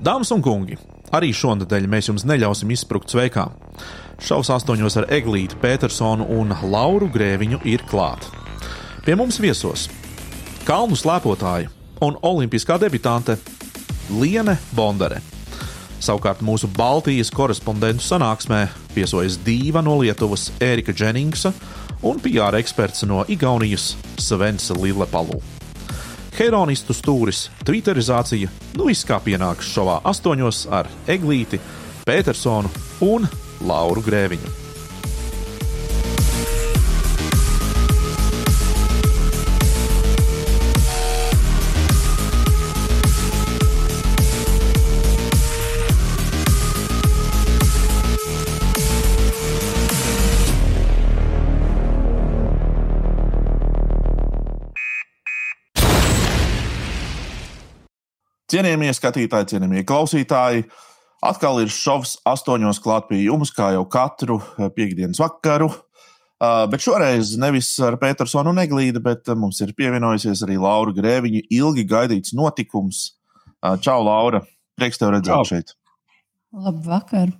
Dāmas 0.00 0.30
un 0.32 0.40
kungi, 0.40 0.78
arī 1.12 1.28
šonadēļ 1.36 1.86
mēs 1.92 2.06
jums 2.08 2.22
neļausim 2.24 2.70
izsprukt 2.72 3.12
sveikā. 3.12 3.50
Šaus 4.24 4.48
astoņos 4.54 4.96
ar 4.96 5.06
Eglītu, 5.12 5.58
Petersonu 5.60 6.24
un 6.38 6.54
Lauru 6.72 7.10
Grēviņu 7.12 7.60
ir 7.68 7.84
klāt. 7.90 8.24
Pie 9.04 9.18
mums 9.20 9.36
viesos 9.44 9.90
kalnu 10.64 10.96
slēpotāja 10.96 11.68
un 12.00 12.16
olimpiskā 12.24 12.78
debitante 12.80 13.36
Liene 14.08 14.56
Bondare. 14.72 15.20
Savukārt 16.00 16.40
mūsu 16.40 16.70
Baltijas 16.80 17.28
korespondentu 17.28 18.00
sanāksmē 18.00 18.70
viesojas 18.96 19.36
diva 19.44 19.84
no 19.84 20.00
Lietuvas 20.00 20.48
Ērika 20.64 20.96
Dženingsa 20.96 21.52
un 22.08 22.24
PR 22.24 22.56
eksperts 22.56 23.04
no 23.04 23.26
Igaunijas 23.28 23.92
Svens 24.16 24.72
Lillepalu. 24.80 25.59
Heironistu 26.40 26.94
stūris, 26.96 27.50
twitterizācija, 27.68 28.48
nu 28.78 28.86
viss 28.88 29.04
kā 29.04 29.18
pienāks 29.20 29.74
šovā 29.74 29.98
astoņos 30.08 30.62
ar 30.72 30.88
Eglīti, 31.12 31.60
Petersonu 32.08 32.72
un 33.04 33.28
Lauru 33.68 34.00
Grēviņu. 34.08 34.59
Cienījamie 58.50 58.90
skatītāji, 58.96 59.46
cienījamie 59.52 59.84
klausītāji, 59.86 60.64
atkal 61.22 61.60
ir 61.62 61.70
šovs 61.70 62.16
astoņos 62.26 62.80
klāt 62.82 63.06
pie 63.06 63.20
jums, 63.22 63.52
kā 63.54 63.68
jau 63.76 63.84
katru 63.86 64.40
eh, 64.40 64.72
piekdienas 64.74 65.22
vakaru. 65.22 65.70
Uh, 66.40 66.64
bet 66.72 66.80
šoreiz 66.80 67.34
nevis 67.36 67.68
ar 67.84 67.98
Petersonu 68.00 68.54
un 68.54 68.62
Eglīdu, 68.62 69.02
bet 69.04 69.28
uh, 69.28 69.36
mums 69.36 69.58
ir 69.60 69.74
pievienojusies 69.76 70.40
arī 70.46 70.56
Laura 70.56 70.94
Grēviņa. 70.96 71.42
Ilgi 71.52 71.84
gaidīts 71.84 72.32
notikums. 72.32 73.02
Čau, 73.84 73.98
Laura! 74.06 74.40
Prieks 74.80 74.96
tev 74.96 75.12
redzēt 75.12 75.34
Čau. 75.34 75.44
šeit. 75.44 75.74
Labvakar! 76.56 77.34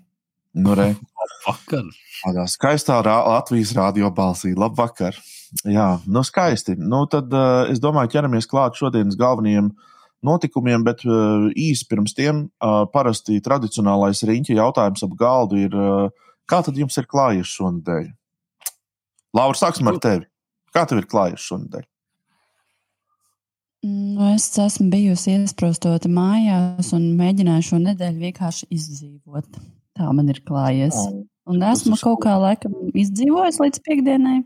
Nu, 0.52 0.76
re. 0.76 0.90
Labvakar! 1.16 1.88
Tādā 2.20 2.44
skaistā 2.52 3.00
rā, 3.06 3.16
Latvijas 3.24 3.72
rādio 3.78 4.12
balsī. 4.12 4.52
Labvakar! 4.52 5.16
Jā, 5.64 5.94
nu 6.04 6.20
skaisti. 6.20 6.76
Nu, 6.76 7.06
tad 7.08 7.32
es 7.72 7.80
domāju, 7.80 8.12
ķeramies 8.18 8.50
klāt 8.52 8.76
šodienas 8.76 9.16
galvenajiem 9.18 9.72
uh, 9.72 9.89
notikumiem, 10.26 10.84
bet 10.86 11.04
uh, 11.08 11.48
īsi 11.56 11.86
pirms 11.90 12.14
tiem 12.16 12.44
uh, 12.46 12.82
parasti 12.92 13.40
tradicionālais 13.44 14.22
riņķa 14.26 14.56
jautājums 14.58 15.04
ap 15.06 15.14
galdu 15.18 15.60
ir, 15.64 15.76
uh, 15.76 16.34
kā 16.50 16.62
tad 16.66 16.78
jums 16.78 16.98
ir 17.00 17.08
klājies 17.10 17.52
šonadēļ? 17.56 18.10
Laura, 19.36 19.56
sāksim 19.58 19.88
ar 19.90 20.00
tevi. 20.02 20.26
Kā 20.74 20.84
tev 20.86 21.02
ir 21.02 21.08
klājies 21.10 21.46
šonadēļ? 21.46 21.86
Nu, 23.86 24.26
es 24.34 24.44
esmu 24.60 24.90
bijusi 24.92 25.38
iesprostota 25.38 26.08
mājās 26.12 26.90
un 26.92 27.14
mēģināju 27.16 27.68
šo 27.70 27.78
nedēļu 27.80 28.26
vienkārši 28.26 28.66
izdzīvot. 28.76 29.60
Tā 29.96 30.08
man 30.12 30.28
ir 30.28 30.42
klājies. 30.44 30.98
Un 31.48 31.64
esmu 31.64 31.96
kaut 32.02 32.20
kā 32.26 32.34
laikam 32.38 32.74
izdzīvojis 32.92 33.60
līdz 33.62 33.80
piekdienai. 33.86 34.42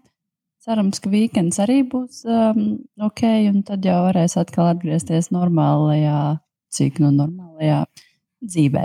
Cerams, 0.64 0.96
ka 1.04 1.10
weekends 1.12 1.58
arī 1.60 1.82
būs 1.84 2.22
um, 2.24 2.78
ok, 3.04 3.22
un 3.50 3.60
tad 3.68 3.84
jau 3.84 3.98
varēs 4.06 4.38
atkal 4.40 4.70
atgriezties 4.70 5.28
normālajā, 5.34 6.38
cik 6.72 7.02
nu 7.04 7.10
normālajā 7.12 7.82
dzīvē. 8.40 8.84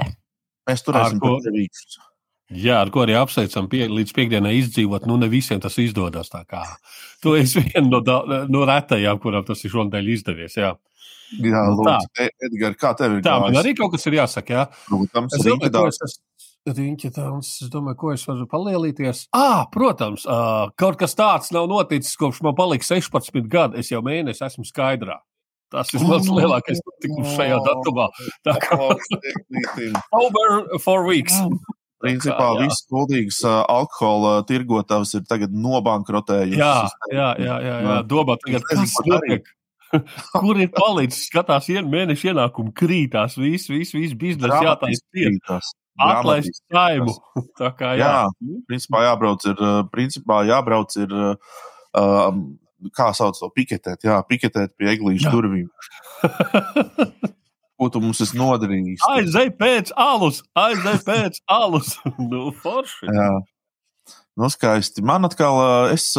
Mēs 0.68 0.84
turēsim 0.84 1.22
to 1.24 1.38
rīkus. 1.48 2.00
Jā, 2.50 2.80
ar 2.82 2.90
ko 2.92 3.06
arī 3.06 3.14
apsveicam, 3.16 3.70
pie, 3.72 3.84
līdz 3.88 4.12
piekdienai 4.18 4.56
izdzīvot. 4.58 5.06
Nu, 5.08 5.16
ne 5.22 5.30
visiem 5.32 5.62
tas 5.62 5.78
izdodas. 5.80 6.32
Tu 7.22 7.36
esi 7.38 7.62
viena 7.62 7.86
no, 7.86 8.00
da, 8.04 8.20
no 8.50 8.64
retajām, 8.68 9.22
kurām 9.22 9.46
tas 9.48 9.62
ir 9.64 9.72
šonadēļ 9.72 10.10
izdevies. 10.16 10.58
Jā, 10.58 10.74
jā 11.38 11.62
nu, 11.70 11.78
lūdzu, 11.78 12.10
tā. 12.18 12.28
Edgar, 12.50 12.76
kā 12.82 12.96
tev 12.98 13.20
ir? 13.20 13.24
Tā, 13.24 13.38
man 13.44 13.62
arī 13.62 13.76
kaut 13.78 13.94
kas 13.94 14.10
ir 14.10 14.18
jāsaka. 14.18 14.58
Jā. 14.58 14.66
Protams, 14.90 15.38
es 15.38 15.46
domāju, 15.46 15.76
ka 15.78 15.86
es 15.94 16.02
esmu 16.10 16.29
Riņķa 16.68 17.10
tāds, 17.16 17.54
es 17.64 17.70
domāju, 17.72 17.98
ko 18.02 18.12
es 18.14 18.26
varu 18.28 18.46
palielīties. 18.50 19.24
Ah, 19.34 19.64
protams, 19.72 20.26
uh, 20.28 20.70
kaut 20.78 21.00
kas 21.00 21.16
tāds 21.18 21.54
nav 21.56 21.70
noticis, 21.72 22.18
kopš 22.20 22.44
man 22.46 22.58
palika 22.58 22.86
16 22.86 23.48
gadi. 23.50 23.80
Es 23.80 23.90
jau 23.94 24.04
mēnesi 24.06 24.44
esmu 24.46 24.68
skaidrā. 24.68 25.22
Tas 25.70 25.92
ir 25.94 26.04
mans 26.10 26.28
lielākais 26.34 26.82
notikums 26.82 27.36
šajā 27.38 27.60
datumā. 27.66 28.08
Tā 28.46 28.56
kā 28.64 28.78
over 30.24 30.80
four 30.84 31.06
weeks. 31.08 31.38
Principā 32.00 32.54
viss 32.62 32.86
kuldīgs 32.88 33.42
uh, 33.44 33.62
alkohola 33.68 34.40
tirgotājs 34.48 35.18
ir 35.20 35.26
tagad 35.28 35.52
nobankrotējuši. 35.52 36.60
Jā, 36.60 36.76
jā, 37.12 37.32
jā, 37.44 37.58
jā, 37.66 37.80
jā. 37.84 37.98
domā 38.08 38.38
tagad, 38.40 38.64
kas 38.70 38.96
notiek. 39.08 39.50
Kur 40.40 40.62
ir 40.62 40.72
palicis? 40.72 41.26
Skatās, 41.28 41.68
mēneša 41.68 42.32
ienākumi 42.32 42.72
krītās, 42.78 43.36
viss, 43.42 43.68
viss, 43.72 43.96
viss 43.98 44.18
biznesa 44.18 44.62
jātaisa. 44.64 45.60
Atlaist 46.00 46.62
saimu. 46.72 47.14
Tā 47.60 47.72
kā 47.78 47.94
jā. 48.00 48.08
jā, 48.08 48.56
principā 48.70 49.04
jābrauc 49.08 49.46
ir, 49.50 49.58
principā 49.94 50.38
jābrauc 50.48 50.96
ir, 51.00 51.12
um, 52.00 52.42
kā 52.96 53.12
sauc 53.18 53.36
to 53.40 53.48
piketēt, 53.56 54.00
jā, 54.08 54.20
piketēt 54.30 54.70
pie 54.80 54.88
eglīšu 54.96 55.34
durvīm. 55.34 55.68
Ko 57.80 57.88
tu 57.88 58.02
mums 58.04 58.20
esi 58.24 58.36
nodarījis? 58.36 59.06
Aizej 59.08 59.54
pēc 59.56 59.94
alus, 59.96 60.42
aizej 60.60 61.00
pēc 61.08 61.40
alus. 61.52 61.96
nu, 62.32 62.50
forši. 62.64 63.08
Jā. 63.08 63.32
Nu, 64.40 64.48
skaisti. 64.52 65.04
Man 65.04 65.28
atkal, 65.28 65.58
es, 65.92 66.14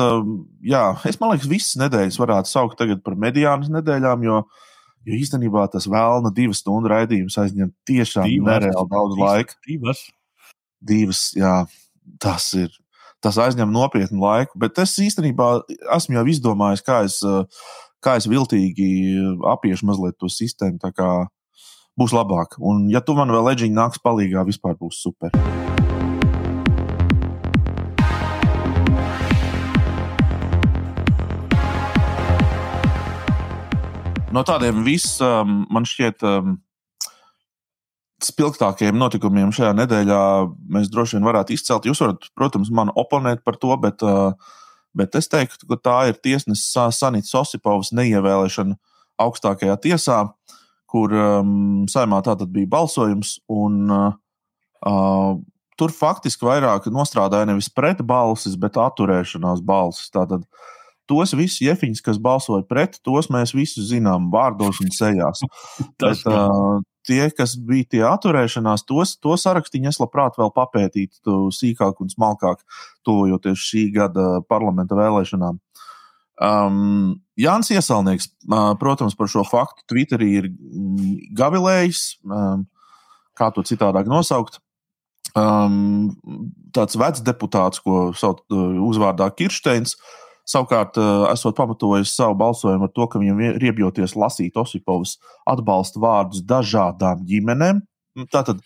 jā, 0.64 0.84
es 1.08 1.16
man 1.20 1.32
liekas, 1.32 1.48
visas 1.48 1.76
nedēļas 1.80 2.18
varētu 2.20 2.52
saukt 2.52 2.76
tagad 2.80 3.00
par 3.04 3.16
mediānas 3.16 3.72
nedēļām, 3.72 4.26
jo 4.28 4.42
uh, 4.42 4.69
Jo 5.08 5.16
īstenībā 5.16 5.64
tas 5.72 5.86
vēlna 5.88 6.32
divu 6.36 6.54
stundu 6.56 6.90
raidījums 6.92 7.38
aizņem 7.40 7.72
tiešām 7.88 8.28
divas, 8.28 8.50
nereāli 8.50 8.90
daudz 8.90 9.16
divas, 9.16 9.30
laika. 9.30 9.58
Divas. 9.66 10.02
Divas, 10.80 11.22
jā, 11.36 11.54
tas 12.20 12.50
ir. 12.58 12.74
Tas 13.20 13.36
aizņem 13.40 13.72
nopietnu 13.72 14.20
laiku, 14.20 14.56
bet 14.60 14.78
es 14.80 14.94
īstenībā 15.00 15.50
esmu 15.96 16.16
jau 16.16 16.24
izdomājis, 16.32 16.84
kā 16.84 17.02
es, 17.08 17.18
kā 18.00 18.16
es 18.16 18.28
viltīgi 18.28 18.88
apiešu 19.52 19.88
mazliet 19.88 20.16
to 20.20 20.28
sistēmu. 20.32 20.80
Tā 20.80 20.92
kā 20.96 21.10
būs 22.00 22.16
labāk. 22.16 22.56
Un, 22.56 22.86
ja 22.92 23.04
tu 23.04 23.16
man 23.16 23.32
vēl 23.32 23.44
leģiņā 23.50 23.76
nāks 23.76 24.00
palīdzīgā, 24.04 24.46
vispār 24.48 24.76
būs 24.80 25.02
super. 25.04 25.36
No 34.34 34.42
tādiem 34.46 34.84
visam, 34.86 35.64
man 35.72 35.86
šķiet, 35.88 36.24
um, 36.26 36.56
spilgtākajiem 38.24 38.98
notikumiem 39.00 39.52
šajā 39.54 39.72
nedēļā 39.78 40.22
mēs 40.76 40.90
droši 40.92 41.16
vien 41.16 41.28
varētu 41.28 41.54
izcelt. 41.56 41.88
Jūs 41.88 42.02
varat, 42.04 42.28
protams, 42.36 42.72
man 42.74 42.92
oponēt 42.98 43.44
par 43.46 43.56
to, 43.60 43.72
bet, 43.80 44.04
uh, 44.04 44.34
bet 44.96 45.16
es 45.18 45.30
teiktu, 45.32 45.68
ka 45.70 45.80
tā 45.80 45.98
ir 46.10 46.20
tiesnesis 46.20 46.74
Sanita 46.98 47.30
Sosipovas 47.30 47.94
neievēlēšana 47.96 48.76
augstākajā 49.20 49.76
tiesā, 49.86 50.24
kur 50.90 51.14
um, 51.14 51.86
saimā 51.90 52.20
tātad 52.26 52.50
bija 52.52 52.68
balsojums. 52.70 53.38
Un, 53.52 53.80
uh, 53.88 54.12
uh, 54.84 55.38
tur 55.80 55.94
faktiski 55.96 56.44
vairāk 56.44 56.90
nostrādāja 56.92 57.48
nevis 57.48 57.70
pret 57.72 58.02
balsis, 58.04 58.58
bet 58.60 58.76
atturēšanās 58.80 59.64
balsis. 59.64 60.12
Tātad, 60.12 60.44
uh, 60.44 60.79
tos 61.10 61.34
visus 61.34 61.60
jefiņus, 61.64 62.04
kas 62.06 62.20
balsoja 62.22 62.62
pret, 62.68 63.00
tos 63.06 63.30
mēs 63.32 63.54
visus 63.56 63.90
zinām 63.90 64.30
vārdos 64.32 64.78
un 64.84 64.92
sejās. 64.94 65.42
Bet, 66.02 66.22
uh, 66.28 66.78
tie, 67.08 67.22
kas 67.34 67.56
bija 67.66 67.88
tie 67.96 68.04
atturēšanās, 68.06 68.84
tos, 68.88 69.16
to 69.22 69.34
sarakstiņu 69.40 69.90
es 69.90 69.98
labprāt 70.02 70.38
vēl 70.38 70.52
papētītu 70.54 71.48
sīkāk 71.54 72.04
un 72.04 72.12
smalkāk, 72.12 72.62
tuvojoties 73.06 73.66
šī 73.70 73.88
gada 73.96 74.28
parlamenta 74.50 74.98
vēlēšanām. 74.98 75.58
Um, 76.40 77.18
Jānis 77.36 77.68
Iesalnieks, 77.74 78.30
uh, 78.48 78.72
protams, 78.80 79.16
par 79.18 79.28
šo 79.28 79.42
faktu 79.44 79.84
Twitterī 79.90 80.30
ir 80.38 80.48
mm, 80.48 81.34
gavilējis, 81.36 82.04
um, 82.24 82.64
kā 83.36 83.50
to 83.52 83.64
citādāk 83.66 84.08
nosaukt. 84.08 84.62
Um, 85.36 86.16
tāds 86.74 86.96
vecs 86.98 87.20
deputāts, 87.22 87.82
ko 87.84 88.08
sauc 88.16 88.40
uh, 88.48 88.80
uzvārdā 88.88 89.28
Kirsteins, 89.36 89.98
uh, 89.98 90.29
Savukārt, 90.50 90.98
eh, 90.98 91.24
esot 91.30 91.54
pamatojis 91.58 92.14
savu 92.16 92.34
balsojumu 92.40 92.88
ar 92.88 92.92
to, 92.94 93.06
ka 93.06 93.20
viņam 93.22 93.42
riebjoties 93.62 94.16
lasīt 94.18 94.58
Osipovas 94.58 95.16
atbalsta 95.46 96.02
vārdus 96.02 96.42
dažādām 96.42 97.22
ģimenēm. 97.28 97.82
Nu, 98.18 98.26
tātad 98.26 98.62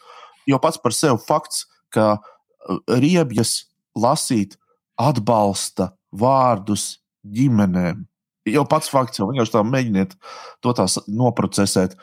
jau 0.48 0.60
pats 0.62 0.80
par 0.80 0.96
sevi 0.96 1.20
fakts, 1.26 1.66
ka 1.92 2.16
eh, 2.16 2.78
riebjas 2.88 3.66
lasīt 3.98 4.56
atbalsta 5.00 5.92
vārdus 6.14 7.00
ģimenēm. 7.26 8.04
Jau 8.48 8.64
pats 8.68 8.90
fakts, 8.92 9.18
jau 9.18 9.28
vienkārši 9.30 9.54
tā 9.54 9.64
mēģiniet 9.64 10.16
to 10.64 10.72
tā 10.76 10.86
noprocesēt. 11.08 11.96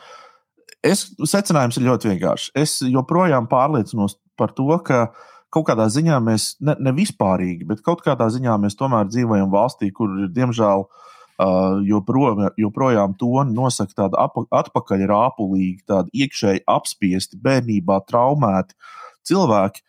Es, 0.82 1.06
secinājums 1.22 1.78
ir 1.78 1.86
ļoti 1.86 2.10
vienkāršs. 2.10 2.54
Es 2.58 2.80
joprojām 2.82 3.46
pārliecinos 3.50 4.18
par 4.38 4.54
to, 4.58 4.70
ka 4.86 5.12
kaut 5.52 5.68
kādā 5.68 5.88
ziņā 5.92 6.18
mēs, 6.24 6.56
ne, 6.64 6.76
ne 6.80 6.94
vispārīgi, 6.96 7.68
bet 7.68 7.84
kaut 7.86 8.04
kādā 8.06 8.30
ziņā 8.32 8.58
mēs 8.64 8.78
tomēr 8.80 9.10
dzīvojam 9.12 9.52
valstī, 9.52 9.92
kur 9.96 10.14
ir 10.24 10.32
diemžēl 10.34 10.86
uh, 10.86 11.12
joprojām, 11.88 12.44
joprojām 12.60 13.16
toni 13.20 13.56
nosaka 13.56 14.04
tāda 14.04 14.28
atpakaļ 14.62 15.06
rāpulīgi, 15.12 15.84
tādi 15.92 16.24
iekšēji 16.26 16.66
apspiesti, 16.72 17.40
bērnībā 17.44 18.02
traumēti 18.08 18.78
cilvēki. 19.28 19.84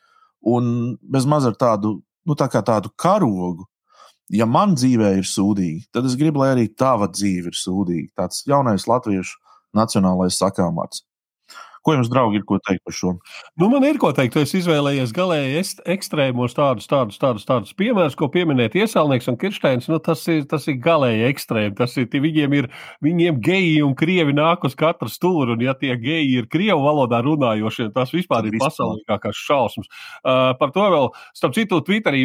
Un 0.53 0.97
bez 1.03 1.29
maz 1.31 1.47
ar 1.47 1.55
tādu, 1.59 2.01
nu, 2.27 2.35
tā 2.39 2.49
tādu 2.51 2.91
karogu, 2.99 3.69
ja 4.33 4.49
man 4.49 4.75
dzīvē 4.75 5.15
ir 5.21 5.29
sūdīgi, 5.29 5.87
tad 5.95 6.09
es 6.09 6.19
gribu, 6.19 6.43
lai 6.43 6.53
arī 6.57 6.67
tava 6.75 7.07
dzīve 7.13 7.53
ir 7.53 7.59
sūdīga. 7.59 8.11
Tāds 8.25 8.43
jaunais 8.49 8.89
latviešu 8.91 9.39
nacionālais 9.77 10.39
sakāmārds. 10.43 11.05
Ko 11.83 11.97
jums, 11.97 12.11
draugi, 12.13 12.39
ir 12.39 12.47
ko 12.47 12.61
teikt 12.63 12.85
par 12.87 12.95
šo? 12.95 13.15
Nu, 13.59 13.69
man 13.73 13.83
ir 13.87 13.99
ko 14.03 14.13
teikt. 14.15 14.39
Es 14.43 14.55
izvēlējies 14.59 15.15
galēji 15.17 15.63
ekstrēmos 15.91 16.55
tādus, 16.55 16.87
tādus, 16.91 17.19
tādus, 17.19 17.47
tādus 17.49 17.75
piemērus, 17.79 18.15
ko 18.19 18.29
pieminēt 18.33 18.77
Iesaulnieks 18.79 19.31
un 19.33 19.39
Kirsteins. 19.41 19.89
Nu, 19.91 19.99
tas, 20.03 20.23
ir, 20.31 20.45
tas 20.51 20.69
ir 20.71 20.79
galēji 20.83 21.27
ekstrēmi. 21.31 21.75
Tas 21.79 21.97
ir, 21.99 22.07
viņiem 22.13 22.55
ir 22.61 22.69
viņiem 23.03 23.41
geji 23.43 23.81
un 23.83 23.97
krievi 23.99 24.35
nāk 24.37 24.67
uz 24.67 24.77
katru 24.79 25.11
stūri. 25.11 25.57
Un, 25.57 25.65
ja 25.65 25.75
tie 25.79 25.95
geji 26.01 26.39
ir 26.41 26.49
krievu 26.53 26.85
valodā 26.85 27.23
runājošie, 27.25 27.91
tas 27.95 28.13
vispār 28.15 28.47
ir 28.49 28.59
pasaulīgākās 28.63 29.43
šausmas. 29.43 29.91
Uh, 30.23 30.53
par 30.61 30.73
to 30.75 30.87
vēl, 30.95 31.11
starp 31.37 31.57
citu, 31.57 31.81
Twitterī 31.87 32.23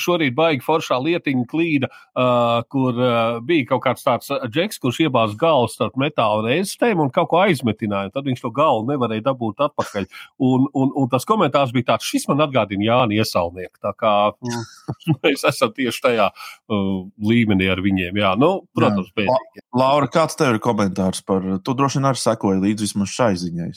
šorīt 0.00 0.36
baigi 0.36 0.64
foršā 0.64 0.98
lietiņa 1.02 1.46
klīda, 1.50 1.90
uh, 1.92 2.64
kur 2.72 2.96
uh, 2.96 3.38
bija 3.44 3.68
kaut 3.74 3.84
kāds 3.86 4.06
tāds 4.06 4.32
džeks, 4.48 4.80
kurš 4.82 5.04
iebāz 5.06 5.36
galvu 5.40 5.70
starp 5.72 5.98
metāla 6.00 6.48
reizēm 6.48 7.04
un 7.04 7.12
kaut 7.14 7.30
ko 7.32 7.42
aizmetināja. 7.44 8.14
Tad 8.14 8.28
viņš 8.28 8.44
to 8.44 8.52
galvu 8.54 8.93
nevarēja 8.94 9.26
dabūt 9.28 9.62
atpakaļ. 9.68 10.08
Un, 10.48 10.66
un, 10.72 10.92
un 11.02 11.10
tas 11.12 11.26
komentārs 11.28 11.74
bija 11.76 11.92
tāds, 11.92 12.08
šis 12.08 12.26
man 12.30 12.46
atgādina 12.46 12.88
Jānis 12.88 13.24
Iesaulnieku. 13.24 13.76
Tā 13.84 13.94
kā 14.00 14.14
mm, 14.32 14.66
mēs 15.20 15.44
esam 15.50 15.74
tieši 15.76 16.04
tajā 16.08 16.28
uh, 16.32 16.92
līmenī 17.30 17.70
ar 17.74 17.82
viņiem. 17.84 18.22
Jā, 18.22 18.34
nu, 18.40 18.52
protams, 18.76 19.10
pēdīgi. 19.16 19.64
La, 19.74 19.90
Laura, 19.94 20.10
kāds 20.10 20.38
tev 20.38 20.56
ir 20.56 20.62
komentārs 20.64 21.24
par, 21.26 21.44
tu 21.64 21.74
droši 21.76 22.00
vien 22.00 22.08
arī 22.10 22.22
sekoji 22.22 22.62
līdzi 22.68 22.88
vismaz 22.88 23.12
šai 23.14 23.34
ziņai. 23.42 23.72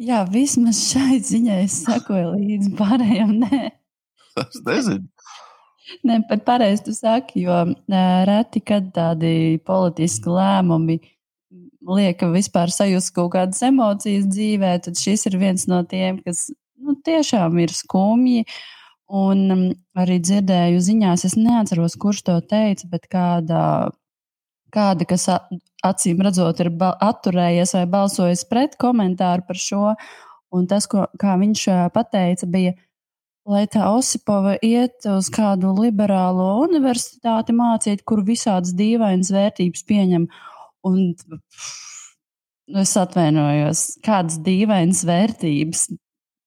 Jā, 0.00 0.22
vismaz 0.32 0.80
šai 0.88 1.20
ziņai 1.28 1.60
es 1.66 1.82
sekoju 1.84 2.32
līdzi 2.38 2.74
pārējiem. 2.78 3.36
Nē. 3.44 3.62
Es 4.40 4.62
nezinu. 4.66 5.08
Nē, 6.06 6.20
pat 6.28 6.44
pareizi 6.46 6.86
tu 6.86 6.94
saki, 6.94 7.44
jo 7.46 7.56
reti, 8.28 8.62
kad 8.64 8.90
tādi 8.94 9.58
politiski 9.66 10.30
lēmumi 10.32 11.00
lieka 11.86 12.28
vispār 12.32 12.72
sajust 12.72 13.14
kaut 13.16 13.32
kādas 13.34 13.62
emocijas 13.66 14.26
dzīvē, 14.30 14.74
tad 14.84 14.98
šis 15.00 15.26
ir 15.30 15.38
viens 15.40 15.66
no 15.70 15.80
tiem, 15.88 16.20
kas 16.24 16.48
nu, 16.80 16.96
tiešām 17.06 17.58
ir 17.62 17.72
skumji. 17.74 18.44
Un 19.10 19.38
um, 19.50 19.62
arī 19.98 20.20
dzirdēju 20.22 20.82
ziņās, 20.86 21.24
es 21.26 21.34
neatceros, 21.34 21.96
kurš 21.98 22.22
to 22.28 22.36
teica, 22.46 22.86
bet 22.92 23.08
kāda, 23.10 23.62
kāda 24.70 25.06
kas 25.10 25.26
acīm 25.82 26.22
redzot, 26.22 26.60
ir 26.62 26.70
atturējies 26.78 27.74
vai 27.74 27.88
balsojis 27.90 28.44
pret 28.46 28.76
komentāru 28.78 29.42
par 29.48 29.58
šo. 29.58 29.96
Un 30.54 30.70
tas, 30.70 30.86
ko, 30.90 31.08
viņš 31.18 31.64
pateica, 31.94 32.46
bija, 32.50 32.76
lai 33.50 33.64
tā 33.70 33.88
Osipova 33.90 34.56
iet 34.62 35.06
uz 35.10 35.30
kādu 35.32 35.72
liberālo 35.74 36.60
universitāti 36.62 37.54
mācīt, 37.56 38.04
kur 38.06 38.22
visādas 38.26 38.74
dīvainas 38.78 39.30
vērtības 39.34 39.86
pieņem. 39.90 40.26
Un 40.86 41.10
es 42.80 42.92
atvainojos, 42.98 43.84
kādas 44.06 44.38
dīvainas 44.44 45.02
vērtības. 45.08 45.88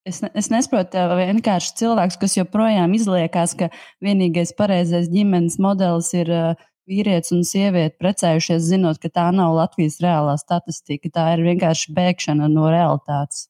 Es, 0.04 0.20
ne, 0.24 0.30
es 0.36 0.50
nesaprotu, 0.52 1.00
vienkārši 1.16 1.78
cilvēks, 1.80 2.18
kas 2.20 2.36
joprojām 2.36 2.92
izliekās, 2.96 3.54
ka 3.56 3.70
vienīgais 4.04 4.52
pareizais 4.58 5.08
ģimenes 5.12 5.56
modelis 5.64 6.12
ir 6.18 6.32
uh, 6.34 6.64
vīrietis 6.90 7.32
un 7.36 7.46
sieviete 7.48 7.96
precējušies, 8.02 8.66
zinot, 8.68 9.00
ka 9.00 9.12
tā 9.14 9.30
nav 9.36 9.56
Latvijas 9.56 10.02
reālā 10.04 10.36
statistika. 10.42 11.12
Tā 11.14 11.30
ir 11.38 11.46
vienkārši 11.48 11.96
bēgšana 11.96 12.52
no 12.52 12.68
realitātes. 12.74 13.48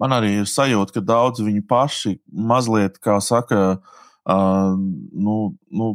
Man 0.00 0.14
arī 0.14 0.38
ir 0.40 0.48
sajūta, 0.48 0.94
ka 0.98 1.04
daudzi 1.04 1.44
viņi 1.44 1.64
paši 1.68 2.14
mazliet, 2.30 3.00
kā 3.02 3.18
saka, 3.24 3.62
uh, 3.76 4.74
nu, 4.78 5.38
nu, 5.68 5.88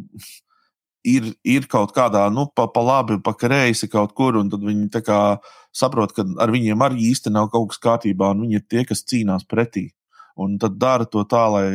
ir, 1.04 1.34
ir 1.44 1.68
kaut 1.72 1.94
kādā, 1.96 2.24
nu, 2.34 2.48
pa, 2.56 2.68
pa 2.72 2.84
labi, 2.84 3.20
pa 3.24 3.36
kreisi 3.38 3.90
kaut 3.92 4.14
kur, 4.18 4.38
un 4.40 4.50
tad 4.52 4.64
viņi 4.64 4.90
saprot, 5.74 6.14
ka 6.16 6.26
ar 6.42 6.54
viņiem 6.54 6.82
arī 6.86 7.10
īsti 7.12 7.34
nav 7.34 7.50
kaut 7.54 7.72
kas 7.74 7.82
kārtībā, 7.84 8.32
un 8.34 8.46
viņi 8.46 8.60
ir 8.60 8.66
tie, 8.70 8.86
kas 8.88 9.04
cīnās 9.04 9.46
pretī. 9.50 9.90
Un 10.38 10.58
tad 10.58 10.80
dara 10.82 11.06
to 11.06 11.22
tā, 11.30 11.44
lai 11.54 11.66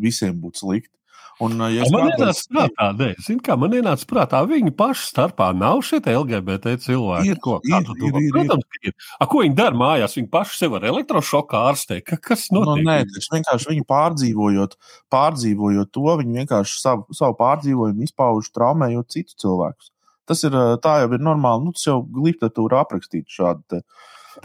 visiem 0.00 0.36
būtu 0.40 0.64
slikti. 0.64 0.94
Un, 1.44 1.54
ja 1.70 1.86
man 1.92 2.08
ienāca 2.10 2.48
prātā, 2.50 2.86
ne, 2.98 3.08
zin, 3.22 3.38
kā, 3.44 3.54
man 3.60 3.74
ienāca 3.78 4.06
prātā, 4.10 4.40
viņi 4.50 4.72
paši 4.78 5.04
starpā 5.12 5.52
nav 5.54 5.84
šie 5.86 6.00
LGBT 6.02 6.74
cilvēki. 6.82 7.30
Ir, 7.30 7.38
ko, 7.44 7.58
ir, 7.62 7.76
ir, 7.94 8.18
ir, 8.24 8.32
Protams, 8.34 8.80
ir. 8.82 8.96
A, 9.22 9.28
ko 9.30 9.44
viņi 9.44 9.54
dara 9.58 9.78
mājās? 9.78 10.16
Viņi 10.18 10.30
paši 10.32 10.58
sev 10.58 10.74
ar 10.80 10.88
elektrošoku 10.90 11.58
ārstē. 11.60 12.00
Ka, 12.02 12.18
kas 12.30 12.48
nu, 12.50 12.64
notiek? 12.66 12.82
No, 12.82 12.90
nē, 12.90 12.98
tas 13.14 13.30
vienkārši 13.36 13.70
viņi 13.70 13.86
pārdzīvojot, 13.94 14.76
pārdzīvojot 15.14 15.94
to, 15.94 16.08
viņi 16.24 16.42
vienkārši 16.42 16.82
savu, 16.82 17.06
savu 17.14 17.38
pārdzīvojumu 17.38 18.08
izpauž 18.08 18.50
traumējot 18.58 19.14
citus 19.14 19.38
cilvēkus. 19.38 19.92
Tas 20.28 20.42
ir, 20.44 20.58
tā 20.84 20.98
jau 21.04 21.12
ir 21.14 21.22
normāli, 21.24 21.68
nu, 21.68 21.74
tas 21.76 21.86
jau 21.86 22.00
literatūra 22.26 22.82
aprakstīt 22.82 23.30
šādi 23.32 23.62
te, 23.70 23.84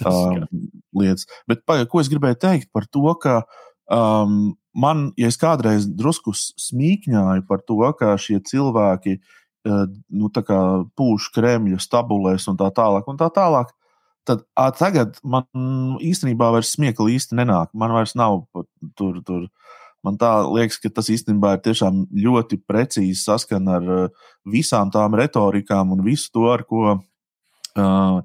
um, 0.05 0.45
lietas. 1.01 1.25
Bet, 1.49 1.65
pa, 1.67 1.81
ko 1.89 2.05
es 2.05 2.11
gribēju 2.11 2.39
teikt 2.45 2.69
par 2.75 2.85
to, 2.85 3.09
ka 3.19 3.41
um, 3.91 4.53
man, 4.73 5.11
ja 5.19 5.29
es 5.31 5.37
kādreiz 5.39 5.87
drusku 5.87 6.33
smīkņāju 6.35 7.45
par 7.49 7.63
to, 7.67 7.79
ka 7.99 8.15
šie 8.19 8.39
cilvēki 8.45 9.15
eh, 9.17 9.85
nu, 10.09 10.31
pūš 10.97 11.29
Kremļa 11.35 11.79
stabulēs 11.81 12.49
un 12.51 12.59
tā 12.59 12.69
tālāk, 12.75 13.07
un 13.09 13.19
tā 13.21 13.29
tālāk, 13.33 13.73
tad 14.27 14.45
a, 14.55 14.69
tagad 14.75 15.19
man 15.23 15.47
īstenībā 16.01 16.51
vairs 16.55 16.73
smiekli 16.77 17.17
īsti 17.17 17.37
nenāk. 17.39 17.73
Man 17.75 17.93
vairs 17.95 18.15
nav 18.19 18.45
tur. 18.97 19.21
tur 19.25 19.47
Man 20.03 20.17
liekas, 20.51 20.81
ka 20.83 20.89
tas 20.91 21.07
īstenībā 21.07 21.53
ir 21.55 21.61
ļoti 22.25 22.57
precīzi 22.67 23.21
saskan 23.21 23.69
ar 23.71 23.87
uh, 23.87 24.25
visām 24.43 24.91
tām 24.91 25.15
retorikām 25.15 25.95
un 25.95 26.03
visu 26.03 26.27
to, 26.35 26.49
ar 26.51 26.65
ko 26.67 26.97
uh, 26.97 28.19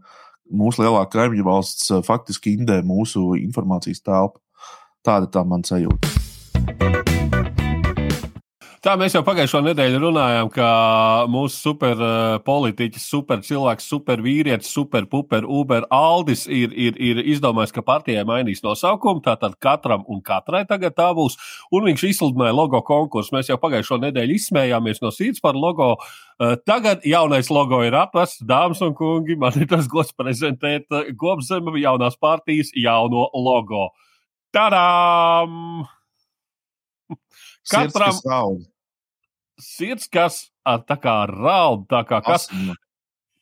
mūsu 0.51 0.83
lielākā 0.83 1.21
kaimiņu 1.21 1.47
valsts 1.47 1.93
faktiski 2.03 2.57
indē 2.59 2.83
mūsu 2.83 3.37
informācijas 3.39 4.03
telpu. 4.03 4.43
Tāda 5.07 5.31
tā 5.31 5.47
man 5.47 5.63
sajūta. 5.63 6.18
Tā 8.79 8.95
mēs 8.97 9.13
jau 9.13 9.21
pagājušo 9.21 9.59
nedēļu 9.67 9.99
runājām, 10.01 10.49
ka 10.55 10.67
mūsu 11.29 11.59
superpolitiķis, 11.61 13.03
uh, 13.03 13.11
supercilvēks, 13.19 13.89
supervīrietis, 13.91 14.71
superpuper, 14.73 15.45
Uber 15.45 15.85
Aldis 15.93 16.47
ir, 16.47 16.73
ir, 16.73 16.97
ir 16.97 17.21
izdomājis, 17.35 17.75
ka 17.77 17.85
partijai 17.85 18.23
mainīs 18.29 18.63
nosaukumu. 18.65 19.21
Tātad 19.27 19.59
katram 19.61 20.07
un 20.09 20.23
katrai 20.25 20.63
tagad 20.71 20.97
tā 20.97 21.11
būs. 21.19 21.37
Un 21.75 21.85
viņš 21.91 22.07
izsludināja 22.13 22.55
logo 22.57 22.81
konkursu. 22.87 23.35
Mēs 23.37 23.51
jau 23.51 23.59
pagājušo 23.61 23.99
nedēļu 24.07 24.39
izsmējāmies 24.39 25.03
no 25.05 25.13
sirds 25.13 25.45
par 25.45 25.59
logo. 25.59 25.97
Uh, 26.39 26.55
tagad 26.65 27.05
jaunais 27.05 27.53
logo 27.53 27.83
ir 27.85 27.99
atvests, 27.99 28.41
dāmas 28.47 28.81
un 28.87 28.97
kungi. 28.97 29.37
Man 29.37 29.59
ir 29.61 29.69
tas 29.69 29.91
gods 29.91 30.17
prezentēt 30.17 30.87
Gobzema 31.19 31.75
uh, 31.75 31.83
jaunās 31.83 32.17
partijas 32.17 32.73
jauno 32.73 33.29
logo. 33.35 33.91
Tadām! 34.55 35.98
Katram 37.71 38.19
ir 38.25 38.67
sirds, 39.59 40.09
kas 40.11 40.49
tā 40.89 40.97
kā 41.01 41.15
raud, 41.31 41.87
tā 41.91 42.05
kā 42.09 42.21
kas. 42.25 42.49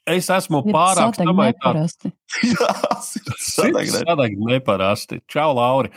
Es 0.07 0.31
esmu 0.31 0.63
pārāk 0.71 1.19
samaitāts. 3.47 4.03
Sadeg 4.03 4.35
neparasti. 4.41 5.21
Čau, 5.31 5.55
Lauri. 5.57 5.91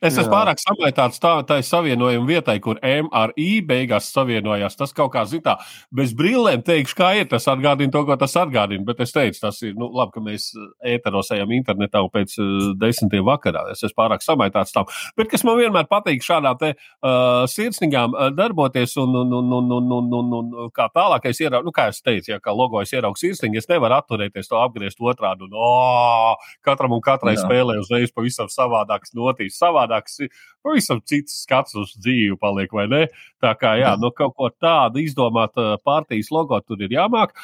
Es 0.00 0.14
esmu 0.14 0.30
pārāk 0.32 0.60
samaitāts 0.62 1.20
tā, 1.22 1.32
tā 1.48 1.58
savienojuma 1.66 2.28
vietai, 2.28 2.56
kur 2.62 2.78
M 2.84 3.10
ar 3.12 3.34
I 3.40 3.58
beigās 3.66 4.10
savienojās. 4.14 4.76
Tas 4.78 4.94
kaut 4.96 5.12
kā 5.14 5.24
zitā. 5.28 5.56
Bez 5.94 6.14
brillēm 6.16 6.62
teikšu, 6.66 6.96
kā 6.98 7.10
ir. 7.20 7.28
Tas 7.30 7.48
atgādina 7.50 7.92
to, 7.94 8.04
ko 8.06 8.16
tas 8.20 8.36
atgādina. 8.38 8.84
Bet 8.86 9.02
es 9.04 9.14
teicu, 9.14 9.40
tas 9.42 9.60
ir 9.66 9.74
nu, 9.78 9.90
labi, 9.94 10.14
ka 10.14 10.24
mēs 10.24 10.50
ēteros 10.94 11.32
ejam 11.34 11.52
internetā 11.56 12.04
un 12.04 12.12
pēc 12.14 12.36
uh, 12.38 12.70
desmitiem 12.80 13.26
vakarā. 13.26 13.66
Es 13.74 13.82
esmu 13.82 13.98
pārāk 14.04 14.24
samaitāts 14.24 14.74
tam. 14.74 14.88
Bet 15.18 15.32
kas 15.32 15.44
man 15.46 15.58
vienmēr 15.60 15.88
patīk 15.90 16.24
šādā 16.24 16.54
te 16.60 16.72
uh, 16.74 17.44
sirsnīgām 17.50 18.14
uh, 18.14 18.30
darboties 18.34 18.96
un, 19.02 19.18
un, 19.24 19.34
un, 19.40 19.52
un, 19.58 19.74
un, 19.78 19.92
un, 19.98 20.14
un, 20.20 20.54
un 20.64 20.72
kā 20.74 20.88
tālākais 20.94 21.42
ieraugs, 21.42 21.66
nu, 21.66 21.74
kā 21.74 21.88
es 21.90 22.00
teicu, 22.04 22.34
ja 22.34 22.40
kā 22.42 22.54
logo 22.54 22.82
es 22.82 22.94
ieraugu 22.94 23.18
sirsnīgi, 23.20 23.60
es 23.60 23.70
nevaru 23.70 23.98
atturēties 23.98 24.50
to 24.50 24.60
apgriezt 24.60 25.02
otrādi 25.02 25.48
un 25.48 25.63
oh, 25.64 26.50
katram 26.64 26.96
un 26.96 27.04
katrai 27.04 27.36
Jā. 27.36 27.44
spēlē 27.44 27.78
uzreiz 27.80 28.12
pavisam 28.14 28.50
savādāks 28.52 29.14
notīs, 29.16 29.58
savādāks, 29.60 30.20
pavisam 30.64 31.00
cits 31.04 31.42
skats 31.44 31.76
uz 31.80 31.94
dzīvi 31.98 32.38
paliek, 32.40 32.72
vai 32.72 32.86
ne? 32.90 33.02
Tā 33.42 33.52
kā, 33.60 33.74
jā, 33.80 33.92
nu 34.00 34.10
kaut 34.16 34.34
ko 34.38 34.48
tādu 34.52 35.02
izdomāt 35.02 35.56
partijas 35.84 36.30
logo 36.32 36.58
tur 36.64 36.80
ir 36.84 36.94
jāmāk. 36.94 37.34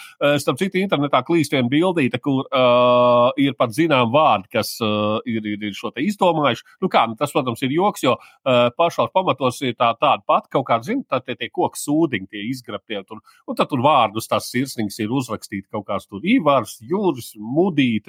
Starp 0.40 0.60
citu, 0.60 0.80
internetā 0.80 1.20
klīst 1.26 1.52
viena 1.54 1.68
bildīte, 1.70 2.20
kur 2.22 2.46
uh, 2.46 3.30
ir 3.40 3.56
pat 3.58 3.74
zinām 3.76 4.12
vārdi, 4.14 4.48
kas 4.56 4.72
uh, 4.84 5.18
ir, 5.28 5.44
ir, 5.44 5.68
ir 5.68 5.76
šo 5.76 5.92
te 5.94 6.04
izdomājuši. 6.06 6.66
Nu 6.84 6.90
kā, 6.92 7.04
nu, 7.10 7.16
tas, 7.20 7.32
protams, 7.34 7.62
ir 7.66 7.74
joks, 7.76 8.04
jo 8.06 8.16
uh, 8.16 8.68
pašos 8.76 9.12
pamatos 9.14 9.60
ir 9.66 9.76
tā, 9.76 9.92
tāda 10.00 10.24
pati 10.26 10.52
kaut 10.56 10.66
kāda, 10.70 10.88
zina, 10.88 11.04
tā 11.10 11.20
tie, 11.24 11.36
tie 11.40 11.50
koku 11.52 11.78
sūdiņi, 11.80 12.30
tie 12.30 12.44
izgrabtie, 12.48 13.02
tur, 13.08 13.20
un 13.46 13.58
tad 13.58 13.70
tur 13.70 13.84
vārdus 13.84 14.30
tās 14.30 14.50
sirsnīgas 14.52 15.00
ir 15.04 15.12
uzrakstīti 15.20 15.68
kaut 15.72 15.86
kāds 15.90 16.08
tur 16.10 16.24
Ivars, 16.24 16.78
Jūras, 16.86 17.32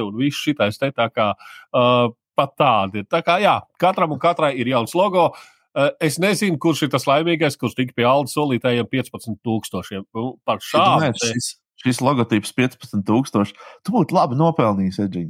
Mudīte 0.02 0.08
un 0.10 0.18
viss 0.18 0.42
šitais 0.42 0.80
te 0.80 0.92
tā 0.92 1.10
kā 1.12 1.34
uh, 1.36 2.12
pat 2.36 2.56
tādi. 2.58 3.06
Tā 3.06 3.22
kā 3.22 3.40
jā, 3.42 3.62
katram 3.80 4.12
un 4.12 4.20
katrai 4.20 4.56
ir 4.58 4.68
jauns 4.68 4.94
logo. 4.96 5.34
Uh, 5.72 5.92
es 6.02 6.20
nezinu, 6.20 6.58
kurš 6.60 6.84
ir 6.86 6.92
tas 6.92 7.08
laimīgais, 7.08 7.58
kurš 7.58 7.76
tika 7.78 7.94
pie 7.96 8.06
Alda 8.06 8.30
solītājiem 8.32 8.88
15,000. 8.92 10.04
Nu, 10.14 10.38
par 10.44 10.60
šādu. 10.60 11.14
Šis, 11.22 11.56
šis 11.80 12.02
logotips 12.02 12.52
15,000. 12.58 13.54
Tu 13.84 13.92
būtu 13.92 14.16
labi 14.16 14.36
nopelnījis, 14.36 15.00
Edžiņ. 15.06 15.30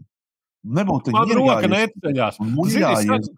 Nebūtu 0.61 1.13
tā, 1.13 1.25
ka 1.25 1.37
roka 1.37 1.69
neceļās. 1.69 2.39
Es 2.41 3.29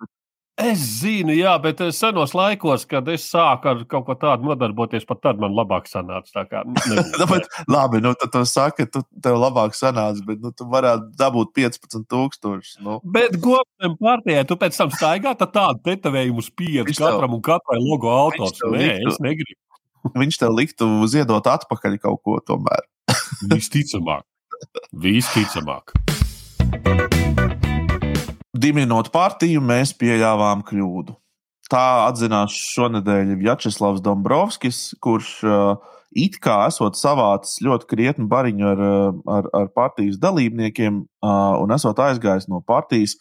zinu, 0.77 1.33
jā, 1.33 1.53
bet 1.61 1.79
senos 1.97 2.35
laikos, 2.37 2.83
kad 2.89 3.07
es 3.09 3.25
sāku 3.25 3.71
ar 3.71 3.79
kaut 3.89 4.05
ko 4.05 4.15
tādu 4.19 4.45
nodarboties, 4.45 5.05
pat 5.09 5.23
tad 5.25 5.41
man 5.41 5.55
labāk 5.57 5.87
sanāca. 5.89 6.43
Kā, 6.49 6.61
bet, 7.31 7.47
labi, 7.65 8.01
nu, 8.03 8.13
tad 8.19 8.33
tu 8.35 8.43
saki, 8.45 8.85
tu 8.85 9.01
tev 9.23 9.39
labāk 9.41 9.73
sanāca, 9.77 10.21
bet 10.27 10.43
nu, 10.43 10.53
tu 10.53 10.67
varētu 10.69 11.09
dabūt 11.17 11.55
15,000. 11.57 12.77
Nu. 12.85 12.99
Bet 13.03 13.39
gobsam 13.41 13.97
partijai, 13.97 14.45
tu 14.45 14.59
pēc 14.61 14.77
tam 14.77 14.93
staigā 14.93 15.33
tādu 15.41 15.81
tetovējumu 15.89 16.45
uz 16.45 16.51
pieci 16.53 16.99
katram 17.01 17.39
un 17.39 17.43
katrai 17.43 17.81
logo 17.81 18.13
autors. 18.13 18.61
Nē, 18.61 18.77
liktu, 18.77 19.09
es 19.15 19.21
negribu. 19.25 19.59
Viņš 20.13 20.37
tev 20.37 20.53
liktu 20.53 20.89
ziedot 21.09 21.47
atpakaļ 21.49 21.97
kaut 22.03 22.21
ko 22.27 22.37
tomēr. 22.45 22.85
Visticamāk. 23.49 24.27
Visticamāk 24.93 25.95
dibinot 28.53 29.09
partiju, 29.13 29.61
mēs 29.65 29.93
pieļāvām 29.97 30.63
kļūdu. 30.67 31.17
Tā 31.71 31.83
atzinās 32.09 32.53
šonadēļ 32.75 33.33
Vjačeslavs 33.39 34.03
Dombrovskis, 34.05 34.91
kurš 35.01 35.35
uh, 35.47 35.91
it 36.13 36.37
kā 36.43 36.67
esot 36.69 36.99
savācis 36.99 37.61
ļoti 37.65 37.89
krietnu 37.89 38.29
bariņu 38.29 38.71
ar, 38.73 38.81
uh, 38.87 39.21
ar, 39.39 39.51
ar 39.63 39.69
partijas 39.73 40.19
dalībniekiem 40.21 41.01
uh, 41.01 41.61
un 41.63 41.73
esot 41.73 42.01
aizgājis 42.03 42.49
no 42.51 42.61
partijas. 42.61 43.17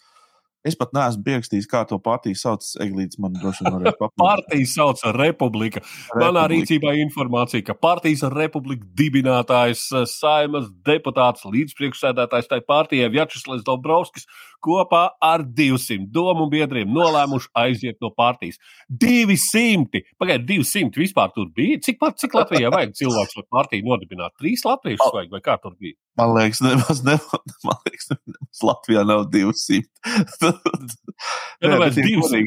Es 0.63 0.77
pat 0.79 0.93
neesmu 0.95 1.25
pierakstījis, 1.25 1.65
kā 1.67 1.81
to 1.87 1.97
partiju 1.99 2.37
sauc. 2.39 2.63
Eglīts 2.83 3.17
man 3.19 3.33
droši 3.35 3.65
vien 3.65 3.73
varēs 3.73 3.97
papildināt. 3.99 4.21
partija 4.21 4.69
sauc 4.71 5.01
Republika. 5.17 5.81
Republika. 5.81 6.21
Manā 6.21 6.45
rīcībā 6.53 6.93
informācija, 7.01 7.65
ka 7.67 7.75
partijas 7.75 8.23
Republika 8.31 8.87
dibinātājs, 9.01 9.89
saimas 10.13 10.69
deputāts, 10.87 11.43
līdzpriekšsēdētājs 11.49 12.47
tai 12.53 12.61
partijai 12.63 13.11
Vjačeslavs 13.11 13.65
Dombrovskis 13.67 14.29
kopā 14.63 15.03
ar 15.23 15.43
200 15.43 16.07
domu 16.13 16.47
biedriem 16.51 16.89
nolēmuši 16.93 17.51
aiziet 17.63 17.99
no 18.03 18.11
partijas. 18.15 18.59
200! 18.89 20.03
Pagaidiet, 20.21 20.47
200 20.63 21.01
vispār 21.03 21.33
tur 21.35 21.49
bija. 21.55 21.81
Cik, 21.83 22.01
cik 22.23 22.37
Latvijā 22.39 22.71
vajag 22.73 22.95
cilvēks, 23.01 23.37
lai 23.39 23.45
partiju 23.57 23.87
nodibinātu? 23.89 24.37
Trīs 24.41 24.65
latviešus 24.67 25.13
vajag, 25.15 25.31
vai 25.35 25.43
kā 25.45 25.57
tur 25.61 25.75
bija? 25.77 25.97
Man 26.19 26.35
liekas, 26.37 26.63
nemaz, 26.63 27.03
nemaz, 27.05 27.53
man 27.67 27.79
liekas, 27.87 28.11
nemaz 28.15 28.65
Latvijā 28.71 29.05
nav 29.09 29.27
200. 29.33 29.83
Jā, 31.63 31.71
nu, 31.71 31.79
200. 31.87 32.43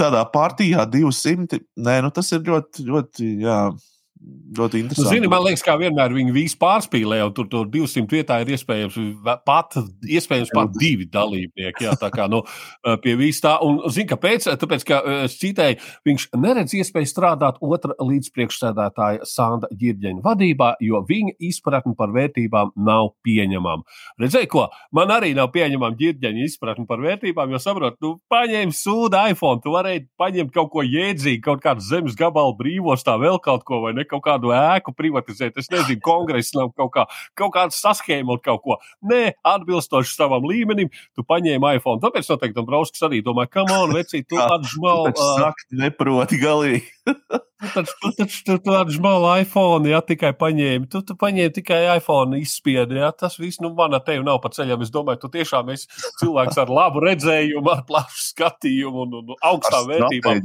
Tādā 0.00 0.24
partijā 0.32 0.86
200. 0.88 1.60
Nē, 1.84 2.00
nu 2.04 2.12
tas 2.14 2.30
ir 2.32 2.44
ļoti, 2.46 2.86
ļoti, 2.88 3.32
jā 3.44 3.62
Ļoti 4.20 4.76
nu, 4.76 4.84
interesanti. 4.84 5.06
Nu, 5.06 5.12
zini, 5.14 5.28
man 5.30 5.44
liekas, 5.46 5.62
kā 5.64 5.76
vienmēr 5.80 6.12
viņi 6.12 6.32
visi 6.34 6.56
pārspīlē, 6.60 7.20
un 7.24 7.32
tur, 7.32 7.46
tur 7.48 7.68
200 7.70 8.10
vietā 8.10 8.40
ir 8.42 8.50
iespējams 8.52 8.96
pat, 9.46 9.76
iespējams 10.04 10.50
pat 10.52 10.74
divi 10.74 11.06
dalībnieki. 11.08 11.86
Jā, 11.86 11.94
tā 11.96 12.10
kā 12.12 12.26
nu, 12.28 12.42
pie 13.00 13.14
vis 13.16 13.38
tā. 13.40 13.54
Un 13.64 13.78
zini, 13.88 14.08
kāpēc? 14.10 14.48
Tāpēc, 14.60 14.84
ka 14.88 14.98
es 15.22 15.38
citēju, 15.40 15.78
viņš 16.08 16.26
neredz 16.42 16.74
iespēju 16.76 17.08
strādāt 17.08 17.60
otra 17.64 17.96
līdzpriekšsēdētāja 18.02 19.28
Sanda 19.30 19.70
Girģeņa 19.70 20.24
vadībā, 20.26 20.72
jo 20.84 21.00
viņa 21.08 21.38
izpratne 21.48 21.94
par 21.96 22.12
vērtībām 22.12 22.74
nav 22.76 23.14
pieņemama. 23.24 23.86
Redzēji, 24.20 24.50
ko? 24.52 24.66
Man 24.92 25.14
arī 25.14 25.32
nav 25.38 25.48
pieņemama 25.54 25.96
Girģeņa 25.96 26.44
izpratne 26.50 26.84
par 26.90 27.00
vērtībām, 27.06 27.54
jo 27.54 27.62
saprot, 27.62 27.96
tu 28.02 28.12
paņēmi 28.34 28.76
sūdu 28.76 29.24
iPhone, 29.30 29.62
tu 29.64 29.78
varēji 29.78 30.04
paņemt 30.20 30.52
kaut 30.58 30.74
ko 30.74 30.84
jēdzīgu, 30.84 31.44
kaut 31.46 31.64
kādu 31.64 31.86
zemes 31.86 32.18
gabalu 32.18 32.58
brīvos, 32.58 33.06
tā 33.06 33.16
vēl 33.22 33.40
kaut 33.40 33.64
ko 33.64 33.84
vai 33.86 33.94
ne 33.96 34.09
kaut 34.10 34.24
kādu 34.26 34.54
ēku 34.56 34.94
privatizēt, 34.96 35.58
es 35.60 35.70
nezinu, 35.72 36.00
kongresam 36.04 36.72
kaut, 36.74 36.92
kā, 36.96 37.06
kaut 37.38 37.54
kādu 37.56 37.76
saskēmot 37.76 38.42
kaut 38.44 38.64
ko. 38.64 38.78
Nē, 39.06 39.36
atbilstoši 39.46 40.16
savam 40.16 40.46
līmenim, 40.50 40.90
tu 41.16 41.26
paņēmi 41.26 41.76
iPhone. 41.78 42.02
Tāpēc 42.02 42.30
noteikti 42.32 42.58
Dombrovskis 42.58 43.06
arī 43.08 43.22
domā, 43.26 43.46
ka 43.50 43.64
man 43.68 43.94
vecīt, 43.96 44.28
tu 44.30 44.40
atžmal. 44.56 45.12
Sakti 45.14 45.80
neproti 45.80 46.40
galīgi. 46.40 46.88
Tu 47.60 47.68
taču 47.74 47.92
tu, 48.00 48.10
tu, 48.16 48.24
tu, 48.46 48.54
tu 48.64 48.72
atžmal 48.72 49.26
iPhone, 49.42 49.88
ja 49.90 50.00
tikai 50.04 50.30
paņēmi. 50.40 50.88
Tu, 50.88 51.02
tu 51.04 51.16
paņēmi 51.20 51.52
tikai 51.58 51.80
iPhone 51.98 52.40
izspiedi, 52.40 52.96
ja 53.02 53.10
tas 53.12 53.36
viss, 53.40 53.60
nu, 53.60 53.72
man 53.76 53.96
ar 53.98 54.04
tevi 54.06 54.24
nav 54.24 54.40
pa 54.40 54.48
ceļam. 54.54 54.80
Es 54.84 54.92
domāju, 54.94 55.20
tu 55.24 55.32
tiešām 55.34 55.68
esi 55.74 55.90
cilvēks 56.22 56.60
ar 56.62 56.72
labu 56.72 57.04
redzējumu, 57.04 57.68
ar 57.74 57.84
plašu 57.88 58.22
skatījumu 58.30 59.04
un, 59.04 59.18
un 59.20 59.34
augstām 59.52 59.90
vērtībām. 59.92 60.40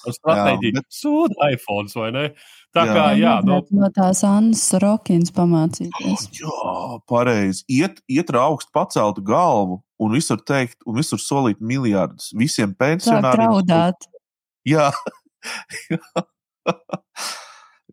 Stratēģija. 0.00 0.76
Bet... 0.76 0.88
Sūda 0.92 1.50
iPhone 1.54 1.92
vai 1.96 2.10
ne? 2.16 2.26
Tā 2.70 2.84
jā. 2.86 2.92
kā, 2.94 3.04
jā, 3.18 3.32
no, 3.42 3.56
no 3.74 3.88
tās 3.90 4.20
Annas 4.26 4.62
Rokins 4.78 5.32
pamācīties. 5.34 6.28
Oh, 6.38 6.38
jā, 6.38 6.98
pareizi. 7.10 7.64
Iet, 7.66 7.98
iet 8.06 8.30
ar 8.30 8.44
augstu 8.44 8.70
paceltu 8.76 9.24
galvu 9.26 9.80
un 9.98 10.14
visur 10.14 10.38
teikt, 10.46 10.78
un 10.86 11.00
visur 11.00 11.18
solīt 11.18 11.58
miljardus 11.58 12.30
visiem 12.38 12.70
pensionāriem. 12.78 13.50
Traudāt. 13.50 14.06
Jā. 14.68 14.86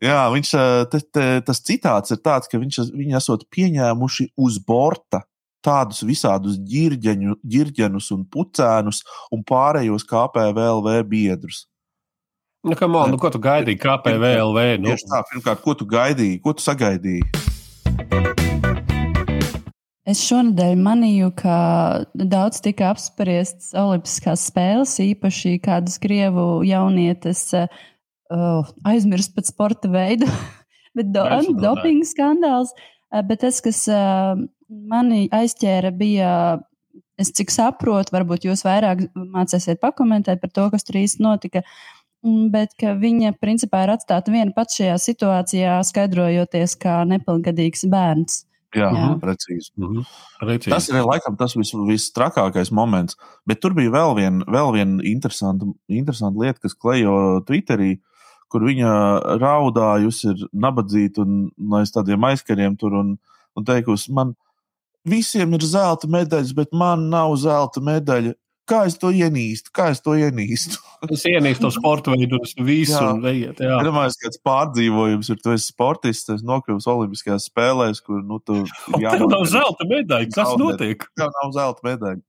jā, 0.08 0.20
viņš, 0.36 0.52
te, 0.94 1.02
te, 1.10 1.26
tas 1.48 1.64
citāts 1.66 2.14
ir 2.14 2.22
tāds, 2.22 2.52
ka 2.52 2.62
viņš, 2.62 2.94
viņi 2.94 3.18
esot 3.18 3.48
pieņēmuši 3.54 4.30
uz 4.46 4.60
borta 4.62 5.24
tādus 5.66 6.04
visādus 6.06 6.62
ģirģeņu, 6.70 7.40
ģirģenus 7.42 8.12
un 8.14 8.28
pucēnus 8.30 9.02
un 9.34 9.42
pārējos 9.48 10.06
KPVLV 10.08 11.02
biedrus. 11.10 11.66
Nu, 12.68 12.88
man, 12.88 13.14
nu, 13.14 13.16
ko 13.16 13.30
tu 13.32 13.40
gaidīji? 13.40 13.80
KPVLV? 13.80 14.58
Nu? 14.84 14.92
Tieši 14.92 15.06
tā, 15.08 15.22
pirmkārt, 15.30 15.62
ko 15.64 15.72
tu 15.80 15.86
gaidīji? 15.88 16.42
Ko 16.44 16.52
tu 16.52 16.66
sagaidīji? 16.66 17.24
Es 20.08 20.20
šonadēļ 20.28 20.74
manīju, 20.84 21.30
ka 21.40 21.56
daudz 22.12 22.60
tika 22.66 22.90
apspriests 22.92 23.72
Olimpiskās 23.72 24.44
spēles, 24.52 24.98
īpaši 25.04 25.56
kādas 25.64 25.96
krievu 26.04 26.60
jaunietes 26.68 27.46
uh, 27.56 28.68
aizmirst 28.88 29.36
pat 29.36 29.48
sporta 29.48 29.88
veidu, 29.92 30.28
bet 30.98 31.16
do, 31.16 31.24
dopinga 31.64 32.08
skandāls. 32.12 32.76
Uh, 33.08 33.24
bet 33.24 33.46
tas, 33.48 33.64
kas 33.64 33.86
uh, 33.88 34.36
mani 34.68 35.30
aizķēra, 35.32 35.96
bija, 35.96 36.32
es 37.16 37.32
cik 37.32 37.52
saprotu, 37.56 38.12
varbūt 38.16 38.52
jūs 38.52 38.68
vairāk 38.68 39.08
mācīsiet 39.16 39.80
pakomentēt 39.80 40.44
par 40.44 40.52
to, 40.52 40.68
kas 40.76 40.84
tur 40.88 41.00
īsti 41.00 41.24
notika. 41.24 41.64
Uh, 41.64 41.97
bet 42.24 42.74
viņa 42.82 43.36
principā 43.42 43.84
ir 43.86 43.94
atstāta 43.96 44.34
viena 44.34 44.52
pati 44.56 44.82
šajā 44.82 44.98
situācijā, 45.04 45.78
skaidrojoties 45.88 46.76
kā 46.82 47.02
nepilngadīgs 47.10 47.88
bērns. 47.92 48.44
Jā, 48.76 48.90
Jā. 48.92 49.12
Precīzi. 49.22 49.72
Mm 49.78 49.88
-hmm. 49.88 50.08
precīzi. 50.42 50.70
Tas 50.70 50.90
ir 50.90 51.00
laikam 51.06 51.38
tas 51.38 51.56
vis, 51.56 51.72
vistrakākais 51.74 52.72
moments. 52.72 53.16
Bet 53.46 53.62
tur 53.62 53.74
bija 53.74 53.90
vēl 53.90 54.16
viena 54.16 54.72
vien 54.74 55.00
interesanta, 55.04 55.66
interesanta 55.88 56.40
lieta, 56.40 56.60
kas 56.60 56.74
klejo 56.74 57.42
Twitterī, 57.48 58.00
kur 58.48 58.62
viņa 58.64 58.90
raudājusi, 59.40 60.28
ir 60.30 60.48
nabadzīta 60.54 61.22
un 61.22 61.50
no 61.58 61.78
aiz 61.78 61.92
tādiem 61.92 62.24
aizkariem 62.24 62.78
tur 62.78 62.94
un, 62.94 63.18
un 63.56 63.64
teikusi, 63.64 64.12
man 64.12 64.36
visiem 65.06 65.54
ir 65.54 65.64
zelta 65.64 66.08
medaļas, 66.08 66.54
bet 66.54 66.74
man 66.74 67.10
nav 67.10 67.36
zelta 67.36 67.82
medaļa. 67.82 68.34
Kā 68.68 68.82
es 68.90 68.98
to 69.00 69.14
ienīstu? 69.16 69.72
Kā 69.76 69.90
es 69.94 70.02
to 70.04 70.18
ienīstu? 70.20 70.82
es 71.16 71.24
ienīstu 71.30 71.64
to 71.64 71.72
sporta 71.78 72.12
veidu, 72.12 72.42
un 72.44 72.68
visu 72.68 72.98
jā. 72.98 73.12
Veiet, 73.24 73.62
jā. 73.64 73.78
Pirmais, 73.80 74.18
kāds 74.20 74.42
pārdzīvojums 74.44 75.32
ir, 75.32 75.40
tu 75.44 75.54
esi 75.56 75.72
sportists, 75.72 76.28
tu 76.28 76.36
nokļuvis 76.48 76.90
Olimpiskajās 76.92 77.48
spēlēs, 77.48 78.04
kur, 78.04 78.20
nu, 78.28 78.42
tu. 78.44 78.66
Jā, 79.04 79.16
tev 79.16 79.30
nav 79.32 79.46
zelta 79.48 79.88
medaļa. 79.88 80.32
Kas 80.36 80.56
notiek? 80.60 81.08
Tev 81.20 81.32
nav 81.40 81.54
zelta 81.56 81.88
medaļa. 81.88 82.22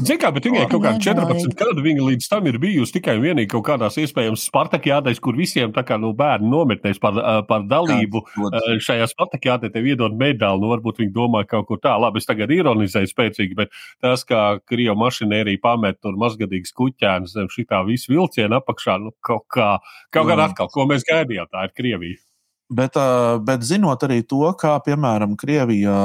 Ziniet, 0.00 0.20
kā, 0.22 0.30
bet 0.34 0.46
viņai 0.48 0.66
kaut 0.70 0.82
kādā 0.84 1.00
14 1.04 1.56
gadu 1.58 1.84
viņa 1.84 2.06
līdz 2.06 2.28
tam 2.30 2.46
ir 2.48 2.58
bijusi 2.62 2.96
tikai 2.96 3.16
un 3.18 3.24
vienīgi 3.24 3.50
kaut 3.52 3.66
kādās 3.68 3.98
iespējams 4.00 4.46
Spartakijādēs, 4.48 5.20
kur 5.22 5.36
visiem 5.38 5.74
tā 5.76 5.84
kā 5.86 5.98
nu, 6.00 6.12
bērni 6.16 6.48
nometnēs 6.50 7.00
par, 7.02 7.18
par 7.48 7.66
dalību 7.70 8.22
Jā, 8.40 8.78
šajā 8.86 9.10
Spartakijādē 9.10 9.72
tev 9.74 9.88
iedod 9.90 10.16
medaļu. 10.20 10.62
Nu, 10.62 10.70
varbūt 10.72 11.02
viņi 11.02 11.14
domā 11.14 11.44
kaut 11.48 11.68
kur 11.68 11.82
tā, 11.82 11.96
labi, 12.00 12.22
es 12.22 12.28
tagad 12.28 12.52
ironizēju 12.54 13.10
spēcīgi, 13.10 13.58
bet 13.58 13.76
tas, 14.04 14.24
kā 14.28 14.60
Krievu 14.68 14.96
mašinērija 15.00 15.62
pamet 15.62 16.00
tur 16.00 16.16
mazgadīgs 16.20 16.74
kuķēns 16.76 17.36
zem 17.36 17.52
šitā 17.52 17.82
visu 17.88 18.14
vilcienu 18.14 18.60
apakšā, 18.60 18.98
nu 19.04 19.14
kaut 19.24 19.46
kā, 19.52 19.76
kaut 20.14 20.32
kā 20.32 20.40
atkal, 20.46 20.72
ko 20.72 20.88
mēs 20.90 21.06
gaidījām, 21.08 21.50
tā 21.52 21.68
ir 21.68 21.76
Krievija. 21.76 22.29
Bet, 22.70 22.94
bet 23.42 23.64
zinot 23.66 24.04
arī 24.06 24.20
to, 24.30 24.44
kā 24.58 24.76
piemēram 24.86 25.32
Krievijā, 25.38 26.00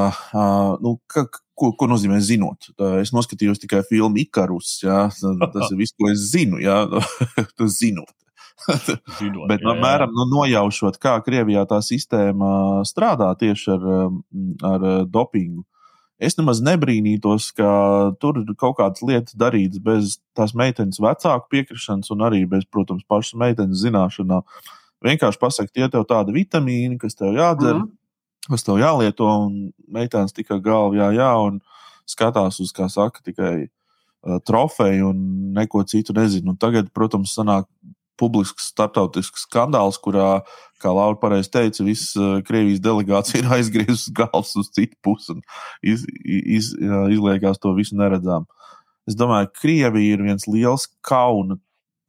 nu, 0.81 0.95
ka, 1.11 1.27
ko, 1.53 1.71
ko 1.77 1.87
nozīmē 1.91 2.17
zinot. 2.25 2.71
Es 3.03 3.13
noskatījos 3.13 3.61
tikai 3.61 3.83
filmu 3.85 4.23
Ikarus. 4.23 4.79
Jā, 4.81 5.05
tas 5.53 5.69
ir 5.69 5.77
viss, 5.77 5.93
ko 5.93 6.09
es 6.09 6.23
zinu. 6.31 6.61
Tas 7.57 7.77
zinot. 7.77 8.13
Zinot, 9.19 9.45
Bet, 9.51 9.61
jā, 9.61 9.75
jā. 9.75 9.81
Mēram, 9.83 10.13
nu, 10.15 10.25
nojaušot, 10.31 10.97
kā 11.03 11.17
Krievijā 11.25 11.65
tā 11.69 11.81
sistēma 11.85 12.81
strādā 12.87 13.29
tieši 13.37 13.73
ar, 13.75 13.87
ar 14.65 14.85
dopingu. 15.11 15.65
Es 16.15 16.37
nemaz 16.39 16.61
nebrīnītos, 16.63 17.49
ka 17.57 17.69
tur 18.23 18.39
ir 18.39 18.53
kaut 18.55 18.77
kādas 18.79 19.03
lietas 19.03 19.35
darītas 19.35 19.81
bez 19.83 20.15
tās 20.37 20.55
meitenes 20.55 21.01
vecāku 21.03 21.51
piekrišanas 21.51 22.13
un 22.15 22.23
arī 22.23 22.45
bez, 22.47 22.63
protams, 22.71 23.03
pašas 23.11 23.35
meitenes 23.41 23.83
zināšanām. 23.83 24.47
Vienkārši 25.05 25.41
pasakot, 25.41 25.73
tie 25.75 25.87
tev 25.91 26.05
tādi 26.09 26.33
vitamīni, 26.35 26.97
kas 27.01 27.17
tev 27.17 27.35
jādzer, 27.37 27.77
mm. 27.77 27.89
kas 28.49 28.65
tev 28.65 28.79
jālieto, 28.81 29.29
un 29.47 29.69
meitenes 29.91 30.33
tikai 30.35 30.59
galvā 30.65 30.97
jā, 30.99 31.11
jā, 31.19 31.31
un 31.45 31.59
skatās 32.09 32.59
uz, 32.63 32.71
kā 32.75 32.87
saka, 32.91 33.21
tikai 33.25 33.53
uh, 33.67 34.39
trofeju 34.45 35.11
un 35.11 35.21
neko 35.57 35.83
citu 35.89 36.15
nezinu. 36.17 36.53
Un 36.53 36.61
tagad, 36.61 36.89
protams, 36.95 37.35
sanāk 37.37 37.69
publisks 38.19 38.69
starptautisks 38.71 39.43
skandāls, 39.45 39.99
kurā, 40.01 40.39
kā 40.81 40.91
Laura 40.95 41.17
pareizi 41.19 41.51
teica, 41.51 41.83
viss 41.85 42.15
uh, 42.19 42.39
Krievijas 42.47 42.81
delegācija 42.83 43.41
ir 43.43 43.51
aizgriezusi 43.57 44.13
galvas 44.15 44.55
uz 44.59 44.71
citu 44.75 44.95
pusi 45.03 45.35
un 45.35 45.43
iz, 45.83 46.05
iz, 46.23 46.71
izliekās 47.13 47.59
to 47.61 47.75
visu 47.77 47.97
neredzām. 47.99 48.47
Es 49.05 49.17
domāju, 49.19 49.51
ka 49.51 49.65
Krievija 49.65 50.15
ir 50.15 50.23
viens 50.25 50.47
liels 50.49 50.87
kauna 51.05 51.59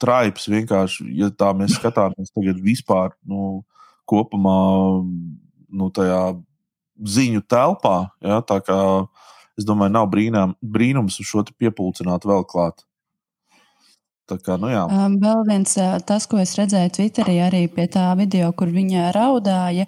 traips 0.02 0.48
vienkārši, 0.50 1.06
ja 1.18 1.30
tā 1.32 1.52
mēs 1.56 1.76
skatāmies 1.78 2.32
tagad 2.34 2.60
vispār 2.62 3.14
nu, 3.28 3.62
kopumā 4.08 4.58
nu, 5.02 5.88
tajā 5.94 6.20
ziņu 6.96 7.44
telpā. 7.50 7.96
Ja, 8.24 8.40
tā 8.46 8.60
kā 8.64 8.80
es 9.56 9.66
domāju, 9.68 9.94
nav 9.96 10.10
brīnām, 10.12 10.54
brīnums 10.60 11.20
uz 11.20 11.30
šo 11.30 11.44
piepildīt 11.56 12.28
vēl 12.28 12.44
klāt. 12.48 12.84
Tā 14.26 14.40
kā, 14.42 14.56
nu 14.58 14.72
jā. 14.72 14.82
um, 14.90 15.20
vēl 15.22 15.44
viens 15.46 15.76
tas, 16.06 16.24
ko 16.26 16.40
es 16.42 16.56
redzēju 16.58 16.96
Twitterī, 16.96 17.36
arī 17.46 17.60
pie 17.70 17.86
tā 17.86 18.08
video, 18.18 18.48
kur 18.58 18.72
viņa 18.74 19.12
raudāja, 19.14 19.86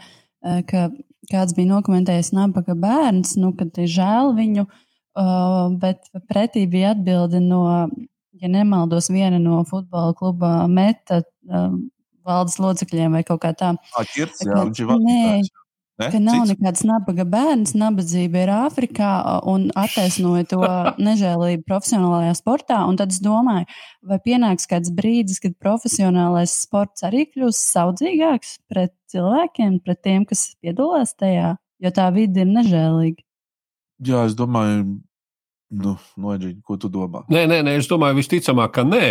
ka 0.70 0.84
kāds 1.28 1.56
bija 1.56 1.72
nokomentējis 1.72 2.30
nabaga 2.36 2.76
bērns, 2.78 3.34
nu, 3.42 3.50
kad 3.58 3.74
ir 3.82 3.90
žēl 3.90 4.30
viņu, 4.36 4.64
uh, 4.68 5.74
bet 5.82 6.06
pretī 6.30 6.68
bija 6.70 6.94
atbilde 6.94 7.42
no 7.42 7.64
ja 8.42 8.50
nemaldos, 8.52 9.10
viena 9.12 9.38
no 9.42 9.62
futbola 9.68 10.14
kluba 10.18 10.52
meta 10.70 11.22
um, 11.48 11.86
valdes 12.28 12.58
locekļiem 12.62 13.16
vai 13.18 13.24
kaut 13.26 13.42
kā 13.44 13.54
tā. 13.56 13.74
Jā, 14.16 14.28
viņš 14.28 14.84
ir 14.84 14.92
vadītājs. 14.92 15.48
Ne? 15.48 15.66
Ka 15.98 16.20
nav 16.22 16.44
Cits? 16.44 16.52
nekāds 16.52 16.84
nabaga 16.86 17.24
bērns, 17.26 17.72
nabadzība 17.74 18.44
ir 18.44 18.50
Āfrikā 18.54 19.10
un 19.50 19.64
attaisnoja 19.74 20.46
to 20.46 20.60
nežēlību 21.08 21.64
profesionālajā 21.66 22.36
sportā. 22.38 22.78
Tad 23.00 23.14
es 23.16 23.18
domāju, 23.24 23.66
vai 24.06 24.20
pienāks 24.22 24.70
kāds 24.70 24.92
brīdis, 24.94 25.40
kad 25.42 25.56
profesionālais 25.58 26.54
sports 26.54 27.02
arī 27.08 27.24
kļūs 27.32 27.58
saudzīgāks 27.72 28.60
pret 28.70 28.94
cilvēkiem, 29.10 29.80
pret 29.82 30.02
tiem, 30.06 30.28
kas 30.28 30.52
piedalās 30.62 31.16
tajā, 31.18 31.56
jo 31.82 31.94
tā 31.98 32.06
vide 32.14 32.46
ir 32.46 32.52
nežēlīga. 32.52 33.26
Jā, 34.06 34.22
es 34.30 34.38
domāju, 34.38 35.00
Nu, 35.68 35.98
Noģiņ, 36.16 36.62
ko 36.64 36.78
tu 36.80 36.88
domā? 36.88 37.26
Nē, 37.28 37.42
nē, 37.50 37.58
nē, 37.66 37.74
es 37.76 37.88
domāju, 37.90 38.16
visticamāk, 38.16 38.70
ka 38.72 38.84
nē. 38.88 39.02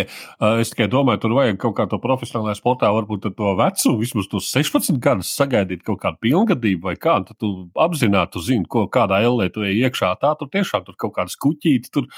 Es 0.58 0.72
tikai 0.72 0.88
domāju, 0.90 1.20
tur 1.22 1.36
vajag 1.36 1.60
kaut 1.62 1.76
kā 1.78 1.84
to 1.86 2.00
profesionālajā 2.02 2.58
sportā, 2.58 2.90
varbūt 2.96 3.28
to 3.38 3.52
vecumu, 3.60 4.00
vismaz 4.00 4.26
tos 4.32 4.48
16 4.50 4.98
gadus 5.02 5.30
sagaidīt 5.38 5.84
kaut 5.86 6.00
kādu 6.02 6.18
pilngadību 6.26 6.90
vai 6.90 6.96
kā. 6.98 7.14
Tad 7.28 7.38
tu 7.38 7.52
apzināti, 7.78 8.32
tu 8.34 8.42
zini, 8.42 8.66
ko, 8.66 8.88
kādā 8.90 9.20
ellē 9.28 9.46
tu 9.54 9.62
ej 9.68 9.84
iekšā. 9.86 10.10
Tā 10.18 10.34
tur 10.40 10.50
tiešām 10.50 10.82
tur 10.88 10.98
kaut 10.98 11.14
kādas 11.20 11.38
kuķītes, 11.38 11.94
tur 11.94 12.10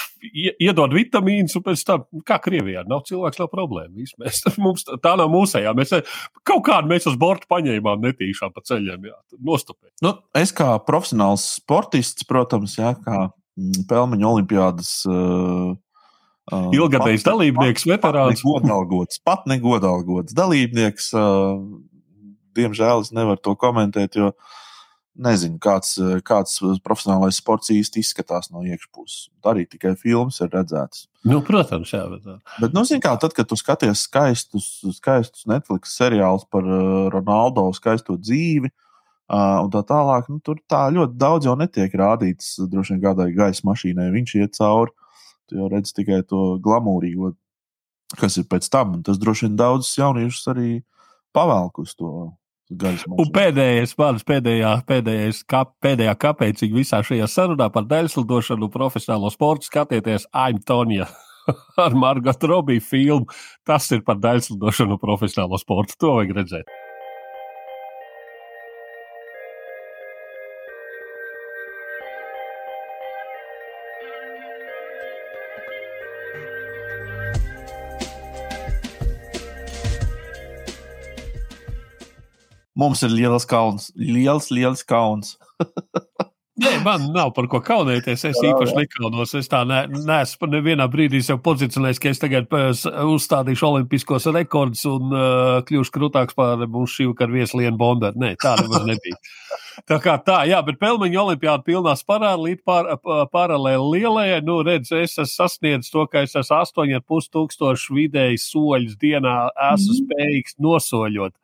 iedod 0.66 0.98
vitamīnus, 0.98 1.54
un 1.60 1.66
pēc 1.70 1.86
tam, 1.86 2.10
kā 2.26 2.42
Krievijā, 2.42 2.82
nav 2.90 3.06
cilvēks, 3.06 3.38
nav 3.38 3.52
problēma. 3.54 3.94
Mēs, 4.18 4.42
mums, 4.64 4.88
tā 4.90 5.14
nav 5.22 5.30
mūsējā. 5.30 5.78
Mēs 5.78 5.94
kaut 6.42 6.66
kādu 6.66 6.90
mēs 6.90 7.06
uz 7.06 7.14
borta 7.20 7.46
paņēmām 7.54 8.02
netīšām 8.10 8.58
pa 8.58 8.66
ceļiem, 8.66 9.06
jā, 9.12 9.18
nostupēt. 9.38 9.94
Nu, 10.02 10.16
es 10.34 10.50
kā 10.50 10.74
profesionāls 10.82 11.46
sportists, 11.60 12.26
protams, 12.26 12.80
jā, 12.82 12.96
kā 13.06 13.28
Pelmeņa 13.88 14.28
olimpiādas. 14.28 14.92
Uh, 15.08 15.74
uh, 16.52 16.70
Ilgadējs 16.76 17.26
dalībnieks, 17.26 17.84
pat, 17.84 17.94
veterāns. 17.96 18.42
Pat 18.42 18.64
negodalgots, 18.64 19.20
pat 19.26 19.50
negodalgots 19.50 20.36
dalībnieks. 20.36 21.10
Uh, 21.16 21.58
diemžēl 22.58 23.04
es 23.04 23.12
nevaru 23.14 23.40
to 23.42 23.54
komentēt, 23.58 24.18
jo 24.18 24.32
nezinu, 25.18 25.58
kāds, 25.62 25.96
kāds 26.26 26.60
profesionālais 26.86 27.38
sports 27.40 27.72
īsti 27.74 28.02
izskatās 28.04 28.52
no 28.54 28.62
iekšpuses. 28.66 29.28
Arī 29.50 29.64
tikai 29.66 29.96
filmas 29.98 30.38
ir 30.44 30.52
redzētas. 30.54 31.08
Nu, 31.26 31.40
protams, 31.46 31.90
jā. 31.94 32.04
Bet, 32.12 32.26
bet 32.62 32.76
nu, 32.76 32.84
kā, 33.02 33.16
tad, 33.18 33.34
kad 33.34 33.50
tu 33.50 33.58
skaties 33.58 34.04
skaistus, 34.06 34.68
skaistus 34.98 35.46
Netflix 35.50 35.96
seriālus 35.98 36.46
par 36.50 36.66
Ronaldo 37.14 37.66
skaisto 37.74 38.14
dzīvi, 38.18 38.70
uh, 38.70 38.87
Uh, 39.28 39.58
un 39.66 39.68
tā 39.68 39.82
tālāk, 39.84 40.30
nu, 40.32 40.38
tur 40.40 40.56
tā 40.64 40.86
ļoti 40.94 41.18
daudz 41.20 41.48
jau 41.48 41.52
netiek 41.60 41.92
rādīts. 42.00 42.54
Droši 42.64 42.94
vien 42.94 43.02
kādai 43.02 43.28
gaisa 43.36 43.66
mašīnai 43.68 44.08
viņš 44.14 44.34
iet 44.40 44.56
cauri. 44.56 44.94
Tu 45.48 45.58
jau 45.60 45.68
redzi 45.68 45.92
tikai 46.00 46.22
to 46.28 46.56
glamūrīgo, 46.64 47.34
kas 48.20 48.38
ir 48.40 48.48
pēc 48.48 48.68
tam. 48.72 48.96
Un 48.96 49.04
tas 49.04 49.20
droši 49.20 49.46
vien 49.46 49.60
daudzus 49.60 50.00
jauniešus 50.00 50.48
arī 50.54 50.70
pavelk 51.36 51.84
uz 51.84 51.92
to. 51.98 52.30
Un 52.68 53.30
pēdējais, 53.32 53.94
manas 53.96 54.26
pēdējā, 54.28 54.74
pēdējais, 54.88 55.40
kā, 55.48 55.62
pēdējā 55.80 56.12
kāpēcīga 56.20 56.76
visā 56.76 57.00
šajā 57.04 57.28
sarunā 57.32 57.70
par 57.72 57.86
daļslidošanu, 57.88 58.68
profesionālo 58.72 59.30
sportu 59.32 59.70
skatieties 59.70 60.28
Aimtonija 60.36 61.08
ar 61.84 61.96
Margot 61.96 62.44
Robiju 62.44 62.84
filmu. 62.84 63.40
Tas 63.64 63.88
ir 63.92 64.04
par 64.04 64.20
daļslidošanu 64.20 65.00
profesionālo 65.00 65.60
sportu. 65.60 65.96
To 66.00 66.18
vajag 66.18 66.36
redzēt. 66.42 66.78
Mums 82.78 83.02
ir 83.02 83.14
liels 83.14 83.46
kauns. 83.48 83.92
Liels, 83.98 84.52
liels 84.54 84.84
kauns. 84.86 85.36
Nē, 86.58 86.72
man 86.82 87.04
nav 87.14 87.30
par 87.36 87.46
ko 87.50 87.60
kaunēties. 87.62 88.24
Es 88.32 88.38
īpaši 88.42 88.74
nekaunos. 88.74 89.30
Es 89.38 89.46
tā 89.50 89.60
ne, 89.68 89.84
neesmu 89.94 90.48
nevienā 90.50 90.88
brīdī 90.90 91.20
sev 91.22 91.38
pozicionējis, 91.44 92.00
ka 92.02 92.10
es 92.10 92.22
tagad 92.22 92.54
uzstādīšu 93.04 93.66
olimpiskos 93.68 94.26
rekordus 94.34 94.82
un 94.90 95.14
uh, 95.14 95.58
kļūšu 95.68 95.94
krūtāks 95.94 96.38
par 96.38 96.64
mūsu 96.66 96.96
šī 96.96 97.06
vakar 97.12 97.30
vieslienu 97.34 97.78
bomberu. 97.78 98.18
Nē, 98.18 98.32
tā 98.42 98.56
nemaz 98.58 98.88
nebija. 98.88 99.18
Tā 99.86 100.00
kā 100.02 100.16
tā, 100.26 100.40
jā, 100.50 100.58
bet 100.66 100.80
pelmeņa 100.82 101.20
olimpiāda 101.22 101.62
pilnā 101.66 101.94
sparā 101.98 102.32
līdz 102.38 102.64
par, 102.66 102.90
paralēli 103.30 104.00
lielajai. 104.00 104.40
Nu, 104.46 104.58
redz, 104.66 104.90
es 104.90 105.14
esmu 105.14 105.28
sasniedzis 105.30 105.94
to, 105.94 106.08
ka 106.10 106.24
es 106.26 106.34
esmu 106.34 106.58
8,5 106.58 107.30
tūkstošu 107.36 108.00
vidēji 108.00 108.42
soļus 108.42 108.98
dienā 108.98 109.36
esmu 109.70 109.94
mm. 109.94 110.00
spējīgs 110.02 110.58
nosoļot. 110.66 111.38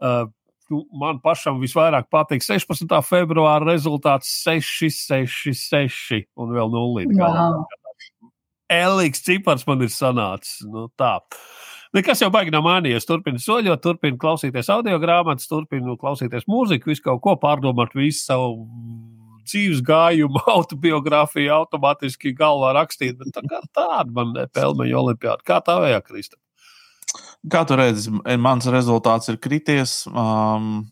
Uh, 0.00 0.24
nu, 0.72 0.84
man 1.00 1.20
pašam 1.24 1.60
visvairāk 1.62 2.08
patīk 2.12 2.44
16. 2.44 2.88
februāra 3.06 3.66
rezultāts 3.72 4.30
6, 4.44 4.88
6, 4.90 5.52
6 5.52 6.24
un 6.40 6.54
vēl 6.56 6.72
0. 6.72 7.06
Wow. 7.18 7.64
Elīgs 8.72 9.22
cipars 9.24 9.66
man 9.68 9.84
ir 9.84 9.92
sanācis. 9.92 10.62
Nu, 10.68 10.88
tā. 10.98 11.18
Nekas 11.94 12.24
jau 12.24 12.30
baigi 12.34 12.50
nav 12.50 12.64
mainījies. 12.66 13.06
Turpinu 13.06 13.38
soļot, 13.38 13.82
turpinu 13.84 14.18
klausīties 14.18 14.70
audio 14.72 14.96
grāmatas, 15.02 15.46
turpinu 15.50 15.98
klausīties 16.00 16.48
mūziku, 16.50 16.90
visu 16.90 17.04
kaut 17.04 17.22
ko 17.22 17.36
pārdomāt, 17.38 17.94
visu 17.94 18.24
savu 18.24 18.64
dzīves 19.44 19.82
gājumu, 19.86 20.40
autobiogrāfiju, 20.56 21.52
automātiski 21.60 22.34
galvā 22.36 22.72
rakstīt. 22.80 23.20
Bet 23.20 23.36
tā 23.36 23.44
kā 23.46 23.60
tāda 23.76 24.08
man 24.16 24.34
pelmeņa 24.56 25.02
olimpiāda. 25.02 25.46
Kā 25.46 25.60
tā 25.64 25.78
vajag, 25.84 26.08
Krista? 26.08 26.40
Kā 27.50 27.62
tu 27.68 27.76
redzi, 27.76 28.12
mans 28.40 28.66
rezultāts 28.72 29.28
ir 29.32 29.40
krities. 29.42 30.02
Um, 30.08 30.86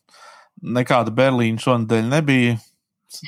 nekāda 0.62 1.14
Berlīna 1.14 1.60
šonadēļ 1.62 2.08
nebija 2.10 2.58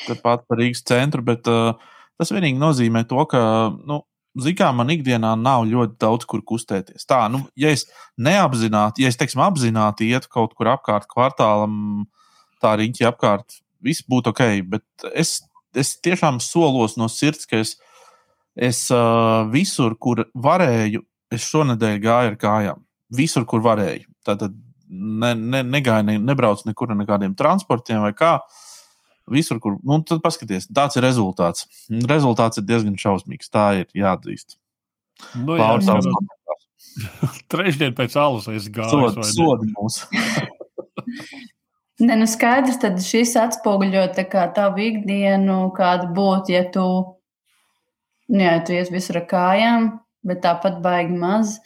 tepat 0.07 0.45
par 0.49 0.61
Rīgas 0.61 0.85
centru, 0.87 1.25
bet 1.25 1.49
uh, 1.51 1.75
Tas 2.21 2.31
vienīgi 2.31 2.61
nozīmē 2.61 3.05
to, 3.11 3.23
ka, 3.31 3.41
nu, 3.87 4.05
Zinām, 4.35 4.81
man 4.81 4.89
ikdienā 4.91 5.37
nav 5.39 5.63
ļoti 5.71 5.95
daudz, 6.03 6.25
kur 6.27 6.41
kustēties. 6.43 7.05
Tā, 7.07 7.21
nu, 7.31 7.45
ja 7.55 7.71
es 7.71 7.85
neapzināti, 8.19 9.05
ja 9.05 9.13
es 9.13 9.19
teiksim, 9.21 9.39
apzināti 9.45 10.09
ietu 10.11 10.27
kaut 10.33 10.57
kur 10.59 10.73
apkārt 10.73 11.07
kvartālam, 11.07 11.77
tā 12.59 12.73
riņķi 12.81 13.07
apkārt, 13.07 13.61
viss 13.79 14.03
būtu 14.11 14.33
ok. 14.33 14.43
Bet 14.73 15.07
es, 15.15 15.37
es 15.79 15.93
tiešām 16.03 16.41
solos 16.43 16.97
no 16.99 17.07
sirds, 17.07 17.47
ka 17.47 17.63
es, 17.63 17.77
es 18.59 18.83
uh, 18.91 19.47
visur, 19.55 19.95
kur 20.03 20.25
varēju, 20.35 21.05
es 21.35 21.47
šonadēļ 21.51 21.99
gāju 22.03 22.33
ar 22.33 22.39
kājām. 22.41 22.85
Visur, 23.15 23.47
kur 23.49 23.63
varēju. 23.65 24.09
Tātad 24.27 24.55
ne, 24.89 25.33
ne, 25.35 25.63
negāju, 25.67 26.07
ne, 26.09 26.19
nebraucu 26.23 26.69
nekur 26.69 26.93
ar 26.93 26.99
nekādiem 27.01 27.37
transportiem 27.39 28.03
vai 28.05 28.13
kā. 28.17 28.37
Visur, 29.31 29.61
kur. 29.63 29.79
Nu, 29.87 30.01
tad 30.05 30.21
paskatieties, 30.25 30.69
tāds 30.75 30.99
ir 30.99 31.07
rezultāts. 31.07 31.69
Rezultāts 32.11 32.61
ir 32.61 32.67
diezgan 32.69 32.99
šausmīgs. 33.01 33.53
Tā 33.53 33.71
ir 33.81 33.89
jāatzīst. 33.97 34.59
Nu, 35.41 35.57
jā, 35.57 35.71
Trešdien 37.51 37.95
pēc 37.97 38.15
alus 38.21 38.49
es 38.53 38.69
gāju. 38.73 39.11
Sodi, 39.15 39.29
sodi 39.33 39.73
mūs. 39.75 40.03
Ne, 42.03 42.17
nu 42.19 42.27
skaidrs, 42.27 42.81
tad 42.83 42.97
šis 42.99 43.37
atspoguļo 43.39 44.09
tavu 44.19 44.83
ikdienu, 44.83 45.59
kāda 45.77 46.09
būtu, 46.11 46.51
ja 46.51 46.65
tu, 46.75 46.87
nu, 48.35 48.41
ja 48.43 48.57
tu 48.67 48.75
ies 48.75 48.91
visur 48.91 49.21
ar 49.21 49.27
kājām, 49.31 49.87
bet 50.27 50.43
tāpat 50.45 50.81
baigi 50.85 51.19
maz. 51.21 51.59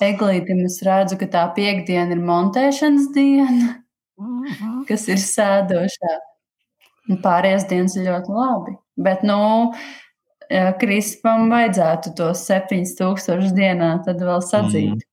Eglītim 0.00 0.64
es 0.64 0.78
redzu, 0.86 1.18
ka 1.20 1.28
tā 1.28 1.44
piekdiena 1.56 2.16
ir 2.16 2.22
montēšanas 2.24 3.10
diena, 3.16 3.74
mhm. 4.20 4.84
kas 4.88 5.08
ir 5.12 5.20
sēdošā. 5.20 6.14
Un 7.10 7.18
pārējās 7.24 7.66
dienas 7.68 7.96
ir 7.98 8.06
ļoti 8.06 8.32
labi. 8.36 8.76
Bet, 9.00 9.24
nu, 9.26 9.40
Krispam 10.50 11.50
vajadzētu 11.52 12.12
tos 12.18 12.42
7000 12.48 13.52
dienā 13.54 13.90
tad 14.06 14.22
vēl 14.26 14.42
sadzīt. 14.42 14.96
Mm. 14.96 15.09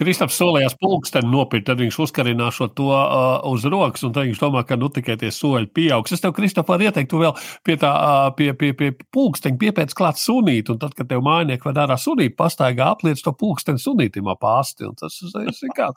Kristaps 0.00 0.38
solījās 0.40 0.76
pulksteni 0.80 1.28
nopirkt, 1.28 1.66
tad 1.68 1.80
viņš 1.82 1.98
uzkarinās 2.06 2.56
to 2.76 2.86
uh, 2.88 3.42
uz 3.50 3.66
rokas, 3.68 4.04
un 4.06 4.14
viņš 4.16 4.40
domā, 4.40 4.62
ka 4.64 4.78
nu 4.80 4.88
tikai 4.92 5.18
tie 5.20 5.28
soļi 5.34 5.68
pieaugs. 5.76 6.14
Es 6.16 6.22
tev, 6.24 6.32
Kristap, 6.36 6.70
varu 6.70 6.86
ieteikt, 6.88 7.10
tu 7.12 7.20
vēl 7.20 7.34
pie 7.66 7.76
tā, 7.80 7.90
uh, 7.92 8.30
pie, 8.36 8.50
pie, 8.56 8.72
pie 8.78 8.90
pulksteņa 9.12 9.60
piepēc 9.60 9.92
klāt 9.98 10.20
sunīt, 10.22 10.72
un 10.72 10.80
tad, 10.80 10.96
kad 10.96 11.10
tev 11.10 11.20
mājnieki 11.26 11.68
vai 11.68 11.74
dārā 11.76 11.98
sunīt, 12.00 12.38
pastaigā 12.40 12.88
apliec 12.94 13.20
to 13.20 13.34
pulksteni 13.36 13.82
sunītim 13.82 14.30
ap 14.32 14.48
āsti, 14.54 14.88
un 14.88 14.96
tas 14.96 15.20
ir 15.20 15.76
kā, 15.76 15.90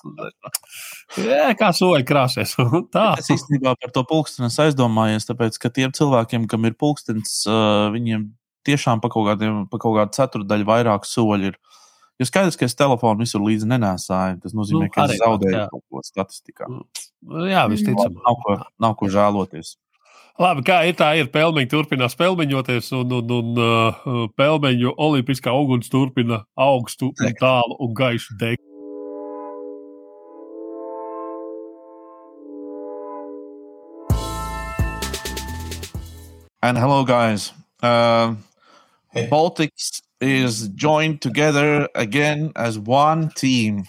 jā, 1.24 1.50
kā 1.60 1.74
soļi 1.80 2.08
krāsēs. 2.12 2.58
tā. 2.96 3.08
Es 3.24 3.32
īstenībā 3.34 3.78
par 3.80 3.96
to 3.96 4.04
pulksteni 4.10 4.52
aizdomājies, 4.52 5.32
tāpēc, 5.32 5.60
ka 5.64 5.72
tiem 5.72 5.96
cilvēkiem, 5.96 6.52
kam 6.52 6.68
ir 6.68 6.76
pulkstenis, 6.76 7.44
uh, 7.48 7.88
viņiem 7.96 8.34
tiešām 8.68 9.02
pa 9.04 9.12
kaut, 9.12 9.28
kādiem, 9.32 9.64
pa 9.72 9.80
kaut 9.82 9.98
kādu 10.00 10.18
ceturdaļu 10.18 10.68
vairāk 10.68 11.08
soļu 11.08 11.52
ir 11.52 11.60
Jo 12.22 12.28
skaidrs, 12.30 12.58
ka 12.60 12.68
es 12.70 12.76
telefonu 12.78 13.26
visur 13.26 13.42
līdzi 13.42 13.68
nenēsāju. 13.72 14.38
Tas 14.44 14.54
nozīmē, 14.54 14.86
nu, 14.86 14.94
ka 14.94 15.08
es 15.10 15.18
zaudēju 15.18 15.64
kaut 15.72 15.84
ko 15.90 16.04
statistikā. 16.06 16.68
Nu, 16.70 17.48
jā, 17.50 17.64
visticamāk. 17.72 18.20
Nav, 18.20 18.38
ko, 18.44 18.58
nav 18.86 18.94
ko 19.00 19.10
žēloties. 19.10 19.74
Labi, 20.42 20.64
kā 20.66 20.80
ir 20.90 20.96
tā, 20.98 21.12
ir 21.18 21.28
pelmeņi 21.34 21.70
turpinās 21.70 22.16
pelmeņoties, 22.18 22.92
un, 22.98 23.18
un, 23.20 23.34
un 23.38 23.60
uh, 23.62 24.22
pelmeņu 24.38 24.94
olimpiskā 24.98 25.54
uguns 25.54 25.90
turpina 25.94 26.44
augstu, 26.58 27.12
un 27.18 27.36
tālu 27.42 27.78
un 27.82 27.98
gaišu 27.98 28.38
degt. 28.42 28.62
And 36.64 36.78
hello, 36.78 37.04
guys. 37.04 37.52
Uh, 37.84 38.38
hey. 39.12 39.28
Baltics 39.28 40.03
is 40.24 40.70
joined 40.70 41.22
together 41.22 41.88
again 41.96 42.52
as 42.56 42.80
one 42.80 43.30
team. 43.32 43.86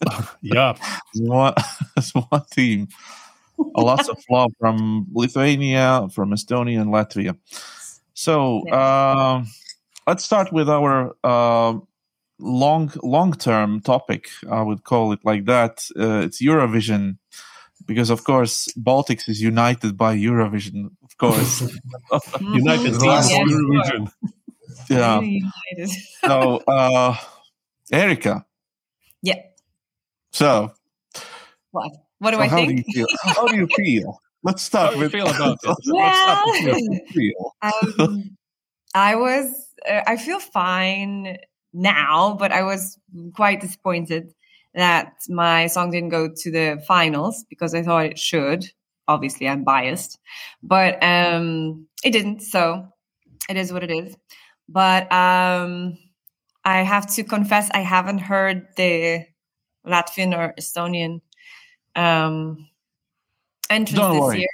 yeah, 0.42 0.76
one, 1.16 1.54
as 1.96 2.10
one 2.12 2.44
team. 2.50 2.88
A 3.76 3.80
lots 3.80 4.08
of 4.08 4.18
love 4.28 4.52
from 4.58 5.06
Lithuania, 5.12 6.08
from 6.12 6.30
Estonia, 6.30 6.80
and 6.80 6.90
Latvia. 6.90 7.36
So 8.14 8.68
uh, 8.68 9.44
let's 10.06 10.24
start 10.24 10.52
with 10.52 10.68
our 10.68 11.14
uh, 11.22 11.78
long 12.40 12.92
long 13.02 13.32
term 13.32 13.80
topic. 13.80 14.28
I 14.50 14.62
would 14.62 14.82
call 14.82 15.12
it 15.12 15.20
like 15.24 15.44
that. 15.44 15.84
Uh, 15.98 16.22
it's 16.26 16.42
Eurovision 16.42 17.18
because 17.86 18.10
of 18.10 18.24
course 18.24 18.68
Baltics 18.76 19.28
is 19.28 19.40
united 19.40 19.96
by 19.96 20.16
Eurovision. 20.16 20.90
Of 21.04 21.16
course, 21.18 21.60
united 22.40 22.98
by 22.98 23.22
Eurovision. 23.22 24.10
Yeah. 24.88 25.20
so, 26.24 26.62
uh, 26.66 27.16
Erica. 27.92 28.44
Yeah. 29.22 29.40
So, 30.32 30.72
what? 31.70 31.92
What 32.18 32.30
do 32.30 32.36
so 32.36 32.42
I 32.42 32.48
how 32.48 32.56
think? 32.56 32.70
Do 32.70 32.76
you 32.76 32.92
feel? 32.92 33.06
How 33.22 33.46
do 33.46 33.56
you 33.56 33.66
feel? 33.76 34.20
Let's 34.42 34.62
start 34.62 34.98
with. 34.98 35.12
feel 35.12 35.26
about 35.26 35.58
it? 35.62 35.76
Well, 35.86 37.02
feel? 37.08 37.52
Um, 37.62 38.36
I 38.94 39.14
was. 39.14 39.68
Uh, 39.88 40.02
I 40.06 40.16
feel 40.16 40.38
fine 40.38 41.38
now, 41.72 42.36
but 42.38 42.52
I 42.52 42.62
was 42.62 42.98
quite 43.34 43.60
disappointed 43.60 44.34
that 44.74 45.14
my 45.28 45.66
song 45.66 45.90
didn't 45.90 46.10
go 46.10 46.28
to 46.28 46.50
the 46.50 46.82
finals 46.86 47.44
because 47.48 47.74
I 47.74 47.82
thought 47.82 48.06
it 48.06 48.18
should. 48.18 48.70
Obviously, 49.08 49.48
I'm 49.48 49.64
biased, 49.64 50.18
but 50.62 51.02
um, 51.02 51.86
it 52.02 52.10
didn't. 52.10 52.40
So 52.40 52.88
it 53.48 53.56
is 53.56 53.72
what 53.72 53.82
it 53.82 53.90
is. 53.90 54.16
But 54.68 55.12
um, 55.12 55.98
I 56.64 56.82
have 56.82 57.12
to 57.14 57.24
confess, 57.24 57.70
I 57.72 57.80
haven't 57.80 58.18
heard 58.18 58.66
the 58.76 59.26
Latvian 59.86 60.36
or 60.36 60.54
Estonian 60.58 61.20
um, 61.94 62.68
entrance 63.70 64.00
Don't 64.00 64.14
this 64.14 64.20
worry. 64.20 64.38
year. 64.40 64.48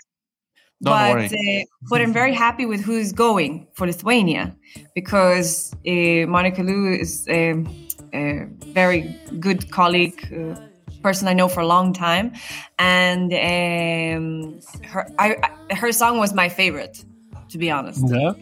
Don't 0.82 0.94
but 0.94 1.10
worry. 1.14 1.60
Uh, 1.60 1.64
but 1.90 2.00
I'm 2.00 2.12
very 2.12 2.32
happy 2.32 2.64
with 2.64 2.80
who's 2.80 3.12
going 3.12 3.68
for 3.74 3.86
Lithuania 3.86 4.56
because 4.94 5.74
uh, 5.86 6.26
Monica 6.26 6.62
Liu 6.62 6.92
is 6.94 7.28
a, 7.28 7.62
a, 8.14 8.46
very 8.72 9.14
good 9.38 9.70
colleague, 9.70 10.26
uh, 10.32 10.58
person 11.02 11.28
I 11.28 11.34
know 11.34 11.48
for 11.48 11.60
a 11.60 11.66
long 11.66 11.92
time, 11.92 12.32
and 12.78 13.32
um, 13.32 14.60
her 14.84 15.06
I, 15.18 15.36
her 15.74 15.92
song 15.92 16.18
was 16.18 16.32
my 16.32 16.48
favorite 16.48 17.04
to 17.50 17.58
be 17.58 17.70
honest. 17.70 18.02
Yeah, 18.06 18.32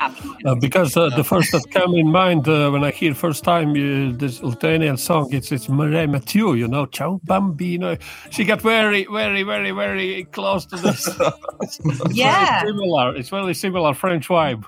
uh, 0.45 0.55
because 0.55 0.97
uh, 0.97 1.09
the 1.17 1.25
first 1.25 1.53
that 1.53 1.71
came 1.71 1.95
in 1.95 2.11
mind 2.11 2.49
uh, 2.49 2.71
when 2.71 2.85
I 2.85 2.91
hear 2.91 3.15
first 3.15 3.45
time 3.45 3.71
uh, 3.71 4.17
this 4.17 4.43
Lithuanian 4.43 4.97
song, 4.97 5.33
it's 5.33 5.51
it's 5.53 5.69
Marie 5.69 6.07
Mathieu, 6.07 6.55
you 6.55 6.69
know, 6.69 6.87
Ciao 6.87 7.21
Bambino. 7.25 7.97
She 8.31 8.45
got 8.45 8.61
very, 8.63 9.07
very, 9.11 9.43
very, 9.43 9.71
very 9.73 10.25
close 10.25 10.67
to 10.67 10.77
this. 10.77 11.09
it's 11.61 11.81
yeah, 12.11 12.63
similar. 12.63 13.17
It's 13.17 13.31
very 13.31 13.55
similar 13.55 13.95
French 13.95 14.29
vibe. 14.29 14.65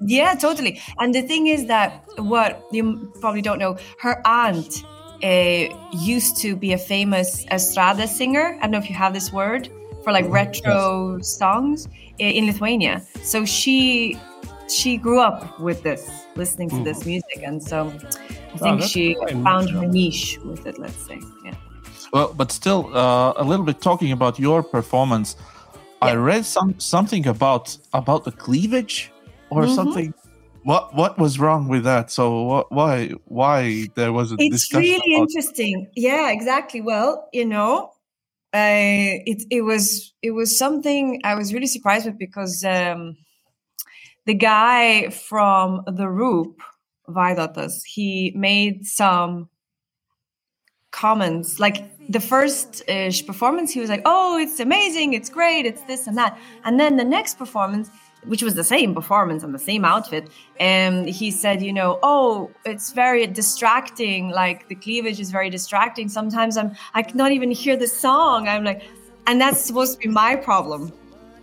Yeah, 0.00 0.34
totally. 0.34 0.80
And 0.98 1.14
the 1.14 1.22
thing 1.22 1.46
is 1.46 1.66
that 1.66 2.04
what 2.16 2.62
you 2.72 3.12
probably 3.20 3.42
don't 3.42 3.58
know, 3.58 3.78
her 4.00 4.20
aunt 4.26 4.84
uh, 5.22 5.74
used 5.92 6.36
to 6.42 6.56
be 6.56 6.72
a 6.72 6.78
famous 6.78 7.46
estrada 7.50 8.06
singer. 8.06 8.58
I 8.58 8.62
don't 8.62 8.72
know 8.72 8.78
if 8.78 8.90
you 8.90 8.96
have 8.96 9.14
this 9.14 9.32
word 9.32 9.68
for 10.04 10.12
like 10.12 10.26
retro 10.28 11.16
yes. 11.16 11.36
songs 11.36 11.88
in 12.18 12.46
Lithuania. 12.46 13.02
So 13.22 13.44
she 13.44 14.18
she 14.68 14.96
grew 14.96 15.20
up 15.20 15.58
with 15.60 15.82
this, 15.82 16.08
listening 16.36 16.70
to 16.70 16.76
mm. 16.76 16.84
this 16.84 17.04
music, 17.04 17.42
and 17.42 17.62
so 17.62 17.92
I 18.54 18.58
think 18.58 18.82
oh, 18.82 18.86
she 18.86 19.16
found 19.42 19.70
her 19.70 19.86
niche 19.86 20.38
with 20.44 20.66
it. 20.66 20.78
Let's 20.78 21.06
say, 21.06 21.18
yeah. 21.44 21.54
Well, 22.12 22.32
but 22.32 22.52
still, 22.52 22.96
uh, 22.96 23.32
a 23.36 23.44
little 23.44 23.64
bit 23.64 23.80
talking 23.80 24.12
about 24.12 24.38
your 24.38 24.62
performance. 24.62 25.36
Yeah. 26.02 26.10
I 26.10 26.14
read 26.14 26.44
some 26.44 26.78
something 26.78 27.26
about 27.26 27.76
about 27.92 28.24
the 28.24 28.32
cleavage 28.32 29.10
or 29.50 29.62
mm-hmm. 29.62 29.74
something. 29.74 30.14
What 30.62 30.94
what 30.94 31.18
was 31.18 31.38
wrong 31.38 31.68
with 31.68 31.84
that? 31.84 32.10
So 32.10 32.42
what, 32.42 32.72
why 32.72 33.10
why 33.26 33.88
there 33.96 34.12
was 34.12 34.32
a 34.32 34.36
it's 34.38 34.72
really 34.72 35.14
interesting. 35.14 35.88
Yeah, 35.94 36.30
exactly. 36.30 36.80
Well, 36.80 37.28
you 37.32 37.44
know, 37.44 37.93
it 38.54 39.42
it 39.50 39.62
was 39.62 40.14
it 40.22 40.30
was 40.30 40.56
something 40.56 41.20
I 41.24 41.34
was 41.34 41.52
really 41.52 41.66
surprised 41.66 42.06
with 42.06 42.18
because 42.18 42.64
um, 42.64 43.16
the 44.26 44.34
guy 44.34 45.10
from 45.10 45.82
the 45.86 46.08
Roop 46.08 46.60
Vaidotas 47.08 47.82
he 47.84 48.32
made 48.36 48.86
some 48.86 49.48
comments. 50.92 51.58
Like 51.58 51.90
the 52.08 52.20
first 52.20 52.88
uh, 52.88 53.10
performance 53.26 53.72
he 53.72 53.80
was 53.80 53.90
like 53.90 54.02
oh 54.04 54.38
it's 54.38 54.60
amazing 54.60 55.14
it's 55.14 55.30
great 55.30 55.66
it's 55.66 55.82
this 55.82 56.06
and 56.06 56.16
that. 56.16 56.38
And 56.64 56.78
then 56.78 56.96
the 56.96 57.04
next 57.04 57.38
performance 57.38 57.90
which 58.26 58.42
was 58.42 58.54
the 58.54 58.64
same 58.64 58.94
performance 58.94 59.42
and 59.42 59.54
the 59.54 59.58
same 59.58 59.84
outfit. 59.84 60.28
And 60.58 61.08
he 61.08 61.30
said, 61.30 61.62
you 61.62 61.72
know, 61.72 61.98
oh, 62.02 62.50
it's 62.64 62.92
very 62.92 63.26
distracting. 63.26 64.30
Like 64.30 64.68
the 64.68 64.74
cleavage 64.74 65.20
is 65.20 65.30
very 65.30 65.50
distracting. 65.50 66.08
Sometimes 66.08 66.56
I'm, 66.56 66.74
I 66.94 67.02
cannot 67.02 67.32
even 67.32 67.50
hear 67.50 67.76
the 67.76 67.88
song. 67.88 68.48
I'm 68.48 68.64
like, 68.64 68.82
and 69.26 69.40
that's 69.40 69.60
supposed 69.60 69.94
to 69.94 69.98
be 69.98 70.08
my 70.08 70.36
problem, 70.36 70.92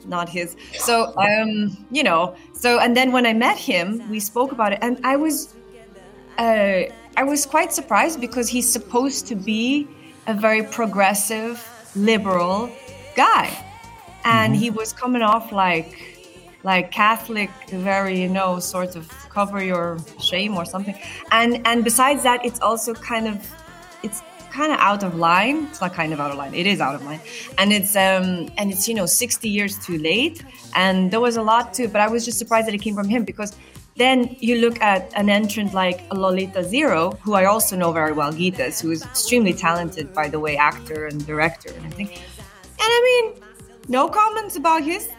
not 0.05 0.29
his. 0.29 0.55
So, 0.73 1.13
um, 1.17 1.85
you 1.91 2.03
know, 2.03 2.35
so, 2.53 2.79
and 2.79 2.95
then 2.95 3.11
when 3.11 3.25
I 3.25 3.33
met 3.33 3.57
him, 3.57 4.09
we 4.09 4.19
spoke 4.19 4.51
about 4.51 4.73
it 4.73 4.79
and 4.81 4.99
I 5.03 5.15
was, 5.15 5.55
uh, 6.37 6.83
I 7.17 7.23
was 7.23 7.45
quite 7.45 7.73
surprised 7.73 8.21
because 8.21 8.47
he's 8.47 8.71
supposed 8.71 9.27
to 9.27 9.35
be 9.35 9.87
a 10.27 10.33
very 10.33 10.63
progressive, 10.63 11.67
liberal 11.95 12.71
guy. 13.15 13.51
And 14.23 14.53
Mm-hmm. 14.53 14.61
he 14.61 14.69
was 14.69 14.93
coming 14.93 15.23
off 15.23 15.51
like 15.51 16.10
like 16.63 16.91
Catholic, 16.91 17.49
very 17.69 18.21
you 18.21 18.29
know, 18.29 18.59
sort 18.59 18.95
of 18.95 19.09
cover 19.29 19.63
your 19.63 19.97
shame 20.19 20.57
or 20.57 20.65
something. 20.65 20.97
And 21.31 21.65
and 21.65 21.83
besides 21.83 22.23
that, 22.23 22.45
it's 22.45 22.59
also 22.61 22.93
kind 22.93 23.27
of 23.27 23.37
it's 24.03 24.21
kind 24.51 24.71
of 24.73 24.79
out 24.79 25.03
of 25.03 25.15
line. 25.15 25.65
It's 25.65 25.81
not 25.81 25.93
kind 25.93 26.13
of 26.13 26.19
out 26.19 26.31
of 26.31 26.37
line. 26.37 26.53
It 26.53 26.67
is 26.67 26.81
out 26.81 26.95
of 26.95 27.03
line, 27.03 27.21
and 27.57 27.71
it's 27.71 27.95
um 27.95 28.49
and 28.57 28.71
it's 28.71 28.87
you 28.87 28.93
know 28.93 29.05
sixty 29.05 29.49
years 29.49 29.77
too 29.85 29.97
late. 29.97 30.43
And 30.75 31.11
there 31.11 31.19
was 31.19 31.37
a 31.37 31.41
lot 31.41 31.73
to 31.75 31.83
it, 31.83 31.91
but 31.91 32.01
I 32.01 32.07
was 32.07 32.25
just 32.25 32.37
surprised 32.37 32.67
that 32.67 32.73
it 32.73 32.81
came 32.81 32.95
from 32.95 33.09
him 33.09 33.23
because 33.25 33.55
then 33.97 34.35
you 34.39 34.55
look 34.59 34.81
at 34.81 35.11
an 35.15 35.29
entrant 35.29 35.73
like 35.73 36.01
Lolita 36.13 36.63
Zero, 36.63 37.11
who 37.23 37.33
I 37.33 37.45
also 37.45 37.75
know 37.75 37.91
very 37.91 38.13
well, 38.13 38.31
Gitas, 38.31 38.81
who 38.81 38.89
is 38.91 39.03
extremely 39.03 39.53
talented, 39.53 40.13
by 40.13 40.29
the 40.29 40.39
way, 40.39 40.55
actor 40.55 41.07
and 41.07 41.25
director 41.25 41.69
and 41.69 41.85
everything. 41.85 42.07
And 42.07 42.89
I 42.97 43.01
mean, 43.09 43.43
no 43.89 44.07
comments 44.07 44.55
about 44.55 44.83
his 44.83 45.09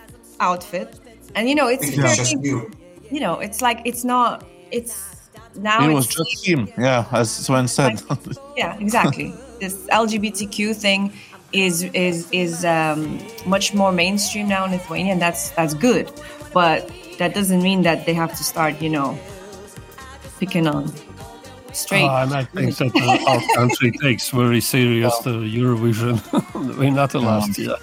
outfit. 0.40 0.98
And 1.34 1.48
you 1.48 1.54
know, 1.54 1.68
it's 1.68 1.88
It's 1.88 1.96
fair 1.96 2.14
just 2.14 2.32
you. 2.32 2.70
you 3.10 3.20
know, 3.20 3.40
it's 3.40 3.62
like 3.62 3.80
it's 3.84 4.04
not. 4.04 4.44
It's 4.70 5.30
now. 5.54 5.88
It 5.88 5.92
was 5.92 6.06
it's, 6.06 6.16
just 6.16 6.46
him. 6.46 6.68
Yeah, 6.78 7.06
as 7.12 7.30
Sven 7.30 7.68
said. 7.68 8.02
yeah, 8.56 8.76
exactly. 8.78 9.34
this 9.60 9.86
LGBTQ 9.88 10.74
thing 10.74 11.12
is 11.52 11.84
is 11.94 12.28
is 12.32 12.64
um, 12.64 13.18
much 13.46 13.74
more 13.74 13.92
mainstream 13.92 14.48
now 14.48 14.64
in 14.64 14.72
Lithuania, 14.72 15.12
and 15.12 15.22
that's 15.22 15.50
that's 15.50 15.74
good. 15.74 16.10
But 16.52 16.90
that 17.18 17.34
doesn't 17.34 17.62
mean 17.62 17.82
that 17.82 18.04
they 18.06 18.14
have 18.14 18.30
to 18.36 18.44
start, 18.44 18.80
you 18.82 18.88
know, 18.90 19.18
picking 20.38 20.66
on 20.66 20.92
straight. 21.72 22.04
Ah, 22.04 22.22
and 22.24 22.34
I 22.34 22.44
think 22.44 22.76
that 22.76 22.94
uh, 22.94 23.30
our 23.30 23.40
country 23.54 23.90
takes 24.02 24.28
very 24.30 24.60
serious 24.60 25.16
the 25.18 25.30
Eurovision. 25.30 26.20
We're 26.78 26.90
not 26.90 27.14
allowed 27.14 27.54
to. 27.54 27.76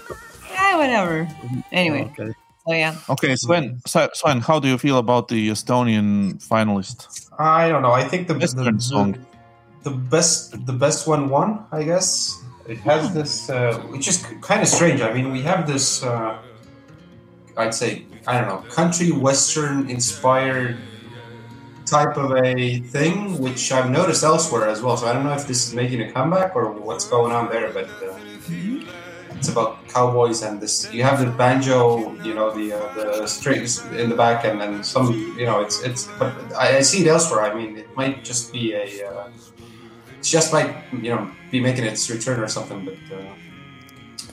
yeah, 0.51 0.77
whatever. 0.77 1.27
Anyway, 1.71 2.11
Okay. 2.19 2.33
So 2.69 2.75
yeah. 2.75 2.95
okay, 3.09 3.35
Sven, 3.35 3.81
Sven, 3.87 4.09
Sven, 4.13 4.41
how 4.41 4.59
do 4.59 4.67
you 4.67 4.77
feel 4.77 4.99
about 4.99 5.27
the 5.27 5.49
Estonian 5.49 6.35
finalist? 6.47 7.27
I 7.39 7.67
don't 7.67 7.81
know. 7.81 7.93
I 7.93 8.03
think 8.03 8.27
the 8.27 8.35
Western 8.35 8.75
the, 8.75 8.81
song. 8.81 9.25
the 9.81 9.89
best 9.89 10.65
the 10.67 10.73
best 10.73 11.07
one 11.07 11.29
won. 11.29 11.65
I 11.71 11.81
guess 11.81 12.39
it 12.67 12.77
has 12.79 13.11
this, 13.11 13.49
uh, 13.49 13.79
which 13.89 14.07
is 14.07 14.23
kind 14.41 14.61
of 14.61 14.67
strange. 14.67 15.01
I 15.01 15.11
mean, 15.11 15.31
we 15.31 15.41
have 15.41 15.65
this. 15.65 16.03
Uh, 16.03 16.37
I'd 17.57 17.73
say 17.73 18.05
I 18.27 18.39
don't 18.39 18.47
know, 18.47 18.69
country 18.69 19.11
western 19.11 19.89
inspired 19.89 20.77
type 21.87 22.17
of 22.17 22.37
a 22.37 22.81
thing, 22.81 23.39
which 23.39 23.71
I've 23.71 23.89
noticed 23.89 24.23
elsewhere 24.23 24.69
as 24.69 24.83
well. 24.83 24.95
So 24.95 25.07
I 25.07 25.13
don't 25.13 25.23
know 25.23 25.33
if 25.33 25.47
this 25.47 25.67
is 25.67 25.73
making 25.73 26.01
a 26.01 26.11
comeback 26.11 26.55
or 26.55 26.71
what's 26.71 27.09
going 27.09 27.31
on 27.31 27.49
there, 27.49 27.71
but. 27.73 27.89
Uh, 28.03 28.13
it's 29.39 29.47
about 29.49 29.87
cowboys 29.87 30.43
and 30.43 30.59
this. 30.61 30.91
You 30.93 31.03
have 31.03 31.19
the 31.23 31.31
banjo, 31.31 32.13
you 32.21 32.33
know, 32.35 32.51
the 32.51 32.73
uh, 32.73 32.93
the 32.93 33.27
strings 33.27 33.85
in 34.01 34.09
the 34.09 34.15
back, 34.15 34.43
and 34.43 34.59
then 34.59 34.83
some, 34.83 35.07
you 35.39 35.45
know, 35.45 35.61
it's 35.61 35.81
it's. 35.81 36.07
But 36.19 36.33
I, 36.55 36.77
I 36.77 36.81
see 36.81 37.01
it 37.03 37.07
elsewhere. 37.07 37.41
I 37.41 37.53
mean, 37.55 37.77
it 37.77 37.89
might 37.95 38.23
just 38.23 38.51
be 38.51 38.73
a. 38.73 38.85
Uh, 39.07 39.29
it 40.19 40.23
just 40.23 40.51
might, 40.51 40.75
you 40.91 41.09
know, 41.15 41.31
be 41.51 41.59
making 41.61 41.85
its 41.85 42.09
return 42.09 42.39
or 42.41 42.47
something. 42.47 42.83
But 42.83 42.99
uh, 43.15 43.33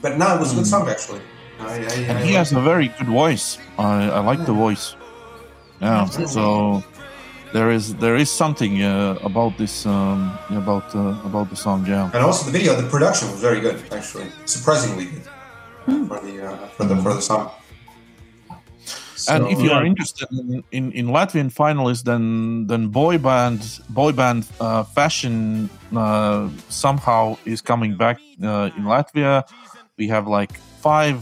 but 0.03 0.19
no, 0.19 0.35
it 0.35 0.41
was 0.41 0.53
a 0.53 0.57
good 0.57 0.67
song 0.67 0.89
actually. 0.89 1.23
I, 1.61 1.65
I, 1.65 1.95
And 2.11 2.19
I 2.19 2.23
he 2.25 2.33
has 2.35 2.53
liked 2.53 2.67
a 2.67 2.69
very 2.69 2.89
good 2.89 3.07
voice. 3.07 3.59
I, 3.79 4.11
I 4.11 4.21
like 4.21 4.45
the 4.45 4.53
voice. 4.53 4.97
Yeah, 5.81 6.03
Absolutely. 6.03 6.33
so 6.35 6.85
there 7.53 7.71
is 7.71 7.95
there 7.97 8.17
is 8.17 8.31
something 8.31 8.83
uh, 8.83 9.19
about 9.23 9.57
this 9.59 9.87
um, 9.87 10.39
about 10.51 10.95
uh, 10.95 11.21
about 11.25 11.51
the 11.51 11.57
song. 11.57 11.87
Yeah. 11.87 12.11
And 12.15 12.25
also 12.25 12.45
the 12.51 12.59
video, 12.59 12.75
the 12.81 12.89
production 12.89 13.31
was 13.31 13.41
very 13.41 13.61
good 13.61 13.83
actually, 13.93 14.31
surprisingly 14.45 15.07
good 15.07 16.09
for 16.09 16.21
the 16.21 16.47
uh, 16.47 16.69
for 16.77 16.85
the 16.85 16.97
for 16.97 17.15
the 17.15 17.23
song. 17.23 17.51
And 19.29 19.49
if 19.49 19.61
you 19.61 19.73
are 19.73 19.85
interested 19.85 20.29
in, 20.31 20.63
in, 20.73 20.93
in 20.93 21.07
Latvian 21.07 21.53
finalists, 21.53 22.05
then 22.05 22.67
then 22.67 22.89
boy 22.89 23.19
band 23.19 23.81
boy 23.89 24.13
band 24.13 24.47
uh, 24.61 24.85
fashion 24.85 25.71
uh, 25.97 26.49
somehow 26.69 27.39
is 27.45 27.61
coming 27.61 27.97
back 27.97 28.19
uh, 28.43 28.71
in 28.77 28.85
Latvia. 28.85 29.45
We 29.97 30.09
have 30.09 30.29
like 30.29 30.53
five 30.81 31.17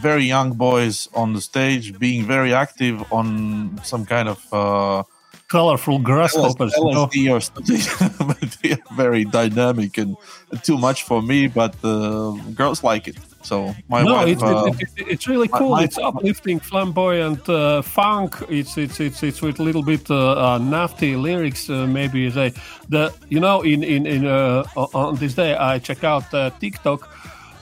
very 0.00 0.24
young 0.24 0.52
boys 0.52 1.08
on 1.14 1.32
the 1.32 1.40
stage, 1.40 1.98
being 1.98 2.26
very 2.26 2.52
active 2.52 3.02
on 3.10 3.80
some 3.82 4.04
kind 4.04 4.28
of 4.28 4.38
uh, 4.52 5.02
Colorful 5.48 5.98
grasshoppers. 6.00 6.74
you 6.76 6.92
know. 6.92 7.08
Or 7.34 7.40
something. 7.40 7.80
but 8.26 8.56
they 8.62 8.72
are 8.72 8.96
very 8.96 9.24
dynamic 9.24 9.96
and 9.98 10.16
too 10.62 10.76
much 10.76 11.04
for 11.04 11.22
me. 11.22 11.46
But 11.48 11.74
uh, 11.82 12.32
girls 12.54 12.84
like 12.84 13.08
it. 13.08 13.16
So 13.42 13.74
my 13.88 14.02
no, 14.02 14.12
wife. 14.14 14.28
it's, 14.28 14.42
uh, 14.42 14.64
it, 14.66 14.74
it, 14.82 14.88
it- 14.96 15.08
it's 15.08 15.26
really 15.26 15.48
cool. 15.48 15.70
my- 15.70 15.84
it's 15.84 15.96
uplifting, 15.96 16.60
flamboyant 16.60 17.48
uh, 17.48 17.80
funk. 17.80 18.36
It's 18.50 18.76
it's 18.76 19.00
it's 19.00 19.22
it's 19.22 19.40
with 19.40 19.58
a 19.58 19.62
little 19.62 19.82
bit 19.82 20.10
uh, 20.10 20.32
uh, 20.54 20.58
nasty 20.58 21.16
lyrics. 21.16 21.70
Uh, 21.70 21.86
maybe 21.86 22.28
they 22.28 22.52
the 22.90 23.14
you 23.30 23.40
know 23.40 23.62
in 23.62 23.82
in 23.82 24.06
in 24.06 24.26
uh, 24.26 24.64
on- 24.76 24.88
on 24.92 25.14
this 25.16 25.34
day 25.34 25.54
I 25.56 25.78
check 25.78 26.04
out 26.04 26.32
uh, 26.34 26.50
TikTok. 26.60 27.08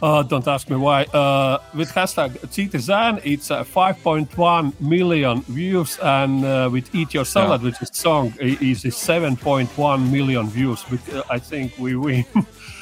Uh, 0.03 0.23
don't 0.23 0.47
ask 0.47 0.69
me 0.69 0.77
why. 0.77 1.05
Uh, 1.05 1.59
with 1.75 1.91
hashtag 1.91 2.39
Citizen, 2.53 3.19
it's 3.25 3.51
uh, 3.51 3.65
5.1 3.65 4.79
million 4.81 5.43
views, 5.43 5.99
and 6.03 6.45
uh, 6.45 6.69
with 6.71 6.95
Eat 6.95 7.15
Your 7.15 7.25
Salad, 7.25 7.63
which 7.63 7.81
is 7.81 7.91
song, 7.93 8.35
is 8.41 8.85
7.1 8.85 10.11
million 10.11 10.49
views. 10.49 10.85
But, 10.91 11.15
uh, 11.15 11.23
I 11.31 11.39
think 11.39 11.79
we 11.79 11.97
win. 11.97 12.25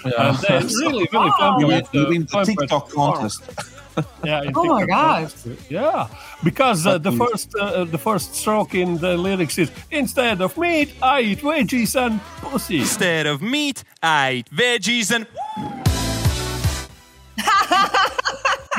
yeah. 0.04 0.28
and 0.30 0.38
they're 0.38 0.60
really, 0.80 1.08
really 1.12 1.30
fun. 1.38 1.60
you 1.60 1.66
win, 1.68 1.76
with, 1.82 1.94
you 1.94 2.00
uh, 2.06 2.08
win 2.08 2.22
the 2.22 2.28
fun 2.28 2.46
TikTok 2.46 2.90
contest. 2.90 3.42
yeah. 4.24 4.42
in 4.42 4.52
Oh 4.56 4.64
my 4.64 4.80
TikTok 4.80 4.88
God. 4.88 5.20
contest. 5.30 5.70
Yeah, 5.70 6.08
because 6.42 6.84
uh, 6.86 6.98
the 6.98 7.12
But- 7.12 7.30
first 7.30 7.54
uh, 7.54 7.84
the 7.84 7.98
first 7.98 8.34
stroke 8.34 8.74
in 8.74 8.98
the 8.98 9.16
lyrics 9.16 9.56
is 9.58 9.70
instead 9.92 10.40
of 10.40 10.56
meat, 10.58 10.94
I 11.00 11.20
eat 11.20 11.38
veggies 11.42 11.94
and 11.94 12.20
pussy. 12.42 12.80
Instead 12.80 13.26
of 13.26 13.40
meat, 13.40 13.84
I 14.02 14.32
eat 14.32 14.50
veggies 14.50 15.14
and 15.14 15.26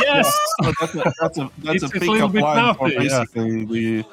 Yes. 0.05 0.37
So 0.63 0.71
that's 0.79 0.95
a, 0.95 1.13
that's 1.21 1.37
a, 1.37 1.51
that's 1.63 1.83
a 1.83 1.85
a 1.87 1.89
pickup 1.89 2.31
bit 2.31 2.41
line 2.43 2.75
for 2.75 2.87
naughty, 2.87 3.05
yeah. 3.05 3.23
basically 3.25 3.65
the. 3.65 4.05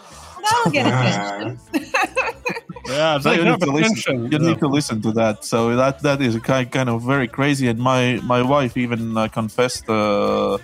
That'll 0.42 0.72
get 0.72 0.87
attention. 0.87 1.59
yeah, 2.88 3.18
So 3.20 3.31
you 3.31 3.44
need, 3.44 3.61
to 3.61 3.66
listen, 3.70 4.24
you 4.24 4.28
you 4.33 4.38
need 4.40 4.59
to 4.59 4.66
listen 4.68 5.00
to 5.02 5.12
that. 5.12 5.44
So 5.44 5.76
that 5.76 6.00
that 6.02 6.20
is 6.20 6.37
kind 6.40 6.70
kind 6.70 6.88
of 6.88 7.02
very 7.02 7.28
crazy. 7.28 7.68
And 7.68 7.78
my 7.78 8.18
my 8.24 8.42
wife 8.42 8.76
even 8.76 9.16
uh, 9.16 9.28
confessed 9.28 9.88
uh, 9.88 10.59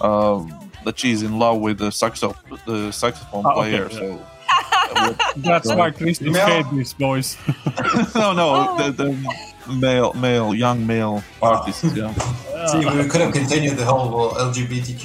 uh, 0.00 0.44
that 0.84 0.98
she's 0.98 1.22
in 1.22 1.38
love 1.38 1.60
with 1.60 1.78
the 1.78 1.90
saxo 1.90 2.34
the 2.66 2.90
saxophone 2.92 3.46
okay, 3.46 3.54
player. 3.54 3.88
yeah. 3.90 3.98
So 3.98 5.16
That's 5.36 5.68
why 5.74 5.90
Christians 5.92 6.36
Yeah. 6.36 6.46
hate 6.62 6.70
these 6.76 6.92
boys. 6.92 7.36
no 8.14 8.32
no 8.34 8.46
Oh. 8.54 8.76
the, 8.78 8.92
the 8.92 9.08
male 9.68 10.12
male 10.14 10.54
young 10.54 10.86
male 10.86 11.22
artists. 11.40 11.84
Yeah. 11.94 12.12
See, 12.66 12.78
we 12.78 13.08
could 13.08 13.20
have 13.20 13.32
continued 13.32 13.76
the 13.76 13.84
whole 13.84 14.30
LGBTQ 14.32 15.04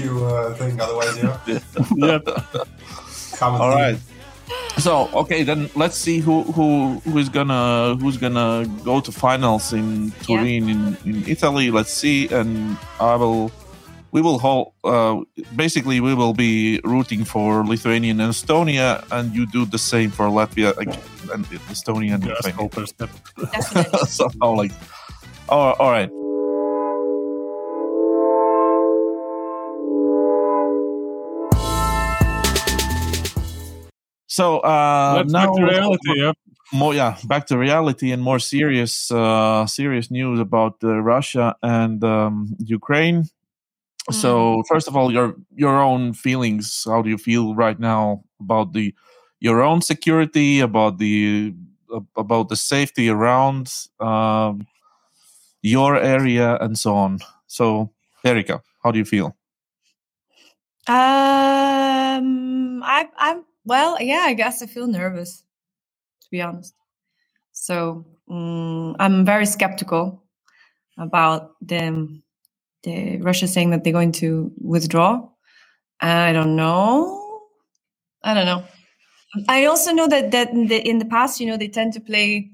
uh, 0.51 0.53
thing 0.55 0.79
otherwise, 0.79 1.17
you 1.17 1.23
know. 1.23 1.39
yeah. 1.95 2.19
Common 3.37 3.61
All 3.61 3.71
theme. 3.71 3.79
right. 3.79 3.97
So 4.77 5.09
okay, 5.13 5.41
then 5.43 5.69
let's 5.75 5.97
see 5.97 6.19
who 6.19 6.43
who 6.53 6.99
who 6.99 7.17
is 7.17 7.29
gonna 7.29 7.95
who's 7.95 8.17
gonna 8.17 8.65
go 8.83 8.99
to 9.01 9.11
finals 9.11 9.73
in 9.73 10.11
Turin 10.21 10.69
in, 10.69 10.97
in 11.03 11.23
Italy. 11.27 11.71
Let's 11.71 11.91
see, 11.91 12.27
and 12.29 12.77
I 12.99 13.15
will. 13.15 13.51
We 14.17 14.23
will 14.23 14.39
hold. 14.39 14.73
Uh, 14.83 15.21
basically, 15.55 15.99
we 15.99 16.15
will 16.15 16.33
be 16.33 16.81
rooting 16.83 17.23
for 17.23 17.63
Lithuania 17.63 18.09
and 18.09 18.19
Estonia, 18.19 19.05
and 19.11 19.31
you 19.35 19.45
do 19.45 19.63
the 19.63 19.77
same 19.77 20.09
for 20.09 20.25
Latvia 20.25 20.75
and 20.75 21.45
Estonia 21.69 22.15
and 22.15 22.25
Lithuania. 22.25 22.41
Grasshoppers. 22.41 22.91
Definitely. 22.97 23.99
Somehow 24.07 24.55
like. 24.55 24.71
Oh, 25.49 25.75
all 25.77 25.91
right. 25.91 26.09
So 34.25 34.61
uh, 34.61 35.17
Let's 35.17 35.31
now 35.31 35.45
back 35.45 35.55
to 35.57 35.63
reality. 35.63 36.13
Yeah. 36.15 36.31
more 36.73 36.95
yeah 36.95 37.17
back 37.25 37.45
to 37.47 37.57
reality 37.57 38.11
and 38.11 38.23
more 38.23 38.39
serious 38.39 39.11
uh, 39.11 39.67
serious 39.67 40.09
news 40.09 40.39
about 40.39 40.83
uh, 40.83 40.99
Russia 41.03 41.55
and 41.61 42.03
um, 42.03 42.55
Ukraine. 42.65 43.29
So 44.11 44.63
first 44.69 44.87
of 44.87 44.95
all, 44.95 45.11
your 45.11 45.35
your 45.55 45.81
own 45.81 46.13
feelings. 46.13 46.83
How 46.85 47.01
do 47.01 47.09
you 47.09 47.17
feel 47.17 47.55
right 47.55 47.79
now 47.79 48.23
about 48.39 48.73
the 48.73 48.93
your 49.39 49.61
own 49.61 49.81
security, 49.81 50.61
about 50.61 50.97
the 50.97 51.53
about 52.15 52.49
the 52.49 52.55
safety 52.55 53.09
around 53.09 53.73
um, 53.99 54.65
your 55.61 55.97
area, 55.97 56.57
and 56.61 56.77
so 56.77 56.95
on? 56.95 57.19
So, 57.47 57.91
Erika, 58.23 58.61
how 58.83 58.91
do 58.91 58.99
you 58.99 59.05
feel? 59.05 59.35
Um, 60.87 62.81
I, 62.83 63.09
I'm 63.17 63.43
well. 63.65 63.97
Yeah, 63.99 64.23
I 64.23 64.33
guess 64.33 64.61
I 64.61 64.67
feel 64.67 64.87
nervous, 64.87 65.43
to 66.21 66.27
be 66.31 66.41
honest. 66.41 66.73
So 67.51 68.05
mm, 68.29 68.95
I'm 68.99 69.25
very 69.25 69.45
skeptical 69.45 70.23
about 70.97 71.55
the 71.61 72.21
the 72.83 73.17
Russia 73.17 73.47
saying 73.47 73.71
that 73.71 73.83
they're 73.83 73.93
going 73.93 74.11
to 74.13 74.51
withdraw. 74.57 75.27
I 75.99 76.33
don't 76.33 76.55
know. 76.55 77.41
I 78.23 78.33
don't 78.33 78.45
know. 78.45 78.63
I 79.47 79.65
also 79.65 79.91
know 79.91 80.07
that 80.07 80.31
that 80.31 80.51
in 80.51 80.67
the, 80.67 80.77
in 80.77 80.99
the 80.99 81.05
past, 81.05 81.39
you 81.39 81.47
know, 81.47 81.57
they 81.57 81.67
tend 81.67 81.93
to 81.93 81.99
play. 81.99 82.51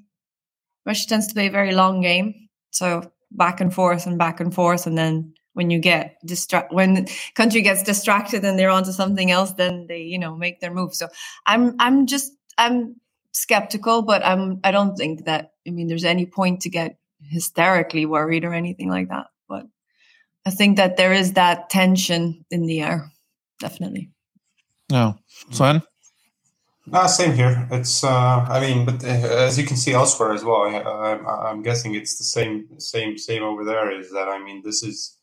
Russia 0.85 1.07
tends 1.07 1.27
to 1.27 1.33
play 1.33 1.47
a 1.47 1.51
very 1.51 1.73
long 1.73 2.01
game, 2.01 2.33
so 2.71 3.11
back 3.31 3.61
and 3.61 3.73
forth 3.73 4.05
and 4.05 4.17
back 4.17 4.39
and 4.39 4.53
forth, 4.53 4.85
and 4.85 4.97
then 4.97 5.33
when 5.53 5.69
you 5.69 5.79
get 5.79 6.17
distract 6.25 6.73
when 6.73 6.93
the 6.95 7.11
country 7.35 7.61
gets 7.61 7.83
distracted 7.83 8.43
and 8.43 8.57
they're 8.57 8.69
onto 8.69 8.91
something 8.91 9.31
else, 9.31 9.53
then 9.53 9.87
they 9.87 10.01
you 10.01 10.19
know 10.19 10.35
make 10.35 10.59
their 10.59 10.73
move. 10.73 10.93
So 10.93 11.07
I'm 11.45 11.75
I'm 11.79 12.07
just 12.07 12.31
I'm 12.57 12.95
skeptical, 13.31 14.01
but 14.01 14.25
I'm 14.25 14.59
I 14.63 14.71
don't 14.71 14.95
think 14.95 15.25
that 15.25 15.53
I 15.67 15.71
mean 15.71 15.87
there's 15.87 16.05
any 16.05 16.25
point 16.25 16.61
to 16.61 16.69
get 16.69 16.97
hysterically 17.21 18.05
worried 18.05 18.43
or 18.43 18.53
anything 18.53 18.89
like 18.89 19.09
that. 19.09 19.27
But 20.43 20.53
I 20.53 20.55
think 20.55 20.77
that 20.77 20.97
there 20.97 21.13
is 21.13 21.33
that 21.33 21.69
tension 21.69 22.45
in 22.51 22.65
the 22.65 22.81
air, 22.81 23.11
definitely. 23.59 24.09
No, 24.91 25.17
Sven. 25.51 25.81
Ah, 26.91 27.07
same 27.07 27.33
here. 27.33 27.65
It's, 27.71 28.03
uh, 28.03 28.45
I 28.49 28.59
mean, 28.59 28.85
but 28.85 29.03
uh, 29.03 29.07
as 29.07 29.57
you 29.57 29.65
can 29.65 29.77
see 29.77 29.93
elsewhere 29.93 30.33
as 30.33 30.43
well, 30.43 30.63
I, 30.63 31.49
am 31.49 31.63
guessing 31.63 31.95
it's 31.95 32.17
the 32.17 32.25
same, 32.25 32.67
same, 32.77 33.17
same 33.17 33.41
over 33.41 33.63
there. 33.63 33.89
Is 33.97 34.11
that 34.11 34.27
I 34.27 34.43
mean, 34.43 34.61
this 34.63 34.83
is 34.83 35.17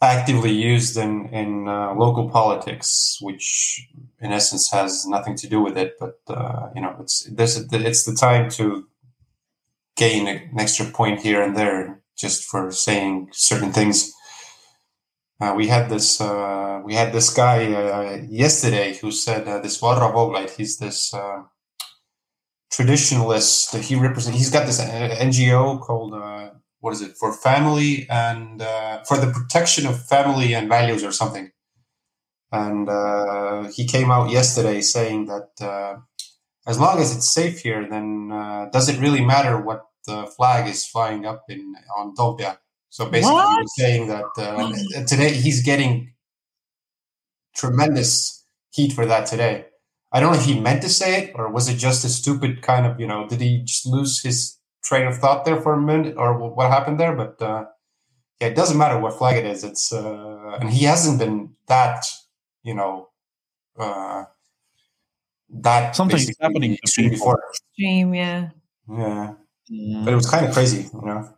actively 0.00 0.50
used 0.50 0.96
in 0.96 1.28
in 1.28 1.68
uh, 1.68 1.94
local 1.94 2.28
politics, 2.28 3.18
which 3.20 3.88
in 4.20 4.32
essence 4.32 4.70
has 4.72 5.06
nothing 5.06 5.36
to 5.36 5.48
do 5.48 5.60
with 5.60 5.78
it. 5.78 5.94
But 6.00 6.18
uh, 6.28 6.70
you 6.74 6.82
know, 6.82 6.96
it's 7.00 7.22
this, 7.30 7.64
it's 7.70 8.04
the 8.04 8.14
time 8.14 8.50
to 8.50 8.88
gain 9.96 10.26
an 10.26 10.58
extra 10.58 10.86
point 10.86 11.20
here 11.20 11.40
and 11.40 11.56
there 11.56 11.97
just 12.18 12.44
for 12.44 12.70
saying 12.70 13.28
certain 13.32 13.72
things. 13.72 14.12
Uh, 15.40 15.54
we 15.56 15.68
had 15.68 15.88
this 15.88 16.20
uh, 16.20 16.80
we 16.84 16.94
had 16.94 17.12
this 17.12 17.32
guy 17.32 17.72
uh, 17.72 18.22
yesterday 18.28 18.96
who 18.96 19.12
said 19.12 19.46
uh, 19.46 19.60
this 19.60 19.78
Varro 19.78 20.12
Vooglaid, 20.12 20.50
he's 20.50 20.78
this 20.78 21.14
uh, 21.14 21.42
traditionalist. 22.72 23.70
That 23.70 23.84
he 23.84 23.94
represent. 23.94 24.34
He's 24.34 24.50
got 24.50 24.66
this 24.66 24.80
uh, 24.80 25.16
NGO 25.20 25.80
called 25.80 26.14
what 26.80 26.92
is 26.92 27.02
it 27.02 27.16
for 27.16 27.32
family 27.32 28.06
and 28.08 28.60
for 29.06 29.16
the 29.16 29.32
protection 29.32 29.86
of 29.86 30.04
family 30.06 30.54
and 30.54 30.68
values 30.68 31.04
or 31.04 31.12
something. 31.12 31.50
And 32.50 32.88
he 33.72 33.84
came 33.84 34.10
out 34.10 34.30
yesterday 34.30 34.80
saying 34.80 35.26
that 35.26 36.00
as 36.66 36.78
long 36.78 36.98
as 37.00 37.16
it's 37.16 37.30
safe 37.30 37.60
here, 37.60 37.86
then 37.88 38.28
does 38.72 38.88
it 38.88 39.00
really 39.00 39.24
matter 39.24 39.60
what 39.60 39.87
the 40.08 40.26
flag 40.36 40.68
is 40.68 40.86
flying 40.86 41.26
up 41.26 41.44
in 41.48 41.74
on 41.96 42.14
Toompea? 42.16 42.58
So 42.90 43.04
basically, 43.06 43.34
what? 43.34 43.60
he's 43.60 43.74
saying 43.76 44.08
that 44.08 44.30
uh, 44.38 44.72
today 45.06 45.32
he's 45.34 45.62
getting 45.62 46.14
tremendous 47.54 48.44
heat 48.70 48.92
for 48.92 49.06
that 49.06 49.26
today. 49.26 49.66
I 50.10 50.20
don't 50.20 50.32
know 50.32 50.38
if 50.38 50.46
he 50.46 50.58
meant 50.58 50.82
to 50.82 50.88
say 50.88 51.10
it 51.22 51.32
or 51.34 51.52
was 51.52 51.68
it 51.68 51.76
just 51.76 52.04
a 52.04 52.08
stupid 52.08 52.62
kind 52.62 52.86
of, 52.86 52.98
you 52.98 53.06
know, 53.06 53.28
did 53.28 53.40
he 53.40 53.62
just 53.62 53.86
lose 53.86 54.22
his 54.22 54.58
train 54.82 55.06
of 55.06 55.18
thought 55.18 55.44
there 55.44 55.60
for 55.60 55.74
a 55.74 55.80
minute 55.80 56.16
or 56.16 56.32
what 56.38 56.70
happened 56.70 56.98
there? 56.98 57.14
But 57.14 57.42
uh, 57.42 57.66
yeah, 58.40 58.48
it 58.48 58.56
doesn't 58.56 58.78
matter 58.78 58.98
what 58.98 59.18
flag 59.18 59.36
it 59.36 59.44
is. 59.44 59.64
It's 59.64 59.92
uh, 59.92 60.56
and 60.60 60.70
he 60.70 60.84
hasn't 60.84 61.18
been 61.18 61.54
that, 61.66 62.06
you 62.62 62.74
know, 62.74 63.10
uh, 63.78 64.24
that 65.50 65.94
something's 65.94 66.30
happening 66.40 66.74
extreme 66.74 67.10
before. 67.10 67.42
Extreme, 67.50 68.14
yeah. 68.14 68.50
Yeah, 68.90 69.34
mm. 69.70 70.04
but 70.04 70.12
it 70.12 70.16
was 70.16 70.28
kind 70.28 70.46
of 70.46 70.52
crazy, 70.52 70.88
you 70.92 71.06
know. 71.06 71.28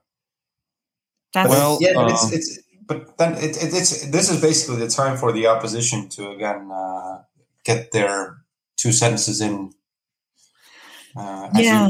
That's 1.33 1.49
well, 1.49 1.79
yeah, 1.81 1.93
but 1.95 2.11
it's, 2.11 2.25
um, 2.25 2.31
it's 2.33 2.59
but 2.87 3.19
then 3.19 3.35
it, 3.35 3.57
it, 3.63 3.73
it's 3.73 4.11
this 4.11 4.31
is 4.31 4.41
basically 4.41 4.77
the 4.77 4.89
time 4.89 5.17
for 5.17 5.31
the 5.33 5.47
opposition 5.47 6.09
to 6.11 6.31
again 6.31 6.71
uh, 6.73 7.23
get 7.65 7.93
their 7.93 8.39
two 8.77 8.93
sentences 8.93 9.41
in. 9.41 9.73
Uh, 11.17 11.49
yeah. 11.55 11.89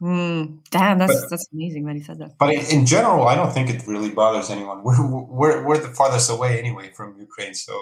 Mm, 0.00 0.58
damn, 0.70 0.98
that's 0.98 1.22
but, 1.22 1.30
that's 1.30 1.48
amazing 1.52 1.84
that 1.86 1.96
he 1.96 2.02
said 2.02 2.18
that. 2.18 2.38
But 2.38 2.54
in, 2.54 2.80
in, 2.80 2.86
general, 2.86 3.26
I 3.26 3.34
don't 3.34 3.52
think 3.52 3.68
it 3.68 3.84
really 3.84 4.10
bothers 4.10 4.48
anyone. 4.48 4.84
We're 4.84 5.04
we're, 5.04 5.66
we're 5.66 5.78
the 5.78 5.88
farthest 5.88 6.30
away 6.30 6.56
anyway 6.56 6.92
from 6.94 7.18
Ukraine, 7.18 7.52
so 7.54 7.74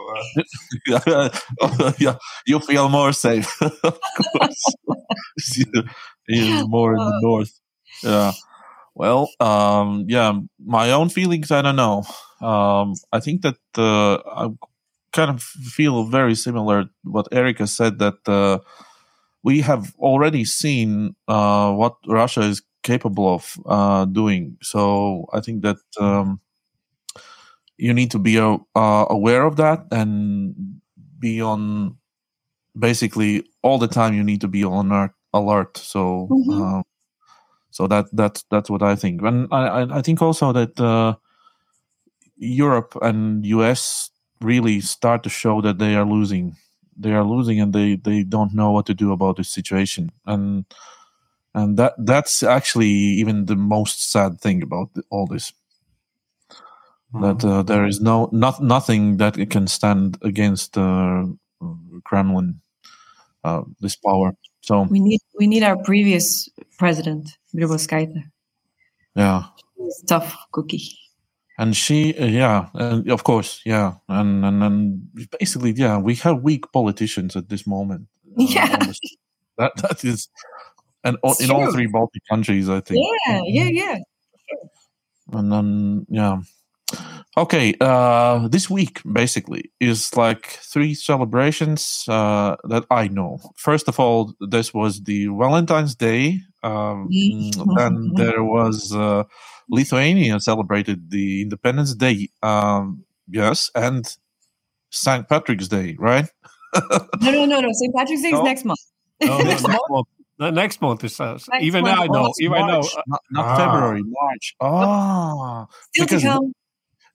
uh. 0.88 1.28
yeah, 1.98 2.16
you 2.46 2.58
feel 2.60 2.88
more 2.88 3.12
safe. 3.12 3.60
of 3.60 4.00
course, 4.32 4.74
you're 6.28 6.68
more 6.68 6.92
in 6.92 6.98
the 6.98 7.18
north. 7.22 7.60
Yeah. 8.02 8.32
Well, 8.94 9.30
um, 9.40 10.06
yeah, 10.08 10.32
my 10.64 10.90
own 10.92 11.08
feelings, 11.10 11.50
I 11.50 11.62
don't 11.62 11.76
know. 11.76 12.04
Um, 12.40 12.94
I 13.12 13.20
think 13.20 13.42
that 13.42 13.56
uh, 13.76 14.16
I 14.16 14.48
kind 15.12 15.30
of 15.30 15.42
feel 15.42 16.04
very 16.04 16.34
similar 16.34 16.86
what 17.04 17.28
Erica 17.32 17.66
said 17.66 17.98
that 17.98 18.16
uh, 18.26 18.58
we 19.42 19.60
have 19.62 19.94
already 19.98 20.44
seen 20.44 21.14
uh, 21.28 21.72
what 21.72 21.96
Russia 22.06 22.42
is 22.42 22.62
capable 22.82 23.34
of 23.34 23.56
uh, 23.66 24.04
doing. 24.06 24.56
So 24.62 25.26
I 25.32 25.40
think 25.40 25.62
that 25.62 25.78
um, 26.00 26.40
you 27.78 27.92
need 27.92 28.10
to 28.12 28.18
be 28.18 28.38
uh, 28.38 28.58
aware 28.74 29.44
of 29.44 29.56
that 29.56 29.86
and 29.90 30.80
be 31.18 31.40
on 31.40 31.96
basically 32.78 33.44
all 33.62 33.78
the 33.78 33.88
time. 33.88 34.14
You 34.14 34.24
need 34.24 34.40
to 34.42 34.48
be 34.48 34.64
on 34.64 34.90
alert. 34.90 35.12
So. 35.76 36.28
Mm-hmm 36.30 36.62
uh, 36.62 36.82
so 37.76 37.86
that 37.86 38.06
that's 38.14 38.42
that's 38.50 38.70
what 38.70 38.82
I 38.82 38.96
think. 38.96 39.20
And 39.20 39.48
I 39.52 39.98
I 39.98 40.00
think 40.00 40.22
also 40.22 40.50
that 40.52 40.80
uh, 40.80 41.14
Europe 42.38 42.96
and 43.02 43.44
US 43.44 44.10
really 44.40 44.80
start 44.80 45.22
to 45.24 45.28
show 45.28 45.60
that 45.60 45.76
they 45.76 45.94
are 45.94 46.06
losing. 46.06 46.56
They 46.96 47.12
are 47.12 47.22
losing, 47.22 47.60
and 47.60 47.74
they 47.74 47.96
they 47.96 48.22
don't 48.22 48.54
know 48.54 48.70
what 48.72 48.86
to 48.86 48.94
do 48.94 49.12
about 49.12 49.36
this 49.36 49.50
situation. 49.50 50.10
And 50.24 50.64
and 51.54 51.76
that 51.76 51.92
that's 51.98 52.42
actually 52.42 53.20
even 53.20 53.44
the 53.44 53.56
most 53.56 54.10
sad 54.10 54.40
thing 54.40 54.62
about 54.62 54.88
all 55.10 55.26
this. 55.26 55.52
Mm-hmm. 57.12 57.22
That 57.24 57.44
uh, 57.44 57.62
there 57.62 57.84
is 57.84 58.00
no 58.00 58.30
not 58.32 58.62
nothing 58.62 59.18
that 59.18 59.36
can 59.50 59.66
stand 59.66 60.16
against 60.22 60.78
uh, 60.78 61.26
Kremlin, 62.04 62.62
uh, 63.44 63.64
this 63.80 63.96
power. 63.96 64.32
So 64.66 64.82
we 64.82 64.98
need 64.98 65.20
we 65.38 65.46
need 65.46 65.62
our 65.62 65.76
previous 65.84 66.48
president, 66.76 67.38
Grybauskaite. 67.54 68.20
Yeah, 69.14 69.44
tough 70.08 70.36
cookie. 70.52 70.90
And 71.58 71.74
she, 71.74 72.14
uh, 72.18 72.26
yeah, 72.26 72.68
and 72.74 73.08
of 73.10 73.24
course, 73.24 73.62
yeah, 73.64 73.94
and, 74.08 74.44
and 74.44 74.62
and 74.62 75.30
basically, 75.38 75.70
yeah, 75.70 75.98
we 75.98 76.16
have 76.16 76.42
weak 76.42 76.70
politicians 76.72 77.36
at 77.36 77.48
this 77.48 77.66
moment. 77.66 78.08
Uh, 78.38 78.44
yeah, 78.50 78.92
that 79.56 79.72
that 79.76 80.04
is, 80.04 80.28
and 81.02 81.16
in 81.40 81.46
true. 81.46 81.56
all 81.56 81.72
three 81.72 81.86
Baltic 81.86 82.22
countries, 82.28 82.68
I 82.68 82.80
think. 82.80 83.02
Yeah, 83.26 83.40
yeah, 83.46 83.68
yeah. 83.70 83.98
And 85.32 85.50
then, 85.50 86.06
yeah, 86.10 86.36
Okay, 87.38 87.74
uh, 87.82 88.48
this 88.48 88.70
week 88.70 89.02
basically 89.12 89.70
is 89.78 90.16
like 90.16 90.46
three 90.46 90.94
celebrations 90.94 92.04
uh, 92.08 92.56
that 92.64 92.86
I 92.90 93.08
know. 93.08 93.38
First 93.56 93.88
of 93.88 94.00
all, 94.00 94.32
this 94.40 94.72
was 94.72 95.02
the 95.02 95.26
Valentine's 95.26 95.94
Day. 95.94 96.40
Um, 96.62 97.08
then 97.76 98.12
there 98.14 98.42
was 98.42 98.94
uh, 98.94 99.24
Lithuania 99.68 100.40
celebrated 100.40 101.10
the 101.10 101.42
Independence 101.42 101.94
Day. 101.94 102.30
Um, 102.42 103.04
yes, 103.28 103.70
and 103.74 104.08
St. 104.90 105.28
Patrick's 105.28 105.68
Day, 105.68 105.94
right? 105.98 106.30
no, 106.90 107.30
no, 107.30 107.44
no, 107.44 107.60
no. 107.60 107.68
St. 107.70 107.94
Patrick's 107.94 108.22
Day 108.22 108.30
no? 108.30 108.38
is 108.38 108.44
next 108.44 108.64
month. 108.64 108.80
No, 109.22 109.38
next 109.38 109.68
month. 109.68 110.08
The 110.38 110.50
next 110.50 110.80
month 110.82 111.04
is 111.04 111.18
uh, 111.18 111.38
even 111.60 111.82
month. 111.82 111.96
now. 111.96 112.02
I 112.02 112.06
know. 112.06 112.26
Oh, 112.28 112.32
even 112.40 112.60
March, 112.60 112.94
know. 112.94 113.02
Not, 113.06 113.20
not 113.30 113.44
ah. 113.44 113.56
February, 113.56 114.02
March. 114.04 114.54
Oh, 114.60 115.66
Still 115.92 116.06
because 116.06 116.22
to 116.22 116.28
come. 116.28 116.52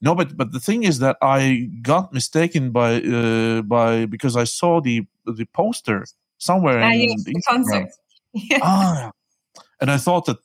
No, 0.02 0.16
but 0.16 0.36
but 0.36 0.52
the 0.52 0.60
thing 0.60 0.84
is 0.84 1.00
that 1.00 1.18
I 1.22 1.70
got 1.82 2.12
mistaken 2.14 2.72
by 2.72 3.02
uh, 3.02 3.62
by 3.62 4.06
because 4.06 4.36
I 4.36 4.46
saw 4.46 4.82
the 4.82 5.06
the 5.26 5.46
poster 5.54 6.06
somewhere 6.38 6.82
ah, 6.82 6.92
in 6.92 7.16
the 7.24 7.42
concert. 7.48 7.90
Yeah. 8.34 8.60
Ah, 8.64 9.12
and 9.80 9.92
I 9.92 9.98
thought 9.98 10.26
that 10.26 10.38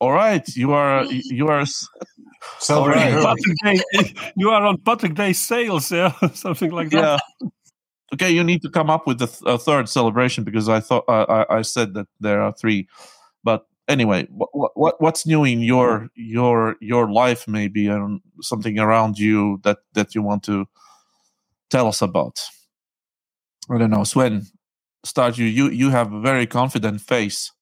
all 0.00 0.12
right, 0.12 0.46
you 0.56 0.72
are 0.72 1.04
you 1.04 1.48
are 1.48 1.64
Celebrating 2.58 3.14
All 3.18 3.26
early. 3.26 3.36
Patrick 3.36 3.56
Day, 3.64 4.14
you 4.36 4.50
are 4.50 4.64
on 4.64 4.78
Patrick 4.78 5.14
Day 5.14 5.32
sales, 5.32 5.90
yeah, 5.90 6.12
something 6.34 6.70
like 6.70 6.90
that. 6.90 7.20
Yeah. 7.40 7.48
Okay, 8.12 8.30
you 8.30 8.44
need 8.44 8.62
to 8.62 8.70
come 8.70 8.90
up 8.90 9.06
with 9.06 9.20
a, 9.22 9.26
th- 9.26 9.42
a 9.46 9.58
third 9.58 9.88
celebration 9.88 10.44
because 10.44 10.68
I 10.68 10.80
thought 10.80 11.04
uh, 11.08 11.44
I, 11.48 11.58
I 11.58 11.62
said 11.62 11.94
that 11.94 12.06
there 12.20 12.42
are 12.42 12.52
three. 12.52 12.86
But 13.42 13.66
anyway, 13.88 14.26
what, 14.30 14.50
what 14.76 15.00
what's 15.00 15.26
new 15.26 15.44
in 15.44 15.60
your 15.60 16.08
your 16.14 16.76
your 16.80 17.10
life 17.10 17.46
maybe 17.48 17.86
and 17.86 18.20
something 18.40 18.78
around 18.78 19.18
you 19.18 19.60
that 19.64 19.78
that 19.94 20.14
you 20.14 20.22
want 20.22 20.42
to 20.44 20.66
tell 21.70 21.86
us 21.86 22.02
about? 22.02 22.40
I 23.70 23.78
don't 23.78 23.90
know, 23.90 24.04
Sven. 24.04 24.42
Start 25.04 25.38
you. 25.38 25.46
You 25.46 25.68
you 25.70 25.90
have 25.90 26.12
a 26.12 26.20
very 26.20 26.46
confident 26.46 27.00
face. 27.00 27.52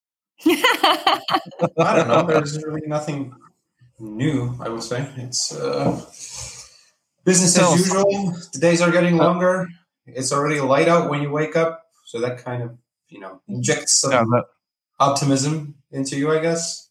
I 0.47 1.97
don't 1.97 2.09
know. 2.09 2.23
There's 2.29 2.63
really 2.65 2.87
nothing 2.87 3.35
new. 3.99 4.57
I 4.61 4.69
would 4.69 4.83
say 4.83 5.09
it's 5.17 5.55
uh, 5.55 6.01
business 7.25 7.57
as 7.57 7.65
us. 7.65 7.79
usual. 7.79 8.35
The 8.53 8.59
days 8.59 8.81
are 8.81 8.91
getting 8.91 9.17
longer. 9.17 9.69
It's 10.07 10.33
already 10.33 10.61
light 10.61 10.89
out 10.89 11.09
when 11.11 11.23
you 11.23 11.31
wake 11.31 11.57
up, 11.57 11.85
so 12.05 12.21
that 12.21 12.39
kind 12.39 12.63
of 12.63 12.77
you 13.09 13.21
know 13.21 13.41
injects 13.49 14.01
some 14.01 14.11
Yeah, 14.13 14.25
that- 14.25 14.45
optimism 15.01 15.75
into 15.93 16.17
you. 16.17 16.31
I 16.33 16.41
guess 16.41 16.89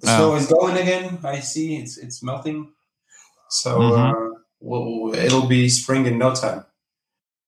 the 0.00 0.06
Yeah. 0.08 0.16
snow 0.16 0.34
is 0.36 0.46
going 0.46 0.76
again. 0.76 1.18
I 1.24 1.40
see 1.40 1.76
it's 1.76 1.98
it's 1.98 2.22
melting, 2.22 2.72
so 3.48 3.80
Mhm. 3.80 4.12
uh, 4.12 4.40
we'll, 4.60 5.14
it'll 5.14 5.46
be 5.46 5.68
spring 5.68 6.06
in 6.06 6.18
no 6.18 6.34
time. 6.34 6.64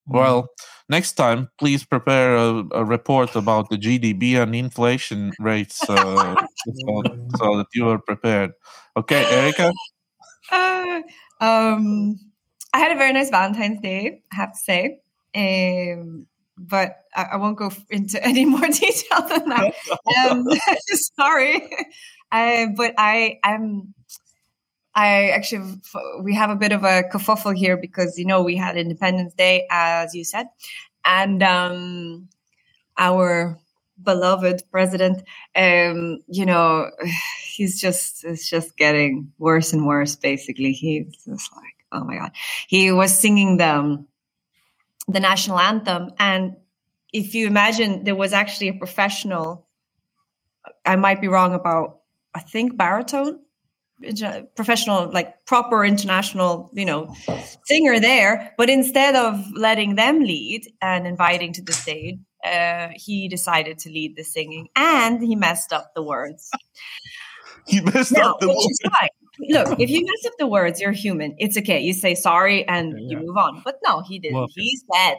Well, 0.07 0.49
next 0.89 1.13
time, 1.13 1.49
please 1.59 1.85
prepare 1.85 2.37
a, 2.37 2.63
a 2.73 2.85
report 2.85 3.35
about 3.37 3.71
the 3.71 3.79
GDP 3.79 4.37
and 4.37 4.55
inflation 4.55 5.33
rates 5.39 5.89
uh, 5.89 6.35
so, 6.67 7.03
so 7.37 7.57
that 7.57 7.67
you 7.75 7.89
are 7.89 7.99
prepared. 7.99 8.53
Okay, 8.97 9.25
Erica? 9.31 9.73
Uh, 10.53 11.01
um, 11.41 12.19
I 12.75 12.79
had 12.79 12.93
a 12.93 12.97
very 12.99 13.13
nice 13.15 13.31
Valentine's 13.31 13.81
Day, 13.81 14.23
I 14.33 14.37
have 14.37 14.53
to 14.53 14.59
say. 14.59 15.01
Um, 15.35 16.27
but 16.57 16.97
I, 17.15 17.25
I 17.33 17.37
won't 17.37 17.59
go 17.59 17.71
into 17.91 18.23
any 18.25 18.45
more 18.45 18.67
detail 18.67 19.27
than 19.29 19.49
that. 19.49 19.75
Um, 20.31 20.47
sorry. 21.17 21.69
Uh, 22.33 22.67
but 22.77 22.95
I, 22.99 23.39
I'm, 23.45 23.95
I 24.95 25.31
actually, 25.31 25.81
we 26.23 26.35
have 26.35 26.51
a 26.51 26.57
bit 26.57 26.73
of 26.73 26.85
a 26.85 27.03
kerfuffle 27.13 27.57
here 27.57 27.77
because, 27.77 28.17
you 28.19 28.25
know, 28.25 28.43
we 28.43 28.57
had 28.57 28.77
Independence 28.77 29.35
Day, 29.35 29.67
as 29.71 30.15
you 30.15 30.25
said. 30.25 30.47
And 31.05 31.43
um, 31.43 32.29
our 32.97 33.59
beloved 34.03 34.63
president, 34.71 35.23
um, 35.57 36.21
you 36.29 36.47
know, 36.47 36.91
he's 37.45 37.81
just, 37.81 38.25
it's 38.25 38.49
just 38.49 38.77
getting 38.77 39.33
worse 39.39 39.73
and 39.73 39.87
worse, 39.87 40.15
basically. 40.15 40.73
He's 40.73 41.07
just 41.27 41.51
like, 41.57 41.75
oh 41.93 42.05
my 42.05 42.19
God. 42.19 42.33
He 42.69 42.93
was 42.93 43.17
singing 43.17 43.57
the, 43.57 44.05
the 45.09 45.21
national 45.21 45.59
anthem. 45.59 46.11
And 46.19 46.57
if 47.13 47.35
you 47.35 47.47
imagine 47.47 48.05
there 48.05 48.15
was 48.15 48.33
actually 48.33 48.69
a 48.69 48.75
professional, 48.75 49.67
I 50.85 50.97
might 50.97 51.21
be 51.21 51.29
wrong 51.29 51.55
about, 51.55 52.01
I 52.35 52.41
think 52.41 52.77
baritone, 52.77 53.41
professional, 54.57 55.11
like 55.13 55.45
proper 55.47 55.85
international, 55.85 56.71
you 56.73 56.85
know, 56.85 57.15
singer 57.65 58.01
there. 58.01 58.53
But 58.59 58.69
instead 58.69 59.15
of 59.15 59.45
letting 59.55 59.95
them 59.95 60.21
lead 60.21 60.63
and 60.83 61.07
inviting 61.07 61.53
to 61.55 61.63
the 61.63 61.73
stage, 61.73 62.19
uh, 62.45 62.89
he 62.95 63.29
decided 63.29 63.79
to 63.79 63.89
lead 63.89 64.17
the 64.17 64.25
singing 64.25 64.69
and 64.77 65.23
he 65.23 65.35
messed 65.35 65.73
up 65.73 65.93
the 65.95 66.03
words. 66.03 66.51
You 67.67 67.83
messed 67.83 68.17
up 68.17 68.41
the 68.41 68.49
which 68.49 68.57
is 68.59 68.81
fine. 68.83 69.09
Look, 69.41 69.81
if 69.81 69.91
you 69.91 70.05
mess 70.05 70.27
up 70.27 70.33
the 70.39 70.47
words, 70.47 70.81
you're 70.81 70.93
human. 70.93 71.35
It's 71.39 71.57
okay. 71.59 71.81
You 71.81 71.93
say 71.93 72.15
sorry 72.15 72.67
and 72.69 73.11
you 73.11 73.19
move 73.19 73.37
on. 73.37 73.63
But 73.65 73.79
no, 73.87 74.01
he 74.03 74.19
didn't. 74.19 74.37
Well- 74.37 74.49
he 74.55 74.79
said 74.93 75.17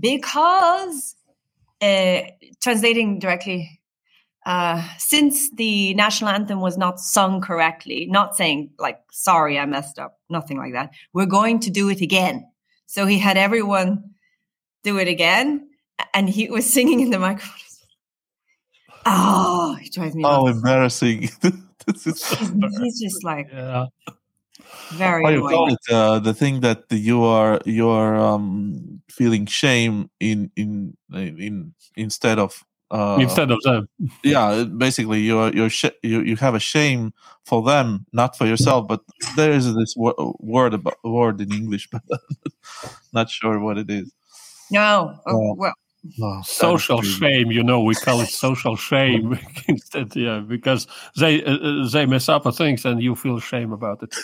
because 0.00 1.14
uh, 1.80 2.22
translating 2.60 3.18
directly, 3.18 3.80
uh, 4.46 4.82
since 4.98 5.50
the 5.54 5.94
national 5.94 6.30
anthem 6.30 6.60
was 6.60 6.76
not 6.76 6.98
sung 6.98 7.40
correctly, 7.40 8.06
not 8.10 8.36
saying 8.36 8.70
like 8.78 9.00
sorry, 9.10 9.58
I 9.58 9.66
messed 9.66 9.98
up, 9.98 10.18
nothing 10.28 10.58
like 10.58 10.72
that. 10.72 10.90
We're 11.12 11.26
going 11.26 11.60
to 11.60 11.70
do 11.70 11.88
it 11.88 12.00
again. 12.00 12.48
So 12.86 13.06
he 13.06 13.18
had 13.18 13.36
everyone 13.36 14.10
do 14.82 14.98
it 14.98 15.08
again, 15.08 15.68
and 16.14 16.28
he 16.28 16.48
was 16.50 16.70
singing 16.72 17.00
in 17.00 17.10
the 17.10 17.18
microphone. 17.18 17.58
Oh, 19.04 19.74
he 19.82 19.90
drives 19.90 20.14
me. 20.14 20.22
Oh, 20.24 20.44
nuts. 20.46 20.56
embarrassing. 20.58 21.28
this 21.86 22.06
is 22.06 22.20
so 22.20 22.36
He's, 22.36 22.50
he's 22.80 23.00
just 23.00 23.24
like 23.24 23.48
Yeah. 23.52 23.86
very 24.92 25.24
How 25.24 25.30
you 25.30 25.40
call 25.48 25.72
it? 25.72 25.78
Uh, 25.90 26.18
the 26.18 26.34
thing 26.34 26.60
that 26.60 26.84
you 26.90 27.22
are 27.24 27.60
you 27.64 27.88
are 27.88 28.16
um, 28.16 29.00
feeling 29.10 29.46
shame 29.46 30.10
in 30.20 30.50
in 30.56 30.96
in 31.12 31.74
instead 31.96 32.38
of 32.38 32.62
uh, 32.90 33.16
Instead 33.20 33.50
of 33.50 33.58
them. 33.62 33.88
yeah 34.22 34.64
basically 34.64 35.20
you're 35.20 35.50
you're 35.54 35.70
sh- 35.70 35.96
you 36.02 36.20
you 36.20 36.36
have 36.36 36.54
a 36.54 36.60
shame 36.60 37.12
for 37.46 37.62
them 37.62 38.04
not 38.12 38.36
for 38.36 38.46
yourself 38.46 38.86
but 38.86 39.00
there 39.36 39.52
is 39.52 39.74
this 39.74 39.94
wo- 39.96 40.36
word 40.40 40.74
about 40.74 40.98
word 41.02 41.40
in 41.40 41.50
english 41.52 41.88
but 41.92 42.02
not 43.12 43.30
sure 43.30 43.58
what 43.58 43.78
it 43.78 43.88
is 43.90 44.12
No, 44.70 45.18
oh, 45.26 45.32
Yeah. 45.32 45.54
well, 45.56 45.74
oh, 46.22 46.42
social 46.42 47.00
shame 47.02 47.50
you 47.50 47.62
know 47.62 47.82
we 47.82 47.94
call 47.94 48.20
it 48.20 48.28
social 48.28 48.76
shame 48.76 49.38
instead 49.68 50.14
yeah 50.16 50.40
because 50.40 50.86
they 51.16 51.42
uh, 51.44 51.56
uh, 51.56 51.88
they 51.88 52.06
mess 52.06 52.28
up 52.28 52.46
on 52.46 52.52
things 52.52 52.84
and 52.84 53.02
you 53.02 53.14
feel 53.14 53.38
shame 53.38 53.72
about 53.72 54.02
it 54.02 54.14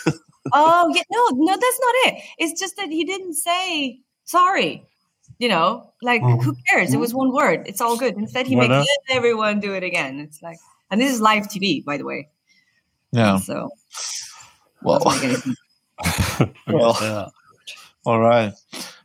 oh 0.53 0.91
yeah, 0.95 1.03
no, 1.11 1.27
no, 1.35 1.51
that's 1.53 1.79
not 1.81 2.13
it. 2.13 2.23
It's 2.37 2.59
just 2.59 2.77
that 2.77 2.89
he 2.89 3.03
didn't 3.03 3.33
say 3.33 3.99
sorry. 4.25 4.85
You 5.37 5.47
know, 5.47 5.93
like 6.01 6.21
who 6.21 6.55
cares? 6.67 6.93
It 6.93 6.97
was 6.97 7.13
one 7.13 7.31
word. 7.31 7.65
It's 7.67 7.79
all 7.79 7.95
good. 7.97 8.15
Instead, 8.17 8.47
he 8.47 8.55
Why 8.55 8.67
makes 8.67 8.87
not? 9.09 9.15
everyone 9.15 9.59
do 9.59 9.73
it 9.73 9.83
again. 9.83 10.19
It's 10.19 10.41
like, 10.41 10.57
and 10.91 10.99
this 10.99 11.13
is 11.13 11.21
live 11.21 11.47
TV, 11.47 11.83
by 11.85 11.97
the 11.97 12.03
way. 12.03 12.27
yeah 13.11 13.37
So 13.37 13.69
well 14.81 14.99
doesn't 14.99 15.29
make 15.29 15.39
any 15.45 15.55
sense. 16.37 16.51
Well. 16.67 16.97
yeah. 17.01 17.27
all 18.05 18.19
right 18.19 18.53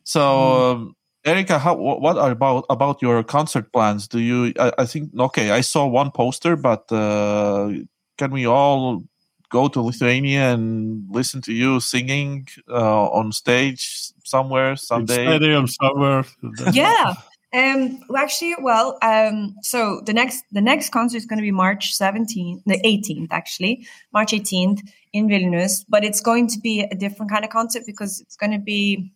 so 0.05 0.71
um, 0.73 0.97
erica 1.25 1.59
how 1.59 1.75
what 1.75 2.17
are 2.19 2.31
about 2.31 2.65
about 2.71 3.01
your 3.03 3.23
concert 3.23 3.73
plans 3.73 4.09
do 4.09 4.19
you 4.19 4.53
i, 4.59 4.73
I 4.79 4.87
think 4.87 5.11
okay 5.19 5.51
i 5.51 5.61
saw 5.61 5.87
one 5.87 6.11
poster 6.11 6.57
but 6.57 6.91
uh, 6.93 7.71
can 8.19 8.31
we 8.31 8.47
all 8.47 9.03
go 9.51 9.69
to 9.69 9.81
lithuania 9.81 10.53
and 10.53 11.07
listen 11.11 11.41
to 11.43 11.53
you 11.53 11.81
singing 11.81 12.47
uh, 12.69 13.07
on 13.09 13.33
stage 13.33 14.13
somewhere 14.25 14.73
In 14.73 14.77
someday 14.77 15.27
stadium 15.27 15.67
somewhere 15.67 16.25
yeah. 16.73 17.15
Um. 17.55 18.01
Actually, 18.17 18.57
well, 18.61 18.99
um. 19.01 19.55
So 19.63 20.01
the 20.05 20.13
next 20.13 20.45
the 20.51 20.61
next 20.61 20.91
concert 20.91 21.19
is 21.19 21.27
going 21.27 21.39
to 21.39 21.43
be 21.43 21.53
March 21.53 21.95
seventeenth, 21.95 22.63
the 22.67 22.85
eighteenth, 22.85 23.33
actually, 23.33 23.87
March 24.13 24.33
eighteenth 24.33 24.83
in 25.13 25.29
Vilnius. 25.29 25.85
But 25.89 26.05
it's 26.05 26.21
going 26.21 26.49
to 26.49 26.59
be 26.59 26.81
a 26.81 26.97
different 26.97 27.31
kind 27.31 27.45
of 27.45 27.51
concert 27.53 27.85
because 27.87 28.21
it's 28.21 28.35
going 28.35 28.51
to 28.51 28.59
be 28.59 29.13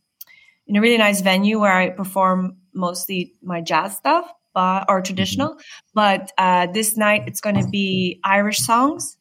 in 0.68 0.76
a 0.76 0.80
really 0.80 0.98
nice 0.98 1.20
venue 1.20 1.58
where 1.58 1.72
I 1.72 1.90
perform 1.90 2.56
mostly 2.74 3.32
my 3.42 3.60
jazz 3.60 3.96
stuff, 3.96 4.30
but 4.54 4.84
or 4.88 5.00
traditional. 5.02 5.56
But 5.94 6.30
uh, 6.38 6.66
this 6.66 6.96
night 6.96 7.24
it's 7.26 7.40
going 7.40 7.56
to 7.60 7.68
be 7.68 8.20
Irish 8.24 8.58
songs, 8.58 9.16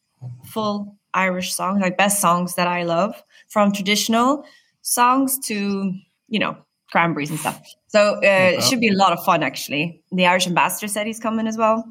full 0.45 0.97
Irish 1.13 1.53
songs, 1.53 1.81
like 1.81 1.97
best 1.97 2.21
songs 2.21 2.55
that 2.55 2.67
I 2.67 2.83
love, 2.83 3.23
from 3.47 3.71
traditional 3.71 4.45
songs 4.81 5.39
to 5.47 5.93
you 6.27 6.39
know 6.39 6.57
cranberries 6.91 7.29
and 7.29 7.39
stuff. 7.39 7.61
So 7.87 8.15
uh, 8.17 8.19
it 8.57 8.63
should 8.63 8.79
be 8.79 8.89
a 8.89 8.95
lot 8.95 9.13
of 9.13 9.23
fun, 9.23 9.43
actually. 9.43 10.01
The 10.11 10.25
Irish 10.25 10.47
ambassador 10.47 10.87
said 10.87 11.07
he's 11.07 11.19
coming 11.19 11.47
as 11.47 11.57
well. 11.57 11.83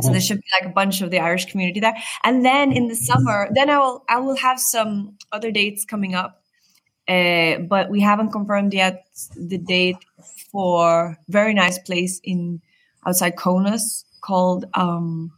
So 0.00 0.10
there 0.10 0.20
should 0.20 0.38
be 0.38 0.46
like 0.60 0.68
a 0.68 0.74
bunch 0.74 1.02
of 1.02 1.10
the 1.10 1.20
Irish 1.20 1.46
community 1.46 1.80
there. 1.80 1.94
And 2.24 2.44
then 2.44 2.72
in 2.72 2.88
the 2.88 2.96
summer, 2.96 3.48
then 3.54 3.70
I 3.70 3.78
will 3.78 4.04
I 4.08 4.18
will 4.18 4.36
have 4.36 4.58
some 4.58 5.16
other 5.32 5.50
dates 5.50 5.84
coming 5.84 6.14
up. 6.14 6.43
Uh, 7.06 7.58
but 7.58 7.90
we 7.90 8.00
haven't 8.00 8.32
confirmed 8.32 8.72
yet 8.72 9.06
the 9.36 9.58
date 9.58 9.98
for 10.50 11.18
very 11.28 11.52
nice 11.52 11.78
place 11.78 12.20
in 12.24 12.60
outside 13.06 13.36
Kaunas 13.36 14.04
called 14.22 14.64
um, 14.74 15.30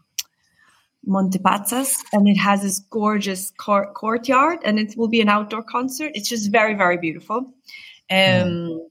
Montepazas, 1.05 2.03
and 2.12 2.29
it 2.29 2.37
has 2.37 2.62
this 2.62 2.79
gorgeous 2.79 3.53
cour- 3.59 3.93
courtyard, 3.95 4.59
and 4.64 4.79
it 4.79 4.97
will 4.97 5.09
be 5.09 5.21
an 5.21 5.29
outdoor 5.29 5.62
concert. 5.62 6.12
It's 6.14 6.29
just 6.29 6.53
very, 6.53 6.75
very 6.75 6.99
beautiful. 6.99 7.53
Um, 8.11 8.89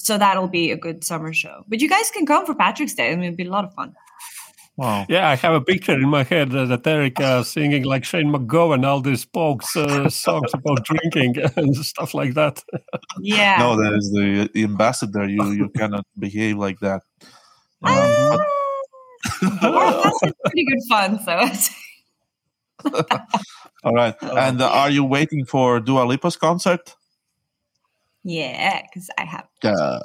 So 0.00 0.16
that'll 0.16 0.46
be 0.48 0.70
a 0.70 0.76
good 0.76 1.02
summer 1.02 1.32
show. 1.32 1.64
But 1.66 1.80
you 1.80 1.88
guys 1.88 2.10
can 2.12 2.24
come 2.24 2.46
for 2.46 2.54
Patrick's 2.54 2.94
Day. 2.94 3.10
I 3.10 3.16
mean, 3.16 3.24
it'll 3.24 3.36
be 3.36 3.46
a 3.46 3.50
lot 3.50 3.64
of 3.64 3.74
fun. 3.74 3.96
Wow 4.78 5.04
Yeah, 5.08 5.28
I 5.28 5.34
have 5.36 5.54
a 5.54 5.60
picture 5.60 5.92
in 5.92 6.08
my 6.08 6.22
head 6.24 6.54
uh, 6.54 6.64
that 6.66 6.86
Erica 6.86 7.44
singing 7.44 7.84
like 7.84 8.04
Shane 8.04 8.32
McGowan, 8.32 8.86
all 8.86 9.00
these 9.02 9.24
folks 9.34 9.76
uh, 9.76 10.08
songs 10.08 10.54
about 10.54 10.84
drinking 10.84 11.36
and 11.56 11.76
stuff 11.76 12.14
like 12.14 12.32
that. 12.34 12.62
Yeah. 13.20 13.58
no 13.58 13.76
that 13.76 13.92
is 13.92 14.10
the 14.10 14.48
ambassador 14.64 15.28
you 15.28 15.42
you 15.52 15.68
cannot 15.76 16.06
behave 16.18 16.56
like 16.56 16.78
that 16.80 17.02
Um, 17.82 17.92
Ah, 17.92 18.36
but- 19.60 19.72
well, 19.74 20.02
that's 20.02 20.20
pretty 20.46 20.64
good 20.70 20.82
fun. 20.88 21.10
So 21.26 21.34
All 23.84 23.94
right. 23.94 24.14
And 24.22 24.62
uh, 24.62 24.68
are 24.70 24.90
you 24.90 25.04
waiting 25.04 25.44
for 25.44 25.80
Dua 25.80 26.04
Lipa's 26.06 26.36
concert? 26.36 26.94
Yeah, 28.24 28.82
because 28.82 29.10
I 29.18 29.24
have. 29.24 29.46
Yeah. 29.62 29.98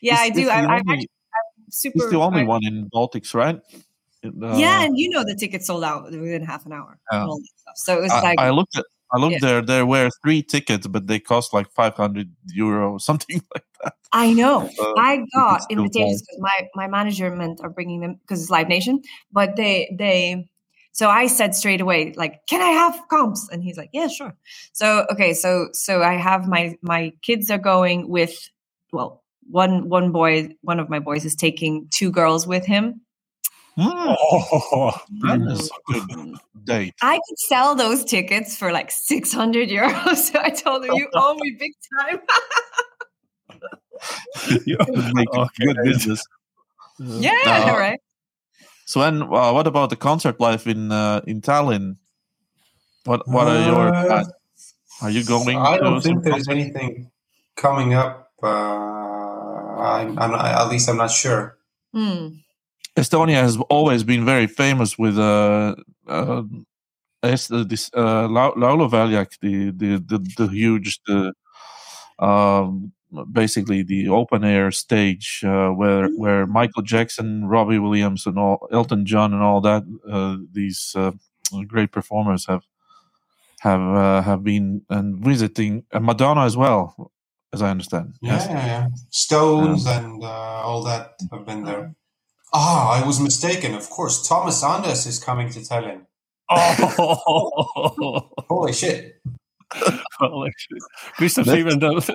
yeah, 0.00 0.16
I 0.18 0.30
do. 0.30 0.48
I, 0.48 0.60
I'm 0.64 0.70
actually 0.70 1.08
I'm 1.08 1.13
super. 1.74 1.98
It's 1.98 2.10
the 2.10 2.18
only 2.18 2.44
one 2.44 2.64
in 2.64 2.88
Baltics, 2.90 3.34
right? 3.34 3.60
Uh, 4.24 4.56
yeah, 4.56 4.84
and 4.84 4.98
you 4.98 5.10
know 5.10 5.22
the 5.24 5.34
tickets 5.34 5.66
sold 5.66 5.84
out 5.84 6.04
within 6.04 6.42
half 6.42 6.64
an 6.66 6.72
hour. 6.72 6.98
Yeah. 7.12 7.20
And 7.20 7.30
all 7.30 7.38
that 7.38 7.48
stuff. 7.56 7.74
So 7.76 7.98
it 7.98 8.02
was 8.02 8.12
I, 8.12 8.20
like, 8.22 8.40
I 8.40 8.50
looked 8.50 8.76
at. 8.76 8.84
I 9.12 9.18
looked 9.18 9.34
Yeah. 9.34 9.38
there. 9.48 9.62
There 9.62 9.86
were 9.86 10.10
three 10.22 10.42
tickets, 10.42 10.86
but 10.86 11.06
they 11.06 11.20
cost 11.20 11.52
like 11.52 11.70
five 11.72 11.94
hundred 11.94 12.34
euro, 12.52 12.98
something 13.08 13.42
like 13.54 13.64
that. 13.82 13.94
I 14.12 14.32
know. 14.32 14.70
Uh, 14.80 14.94
I 14.96 15.24
got 15.34 15.62
invitations 15.70 16.22
because 16.22 16.40
my 16.40 16.68
my 16.74 16.88
management 16.88 17.60
are 17.62 17.70
bringing 17.70 18.00
them 18.00 18.14
because 18.22 18.40
it's 18.42 18.50
Live 18.50 18.68
Nation, 18.68 19.02
but 19.32 19.56
they 19.56 19.94
they. 19.98 20.48
So 20.92 21.10
I 21.10 21.26
said 21.26 21.56
straight 21.56 21.80
away, 21.80 22.12
like, 22.16 22.46
"Can 22.46 22.62
I 22.62 22.70
have 22.70 23.02
comps?" 23.10 23.48
And 23.50 23.62
he's 23.64 23.76
like, 23.76 23.90
"Yeah, 23.92 24.06
sure." 24.06 24.34
So 24.72 25.06
okay, 25.10 25.34
so 25.34 25.68
so 25.72 26.02
I 26.02 26.14
have 26.14 26.46
my 26.48 26.76
my 26.82 27.12
kids 27.22 27.50
are 27.50 27.58
going 27.58 28.08
with, 28.08 28.48
well, 28.92 29.23
one 29.50 29.88
one 29.88 30.12
boy, 30.12 30.50
one 30.62 30.80
of 30.80 30.88
my 30.88 30.98
boys 30.98 31.24
is 31.24 31.34
taking 31.34 31.86
two 31.90 32.10
girls 32.10 32.46
with 32.46 32.64
him. 32.66 33.00
Oh, 33.78 34.92
that 35.22 35.40
is 35.50 35.70
a 35.70 35.92
good 35.92 36.38
date. 36.64 36.94
I 37.02 37.16
could 37.16 37.38
sell 37.38 37.74
those 37.74 38.04
tickets 38.04 38.56
for 38.56 38.72
like 38.72 38.90
six 38.90 39.32
hundred 39.32 39.68
euros. 39.68 40.16
So 40.32 40.38
I 40.42 40.50
told 40.50 40.84
him, 40.84 40.92
"You 40.94 41.08
owe 41.14 41.34
me 41.34 41.56
big 41.58 41.72
time." 42.00 42.20
you- 44.66 44.78
Make 45.14 45.28
Okay. 45.28 45.64
good 45.66 45.76
business. 45.84 46.24
yeah, 46.98 47.32
Uh, 47.72 47.76
right. 47.78 48.00
Sven, 48.86 49.22
uh, 49.22 49.52
what 49.52 49.66
about 49.66 49.90
the 49.90 49.96
concert 49.96 50.38
life 50.40 50.66
in 50.66 50.92
uh, 50.92 51.20
in 51.26 51.40
Tallinn? 51.40 51.96
What 53.04 53.26
What 53.28 53.48
are 53.48 53.60
your 53.66 53.94
Uh. 53.94 54.24
Are 55.02 55.10
you 55.10 55.24
going? 55.24 55.58
I 55.58 55.76
don't 55.76 56.00
some 56.00 56.12
think 56.14 56.24
there's 56.24 56.46
concert? 56.46 56.52
anything 56.52 57.10
coming 57.56 57.94
up. 57.94 58.30
I'm, 59.84 60.18
I'm 60.18 60.30
not, 60.30 60.44
at 60.44 60.68
least 60.68 60.88
I'm 60.88 60.96
not 60.96 61.10
sure. 61.10 61.56
Hmm. 61.92 62.28
Estonia 62.96 63.40
has 63.42 63.56
always 63.68 64.04
been 64.04 64.24
very 64.24 64.46
famous 64.46 64.96
with 64.98 65.18
uh, 65.18 65.74
uh, 66.06 66.42
uh, 67.50 67.64
this 67.64 67.90
uh, 67.96 68.28
Lau- 68.28 68.54
Lauluväljak, 68.56 69.38
the, 69.40 69.70
the 69.70 69.98
the 69.98 70.18
the 70.36 70.46
huge 70.46 71.00
the 71.06 71.32
um, 72.18 72.92
basically 73.32 73.82
the 73.82 74.08
open 74.08 74.44
air 74.44 74.70
stage 74.70 75.42
uh, 75.44 75.68
where 75.70 76.08
where 76.16 76.46
Michael 76.46 76.82
Jackson, 76.82 77.46
Robbie 77.46 77.78
Williams, 77.78 78.26
and 78.26 78.38
all 78.38 78.68
Elton 78.72 79.06
John 79.06 79.32
and 79.32 79.42
all 79.42 79.60
that 79.60 79.82
uh, 80.08 80.36
these 80.52 80.94
uh, 80.96 81.12
great 81.66 81.90
performers 81.90 82.46
have 82.46 82.62
have 83.60 83.80
uh, 83.80 84.22
have 84.22 84.44
been 84.44 84.82
and 84.90 85.24
visiting 85.24 85.84
and 85.92 86.04
Madonna 86.04 86.44
as 86.44 86.56
well, 86.56 87.12
as 87.54 87.62
I 87.62 87.70
understand. 87.70 88.14
Yeah, 88.20 88.32
Yes. 88.32 88.46
yeah, 88.50 88.66
yeah. 88.66 88.88
Stones 89.10 89.86
and 89.86 90.22
uh, 90.22 90.66
all 90.68 90.82
that 90.84 91.12
have 91.32 91.44
been 91.46 91.64
there. 91.64 91.94
Ah, 92.52 93.02
I 93.02 93.06
was 93.06 93.18
mistaken. 93.20 93.74
Of 93.74 93.88
course, 93.90 94.28
Thomas 94.28 94.62
Anders 94.62 95.06
is 95.06 95.18
coming 95.18 95.48
to 95.50 95.60
Tallinn. 95.60 96.02
Oh, 96.50 98.28
Holy 98.48 98.72
shit! 98.72 99.20
well, 100.20 100.46
actually, 100.46 100.80
Christoph 101.16 101.48
even 101.48 101.78
does. 101.78 102.10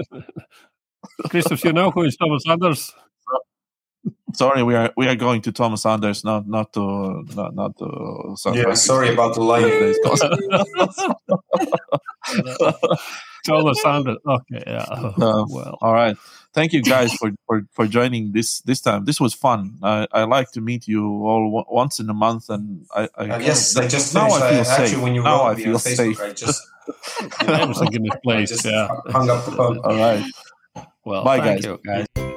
Christoph, 1.30 1.64
you 1.64 1.74
know 1.74 1.90
who 1.92 2.04
is 2.04 2.16
Thomas 2.16 2.44
Anders? 2.48 2.94
Sorry, 4.34 4.62
we 4.64 4.76
are 4.76 4.94
we 4.96 5.08
are 5.08 5.16
going 5.16 5.42
to 5.42 5.52
Thomas 5.52 5.86
Anders, 5.86 6.24
not 6.24 6.48
not 6.48 6.72
to 6.74 7.24
not 7.36 7.56
not 7.56 7.78
to. 7.80 8.36
Yeah, 8.54 8.74
sorry 8.76 9.10
about 9.12 9.34
the 9.36 9.42
line. 9.42 9.66
Thomas 13.46 13.84
Anders. 13.86 14.18
Okay, 14.26 14.64
yeah. 14.68 14.86
Uh, 15.22 15.46
well, 15.50 15.78
All 15.82 15.94
right. 15.94 16.16
Thank 16.54 16.74
you 16.74 16.82
guys 16.82 17.14
for, 17.14 17.32
for, 17.46 17.62
for 17.74 17.86
joining 17.88 18.32
this 18.32 18.62
this 18.62 18.82
time. 18.82 19.06
This 19.06 19.20
was 19.22 19.34
fun. 19.36 19.78
I, 19.84 20.08
I 20.12 20.24
like 20.24 20.52
to 20.54 20.62
meet 20.62 20.88
you 20.88 21.04
all 21.24 21.60
o- 21.60 21.74
once 21.74 22.00
in 22.00 22.10
a 22.10 22.14
month, 22.14 22.50
and 22.50 22.86
I, 22.96 23.08
I 23.18 23.30
Uh, 23.30 23.38
yes, 23.40 23.78
I 23.78 23.88
just 23.88 24.16
now 24.16 24.28
finished. 24.30 24.42
I 24.44 24.50
feel 24.50 24.58
I, 24.58 24.62
actually, 24.74 24.88
safe. 24.88 25.02
when 25.04 25.16
you 25.16 25.24
now 25.24 25.44
I 25.44 25.56
feel 25.56 25.74
on 25.76 25.80
Facebook, 25.80 25.96
safe. 26.16 26.22
I 26.22 26.34
just, 26.34 26.62
everything 27.42 27.94
in 27.94 28.04
this 28.04 28.12
I 28.16 28.20
place. 28.24 28.50
just 28.50 28.66
Yeah. 28.66 28.88
hung 29.12 29.30
up 29.30 29.46
the 29.46 29.52
phone. 29.52 29.78
all 29.86 29.96
right. 29.96 30.24
Well, 31.06 31.24
Bye, 31.24 31.40
thank 31.40 31.62
guys. 31.62 31.66
you, 31.66 31.80
guys. 31.86 32.29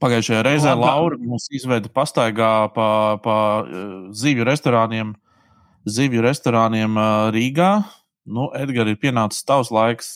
Pagājušajā 0.00 0.42
reizē 0.46 0.72
Labi. 0.74 0.86
Laura 0.86 1.18
mums 1.20 1.48
izveda 1.54 1.90
pastaigā 1.92 2.52
pa, 2.74 2.88
pa 3.22 3.36
eh, 3.62 3.86
zivju 4.16 4.46
restorāniem, 4.48 5.14
zivju 5.88 6.24
restorāniem 6.26 6.98
eh, 7.00 7.14
Rīgā. 7.36 7.70
Nu, 8.26 8.50
Edgars, 8.58 8.90
ir 8.90 8.98
pienācis 8.98 9.44
tavs 9.46 9.68
laiks 9.70 10.08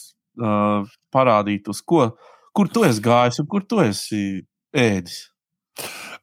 uh, 0.42 0.82
parādīt, 1.14 1.68
uz 1.70 1.78
ko, 1.78 2.08
kur 2.50 2.66
tu 2.66 2.82
esi 2.82 2.98
gājis 3.04 3.38
un 3.38 3.46
kur 3.46 3.62
tu 3.62 3.78
esi 3.84 4.40
ēdis. 4.74 5.20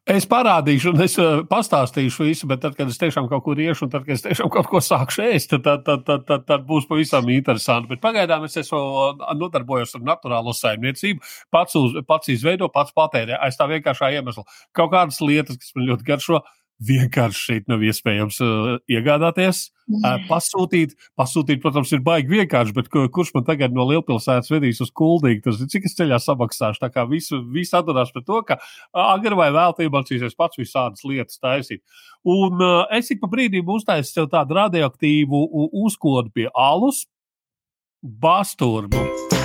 Es 0.08 0.24
parādīšu, 0.24 0.94
un 0.94 1.04
es 1.04 1.18
uh, 1.20 1.42
pastāstīšu 1.50 2.24
visu, 2.30 2.48
bet 2.48 2.62
tad, 2.64 2.78
kad 2.78 2.88
es 2.88 3.00
tiešām 3.02 3.26
kaut 3.28 3.42
kur 3.44 3.60
iešu, 3.60 3.88
un 3.88 3.92
tad, 3.92 4.06
kad 4.06 4.16
es 4.16 4.22
tiešām 4.24 4.48
kaut 4.54 4.70
ko 4.72 4.80
sākšu 4.80 5.26
ēst, 5.26 5.52
tad, 5.52 5.82
tad, 5.84 6.06
tad, 6.08 6.24
tad, 6.30 6.46
tad, 6.48 6.64
būs 6.70 6.88
pavisam 6.88 7.28
interesanti. 7.34 7.90
Bet 7.92 8.00
pagaidām 8.06 8.46
es 8.48 8.56
esmu 8.62 8.80
uh, 8.80 9.26
nodarbojos 9.36 9.98
ar 10.00 10.06
naturālo 10.08 10.54
saimniecību, 10.56 11.20
pats, 11.52 11.76
uz, 11.76 11.98
pats 12.08 12.32
izveido, 12.32 12.72
pats 12.72 12.96
patērē. 12.96 13.36
Aiz 13.44 13.60
tā 13.60 13.68
vienkāršā 13.68 14.14
iemesla. 14.16 14.46
Kaut 14.80 14.94
kādas 14.96 15.20
lietas, 15.20 15.60
kas 15.60 15.76
man 15.76 15.90
ļoti 15.92 16.08
garšo, 16.08 16.40
vienkārši 16.84 17.42
šeit 17.42 17.68
nav 17.72 17.82
iespējams 17.86 18.38
uh, 18.44 18.70
iegādāties. 18.92 19.68
Uh, 19.88 20.18
pasūtīt, 20.28 20.98
pasūtīt, 21.18 21.62
protams, 21.64 21.94
ir 21.96 22.02
baigi 22.04 22.34
vienkārši, 22.36 22.76
bet 22.76 22.90
kurš 22.92 23.32
man 23.38 23.46
tagad 23.48 23.76
no 23.76 23.86
lielpilsētas 23.88 24.52
vedīs 24.52 24.82
uz 24.84 24.92
kuldīgu, 24.92 25.46
tas 25.46 25.62
ir 25.64 25.72
cik 25.72 25.88
es 25.88 25.96
ceļā 25.98 26.20
samaksāšu. 26.22 26.82
Tā 26.84 26.92
kā 26.94 27.06
visu, 27.10 27.40
visu 27.54 27.78
atdarās 27.80 28.12
par 28.14 28.26
to, 28.28 28.42
ka 28.50 28.60
agri 29.08 29.40
vai 29.40 29.50
vēlāk 29.56 29.88
mācīsies 29.94 30.36
pats 30.38 30.60
visādas 30.60 31.08
lietas 31.08 31.40
taisīt. 31.40 31.84
Un 32.28 32.60
uh, 32.60 32.84
es 32.98 33.10
ik 33.14 33.24
pa 33.24 33.32
brīdim 33.32 33.72
uztaisu 33.78 34.12
sev 34.12 34.30
tādu 34.34 34.60
radioaktīvu 34.60 35.48
uzkodu 35.86 36.36
pie 36.36 36.52
alus, 36.54 37.06
basturbu. 38.04 39.37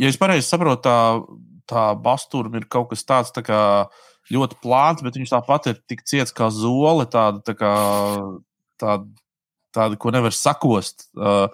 Ja 0.00 0.10
es 0.10 0.18
pareizi 0.20 0.48
saprotu, 0.48 0.82
tā, 0.86 0.98
tā 1.70 1.84
basturma 2.02 2.60
ir 2.60 2.68
kaut 2.70 2.90
kas 2.92 3.06
tāds 3.06 3.34
tā 3.34 3.44
kā 3.46 3.60
ļoti 4.30 4.58
plāns, 4.62 5.02
bet 5.04 5.18
viņš 5.18 5.32
tāpat 5.32 5.70
ir 5.72 5.80
tik 5.90 6.04
ciets 6.06 6.34
kā 6.34 6.50
zole, 6.54 7.06
tāda, 7.10 7.42
tā 7.46 7.56
kā, 7.58 7.72
tāda, 8.80 9.06
tāda 9.74 9.98
ko 10.00 10.10
nevar 10.14 10.34
sakost. 10.34 11.08
Uh, 11.16 11.46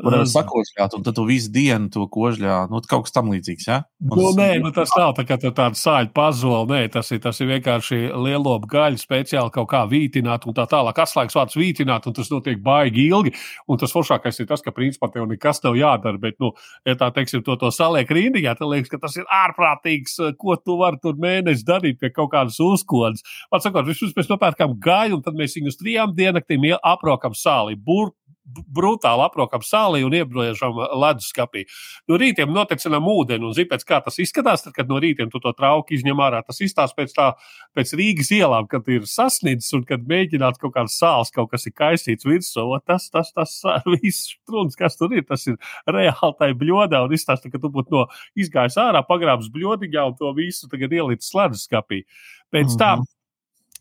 ko 0.00 0.10
nevar 0.10 0.26
sakošļāt, 0.30 0.96
un 0.98 1.04
tad 1.06 1.14
tu 1.16 1.24
visu 1.28 1.50
dienu 1.54 1.88
to 1.94 2.04
kožļā. 2.10 2.64
Nu, 2.72 2.80
kaut 2.90 3.06
kas 3.06 3.14
tam 3.14 3.30
līdzīgs, 3.32 3.66
ja? 3.70 3.82
Un 4.04 4.18
Nu, 4.18 4.30
nē, 4.36 4.48
nu, 4.62 4.72
tas 4.74 4.90
nav 4.98 5.12
tā, 5.16 5.24
kā 5.28 5.36
tā 5.40 5.52
tāda 5.54 5.78
sāļu 5.78 6.10
pazola. 6.16 6.64
Nē, 6.70 6.80
tas 6.92 7.10
ir, 7.14 7.20
tas 7.24 7.38
ir 7.40 7.48
vienkārši 7.52 8.00
lielopu 8.24 8.68
gaļu 8.72 8.98
speciāli 9.00 9.52
kaut 9.54 9.68
kā 9.70 9.84
vītināt 9.90 10.46
un 10.50 10.56
tā 10.56 10.66
tālāk. 10.70 10.98
Atslēgas 11.04 11.36
vārds 11.38 11.58
vītināt, 11.58 12.08
un 12.10 12.16
tas 12.16 12.30
notiek 12.32 12.58
baigi 12.64 13.06
ilgi. 13.08 13.34
Un 13.70 13.78
tas 13.80 13.94
foršākais 13.94 14.40
ir 14.42 14.48
tas, 14.50 14.62
ka 14.64 14.74
principā 14.74 15.10
tev 15.14 15.28
nekas 15.30 15.62
nav 15.64 15.78
jādara. 15.78 16.18
Bet, 16.20 16.36
nu, 16.42 16.52
ja 16.88 16.96
tā 17.00 17.10
teiksim, 17.14 17.44
to, 17.46 17.56
to 17.60 17.70
saliek 17.74 18.10
rindiņā, 18.10 18.56
tad 18.58 18.70
liekas, 18.70 18.90
ka 18.92 18.98
tas 19.06 19.16
ir 19.20 19.24
ārprātīgs, 19.30 20.18
eh, 20.26 20.34
ko 20.38 20.56
tu 20.58 20.76
vari 20.80 20.98
tur 21.02 21.14
mēnesi 21.20 21.66
darīt 21.68 22.00
pie 22.02 22.10
kaut 22.14 22.32
kādas 22.34 22.58
uzkodas. 22.62 23.22
Pats 23.52 23.66
sakot, 23.68 23.86
vispirms 23.88 24.16
mēs 24.18 24.30
nopērkam 24.32 24.74
gaļu, 24.82 25.20
un 25.20 25.22
tad 25.26 25.38
mēs 25.38 25.54
viņu 25.58 25.70
uz 25.72 25.78
trijām 25.80 26.14
diennaktīm 26.18 26.66
ie- 26.70 26.78
aprokam 26.82 27.34
sāli. 27.54 27.78
Bur 27.78 28.12
brutāli 28.44 29.24
aprokam 29.24 29.62
sālī 29.64 30.02
un 30.04 30.14
iebriežam 30.14 30.76
leduskapī. 30.76 31.64
No 32.10 32.18
rītiem 32.20 32.52
notecinām 32.52 33.06
ūdeni, 33.08 33.46
un 33.48 33.54
zini, 33.56 33.78
kā 33.88 34.00
tas 34.04 34.18
izskatās, 34.20 34.66
tad, 34.66 34.74
kad 34.76 34.90
no 34.90 34.98
rītiem 35.00 35.30
tu 35.32 35.40
to 35.42 35.52
trauki 35.56 35.96
izņem 35.96 36.20
ārā. 36.20 36.42
Tas 36.46 36.60
izstāsta 36.64 36.98
pēc, 36.98 37.14
tā, 37.16 37.30
pēc 37.76 37.94
Rīgas 37.96 38.30
ielām, 38.36 38.68
kad 38.70 38.88
ir 38.92 39.08
sasniedzis 39.08 39.72
un 39.78 39.86
kad 39.88 40.04
mēģināts 40.10 40.60
kaut 40.60 40.74
kāds 40.76 40.98
sāls, 41.00 41.32
kaut 41.34 41.50
kas 41.54 41.64
ir 41.70 41.74
kaisīts 41.76 42.28
virsū. 42.28 42.66
o 42.68 42.80
Tas, 42.84 43.08
tas, 43.12 43.32
tas, 43.32 43.56
viss 43.96 44.34
strūns, 44.36 44.76
kas 44.78 45.00
tur 45.00 45.16
ir, 45.16 45.24
tas 45.28 45.48
ir 45.48 45.58
reāli 45.88 46.38
tai 46.38 46.52
bļodā 46.60 47.00
un 47.06 47.16
izstāsta, 47.16 47.50
ka 47.52 47.62
tu 47.62 47.72
būtu 47.72 47.96
no 47.96 48.06
izgājis 48.36 48.78
ārā, 48.82 49.04
pagrābs 49.08 49.48
bļodiņā 49.54 50.08
un 50.10 50.16
to 50.20 50.36
visu 50.36 50.68
tagad 50.68 50.92
ielicis 50.92 51.32
leduskapī. 51.36 52.04
Pēc 52.52 52.76
tam 52.78 53.08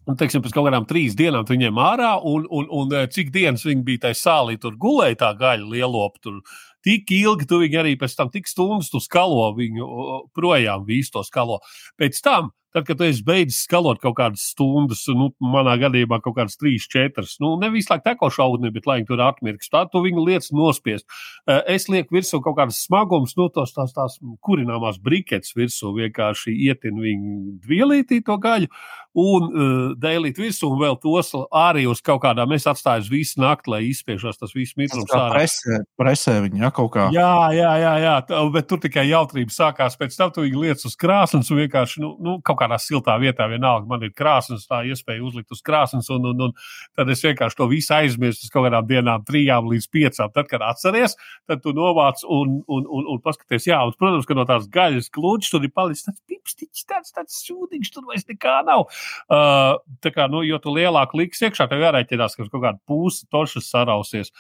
Un, 0.04 0.18
teiksim, 0.20 0.42
pēc 0.44 0.52
kaut 0.52 0.68
kādām 0.68 0.86
trīs 0.88 1.14
dienām 1.16 1.46
viņiem 1.48 1.78
ārā, 1.80 2.12
un, 2.28 2.44
un, 2.52 2.68
un 2.76 2.96
eh, 2.98 3.06
cik 3.12 3.32
dienas 3.32 3.64
viņi 3.64 3.86
bija 3.88 4.08
tajā 4.08 4.20
sālī, 4.20 4.58
tur 4.60 4.76
gulēja 4.80 5.22
tā 5.22 5.30
gaļa, 5.40 5.70
lielopa, 5.72 6.20
tur 6.24 6.42
tik 6.84 7.14
ilgi 7.16 7.48
tu 7.48 7.62
viņu 7.62 7.80
arī 7.80 7.94
pēc 8.00 8.18
tam, 8.20 8.32
tik 8.34 8.50
stundas 8.52 8.92
tu 8.92 9.00
skalo 9.04 9.48
viņu 9.56 9.88
projām, 10.36 10.84
visu 10.90 11.16
to 11.16 11.24
skalo. 11.24 11.62
Pēc 12.00 12.20
tam 12.26 12.52
Tad, 12.74 12.88
kad 12.88 13.02
es 13.06 13.22
beidzu 13.26 13.56
skalot 13.56 14.02
kaut 14.02 14.16
kādas 14.18 14.48
stundas, 14.54 15.04
nu, 15.14 15.30
manā 15.44 15.76
gadījumā 15.82 16.20
kaut 16.24 16.38
kādas 16.40 16.58
trīs, 16.58 16.88
četras, 16.90 17.36
nu, 17.44 17.54
nevis 17.62 17.90
laikam 17.92 18.08
teko 18.08 18.30
šaudni, 18.34 18.72
bet 18.74 18.88
lai 18.90 19.00
viņi 19.00 19.10
tur 19.12 19.22
atmirks, 19.24 19.70
tad 19.74 19.92
tu 19.94 20.02
viņu 20.04 20.26
lietas 20.26 20.52
nospiest. 20.56 21.06
Eh, 21.48 21.62
es 21.76 21.88
lieku 21.92 22.18
virsū 22.18 22.42
kaut 22.44 22.58
kādas 22.58 22.82
smagums, 22.88 23.38
nu, 23.40 23.50
tos 23.54 23.76
tās, 23.76 23.94
tās 23.96 24.18
kurināmās 24.44 25.00
briketes 25.04 25.54
virsū, 25.58 25.94
vienkārši 26.00 26.56
ietinu 26.70 27.06
viņu 27.06 27.38
vielītī 27.70 28.24
to 28.26 28.40
gaļu 28.42 28.72
un 29.14 29.44
uh, 29.46 29.82
dēlīt 30.00 30.40
virsū, 30.42 30.72
un 30.74 30.80
vēl 30.82 30.98
tos 31.02 31.32
arī 31.54 31.86
uz 31.90 32.02
kaut 32.06 32.24
kādām 32.24 32.56
es 32.56 32.66
atstāju 32.70 33.06
visu 33.12 33.42
nakti, 33.44 33.70
lai 33.70 33.82
izspiežos 33.92 34.40
tas 34.42 34.54
viss 34.58 34.78
mitrums 34.80 35.12
ārā. 35.14 35.38
Presē, 35.38 35.80
presē 36.00 36.36
viņa, 36.48 36.62
ja, 36.66 36.72
kaut 36.74 36.92
kā. 36.96 37.08
Jā, 37.14 37.34
jā, 37.54 37.74
jā, 37.84 37.94
jā, 38.02 38.16
bet 38.54 38.68
tur 38.70 38.82
tikai 38.82 39.06
jautrība 39.12 39.54
sākās. 39.54 39.98
Pēc 40.00 40.18
tam 40.18 40.34
tu 40.34 40.48
viņu 40.48 40.66
lietas 40.66 40.90
uz 40.90 40.98
krāsnes 41.00 41.52
un 41.54 41.62
vienkārši, 41.62 42.02
nu, 42.02 42.14
nu 42.26 42.36
kaut 42.46 42.63
kādā 42.64 42.80
siltā 42.82 43.16
vietā 43.22 43.48
vienalga, 43.52 43.88
man 43.90 44.04
ir 44.08 44.14
krāsnes, 44.16 44.66
tā 44.70 44.82
iespēja 44.90 45.24
uzlikt 45.24 45.54
uz 45.54 45.62
krāsnes, 45.66 46.10
un, 46.14 46.26
un, 46.32 46.48
un 46.48 46.56
tad 46.98 47.12
es 47.14 47.24
vienkārši 47.26 47.60
to 47.60 47.70
visu 47.72 47.94
aizmirstu 47.98 48.48
uz 48.48 48.54
kaut 48.54 48.68
kādām 48.68 48.88
dienām, 48.90 49.24
trijām 49.28 49.70
līdz 49.72 49.90
piecām. 49.94 50.34
Tad, 50.34 50.50
kad 50.52 50.66
atceries, 50.66 51.18
tad 51.50 51.64
tu 51.64 51.76
novāc 51.76 52.24
un, 52.26 52.60
un, 52.68 52.88
un, 52.88 53.10
un 53.14 53.22
paskaties, 53.24 53.68
jā, 53.70 53.80
un, 53.86 53.96
protams, 54.00 54.28
ka 54.30 54.38
no 54.38 54.48
tās 54.50 54.68
gaļas 54.74 55.12
klūčs 55.14 55.54
tur 55.54 55.66
ir 55.68 55.74
palicis 55.76 56.08
tāds 56.08 56.24
pipstiķis, 56.30 56.88
tāds, 56.90 57.14
tāds 57.16 57.40
šūdiņš, 57.48 57.94
tur 57.94 58.08
vairs 58.10 58.28
nekā 58.30 58.58
nav. 58.68 58.88
Uh, 59.28 59.80
tā 60.04 60.14
kā, 60.16 60.28
nu, 60.32 60.44
jo 60.48 60.60
tu 60.64 60.74
lielāk 60.76 61.16
liks 61.18 61.44
iekšā, 61.44 61.68
tev 61.72 61.84
jārēķinās, 61.84 62.38
ka 62.38 62.48
kaut 62.48 62.64
kāda 62.64 62.80
pūsa 62.90 63.28
tošas 63.34 63.70
sarausies. 63.72 64.34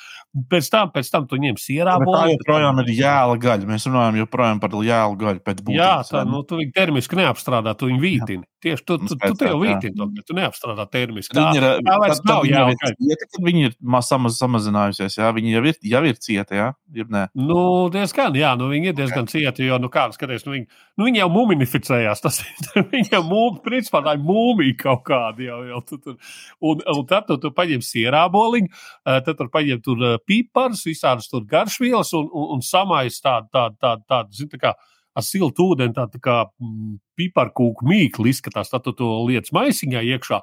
Pēc 0.49 0.69
tam, 0.73 0.91
pēc 0.93 1.11
tam 1.13 1.27
tu 1.29 1.39
ņem 1.41 1.59
sierā 1.61 1.97
bolu. 2.01 2.17
Tā 2.17 2.31
joprojām 2.33 2.81
ir 2.83 2.93
jēla 2.97 3.37
gaļa. 3.41 3.69
Mēs 3.69 3.87
runājam 3.89 4.19
joprojām 4.23 4.61
par 4.63 4.77
jēlu 4.87 5.19
gaļu 5.19 5.43
pēc 5.43 5.61
būtības. 5.61 5.79
Jā, 5.79 5.93
tā, 6.09 6.23
nu, 6.29 6.41
tu 6.47 6.59
viņu 6.59 6.73
termiski 6.75 7.19
neapstrādā, 7.19 7.75
tu 7.77 7.89
viņu 7.89 8.01
vītini. 8.13 8.45
Tieši 8.63 8.85
tu, 8.87 8.95
tu, 9.01 9.17
tu, 9.19 9.43
jau 9.43 9.57
vītini 9.59 10.05
bet 10.15 10.27
tu 10.27 10.35
neapstrādā 10.37 10.85
termiski. 10.91 11.33
Tā, 11.35 11.49
viņi 11.49 11.59
ir, 11.59 11.65
tā 11.83 11.95
vairs 11.99 12.21
tā, 12.21 12.29
nav 12.29 12.45
gaļa. 12.47 12.91
Cieta, 12.99 13.27
kad 13.27 13.43
viņi 13.43 13.65
ir 13.67 13.73
samaz, 14.07 14.37
samazinājusies, 14.39 15.17
jā, 15.19 15.31
viņi 15.35 15.51
jau 15.55 15.63
ir, 15.67 15.79
jau 15.91 16.01
ir 16.07 16.21
cieti, 16.23 16.59
jā, 16.61 16.69
ir 16.95 17.09
nē. 17.11 17.25
Nu, 17.39 17.63
diezgan, 17.93 18.37
jā, 18.39 18.53
nu, 18.59 18.69
viņi 18.71 18.91
ir 18.91 18.97
diezgan 18.97 19.27
cieti, 19.31 19.67
jo, 19.67 19.79
nu, 19.83 19.89
kāds 19.93 20.19
skaties, 20.19 20.45
nu, 20.47 20.55
viņi, 20.55 20.69
nu, 20.95 21.07
viņi 21.09 21.23
jau 21.23 21.29
muminificējās. 21.33 22.23
Tas 22.23 22.39
viņi 22.93 23.11
jau 23.17 23.23
mūmi, 23.27 23.59
principā 23.65 24.03
tā 24.05 24.15
ir 24.15 24.23
mūmija 24.23 24.79
kaut 24.85 25.03
kāda 25.09 25.47
jau. 25.47 25.59
jau 25.73 25.83
tu, 25.89 25.99
tur. 25.99 26.17
Un, 26.63 26.85
un 26.95 27.03
tad 27.09 27.27
tu, 27.27 27.39
tu 27.43 27.51
paņem 27.55 27.83
sierāboliņu, 27.83 28.71
tad 29.03 29.33
tur 29.35 29.51
paņem 29.53 29.83
tur 29.83 30.07
pipars, 30.29 30.85
visādas 30.87 31.27
tur 31.31 31.43
garšvielas 31.49 32.15
un, 32.15 32.31
un, 32.31 32.49
un 32.57 32.65
samais 32.65 33.19
tādu, 33.23 33.51
tādu, 33.51 33.79
tādu, 33.81 34.07
tādu, 34.07 34.39
zin, 34.39 34.51
tā 34.55 34.61
kā 34.61 34.75
ar 35.13 35.25
siltu 35.25 35.69
ūdeni, 35.73 35.93
tādu 35.95 36.17
tā 36.17 36.23
kā 36.23 36.37
mm, 36.47 36.97
piparkūku 37.19 37.87
mīklu 37.89 38.29
izskatās. 38.31 38.71
Tad 38.73 38.85
tu 38.87 38.95
to 38.97 39.09
lietas 39.27 39.53
maisiņā 39.55 40.03
iekšā 40.13 40.41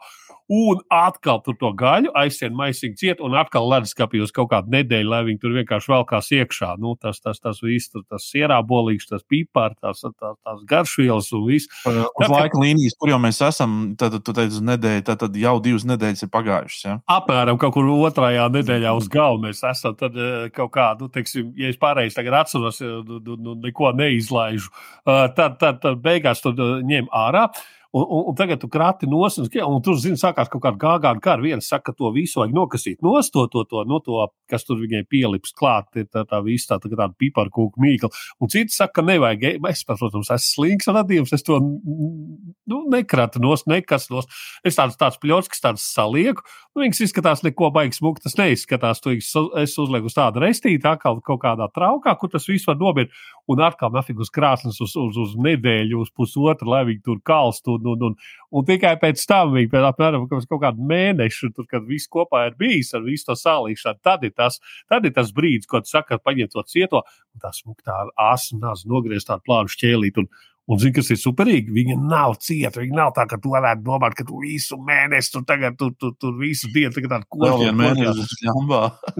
un 0.50 0.80
atkal 0.90 1.38
tur 1.46 1.54
to 1.60 1.70
gaļu 1.78 2.10
aizsien 2.18 2.54
maisiņu 2.58 2.98
ciet, 2.98 3.20
un 3.22 3.36
atkal 3.38 3.68
leduskapī 3.70 4.18
uz 4.24 4.32
kaut 4.34 4.50
kādu 4.50 4.72
nedēļu, 4.74 5.10
lai 5.12 5.20
viņi 5.28 5.40
tur 5.42 5.54
vienkārši 5.54 5.92
velkās 5.92 6.30
iekšā. 6.34 6.72
Nu, 6.82 6.96
tas, 6.98 7.22
tas, 7.22 7.38
tas 7.38 7.62
viss, 7.62 7.92
tur, 7.92 8.02
tas 8.10 8.26
sierā 8.32 8.58
bolīgs, 8.66 9.06
tas 9.10 9.22
pipārs, 9.30 9.78
tās, 9.78 10.02
tās, 10.02 10.34
tās 10.42 10.64
garšvielas 10.70 11.30
un 11.38 11.46
viss. 11.46 11.70
Uz 11.86 12.00
tad, 12.18 12.34
laika 12.34 12.56
kad... 12.56 12.60
līnijas, 12.64 12.98
kur 12.98 13.14
jau 13.14 13.20
mēs 13.22 13.40
esam, 13.46 13.78
tad 14.00 14.18
tu 14.26 14.34
teici 14.34 14.58
uz 14.58 14.66
nedēļu, 14.72 15.06
tad, 15.06 15.22
tad 15.22 15.38
jau 15.38 15.56
divas 15.62 15.86
nedēļas 15.86 16.26
ir 16.26 16.32
pagājušas. 16.34 16.84
Ja? 16.88 16.98
Apmēram 17.20 17.60
kaut 17.62 17.76
kur 17.78 17.90
otrajā 17.94 18.50
nedēļā 18.58 18.94
uz 18.98 19.10
galda 19.12 19.46
mēs 19.46 19.62
esam. 19.70 19.94
Tad 20.00 20.18
eh, 20.18 20.48
kaut 20.54 20.74
kā, 20.74 20.90
nu, 20.98 21.10
teiksim, 21.14 21.54
ja 21.60 21.70
es 21.70 21.78
pareizi 21.80 22.18
tagad 22.18 22.42
atceros, 22.42 22.82
nu, 22.82 23.20
nu, 23.22 23.38
nu, 23.38 23.58
neko 23.62 23.94
neizlaižu, 23.94 24.72
eh, 25.06 25.26
tad, 25.36 25.60
tad, 25.62 25.78
tad 25.84 26.02
beigās 26.02 26.42
to 26.42 26.54
ņem 26.58 27.12
ārā. 27.14 27.46
Un, 27.92 28.04
un, 28.06 28.24
un 28.30 28.34
tagad 28.38 28.60
tu 28.62 28.68
krati 28.70 29.08
nos, 29.10 29.34
un, 29.42 29.48
un 29.66 29.80
tur, 29.82 29.96
zini, 29.98 30.18
sākās 30.20 30.46
kaut 30.52 30.62
kāda 30.62 30.78
gāgāna 30.78 31.18
kara. 31.22 31.42
Viens 31.42 31.66
saka, 31.66 31.90
ka 31.90 31.98
to 31.98 32.12
visu 32.14 32.38
vajag 32.38 32.52
nokasīt 32.54 33.00
nost, 33.02 33.32
to, 33.34 33.48
to, 33.50 33.64
to, 33.66 33.82
no 33.90 33.98
to, 34.04 34.20
kas 34.50 34.62
tur 34.68 34.78
viņai 34.78 35.02
pielips 35.10 35.50
klāt, 35.58 35.88
ir 35.98 36.06
tā, 36.06 36.22
tā 36.28 36.38
visa 36.46 36.76
tā, 36.76 36.78
tā, 36.84 36.92
tāda 36.92 37.10
piparkūka 37.18 37.82
mīkla. 37.82 38.12
Un 38.38 38.52
cits 38.52 38.78
saka, 38.78 39.00
ka 39.00 39.06
nevajag. 39.08 39.58
Es, 39.72 39.82
protams, 39.88 40.30
esmu 40.30 40.46
slings 40.46 40.86
radījums, 40.86 41.34
es 41.34 41.42
to 41.46 41.58
nu, 41.58 42.78
nekratu 42.94 43.42
nost, 43.42 43.66
nekas 43.70 44.06
nost. 44.14 44.30
Es 44.62 44.78
tāds, 44.78 44.94
tāds 45.00 45.18
pļots, 45.18 45.50
kas 45.50 45.64
tāds 45.66 45.88
salieku. 45.90 46.46
Nu, 46.70 46.84
viņas 46.84 47.02
izskatās 47.08 47.42
neko 47.42 47.72
baigi 47.74 47.98
smuki, 47.98 48.22
tas 48.22 48.38
neizskatās. 48.38 49.02
Tu 49.02 49.16
es 49.18 49.74
uzlieku 49.82 50.06
uz 50.06 50.14
tādu 50.14 50.44
restīti, 50.44 50.86
atkal 50.86 51.18
kaut 51.26 51.42
kādā 51.42 51.66
traukā, 51.74 52.14
kur 52.20 52.30
tas 52.30 52.46
viss 52.46 52.70
var 52.70 52.78
nobirt. 52.78 53.10
Un 53.50 53.66
atkal 53.66 53.90
nafig 53.90 54.20
uz 54.22 54.30
krāsnes 54.30 54.78
uz, 54.78 54.94
uz, 54.94 55.18
uz 55.18 55.34
nedēļu, 55.42 56.04
uz 56.04 56.14
pusotru, 56.14 56.70
lai 56.70 56.84
viņi 56.86 57.02
tur 57.08 57.18
kalstu 57.26 57.79
un, 57.80 57.88
un, 57.92 58.04
un, 58.10 58.16
un 58.52 58.66
tikai 58.68 58.94
pēc 59.00 59.24
tam, 59.28 59.54
viņi, 59.56 59.70
pēc 59.72 59.88
apmēram 59.90 60.26
kaut 60.30 60.60
kādu 60.62 60.86
mēnešu, 60.92 61.52
tur, 61.56 61.66
kad 61.70 61.86
viss 61.88 62.10
kopā 62.10 62.46
ir 62.50 62.58
bijis 62.60 62.92
ar 62.94 63.04
visu 63.06 63.30
to 63.30 63.38
sālīšanu, 63.40 64.02
tad 64.04 64.26
ir 64.28 64.34
tas, 64.36 64.60
tad 64.90 65.08
ir 65.08 65.16
tas 65.16 65.32
brīdis, 65.36 65.70
kad 65.70 65.88
saka, 65.88 66.20
paņem 66.22 66.52
to 66.52 66.64
cieto, 66.68 67.04
un 67.34 67.42
tā 67.42 67.52
smuktā 67.56 68.02
asnās 68.30 68.86
nogriezt 68.88 69.30
tādu 69.30 69.46
plānu 69.48 69.72
šķēlīt. 69.72 70.22
Un, 70.22 70.30
Un, 70.70 70.78
zini, 70.78 70.92
kas 70.94 71.08
ir 71.10 71.18
superīgi? 71.18 71.72
Viņa 71.74 71.96
nav 71.98 72.36
cieta. 72.44 72.78
Viņa 72.78 72.94
nav 72.94 73.12
tā, 73.16 73.24
ka 73.30 73.40
tu 73.42 73.50
varētu 73.50 73.82
domāt, 73.82 74.14
ka 74.18 74.26
tu 74.28 74.38
visu 74.44 74.78
mēnesi, 74.86 75.32
tu 75.34 75.42
tagad 75.46 75.74
tur 75.80 75.96
tu, 75.98 76.12
tu, 76.14 76.30
visu 76.38 76.70
dienu 76.70 76.94
tagad 76.94 77.16
tādu 77.16 77.26
koku 77.34 77.72
mēnesi. 77.74 78.38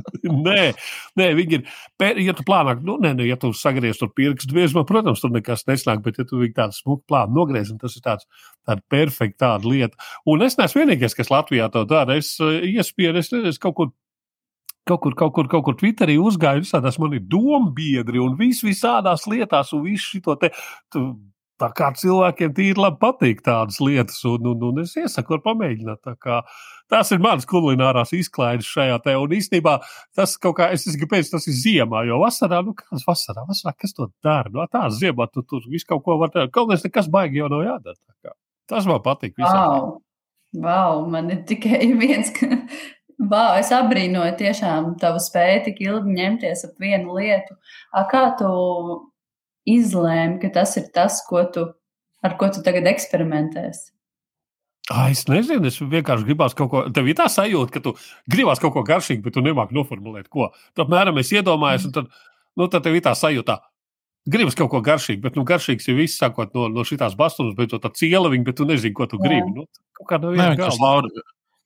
nē, 0.47 0.61
nē, 1.19 1.29
viņi 1.41 1.59
ir. 1.59 1.65
Ja 2.23 2.37
tu 2.39 2.47
plānā, 2.47 2.77
nu, 2.87 3.01
nē, 3.03 3.17
nē, 3.19 3.27
ja 3.27 3.39
tu 3.41 3.51
sagriez 3.57 3.99
tur 3.99 4.13
pirkstu 4.15 4.55
griezumā, 4.55 4.85
protams, 4.87 5.23
tur 5.23 5.35
nekas 5.35 5.67
nesnāk, 5.67 6.05
bet 6.05 6.21
ja 6.23 6.29
tu 6.29 6.39
viņu 6.39 6.55
tādu 6.57 6.79
smuku 6.79 7.03
plānu 7.11 7.41
nogriez, 7.41 7.73
tas 7.83 7.99
ir 7.99 8.05
tāds, 8.07 8.29
tāda 8.69 8.85
perfekta 8.93 9.49
tāda 9.49 9.73
lieta. 9.73 10.11
Un 10.31 10.47
es 10.47 10.59
neesmu 10.61 10.85
vienīgais, 10.85 11.17
kas 11.19 11.33
Latvijā 11.33 11.67
to 11.75 11.83
dara. 11.89 12.19
Es 12.21 12.37
uh, 12.39 12.61
iespiedu, 12.63 13.19
es, 13.19 13.33
es 13.51 13.59
kaut 13.59 13.79
kur 13.79 13.91
kaut 14.91 15.01
kur, 15.05 15.15
kaut 15.15 15.35
kur, 15.35 15.49
kaut 15.51 15.67
kur 15.67 15.77
Twitterī 15.79 16.17
uzgāju, 16.19 16.65
visādās 16.65 16.99
man 16.99 17.15
ir 17.15 17.27
dombiedri 17.31 18.23
un 18.23 18.37
vis, 18.39 18.63
visādās 18.67 19.27
lietās, 19.31 19.75
un 19.77 19.85
visu 19.87 20.21
šo 20.21 20.39
te. 20.41 20.51
Tā 21.61 21.69
kā 21.77 21.91
cilvēkiem 21.97 22.53
tīri 22.57 22.81
labi 22.81 22.97
patīk 23.03 23.43
tādas 23.45 23.81
lietas, 23.85 24.21
un, 24.29 24.47
un, 24.49 24.63
un 24.71 24.83
es 24.83 24.95
iesaku, 24.97 25.37
var 25.37 25.43
pamēģināt. 25.51 26.13
Kā, 26.23 26.39
tās 26.93 27.11
ir 27.13 27.21
manas 27.21 27.49
kulinārās 27.49 28.15
izklaides 28.17 28.69
šajā 28.71 28.97
te. 29.05 29.17
Un 29.21 29.35
īstenībā 29.37 29.77
tas 30.17 30.37
kaut 30.41 30.57
kā, 30.61 30.71
es 30.73 30.87
kāpēc 31.01 31.33
tas 31.35 31.49
ir 31.51 31.59
ziemā, 31.59 32.07
jo 32.09 32.21
vasarā, 32.23 32.63
nu 32.65 32.73
kāds 32.79 33.05
vasarā, 33.09 33.45
vasarā, 33.49 33.75
kas 33.77 33.93
to 33.97 34.09
dara? 34.25 34.49
No 34.55 34.65
nu, 34.65 34.71
tā 34.73 34.87
ziemā 34.97 35.29
tu 35.35 35.45
tur 35.45 35.67
visu 35.69 35.91
kaut 35.91 36.07
ko 36.07 36.17
var 36.23 36.33
darīt. 36.33 36.55
Kaut 36.57 36.73
kas 36.73 36.87
nekas 36.87 37.11
baigi 37.13 37.43
jau 37.43 37.51
nav 37.53 37.67
jādara. 37.67 38.35
Tas 38.71 38.89
man 38.89 39.03
patīk. 39.05 39.37
Wow. 39.43 40.01
wow, 40.57 41.05
man 41.11 41.29
ir 41.35 41.45
tikai 41.51 41.91
viens. 42.01 42.33
Wow, 43.21 43.59
es 43.61 43.69
abrīnoju 43.77 44.33
tiešām 44.39 44.95
tavu 45.03 45.21
spēju 45.21 45.65
tik 45.67 45.83
ilgi 45.85 46.15
ņemties 46.17 46.65
ap 46.71 46.79
vienu 46.81 47.19
lietu. 47.19 47.59
A, 47.93 48.07
kā 48.09 48.31
tu 48.39 48.49
izlēmi, 49.69 50.39
ka 50.43 50.51
tas 50.61 50.77
ir 50.81 50.91
tas, 50.95 51.21
ko 51.29 51.43
tu, 51.55 51.67
ar 52.25 52.37
ko 52.41 52.51
tu 52.55 52.63
tagad 52.67 52.89
eksperimentēsi? 52.91 53.91
Ah, 54.91 55.07
es 55.13 55.23
nezinu, 55.31 55.69
es 55.71 55.79
vienkārši 55.79 56.27
gribās 56.27 56.57
kaut 56.59 56.71
ko. 56.73 56.81
Tev 56.91 57.07
ir 57.07 57.15
tā 57.19 57.29
sajūta, 57.31 57.77
ka 57.77 57.83
tu 57.85 57.93
gribās 58.31 58.59
kaut 58.63 58.75
ko 58.75 58.83
garšīgu, 58.87 59.23
bet 59.23 59.37
tu 59.37 59.43
nemāki 59.45 59.77
noformulēt, 59.77 60.27
ko. 60.33 60.49
Tad, 60.73 60.89
apmēram, 60.89 61.21
es 61.23 61.31
iedomājos, 61.31 61.87
un 61.87 61.95
tad, 61.95 62.09
nu, 62.59 62.67
tad 62.67 62.83
tev 62.87 62.99
ir 62.99 63.05
tā 63.05 63.15
sajūta. 63.15 63.61
Gribas 64.31 64.59
kaut 64.59 64.73
ko 64.73 64.81
garšīgu, 64.85 65.23
bet 65.23 65.39
nu, 65.39 65.45
garšīgs 65.47 65.87
ir 65.89 65.97
viss, 66.01 66.19
sākot 66.19 66.51
no, 66.59 66.67
no 66.73 66.83
šīs 66.87 67.15
bastunas, 67.19 67.55
bet 67.59 67.77
tā 67.79 67.93
ciela 67.97 68.33
viņa, 68.33 68.47
bet 68.49 68.59
tu 68.59 68.67
nezini, 68.67 68.97
ko 68.97 69.07
tu 69.11 69.21
gribi. 69.23 69.55
Nu, 69.55 69.69
kaut 70.01 70.11
kā 70.11 70.19
no 70.21 70.35
viena 70.35 70.59
gala. 70.59 71.07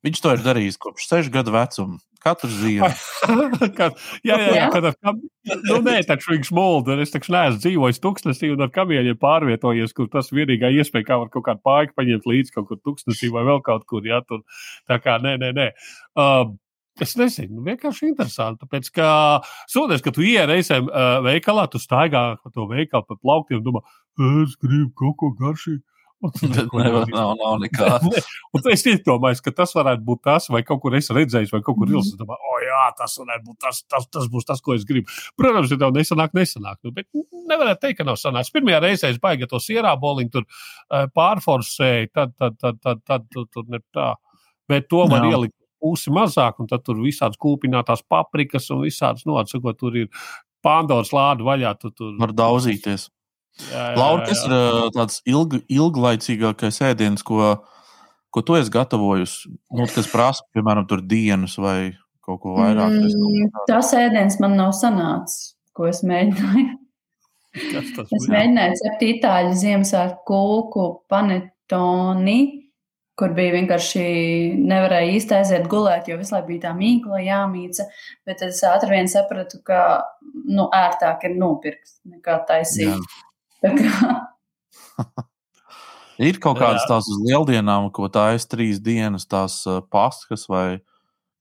Viņš 0.04 0.20
to 0.20 0.34
ir 0.36 0.42
darījis 0.44 0.80
kopš 0.80 1.06
sešu 1.08 1.32
gadu 1.32 1.54
vecuma. 1.54 2.00
Katru 2.24 2.48
ziemu. 2.48 2.88
kad, 3.78 3.98
jā, 4.24 4.36
jā, 4.40 4.52
jā, 4.56 4.66
kad 4.72 4.86
kam... 4.96 5.18
nu, 5.68 5.78
nē, 5.84 5.98
taču 6.08 6.32
viņš 6.32 6.50
molda. 6.56 6.96
Es 7.04 7.12
taču 7.12 7.34
neesmu 7.34 7.60
dzīvojis 7.60 8.00
tuksnesī 8.00 8.48
un 8.54 8.64
ar 8.64 8.72
kamieļiem 8.72 9.18
pārvietojies, 9.20 9.92
kur 9.96 10.08
tas 10.12 10.32
vienīgā 10.32 10.72
iespēja, 10.72 11.08
kā 11.10 11.18
var 11.20 11.28
kaut 11.32 11.44
kādu 11.50 11.60
pāiku 11.68 11.96
paņemt 12.00 12.28
līdzi 12.30 12.56
kaut 12.56 12.70
kur 12.70 12.80
tuksnesī 12.80 13.28
vai 13.32 13.44
vēl 13.48 13.60
kaut 13.64 13.84
kur. 13.90 14.04
Jā, 14.08 14.22
tur. 14.24 14.40
Tā 14.88 15.00
kā 15.04 15.18
nē, 15.20 15.36
nē, 15.42 15.52
nē. 15.56 15.70
Uh, 16.16 16.54
Es 17.02 17.16
nezinu, 17.18 17.58
vienkārši 17.66 18.06
interesanti. 18.06 18.60
Tāpēc, 18.62 18.88
ka 18.94 19.06
sūdzies, 19.66 20.02
ka 20.04 20.12
tu 20.14 20.22
ienāc 20.22 20.52
reizēm 20.52 20.86
uh, 20.86 21.16
veikalā, 21.26 21.64
tu 21.72 21.80
staigā 21.82 22.22
pa 22.38 22.52
to 22.54 22.68
veikalu 22.70 23.08
pa 23.08 23.16
plauktiem 23.18 23.58
un 23.58 23.64
domā, 23.66 23.82
es 24.44 24.54
gribu 24.62 24.92
kaut 25.00 25.16
ko 25.18 25.32
garšīgu. 25.40 25.82
Nevar, 26.74 27.06
nav, 27.10 27.32
nav 27.40 27.56
nekā. 27.62 27.88
un 28.54 28.68
es 28.72 28.84
iedomājos, 28.90 29.42
ka 29.44 29.52
tas 29.54 29.74
varētu 29.76 30.04
būt 30.06 30.22
tas, 30.28 30.48
vai 30.52 30.62
kaut 30.66 30.82
kur 30.84 30.96
es 30.98 31.10
redzēju, 31.14 31.50
vai 31.52 31.60
kaut 31.64 31.78
kur 31.78 31.88
mm. 31.90 31.96
ilgi. 31.98 32.14
Domāju, 32.20 32.52
o, 32.52 32.60
jā, 32.64 32.84
tas 32.98 33.16
varētu 33.20 33.48
būt 33.48 33.58
tas, 33.66 33.80
tas, 33.90 34.06
tas 34.16 34.28
būs 34.32 34.48
tas, 34.48 34.62
ko 34.64 34.76
es 34.76 34.86
gribu. 34.88 35.10
Protams, 35.40 35.72
ja 35.72 35.80
tev 35.80 35.94
nesanāk, 35.96 36.36
nesanāk. 36.36 36.78
Nu, 36.86 36.94
bet 36.96 37.10
nevarētu 37.50 37.82
teikt, 37.86 38.00
ka 38.00 38.08
nav 38.08 38.20
sanācis. 38.20 38.54
Pirmajā 38.54 38.80
reizē 38.84 39.12
es 39.12 39.20
baigi 39.22 39.50
to 39.50 39.60
sierā 39.62 39.92
boliņu 40.00 40.32
tur 40.36 40.46
uh, 40.46 41.04
pārforsēju, 41.14 42.12
tad, 42.14 42.32
tad, 42.38 42.56
tad, 42.60 42.80
tad, 42.80 43.04
tad, 43.04 43.28
tad 43.34 43.52
tur 43.52 43.68
ne 43.72 43.82
tā. 43.94 44.14
Bet 44.70 44.88
to 44.88 45.04
var 45.10 45.26
jā. 45.26 45.34
ielikt 45.34 45.56
pusi 45.84 46.12
mazāk, 46.14 46.62
un 46.62 46.70
tad 46.70 46.84
tur 46.86 46.96
visādas 47.02 47.36
kūpinātās 47.40 48.06
paprikas 48.08 48.70
un 48.72 48.86
visādas, 48.86 49.26
nu, 49.28 49.36
atsakot, 49.40 49.76
tur 49.80 50.00
ir 50.00 50.08
Pandoras 50.64 51.12
lādu 51.12 51.44
vaļā. 51.44 51.74
Tu 51.80 51.90
tur 51.92 52.14
var 52.20 52.32
daudzīties. 52.32 53.10
Laura, 53.94 54.24
kas 54.26 54.42
ir 54.46 54.54
tāds 54.96 55.20
ilg, 55.30 55.60
ilglaicīgākais 55.70 56.80
ēdiens, 56.90 57.22
ko, 57.26 57.52
ko 58.34 58.42
tu 58.42 58.56
esi 58.58 58.72
gatavojusi? 58.74 59.52
Nu, 59.78 59.86
kas 59.90 60.10
prasa, 60.10 60.46
piemēram, 60.56 60.88
dienas 61.06 61.54
vai 61.62 61.94
kaut 62.24 62.40
ko 62.42 62.56
vairāk? 62.58 62.98
Mm, 62.98 63.52
tas 63.70 63.92
ēdiens 63.96 64.40
man 64.42 64.56
nav 64.58 64.74
sanācis, 64.76 65.54
ko 65.76 65.86
es 65.90 66.02
mēģināju. 66.06 66.72
es 68.18 68.28
mēģināju 68.32 68.78
cept 68.82 69.06
itāļu 69.06 69.54
Ziemassvētku 69.60 70.24
kūku 70.26 70.86
panetoni, 71.12 72.38
kur 73.14 73.34
bija 73.36 73.54
vienkārši 73.54 74.04
nevarēja 74.58 75.12
īsti 75.14 75.36
aiziet 75.36 75.68
gulēt, 75.70 76.08
jo 76.10 76.18
visu 76.18 76.34
laiku 76.34 76.50
bija 76.50 76.64
tā 76.66 76.72
mīkla 76.74 77.20
jāmīca. 77.22 77.86
Bet 78.26 78.42
es 78.42 78.58
ātri 78.66 78.96
vien 78.96 79.10
sapratu, 79.10 79.62
ka 79.66 79.84
nu, 80.48 80.66
ērtāk 80.74 81.28
ir 81.28 81.38
nopirkt 81.38 81.94
nekā 82.10 82.40
taisīt. 82.48 82.98
Kā... 82.98 83.23
ir 86.28 86.40
kaut 86.42 86.60
kādas 86.60 86.86
tās 86.90 87.08
uz 87.10 87.18
lieldienām, 87.24 87.90
ko 87.94 88.08
tā 88.12 88.24
es 88.36 88.44
trīs 88.50 88.80
dienas, 88.84 89.26
tās 89.26 89.62
paskas 89.92 90.42
vai 90.50 90.80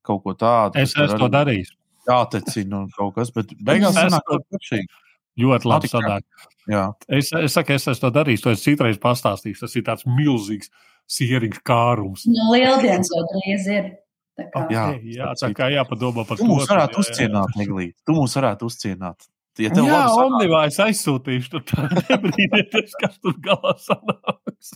kaut 0.06 0.24
ko 0.26 0.36
tādu. 0.38 0.82
Es 0.82 0.96
esmu 0.96 1.26
to 1.26 1.32
darījis. 1.34 1.70
Jātecina 2.04 2.84
un 2.84 2.90
kaut 2.92 3.14
kas, 3.16 3.30
bet 3.32 3.54
beigās 3.64 3.96
sanāk 3.96 4.26
kaut 4.28 4.44
kas 4.44 4.60
pašīgi. 4.60 4.92
Ļoti 5.40 5.70
labi 5.70 5.90
sanāk. 5.90 6.24
Jā. 6.70 6.84
Es, 7.10 7.32
es 7.34 7.56
saku, 7.56 7.74
es 7.76 7.88
esmu 7.90 8.06
to 8.06 8.12
darījis, 8.20 8.44
to 8.44 8.54
es 8.54 8.64
citreiz 8.64 9.00
pastāstīšu. 9.02 9.64
Tas 9.64 9.76
ir 9.80 9.86
tāds 9.88 10.06
milzīgs 10.08 10.70
sieriņš 11.12 11.60
kārums. 11.68 12.28
Nu, 12.30 12.52
lieldienas 12.54 13.12
jau 13.12 13.24
drīz 13.32 13.68
ir. 13.72 13.92
Tā 14.34 14.48
kā. 14.50 14.64
Jā, 14.74 14.86
jā, 15.06 15.30
tā 15.38 15.52
kā 15.54 15.68
jāpadomā 15.74 16.26
par 16.26 16.40
to. 16.40 16.46
Tu 16.46 16.50
mūs 16.50 16.70
varētu 16.70 16.98
jā, 16.98 17.06
uzcienāt, 17.06 17.58
Neglīt. 17.60 17.96
Tu 18.06 18.16
mūs 18.18 18.34
varētu 18.40 18.70
uzcienāt. 18.70 19.28
Ja 19.62 19.70
jā, 19.70 20.00
Omnivā 20.18 20.64
es 20.66 20.80
aizsūtīšu, 20.82 21.52
tur 21.54 21.64
tā 21.70 21.86
nebrīdieties, 22.08 22.96
kas 22.98 23.20
tur 23.22 23.36
galā 23.44 23.76
sanāks. 23.82 24.74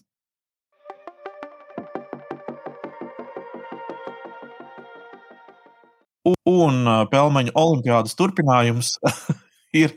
Un 6.47 6.87
pelmeņu 7.09 7.53
olimpiādas 7.57 8.13
turpinājums 8.19 8.97
ir. 9.81 9.95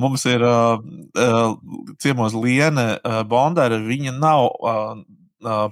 Mums 0.00 0.24
ir 0.30 0.44
uh, 0.46 0.78
uh, 0.80 1.56
ciemos 2.00 2.36
Liene 2.38 2.94
uh, 2.96 3.22
Bondere. 3.28 3.82
Viņa 3.84 4.14
nav 4.16 4.48
uh, 4.48 5.02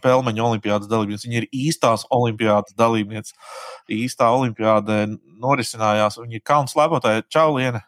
pelmeņu 0.04 0.46
olimpiādas 0.50 0.90
dalībniece. 0.90 1.28
Viņa 1.28 1.42
ir 1.42 1.48
īstās 1.54 2.04
olimpiādas 2.12 2.76
dalībniece. 2.76 3.36
Īstā 3.94 4.28
olimpiāda 4.34 5.06
norisinājās. 5.40 6.18
Viņa 6.20 6.40
ir 6.40 6.44
kalnu 6.44 6.72
slēpotāja. 6.72 7.24
Čau, 7.30 7.54
Liene! 7.56 7.86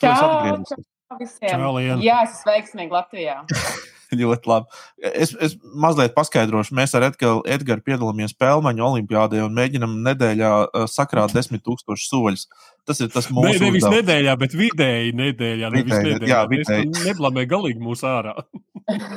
Čau, 0.00 0.16
čau 0.16 1.20
visiem! 1.20 1.54
Čau, 1.54 1.70
Liene. 1.76 2.02
Jā, 2.04 2.22
es 2.26 2.38
esmu 2.38 2.52
veiksmīgi 2.52 2.94
Latvijā. 2.94 3.38
ļoti 4.16 4.48
labi. 4.48 4.78
Es, 5.10 5.34
es 5.44 5.56
mazliet 5.76 6.14
paskaidrošu. 6.16 6.74
Mēs 6.76 6.94
ar 6.96 7.08
Edgars, 7.10 7.42
Edgars 7.48 7.84
piedalāmies 7.84 8.34
Pelmaņu 8.38 8.84
olimpiādē 8.86 9.42
un 9.44 9.56
mēģinam 9.56 9.98
nedēļā 10.06 10.52
sakrāt 10.90 11.34
desmit 11.36 11.64
tūkstošus 11.66 12.08
soļus. 12.12 12.46
Tas 12.88 13.02
ir 13.04 13.12
tas 13.12 13.28
mūsu. 13.28 13.50
Ne, 13.50 13.54
nevis 13.66 13.84
uzdevums. 13.84 13.98
nedēļā, 13.98 14.36
bet 14.40 14.56
vidēji 14.56 15.14
nedēļā. 15.18 15.72
Vidēji, 15.76 16.14
nedēļā. 16.14 16.32
Jā, 16.32 16.42
vidēji. 16.52 16.90
Neblamē 17.08 17.46
galīgi 17.50 17.84
mūsu 17.84 18.08
ārā. 18.08 18.36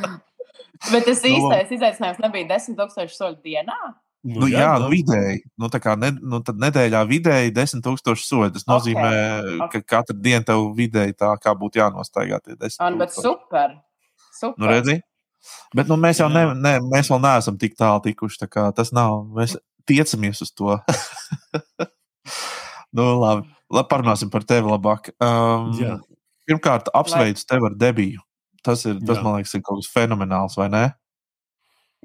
bet 0.92 1.08
tas 1.08 1.24
nu, 1.24 1.34
īstais 1.36 1.76
izaicinājums 1.78 2.24
nebija 2.26 2.54
desmit 2.56 2.80
tūkstoši 2.82 3.20
soļu 3.20 3.40
dienā. 3.46 3.80
Nu, 4.22 4.43
nu, 4.43 4.47
jā, 4.51 4.59
jā 4.61 4.74
nu, 4.78 4.88
vidēji. 4.91 5.39
Nu, 5.57 5.69
ne, 5.97 6.09
nu, 6.22 6.39
nedēļā 6.63 6.99
vidēji 7.09 7.53
10,000 7.57 8.22
soļi. 8.22 8.51
Tas 8.53 8.67
nozīmē, 8.69 9.13
okay. 9.65 9.82
ka 9.82 9.97
katru 9.97 10.17
dienu 10.22 10.45
tev 10.45 10.67
vidēji 10.78 11.17
tā 11.17 11.32
kā 11.41 11.55
būtu 11.57 11.82
jānostaigā 11.82 12.38
tie 12.45 12.53
10. 12.53 12.99
Bet 13.01 13.15
super! 13.15 13.80
Super. 14.38 14.61
Nu, 14.61 14.69
redzi? 14.69 14.99
Bet 15.74 15.89
nu, 15.89 15.97
mēs 16.01 16.22
jau 16.22 16.30
ne, 16.30 16.45
ne, 16.53 16.76
mēs 16.86 17.09
vēl 17.09 17.22
neesam 17.24 17.57
tik 17.61 17.74
tālu 17.80 18.03
tikuši. 18.05 18.43
Tā 18.45 18.67
tas 18.78 18.93
nav. 18.93 19.24
Mēs 19.34 19.57
tiecamies 19.89 20.43
uz 20.45 20.53
to. 20.53 20.78
nu, 22.97 23.07
labi. 23.22 23.49
labi. 23.74 23.88
Parunāsim 23.89 24.30
par 24.34 24.45
tevi 24.45 24.69
labāk. 24.69 25.11
Um, 25.17 25.72
Jā. 25.80 25.97
pirmkārt, 26.49 26.93
apsveicu 26.97 27.47
tevi 27.49 27.69
ar 27.72 27.78
debiju. 27.88 28.26
Tas, 28.61 28.86
ir, 28.86 29.01
tas 29.07 29.17
man 29.26 29.39
liekas, 29.39 29.55
ir 29.57 29.65
kaut 29.65 29.82
kas 29.82 29.89
fenomenāls, 29.89 30.57
vai 30.59 30.69
ne? 30.69 30.84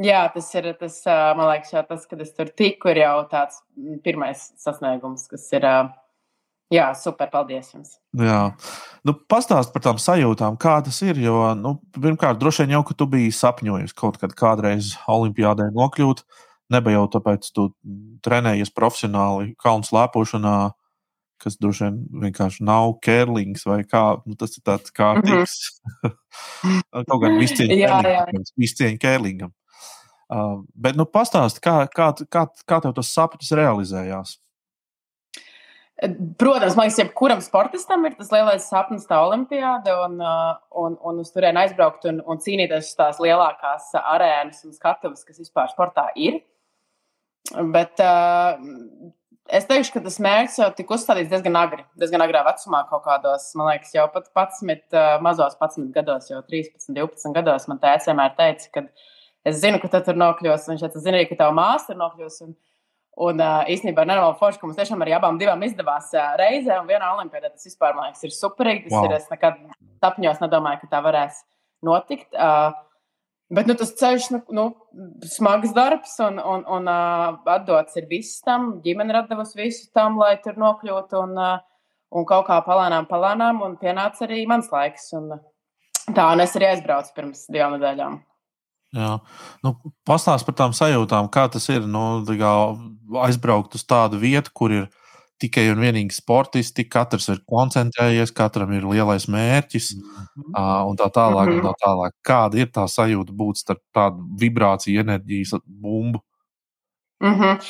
Jā, 0.02 0.26
tas 0.34 0.48
ir 0.54 0.72
tas, 0.76 0.98
man 1.06 1.46
liekas, 1.48 1.72
jau 1.72 1.82
tas, 1.88 2.02
kad 2.08 2.20
es 2.20 2.34
tur 2.36 2.50
tiku, 2.52 2.90
ir 2.92 3.00
jau 3.00 3.14
tāds 3.30 3.62
pirmais 4.04 4.50
sasniegums, 4.60 5.24
kas 5.30 5.46
ir 5.56 5.64
Jā, 6.74 6.88
super, 6.98 7.28
paldies 7.30 7.68
jums. 7.70 7.92
Jā, 8.18 8.40
nu, 9.06 9.12
pastāst 9.30 9.70
par 9.70 9.84
tām 9.84 10.00
sajūtām, 10.02 10.56
kā 10.58 10.80
tas 10.82 10.98
ir. 11.06 11.18
Jo, 11.22 11.52
nu, 11.54 11.76
pirmkārt, 11.94 12.40
droši 12.40 12.64
vien 12.64 12.74
jau, 12.74 12.80
ka 12.88 12.96
tu 12.98 13.06
biji 13.10 13.34
sapņojis 13.36 13.94
kaut 13.94 14.18
kad 14.18 14.34
kādreiz 14.34 14.96
Olimpijādē 15.06 15.68
nokļūt. 15.76 16.24
Nebija 16.74 16.98
jau 16.98 17.04
tāpēc, 17.14 17.46
ka 17.46 17.54
tu 17.54 17.68
trenējies 18.26 18.74
profesionāli 18.74 19.52
kalnu 19.62 19.86
slēpošanā, 19.86 20.56
kas 21.38 21.54
droši 21.62 21.84
vien 21.86 22.00
vienkārši 22.24 22.66
nav 22.66 22.96
kērlings 23.06 23.62
vai 23.68 23.84
kā. 23.86 24.02
Nu, 24.26 24.34
tas 24.34 24.58
ir 24.58 24.66
tāds 24.66 24.90
kārtīgs. 24.96 25.54
Mm 26.02 26.10
-hmm. 26.10 27.06
kaut 27.06 27.22
gan 27.22 27.38
viscieņa 28.58 28.98
kērlingam. 28.98 29.54
Uh, 30.26 30.64
bet, 30.74 30.96
nu, 30.98 31.06
pastāst, 31.06 31.60
kā, 31.62 31.84
kā, 31.94 32.10
kā, 32.26 32.48
kā 32.66 32.80
tev 32.82 32.96
tas 32.96 33.12
sapnis 33.14 33.52
realizējās? 33.54 34.40
Protams, 36.36 36.74
man 36.76 36.90
liekas, 36.90 36.98
jebkuram 37.00 37.38
sportistam 37.40 38.02
ir 38.04 38.16
tas 38.18 38.28
lielais 38.34 38.66
sapnis, 38.68 39.06
tā 39.08 39.16
olimpiāda, 39.24 39.94
un, 40.04 40.18
uh, 40.20 40.58
un, 40.82 40.98
un 41.08 41.22
uz 41.22 41.30
turieni 41.32 41.62
aizbraukt 41.62 42.04
un, 42.10 42.18
un 42.28 42.42
cīnīties 42.42 42.90
uz 42.90 42.98
tās 42.98 43.20
lielākās 43.22 43.94
arēnas 44.02 44.60
un 44.68 44.74
skatuves, 44.76 45.24
kas 45.24 45.40
vispār 45.40 45.70
sportā 45.72 46.10
ir. 46.20 46.42
Bet 47.72 48.02
uh, 48.04 48.58
es 49.48 49.64
teikšu, 49.70 49.94
ka 49.94 50.04
tas 50.04 50.20
mērķis 50.26 50.60
jau 50.60 50.68
tika 50.76 50.98
uzstādīts 50.98 51.32
diezgan 51.32 51.56
agri, 51.62 51.86
diezgan 51.96 52.26
agrā 52.26 52.44
vecumā, 52.50 52.82
kaut 52.90 53.06
kādos, 53.06 53.48
man 53.56 53.70
liekas, 53.70 53.94
jau 53.96 54.04
pat 54.12 54.28
11, 54.36 54.84
uh, 54.92 55.16
mazos 55.24 55.56
11 55.56 55.94
gados, 55.96 56.28
jau 56.28 56.44
13, 56.44 56.92
12 56.92 57.36
gados. 57.38 57.70
Man 57.72 57.80
tēvs 57.80 58.10
vienmēr 58.10 58.36
teica, 58.36 58.68
ka 58.74 58.84
es 59.46 59.60
zinu, 59.62 59.80
ka 59.82 59.90
tu 59.92 60.02
tur 60.08 60.18
nokļūsi, 60.20 60.72
un 60.72 60.80
teica, 60.82 61.02
zinu 61.02 61.22
ka 61.30 61.38
tava 61.42 61.56
māsa 61.56 61.92
tur 61.92 62.02
nokļūsi. 62.02 62.48
Un, 62.48 62.56
Un 63.16 63.38
uh, 63.40 63.62
īstenībā 63.72 64.04
nenormāli 64.04 64.36
forši, 64.36 64.58
ka 64.60 64.68
mums 64.68 64.76
tiešām 64.76 65.00
arī 65.00 65.14
abām 65.16 65.38
divām 65.40 65.62
izdevās 65.64 66.10
uh, 66.12 66.34
reizē, 66.36 66.74
un 66.76 66.88
vienā 66.88 67.14
olimpiādā 67.14 67.48
tas 67.48 67.64
vispār, 67.64 67.94
man 67.96 68.10
liekas, 68.10 68.26
ir 68.28 68.34
superīgi. 68.36 68.90
Tas 68.90 68.92
wow. 68.92 69.06
ir, 69.08 69.14
es 69.16 69.30
nekad 69.32 69.62
sapņos 70.04 70.42
nedomāju, 70.42 70.82
ka 70.82 70.90
tā 70.90 71.00
varēs 71.06 71.38
notikt. 71.88 72.28
Uh, 72.36 72.76
bet 73.56 73.70
nu, 73.70 73.78
tas 73.80 73.94
ceļš, 73.96 74.28
nu, 74.34 74.42
nu 74.58 74.66
smags 75.32 75.72
darbs, 75.76 76.12
un, 76.26 76.36
un, 76.44 76.66
un 76.76 76.92
uh, 76.92 77.40
atdots 77.54 77.96
ir 77.96 78.10
viss 78.12 78.44
tam. 78.44 78.74
Ģimene 78.84 79.16
ir 79.16 79.32
devusi 79.32 79.62
visu 79.62 79.88
tam, 79.96 80.20
lai 80.20 80.34
tur 80.44 80.60
nokļūtu, 80.60 81.24
un, 81.24 81.40
uh, 81.40 81.90
un 82.12 82.28
kaut 82.28 82.50
kā 82.50 82.60
palēnām, 82.68 83.08
palēnām, 83.08 83.64
un 83.64 83.80
pienāca 83.80 84.28
arī 84.28 84.44
mans 84.50 84.68
laiks. 84.76 85.08
Un, 85.16 85.38
tā, 86.10 86.28
un 86.34 86.44
es 86.44 86.52
arī 86.60 86.74
aizbraucu 86.74 87.16
pirms 87.16 87.48
divām 87.48 87.78
nedēļām. 87.78 88.20
Jā. 88.96 89.16
Nu, 89.64 89.74
Pastāst 90.08 90.46
par 90.46 90.56
tām 90.56 90.76
sajūtām, 90.76 91.28
kā 91.32 91.46
tas 91.52 91.66
ir 91.72 91.84
nu, 91.90 92.22
kā 92.38 92.52
aizbraukt 93.26 93.76
uz 93.76 93.84
tādu 93.84 94.20
vietu, 94.22 94.52
kur 94.56 94.72
ir 94.72 94.86
tikai 95.42 95.66
un 95.68 95.82
vienīgi 95.84 96.16
sportisti, 96.16 96.86
katrs 96.88 97.28
ir 97.28 97.42
koncentrējies, 97.50 98.32
katram 98.36 98.72
ir 98.72 98.86
lielais 98.88 99.26
mērķis 99.28 99.90
mm 99.96 100.02
-hmm. 100.02 100.88
un 100.88 100.96
tā 100.96 101.10
tālāk. 101.12 101.46
Mm 101.46 101.52
-hmm. 101.52 101.58
un 101.58 101.66
tā 101.66 101.74
tālāk. 101.84 102.12
Kāda 102.24 102.58
ir 102.58 102.68
tā 102.72 102.86
sajūta 102.88 103.36
būt 103.36 103.56
starp 103.56 103.82
tādu 103.92 104.24
vibrāciju, 104.40 105.00
enerģijas 105.00 105.60
bumbu? 105.66 106.22
Mm 107.20 107.34
-hmm. 107.34 107.60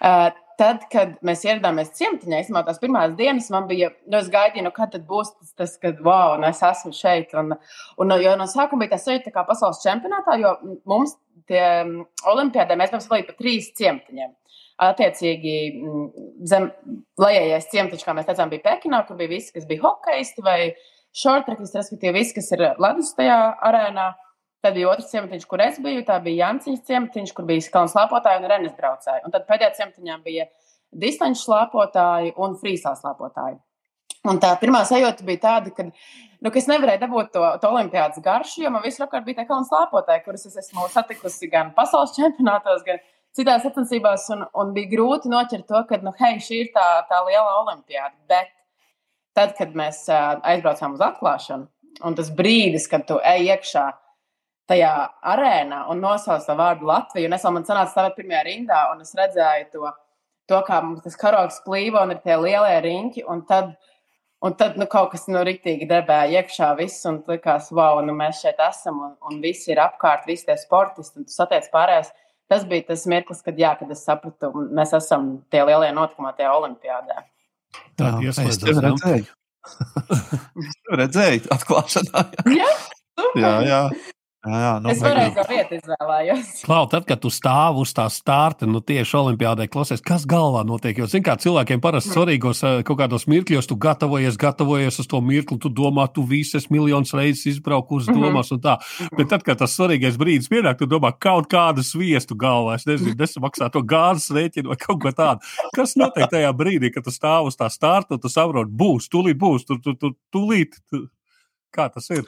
uh, 0.00 0.45
tad, 0.60 0.86
kad 0.92 1.14
mēs 1.26 1.44
ieradāmies 1.46 1.92
ciematiņā, 1.96 2.40
īstenībā 2.42 2.62
tās 2.66 2.80
pirmās 2.82 3.14
dienas 3.18 3.48
man 3.52 3.68
bija, 3.68 3.90
nu, 4.08 4.18
es 4.18 4.30
gaidīju, 4.32 4.64
nu, 4.66 4.72
kad 4.74 4.96
būs 5.08 5.34
tas, 5.34 5.52
tas 5.60 5.76
kad, 5.82 6.00
wow, 6.04 6.36
nu, 6.40 6.48
es 6.48 6.62
esmu 6.64 6.92
šeit. 6.96 7.34
Un, 7.36 7.54
un, 8.02 8.16
jo 8.22 8.34
no 8.40 8.48
sākuma 8.50 8.84
bija 8.84 8.96
tas 8.96 9.06
sajūta 9.08 9.32
kā 9.34 9.44
pasaules 9.48 9.82
čempionātā, 9.84 10.38
jo 10.42 10.54
mums 10.88 11.16
tie 11.50 11.62
olimpiādē 12.32 12.76
mēs 12.78 12.92
bijām 12.92 13.04
sadalīti 13.04 13.30
pa 13.30 13.38
trīs 13.40 13.70
ciematiņiem. 13.78 14.34
Attiecīgi, 14.86 15.54
zem 16.50 16.68
lejējais 17.20 17.70
ciematiņš, 17.72 18.04
kā 18.04 18.14
mēs 18.16 18.26
teicām, 18.28 18.50
bija 18.52 18.64
Pekinā, 18.66 19.00
kur 19.08 19.16
bija 19.16 19.32
visi, 19.32 19.54
kas 19.54 19.64
bija 19.68 19.86
hokeisti 19.86 20.44
vai 20.44 20.58
šortrekisti, 21.16 21.80
respektīvi 21.80 22.18
visi, 22.18 22.34
kas 22.36 22.50
ir 22.52 22.64
ledus 22.82 23.14
tajā 23.16 23.38
arēnā. 23.64 24.10
Tad 24.64 24.74
bija 24.74 24.90
otrs 24.90 25.10
ciematiņš, 25.12 25.44
kur 25.50 25.62
es 25.62 25.76
biju. 25.82 26.02
Tā 26.06 26.16
bija 26.24 26.46
Janciņas 26.46 26.86
ciematiņš, 26.88 27.32
kur 27.36 27.46
bija 27.48 27.72
kalnu 27.72 27.92
slēpotāji 27.92 28.40
un 28.40 28.48
renes 28.50 28.74
braucēji. 28.78 29.22
Un 29.26 29.34
tad 29.34 29.46
pēdējā 29.50 29.74
ciematiņā 29.80 30.18
bija 30.24 30.48
distanču 30.96 31.42
slēpotāji 31.44 32.34
un 32.42 32.56
frīsā 32.60 32.94
slēpotāji. 32.98 33.60
Un 34.26 34.40
tā 34.42 34.52
pirmā 34.58 34.80
sajūta 34.86 35.22
bija 35.26 35.42
tāda, 35.42 35.70
ka, 35.74 35.84
nu, 35.86 36.50
ka 36.50 36.58
es 36.58 36.66
nevarēju 36.70 37.02
dabūt 37.02 37.28
to, 37.36 37.42
to 37.62 37.70
olimpiādas 37.70 38.22
garšu, 38.24 38.64
jo 38.64 38.72
man 38.74 38.82
visur 38.82 39.04
apkārt 39.06 39.26
bija 39.26 39.42
tie 39.42 39.46
kalnu 39.50 39.68
slēpotāji, 39.68 40.24
kurus 40.24 40.48
es 40.48 40.56
esmu 40.64 40.88
satikusi 40.90 41.50
gan 41.52 41.70
pasaules 41.76 42.16
čempionātos, 42.16 42.82
gan 42.86 42.98
citās 43.36 43.62
sacensībās. 43.66 44.26
Un, 44.34 44.42
un 44.50 44.72
bija 44.74 44.90
grūti 44.96 45.30
noķert 45.30 45.68
to, 45.70 45.84
ka, 45.90 46.00
nu, 46.02 46.14
hei, 46.18 46.40
šī 46.42 46.64
ir 46.64 46.72
tā, 46.74 46.88
tā 47.10 47.20
liela 47.28 47.60
olimpiāda. 47.60 48.16
Bet 48.30 48.50
tad, 49.36 49.54
kad 49.58 49.76
mēs 49.78 50.02
uh, 50.10 50.40
aizbraucām 50.54 50.96
uz 50.98 51.06
atklāšanu, 51.06 51.68
un 52.08 52.18
tas 52.18 52.32
brīdis, 52.34 52.88
kad 52.90 53.06
tu 53.06 53.20
ej 53.22 53.52
iekšā 53.52 53.86
tajā 54.70 54.92
arēnā 55.32 55.84
un 55.92 56.02
nosauc 56.02 56.44
to 56.46 56.56
vārdu 56.58 56.88
Latviju, 56.88 57.28
un 57.28 57.36
es 57.36 57.44
vēl 57.46 57.54
man 57.56 57.66
sanācu 57.68 57.92
stāvēt 57.92 58.16
pirmajā 58.18 58.42
rindā, 58.48 58.80
un 58.92 59.02
es 59.04 59.14
redzēju 59.18 59.68
to, 59.74 59.92
to 60.50 60.62
kā 60.66 60.80
mums 60.82 61.04
tas 61.04 61.18
karogs 61.20 61.60
plīvo, 61.66 62.02
un 62.02 62.14
ir 62.16 62.22
tie 62.24 62.38
lielie 62.40 62.80
riņķi, 62.86 63.26
un 63.30 63.44
tad, 63.48 63.72
un 64.44 64.56
tad 64.58 64.78
nu, 64.80 64.88
kaut 64.90 65.12
kas 65.14 65.28
nu, 65.30 65.42
riktīgi 65.46 65.88
debēja 65.90 66.42
iekšā 66.42 66.72
viss, 66.80 67.06
un 67.08 67.22
likās, 67.30 67.70
wow, 67.74 68.02
nu, 68.06 68.16
mēs 68.18 68.42
šeit 68.42 68.62
esam, 68.66 69.00
un, 69.08 69.14
un 69.30 69.40
visi 69.44 69.72
ir 69.74 69.82
apkārt, 69.84 70.26
visi 70.28 70.48
tie 70.50 70.58
sportisti, 70.60 71.20
un 71.20 71.28
tu 71.28 71.34
satiec 71.34 71.70
pārējais. 71.74 72.12
Tas 72.46 72.62
bija 72.66 72.84
tas 72.92 73.02
mirklis, 73.10 73.40
kad, 73.42 73.56
jā, 73.58 73.72
kad 73.78 73.90
es 73.90 74.04
sapratu, 74.06 74.52
mēs 74.54 74.92
esam 74.94 75.32
tie 75.50 75.64
lielie 75.66 75.88
notikumi 75.94 76.30
tajā 76.38 76.52
olimpiādē. 76.54 77.24
Tā 77.98 78.12
ir 78.12 78.28
iespēja. 78.28 79.24
Es 80.62 80.76
redzēju, 81.00 81.48
atklāšanā. 81.56 82.22
Jā, 82.54 82.68
jā, 83.34 83.50
jā. 83.66 83.80
Jā, 84.46 84.58
jā, 84.62 84.72
nu, 84.78 84.90
es 84.92 85.00
pareizo 85.02 85.44
vietu 85.48 85.76
izvēlējos. 85.80 86.50
Klau, 86.66 86.84
tad, 86.90 87.06
kad 87.08 87.20
tu 87.22 87.30
stāv 87.34 87.80
uz 87.82 87.90
tā 87.96 88.04
starta, 88.12 88.68
nu 88.70 88.78
tieši 88.84 89.16
olimpiādē 89.18 89.66
klausies, 89.72 90.02
kas 90.04 90.26
galvā 90.28 90.62
notiek. 90.66 91.00
Jo, 91.00 91.08
zin 91.10 91.24
kā 91.26 91.34
cilvēkiem 91.42 91.82
parasti 91.82 92.12
svarīgos 92.14 92.62
eh, 92.62 92.76
kaut 92.86 93.00
kādos 93.00 93.26
mirkļos, 93.30 93.66
tu 93.66 93.78
gatavojies, 93.82 94.38
gatavojies 94.38 95.00
uz 95.02 95.10
to 95.10 95.20
mirkli, 95.24 95.58
tu 95.62 95.72
domā, 95.72 96.06
tu 96.14 96.22
visas 96.28 96.68
miljonus 96.70 97.14
reizes 97.16 97.56
izbrauku 97.56 97.98
uz 97.98 98.10
domās 98.10 98.52
un 98.54 98.62
tā. 98.62 98.76
Bet 99.18 99.32
tad, 99.32 99.42
kad 99.46 99.58
tas 99.64 99.74
svarīgais 99.74 100.18
brīdis 100.20 100.50
pienāk, 100.52 100.78
tu 100.78 100.88
domā 100.90 101.10
kaut 101.18 101.50
kādu 101.50 101.82
sviestu 101.86 102.38
galvā, 102.38 102.78
es 102.78 102.86
nezinu, 102.86 103.16
nesamaksā 103.22 103.72
to 103.74 103.82
gāzes 103.82 104.30
rēķinu 104.36 104.70
vai 104.70 104.78
kaut 104.86 105.02
ko 105.02 105.14
tādu. 105.16 105.54
Kas 105.74 105.96
notiek 105.98 106.30
tajā 106.30 106.54
brīdī, 106.56 106.92
kad 106.94 107.06
tu 107.08 107.14
stāv 107.14 107.50
uz 107.50 107.58
tā 107.58 107.70
starta 107.72 108.14
un 108.14 108.22
tu 108.22 108.30
saproti, 108.30 108.70
būs, 108.78 109.10
tūlīt 109.10 109.42
būs, 109.42 109.66
tu, 109.66 109.80
tu, 109.82 109.98
tu, 109.98 110.14
tūlīt. 110.34 110.78
Tu, 110.86 111.08
kā 111.74 111.90
tas 111.92 112.06
ir? 112.14 112.22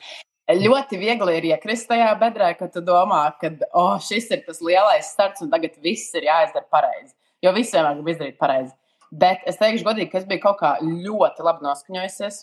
Ļoti 0.57 0.99
viegli 1.01 1.37
ir 1.37 1.47
iekrist 1.53 1.89
tajā 1.91 2.09
bedrē, 2.21 2.55
ka 2.57 2.71
tu 2.73 2.81
domā, 2.85 3.23
ka 3.41 3.51
oh, 3.77 3.97
šis 4.01 4.31
ir 4.33 4.45
tas 4.47 4.63
lielais 4.65 5.11
starts 5.13 5.45
un 5.45 5.51
tagad 5.53 5.77
viss 5.85 6.15
ir 6.17 6.29
jāizdara 6.29 6.65
pareizi. 6.73 7.13
Jo 7.45 7.53
viss 7.55 7.75
vienmēr 7.75 7.99
grib 7.99 8.15
izdarīt 8.15 8.39
pareizi. 8.41 8.73
Bet 9.11 9.45
es 9.49 9.61
teikšu, 9.61 9.85
godīgi, 9.87 10.11
ka 10.13 10.21
es 10.21 10.29
biju 10.29 10.43
kaut 10.43 10.59
kā 10.61 10.75
ļoti 10.83 11.45
labi 11.45 11.65
noskaņojusies. 11.65 12.43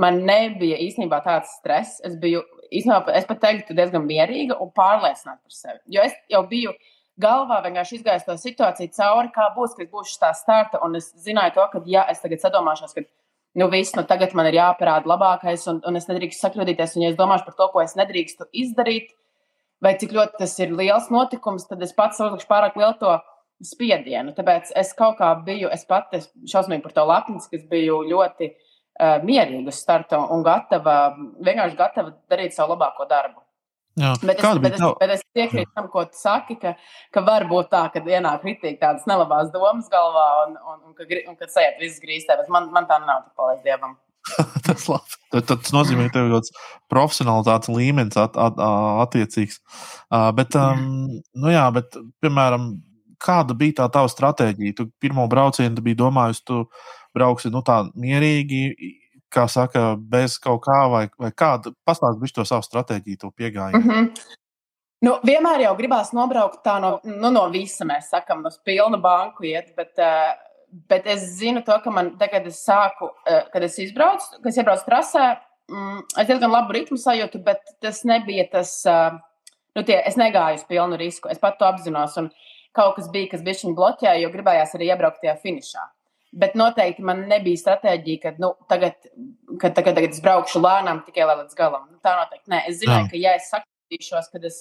Man 0.00 0.24
nebija 0.26 0.78
īstenībā 0.82 1.20
tāds 1.26 1.52
stress. 1.60 2.00
Es 2.06 2.16
biju 2.18 2.42
īstenībā, 2.70 3.14
es 3.18 3.26
pat 3.28 3.42
teiktu, 3.42 3.76
diezgan 3.78 4.06
mierīga 4.06 4.58
un 4.62 4.72
pārliecināta 4.74 5.42
par 5.42 5.54
sevi. 5.54 5.80
Jo 5.94 6.06
es 6.06 6.16
jau 6.30 6.42
biju 6.50 6.74
galvā 7.20 7.60
vienkārši 7.66 8.00
izgājis 8.00 8.26
to 8.26 8.34
situāciju 8.40 8.94
cauri, 8.96 9.30
kā 9.34 9.50
būs, 9.54 9.76
kad 9.78 9.90
būs 9.92 10.16
tā 10.22 10.32
starta. 10.34 10.80
Un 10.86 10.98
es 10.98 11.12
zināju 11.26 11.54
to, 11.58 11.68
ka, 11.72 11.82
ja 11.90 12.06
es 12.10 12.22
tagad 12.24 12.42
sadomāšos, 12.42 12.96
ka 12.96 13.06
nu, 13.58 13.68
viss, 13.70 13.94
nu, 13.94 14.04
tagad 14.08 14.34
man 14.34 14.48
ir 14.50 14.58
jāparāda 14.58 15.10
labākais, 15.10 15.66
un, 15.70 15.80
un 15.86 15.98
es 15.98 16.08
nedrīkstu 16.10 16.46
sakļūdīties. 16.46 16.96
Un, 16.96 17.04
ja 17.06 17.12
es 17.12 17.20
domāšu 17.20 17.46
par 17.48 17.58
to, 17.60 17.68
ko 17.74 17.84
es 17.84 17.94
nedrīkstu 17.98 18.48
izdarīt, 18.64 19.12
vai 19.84 19.94
cik 20.00 20.14
ļoti 20.16 20.40
tas 20.40 20.56
ir 20.62 20.74
liels 20.74 21.10
notikums, 21.14 21.68
tad 21.70 21.82
es 21.84 21.94
pats 21.96 22.20
uzlikšu 22.24 22.50
pārāk 22.50 22.78
lielu 22.80 22.96
to 23.00 23.14
spiedienu. 23.64 24.34
Tāpēc 24.36 24.72
es 24.80 24.92
kaut 24.98 25.18
kā 25.20 25.30
biju, 25.46 25.70
es 25.72 25.86
pati 25.88 26.22
šausmīgi 26.50 26.84
par 26.84 26.96
to 26.96 27.06
lepns, 27.08 27.48
ka 27.50 27.58
es 27.60 27.64
biju 27.70 28.02
ļoti 28.10 28.50
uh, 28.50 29.18
mierīga 29.24 29.70
uz 29.70 29.78
starta 29.80 30.20
un 30.34 30.44
gatava, 30.46 30.98
vienkārši 31.44 31.78
gatava 31.78 32.14
darīt 32.30 32.56
savu 32.56 32.74
labāko 32.74 33.06
darbu. 33.10 33.43
Jā. 33.94 34.10
Bet 34.26 34.40
es, 34.42 34.58
bet, 34.58 34.74
es, 34.74 34.86
bet 35.00 35.12
es 35.14 35.20
piekrītu 35.36 35.70
tam, 35.70 35.86
ko 35.92 36.02
tu 36.08 36.18
saki, 36.18 36.56
ka, 36.58 36.72
ka 37.14 37.22
var 37.26 37.46
būt 37.50 37.68
tā, 37.70 37.84
ka 37.94 38.02
ienāk 38.02 38.42
kritīgi 38.42 38.80
tādas 38.80 39.04
nelabās 39.06 39.52
domas 39.54 39.86
galvā 39.92 40.24
un, 40.46 40.56
un, 40.58 40.80
un, 40.90 40.96
un, 40.98 41.20
un 41.30 41.36
kad 41.38 41.52
sēž 41.52 41.78
viss 41.82 42.02
grīstē. 42.02 42.40
Man, 42.50 42.72
man 42.74 42.88
tā 42.90 42.98
nav, 43.04 43.28
paldies 43.38 43.62
Dievam. 43.66 43.94
tas, 44.66 44.88
tad, 45.30 45.46
tas 45.46 45.70
nozīmē, 45.76 46.08
ka 46.08 46.16
tev 46.16 46.26
ir 46.26 46.34
kaut 46.34 46.48
kāds 46.48 46.66
profesionālitātes 46.90 47.70
līmenis 47.70 48.18
at, 48.18 48.38
at, 48.40 48.58
attiecīgs. 49.04 49.60
Uh, 50.08 50.30
bet, 50.34 50.56
um, 50.58 51.20
nu 51.38 51.54
jā, 51.54 51.68
bet, 51.76 51.98
piemēram, 52.24 52.72
kāda 53.24 53.56
bija 53.58 53.82
tā 53.82 53.88
tava 53.94 54.10
stratēģija? 54.10 54.78
Tu 54.80 54.88
pirmo 55.02 55.28
braucienu 55.30 55.84
biji 55.84 56.00
domājis, 56.00 56.42
tu 56.48 56.64
brauksi 57.14 57.52
nu, 57.54 57.62
tā 57.66 57.84
mierīgi, 57.94 58.64
kā 59.34 59.44
saka, 59.50 59.94
bez 59.98 60.38
kaut 60.42 60.62
kā, 60.64 60.78
vai, 60.92 61.04
vai 61.20 61.30
kāda 61.34 61.74
pastāstīt 61.86 62.34
to 62.36 62.46
savu 62.48 62.66
stratēģiju, 62.66 63.20
to 63.20 63.30
piegājienu? 63.34 63.82
Mm 63.82 63.90
-hmm. 63.90 64.40
Nu, 65.04 65.18
vienmēr 65.26 65.66
jau 65.66 65.74
gribās 65.76 66.12
nobraukt 66.16 66.62
tā 66.64 66.78
no, 66.80 66.96
nu, 67.04 67.30
no 67.34 67.44
visa, 67.52 67.84
mēs 67.84 68.08
sakām, 68.12 68.44
no 68.44 68.52
pilna 68.64 69.00
banku 69.02 69.44
iet, 69.44 69.74
bet, 69.76 69.92
uh, 69.98 70.32
bet 70.88 71.06
es 71.06 71.26
zinu 71.40 71.62
to, 71.66 71.76
ka 71.84 71.90
man 71.90 72.14
tagad 72.20 72.46
es 72.46 72.62
sāku, 72.64 73.10
uh, 73.10 73.42
kad 73.52 73.62
es 73.62 73.78
izbraucu, 73.78 74.38
kad 74.38 74.46
es 74.52 74.56
iebraucu 74.56 74.86
trasē, 74.88 75.26
mm, 75.68 76.00
es 76.22 76.30
diezgan 76.30 76.54
labu 76.54 76.72
ritmu 76.72 76.96
sajūtu, 76.96 77.42
bet 77.44 77.60
tas 77.84 78.00
nebija 78.04 78.46
tas, 78.52 78.72
uh, 78.88 79.18
nu, 79.76 79.82
tie, 79.82 80.00
es 80.08 80.16
negāju 80.16 80.62
uz 80.62 80.64
pilnu 80.70 80.96
risku, 80.96 81.28
es 81.28 81.42
pat 81.42 81.58
to 81.58 81.68
apzinos, 81.68 82.16
un 82.16 82.30
kaut 82.72 82.96
kas 82.96 83.10
bija, 83.12 83.34
kas 83.34 83.42
bija 83.42 83.60
šim 83.60 83.76
bloķē, 83.76 84.16
jo 84.22 84.32
gribējās 84.32 84.74
arī 84.74 84.88
iebraukt 84.88 85.20
tajā 85.20 85.36
finišā. 85.42 85.84
Bet 86.34 86.56
noteikti 86.58 87.04
man 87.06 87.24
nebija 87.30 87.60
stratēģija, 87.60 88.20
ka 88.22 88.30
nu, 88.42 88.50
tagad, 88.70 88.96
kad, 89.60 89.74
tagad, 89.76 89.94
tagad 89.94 90.14
es 90.16 90.22
braukšu 90.22 90.62
lēnām 90.62 91.04
tikai 91.06 91.28
līdz 91.28 91.54
galam. 91.58 91.84
Nu, 91.92 92.00
tā 92.02 92.16
noteikti 92.18 92.50
nē. 92.50 92.64
Es 92.70 92.80
zināju, 92.80 93.04
Jā. 93.04 93.10
ka 93.12 93.20
ja 93.20 93.34
es 93.38 93.50
sakritīšos, 93.52 94.30
kad 94.32 94.48
es, 94.48 94.56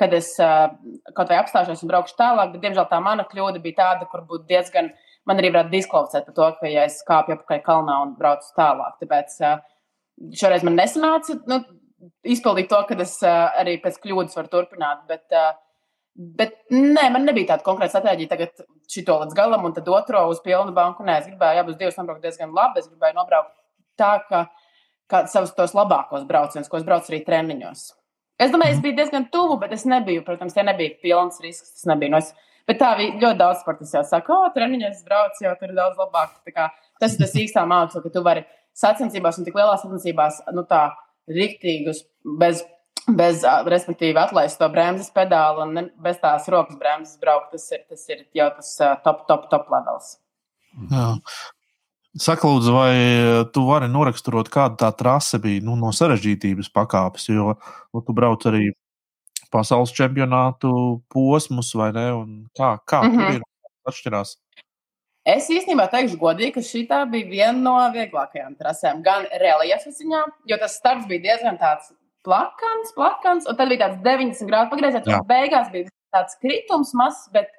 kad 0.00 0.16
es 0.16 0.32
kaut 0.38 1.30
vai 1.30 1.38
apstāšos 1.38 1.84
un 1.84 1.92
braukšu 1.92 2.18
tālāk, 2.18 2.50
bet 2.56 2.64
diemžēl 2.66 2.88
tā 2.90 2.98
mana 3.04 3.26
kļūda 3.30 3.62
bija 3.62 3.78
tāda, 3.82 4.08
kur 4.10 4.24
būtu 4.26 4.48
diezgan, 4.50 4.90
man 5.28 5.38
arī 5.38 5.52
varētu 5.54 5.74
diskvalificēt 5.76 6.26
par 6.26 6.38
to, 6.40 6.50
ka 6.58 6.72
ja 6.72 6.88
es 6.90 6.98
kāpju 7.06 7.38
apakaļ 7.38 7.62
kalnā 7.68 8.00
un 8.08 8.16
braucu 8.18 8.50
tālāk. 8.58 8.98
Tāpēc 9.04 9.38
šoreiz 10.40 10.66
man 10.66 10.80
nesanāca 10.82 11.38
nu, 11.50 11.62
izpildīt 12.26 12.72
to, 12.74 12.82
ka 12.88 12.98
es 13.06 13.20
arī 13.24 13.78
pēc 13.82 14.02
kļūdas 14.02 14.34
varu 14.40 14.50
turpināt. 14.50 15.06
Bet, 15.10 15.24
uh, 15.30 15.54
Bet 16.14 16.54
nē, 16.70 17.08
man 17.10 17.24
nebija 17.26 17.54
tāda 17.54 17.66
konkrēta 17.66 17.96
stratēģija, 17.96 18.30
tagad 18.30 18.66
šito 18.90 19.16
līdz 19.24 19.34
galam, 19.34 19.64
un 19.66 19.72
tad 19.74 19.88
otro 19.90 20.20
uz 20.30 20.38
pilnu 20.44 20.74
banku. 20.76 21.02
Nē, 21.06 21.18
es 21.20 21.26
gribēju 21.26 21.64
abus 21.64 21.78
divus 21.80 21.98
nobraukt 21.98 22.22
diezgan 22.22 22.54
labi. 22.54 22.82
Es 22.82 22.86
gribēju 22.86 23.16
nobraukt 23.18 23.50
tā, 23.98 24.12
ka 24.28 24.44
kā 25.10 25.24
savus 25.30 25.52
tos 25.56 25.74
labākos 25.74 26.26
braucienus, 26.28 26.70
ko 26.70 26.78
es 26.78 26.86
braucu 26.86 27.10
arī 27.10 27.20
treniņos. 27.26 27.84
Es 28.44 28.50
domāju, 28.50 28.76
es 28.76 28.82
biju 28.82 28.96
diezgan 28.98 29.28
tuvu, 29.34 29.58
bet 29.62 29.74
es 29.74 29.84
nebiju, 29.86 30.24
protams, 30.26 30.54
tie 30.54 30.64
nebija 30.66 30.96
pilns 31.02 31.42
risks. 31.42 31.76
Tas 31.76 31.88
nebija. 31.90 32.14
No 32.14 32.20
es, 32.22 32.32
bet 32.70 32.80
tā 32.80 32.92
bija 32.98 33.18
ļoti 33.18 33.40
daudz 33.42 33.62
sportistu 33.62 33.98
jau 33.98 34.04
saka, 34.08 34.34
o, 34.34 34.52
treniņos 34.54 35.04
braucu, 35.06 35.44
jau 35.46 35.54
tur 35.60 35.74
daudz 35.76 35.98
labāk. 36.02 36.38
Kā, 36.54 36.68
tas 37.02 37.14
ir 37.14 37.22
tas 37.22 37.34
īstā 37.42 37.66
māksla, 37.70 38.02
ka 38.02 38.14
tu 38.14 38.22
vari 38.26 38.46
sacensībās 38.78 39.38
un 39.38 39.46
tik 39.46 39.58
lielās 39.58 39.84
sacensībās, 39.84 40.40
nu 40.54 40.66
tā, 40.70 40.88
riktīgus, 41.30 42.02
bez 42.40 42.64
bez, 43.20 43.42
respektīvi, 43.68 44.16
atlaist 44.20 44.60
to 44.60 44.68
bremzes 44.72 45.10
pedāli 45.14 45.64
un 45.64 45.74
ne, 45.78 45.84
bez 46.04 46.20
tās 46.22 46.48
rokas 46.52 46.78
bremzes 46.80 47.18
braukt, 47.20 47.52
tas 47.52 47.66
ir, 47.72 47.84
tas 47.88 48.06
ir 48.08 48.24
jau 48.36 48.48
tas 48.56 48.70
top, 49.04 49.26
top, 49.28 49.50
top 49.52 49.68
levels. 49.72 50.16
Jā. 50.90 51.10
Saka, 52.14 52.46
lūdzu, 52.46 52.70
vai 52.70 52.94
tu 53.50 53.64
vari 53.66 53.88
noraksturot, 53.90 54.46
kāda 54.52 54.78
tā 54.84 54.90
trase 54.94 55.40
bija 55.42 55.64
nu, 55.66 55.74
no 55.78 55.90
sarežģītības 55.90 56.70
pakāpes? 56.70 57.26
Jo 57.32 57.56
nu, 57.58 58.02
tu 58.06 58.14
brauc 58.14 58.46
arī 58.46 58.68
pasaules 59.54 59.90
čempionātu 59.94 60.70
posmus, 61.10 61.72
vai 61.78 61.90
ne? 61.96 62.06
Un 62.14 62.30
kā 62.54 62.76
kā 62.86 63.02
mm 63.02 63.10
-hmm. 63.10 63.26
tur 63.26 63.34
ir 63.34 63.42
atšķirās? 63.90 64.36
Es 65.24 65.50
īstenībā 65.50 65.88
teikšu, 65.90 66.18
godīgi, 66.20 66.52
ka 66.52 66.60
šī 66.60 66.80
bija 67.10 67.28
viena 67.28 67.58
no 67.58 67.76
vieglākajām 67.92 68.56
trasēm. 68.60 69.02
Gan 69.02 69.26
reliefa 69.40 69.90
ziņā, 69.90 70.24
jo 70.44 70.56
tas 70.60 70.76
starts 70.76 71.06
bija 71.06 71.20
diezgan 71.20 71.58
tāds 71.58 71.92
plakans, 72.24 72.94
plakans, 72.96 73.48
un 73.50 73.58
tad 73.58 73.70
bija 73.72 73.88
tāds 73.88 74.00
90 74.04 74.48
grādu 74.50 74.72
pagrieziens, 74.72 75.10
un 75.10 75.28
beigās 75.28 75.70
bija 75.74 75.92
tāds 76.14 76.38
kritums 76.40 76.94
mazs, 76.96 77.28
bet, 77.34 77.52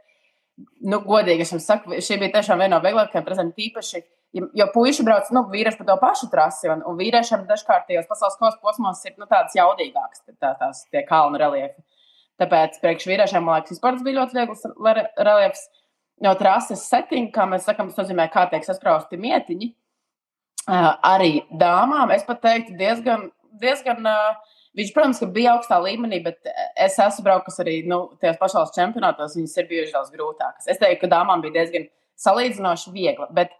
nu, 0.82 1.01
godīgi, 1.05 1.45
es 1.45 1.53
jums 1.53 1.68
saku, 1.70 1.99
šī 2.03 2.20
bija 2.22 2.38
tiešām 2.38 2.61
viena 2.63 2.78
no 2.78 2.84
vieglākajām 2.84 3.26
prezentiem, 3.28 3.55
tīpaši, 3.59 4.03
jo 4.59 4.68
puiši 4.74 5.05
brauc, 5.07 5.30
nu, 5.36 5.45
vīrieši 5.51 5.80
pa 5.80 5.88
to 5.89 5.97
pašu 6.01 6.30
trasi, 6.32 6.70
un, 6.74 6.84
un 6.88 6.97
vīriešiem 6.99 7.45
dažkārt 7.49 7.88
tajos 7.89 8.09
pasaules 8.09 8.39
kausa 8.41 8.59
posmos 8.63 9.03
ir, 9.07 9.16
nu, 9.22 9.30
tādas 9.30 9.55
jaudīgākas, 9.57 10.26
tā, 10.34 10.55
tās 10.59 10.84
tie 10.91 11.05
kalnu 11.07 11.39
reliefi. 11.41 11.86
Tāpēc 12.41 12.82
priekš 12.82 13.07
vīriešiem, 13.07 13.45
man 13.45 13.61
liekas, 13.61 13.78
vispār 13.78 13.95
tas 13.95 14.03
bija 14.03 14.20
ļoti 14.20 14.36
viegls 14.36 14.66
reliefs. 15.24 15.68
No 16.24 16.32
trases 16.39 16.84
setting, 16.88 17.30
kā 17.36 17.45
mēs 17.47 17.66
sakām, 17.68 17.89
tas 17.91 18.01
nozīmē, 18.03 18.28
kā 18.32 18.45
tiek 18.51 18.63
sasprausti 18.63 19.20
mietiņi. 19.20 19.72
Uh, 20.66 20.91
arī 21.05 21.32
dāmām, 21.61 22.11
es 22.16 22.24
pat 22.28 22.39
teiktu, 22.43 22.74
diezgan, 22.80 23.28
diezgan 23.61 24.07
uh, 24.09 24.55
Viņš, 24.76 24.91
protams, 24.95 25.21
bija 25.32 25.53
augstā 25.55 25.78
līmenī, 25.80 26.19
bet 26.26 26.49
es 26.84 26.97
esmu 26.99 27.23
braucis 27.23 27.61
arī 27.63 27.78
nu, 27.88 27.99
tajos 28.19 28.39
pašos 28.41 28.73
čempionātos. 28.76 29.38
Viņas 29.38 29.59
ir 29.61 29.69
bijušas 29.69 29.93
daudz 29.95 30.15
grūtākas. 30.15 30.67
Es 30.71 30.82
teiktu, 30.82 31.05
ka 31.05 31.11
dāmām 31.13 31.43
bija 31.43 31.61
diezgan 31.61 31.88
salīdzinoši 32.19 32.91
viegli. 32.95 33.28
Bet 33.38 33.53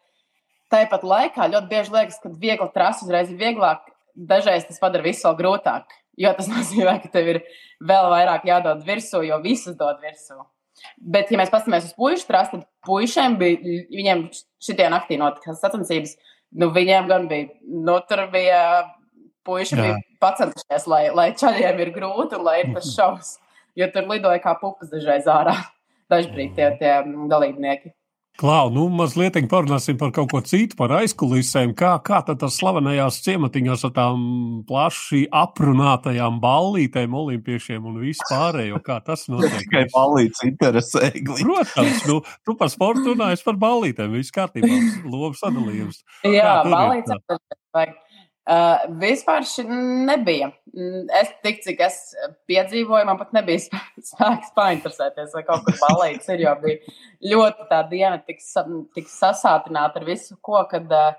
tāpat 0.74 1.06
laikā 1.08 1.48
ļoti 1.54 1.72
bieži 1.72 1.96
liekas, 1.96 2.20
ka 2.24 2.34
viegla 2.42 2.68
trasa 2.74 3.08
uzreiz 3.08 3.32
ir 3.32 3.40
vieglāk. 3.40 3.88
Dažreiz 4.16 4.68
tas 4.68 4.82
padara 4.82 5.08
visu 5.08 5.28
vēl 5.30 5.40
grūtāk. 5.40 5.96
Jo 6.20 6.36
tas 6.36 6.52
nozīmē, 6.54 6.98
ka 7.04 7.14
tev 7.16 7.32
ir 7.36 7.42
vēl 7.80 8.12
vairāk 8.12 8.48
jādod 8.52 8.84
virsū, 8.88 9.24
jo 9.24 9.40
visas 9.44 9.80
dod 9.80 10.04
virsū. 10.04 10.42
Bet, 11.00 11.32
ja 11.32 11.40
mēs 11.40 11.52
paskatāmies 11.54 11.88
uz 11.88 11.96
puikas 11.96 12.28
trasu, 12.28 12.58
tad 12.58 12.68
puišiem 12.84 13.38
bija, 13.40 13.80
viņiem 13.96 14.28
šitie 14.64 14.90
naktī 14.92 15.16
notika 15.22 15.56
sacensības 15.56 16.18
nu, 16.60 16.70
viņiem 16.76 17.08
gan 17.10 17.28
bija, 17.32 17.50
nu, 17.64 17.96
tur 18.10 18.26
bija 18.34 18.60
puiši 19.46 19.80
bija 19.80 19.98
pacentušies, 20.24 20.88
lai, 20.92 21.04
lai 21.16 21.30
čaļiem 21.38 21.84
ir 21.86 21.94
grūti 21.96 22.40
un 22.40 22.48
lai 22.48 22.60
ir 22.64 22.74
tas 22.76 22.90
šaus, 22.96 23.36
jo 23.78 23.90
tur 23.94 24.10
lidoja 24.12 24.42
kā 24.44 24.56
pupas 24.62 24.92
dažreiz 24.94 25.30
ārā, 25.32 25.58
dažbrīd 26.12 26.58
tie, 26.58 26.72
tie 26.82 26.98
dalībnieki. 27.32 27.94
Klau, 28.36 28.68
nu 28.68 28.90
mazliet 28.92 29.38
parunāsim 29.48 29.96
par 29.96 30.10
kaut 30.12 30.28
ko 30.34 30.42
citu, 30.44 30.76
par 30.76 30.92
aizkulisēm. 30.98 31.72
Kā, 31.80 31.94
kā 32.04 32.18
tad 32.28 32.42
tas 32.42 32.58
slavenajās 32.60 33.22
ciematiņās 33.24 33.86
ar 33.88 33.94
tām 33.96 34.26
plaši 34.68 35.22
aprunātajām 35.32 36.42
ballītēm, 36.44 37.16
olimpiešiem 37.16 37.88
un 37.88 38.02
vispārējo, 38.04 38.82
kā 38.84 39.00
tas 39.08 39.24
notiek? 39.32 39.56
Tikai 39.62 39.86
ballītes 39.94 40.44
interesē. 40.50 41.14
Protams, 41.32 42.04
nu, 42.12 42.20
tu 42.44 42.58
par 42.60 42.74
sportu 42.76 43.14
runājies 43.14 43.46
par 43.48 43.56
ballītēm, 43.62 44.20
viss 44.20 44.36
kārtībā, 44.36 44.82
lobu 45.08 45.32
sadalījums. 45.40 46.04
Jā, 46.28 46.58
ballītes. 46.68 47.24
Uh, 48.46 48.84
vispār 49.02 49.42
šī 49.50 49.64
nebija. 50.06 50.52
Mm, 50.70 51.08
es 51.18 51.32
tik 51.42 51.64
cik 51.64 51.80
es 51.82 51.96
piedzīvoju, 52.46 53.08
man 53.08 53.18
pat 53.18 53.32
nebija 53.34 53.64
spēks 54.12 54.52
painteresēties, 54.58 55.32
vai 55.34 55.42
kaut 55.48 55.64
kur 55.66 55.80
balīts 55.82 56.30
ir, 56.30 56.44
jo 56.44 56.54
bija 56.62 56.94
ļoti 57.32 57.66
tā 57.72 57.80
diena 57.90 58.20
tik, 58.22 58.44
tik 58.94 59.10
sasātināta 59.10 59.98
ar 59.98 60.06
visu, 60.06 60.38
ko, 60.46 60.62
kad 60.70 60.94
uh, 60.94 61.16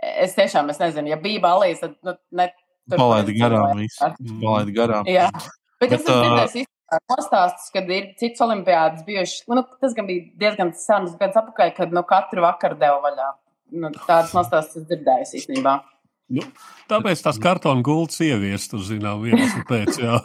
es 0.00 0.34
tiešām, 0.34 0.72
es 0.74 0.82
nezinu, 0.82 1.12
ja 1.12 1.20
bija 1.22 1.44
balīts, 1.44 1.84
tad 1.84 1.94
nu, 2.02 2.16
ne. 2.40 2.48
Palaidi 2.96 3.36
garām 3.38 3.78
visu. 3.78 4.10
Palaidi 4.42 4.74
garām. 4.74 5.06
Jā. 5.06 5.28
Bet, 5.30 5.86
Bet 5.86 5.94
es 5.94 6.02
esmu 6.02 6.18
dzirdējis 6.18 6.66
uh... 6.66 6.98
nostāstus, 7.14 7.70
kad 7.76 7.94
ir 7.94 8.10
cits 8.18 8.42
olimpiādas 8.42 9.06
bijušas. 9.06 9.46
Nu, 9.54 9.62
tas 9.78 9.94
gan 9.94 10.10
bija 10.10 10.26
diezgan 10.42 10.74
sens 10.74 11.14
gads 11.20 11.38
atpakaļ, 11.38 11.70
kad 11.78 11.94
nu, 11.94 12.02
katru 12.10 12.42
vakaru 12.42 12.80
deva 12.82 12.98
vaļā. 13.06 13.30
Nu, 13.78 13.94
tādas 14.02 14.34
nostāstus 14.34 14.90
dzirdējis 14.90 15.36
īstenībā. 15.44 15.78
Nu, 16.30 16.44
tāpēc 16.90 17.22
tās 17.24 17.40
kartona 17.42 17.82
gultas 17.86 18.20
ieviest, 18.22 18.74
uz 18.78 18.90
zinām, 18.92 19.24
iemeslu 19.26 19.64
pēc. 19.68 19.98
Jā. 19.98 20.20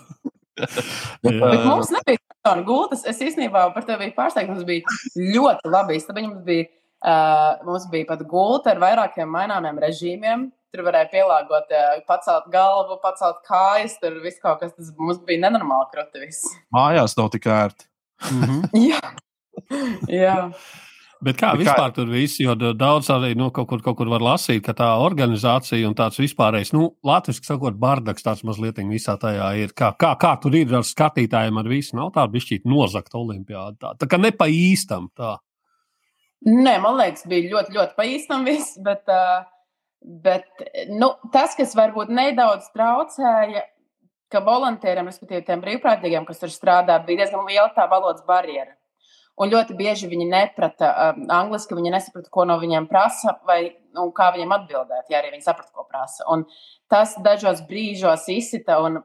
Bet 1.25 1.39
mums 1.65 1.89
nebija 1.91 2.21
kartona 2.21 2.65
gultas. 2.67 3.05
Es 3.09 3.21
īstenībā 3.23 3.67
par 3.75 3.87
tevi 3.87 4.05
biju 4.05 4.15
pārsteigts. 4.17 4.53
Mums 4.53 4.67
bija 4.67 4.99
ļoti 5.33 5.71
labi. 5.73 5.97
Mums 6.19 6.43
bija, 6.45 6.67
uh, 7.01 7.65
mums 7.67 7.89
bija 7.91 8.09
pat 8.11 8.21
gulta 8.29 8.75
ar 8.75 8.83
vairākiem 8.83 9.33
maināmiem 9.33 9.81
režīmiem. 9.83 10.47
Tur 10.75 10.85
varēja 10.85 11.09
pielāgot, 11.11 11.73
uh, 11.73 11.99
pacelt 12.07 12.47
galvu, 12.53 12.99
pacelt 13.03 13.41
kājas. 13.49 13.97
Tur 14.01 14.21
viss 14.23 14.41
kaut 14.43 14.61
kas, 14.61 14.75
tas 14.77 14.93
mums 14.99 15.19
bija 15.27 15.47
nenormāli 15.47 16.07
viss. 16.21 16.45
Mājās 16.75 17.17
nav 17.17 17.33
tik 17.33 17.49
ērti. 17.49 17.89
Mm 18.31 18.43
-hmm. 18.43 18.63
Jā. 18.91 19.01
Jā. 20.11 20.39
Bet 21.26 21.39
kā 21.39 21.53
Bet 21.55 21.63
vispār 21.63 21.89
kā... 21.89 21.93
tur 21.95 22.09
viss, 22.11 22.38
jo 22.41 22.53
daudz 22.55 23.09
arī 23.13 23.32
nu, 23.38 23.47
kaut, 23.53 23.67
kur, 23.71 23.82
kaut 23.86 23.97
kur 23.97 24.09
var 24.11 24.23
lasīt, 24.26 24.61
ka 24.65 24.76
tā 24.78 24.91
organizācija 25.01 25.88
un 25.89 25.95
tāds 25.97 26.19
vispārējais, 26.21 26.73
nu, 26.76 26.91
latviešu 27.05 27.47
sakot, 27.47 27.80
bardaks 27.82 28.26
tāds 28.26 28.43
mazliet 28.45 28.82
visā 28.91 29.15
tajā 29.21 29.47
ir. 29.63 29.73
Kā, 29.78 29.93
kā, 29.97 30.13
kā 30.21 30.36
tur 30.41 30.57
ir 30.57 30.76
ar 30.76 30.86
skatītājiem, 30.86 31.57
ar 31.61 31.71
visu 31.71 31.97
nav 31.97 32.13
tāda 32.17 32.34
bišķīt 32.36 32.69
nozakt 32.69 33.17
olimpiāda. 33.17 33.78
Tā, 33.82 33.93
tā 34.03 34.09
kā 34.11 34.21
ne 34.21 34.34
pa 34.36 34.49
īstam 34.51 35.09
tā. 35.17 35.38
Nē, 36.45 36.78
man 36.84 36.99
liekas, 36.99 37.26
bija 37.30 37.49
ļoti, 37.55 37.73
ļoti 37.73 37.97
pa 37.97 38.05
īstam 38.05 38.45
viss, 38.45 38.78
bet, 38.86 39.01
uh, 39.09 39.47
bet 40.21 40.45
nu, 40.93 41.15
tas, 41.34 41.57
kas 41.57 41.73
varbūt 41.78 42.11
nedaudz 42.13 42.69
traucēja, 42.76 43.65
ka 44.30 44.41
volontieriem, 44.45 45.09
respektīvi 45.09 45.45
tiem 45.47 45.63
brīvprātīgiem, 45.63 46.26
kas 46.28 46.43
tur 46.43 46.53
strādā, 46.53 46.99
bija 47.07 47.23
diezgan 47.23 47.47
liela 47.49 47.71
tā 47.73 47.88
valodas 47.89 48.26
barjera. 48.28 48.76
Un 49.36 49.51
ļoti 49.51 49.75
bieži 49.75 50.07
viņi 50.07 50.29
neprata 50.29 50.91
um, 51.09 51.25
angliski, 51.36 51.75
viņi 51.75 51.91
nesaprata, 51.91 52.29
ko 52.31 52.45
no 52.47 52.55
viņiem 52.61 52.86
prasa, 52.88 53.33
vai 53.47 53.59
nu, 53.95 54.07
kā 54.15 54.29
viņiem 54.31 54.53
atbildēt, 54.55 55.09
ja 55.11 55.19
arī 55.19 55.33
viņi 55.33 55.43
saprata, 55.43 55.73
ko 55.75 55.83
prasa. 55.89 56.23
Un 56.31 56.45
tas 56.91 57.17
dažos 57.23 57.65
brīžos 57.67 58.29
izsita. 58.31 58.79
Un, 58.86 59.03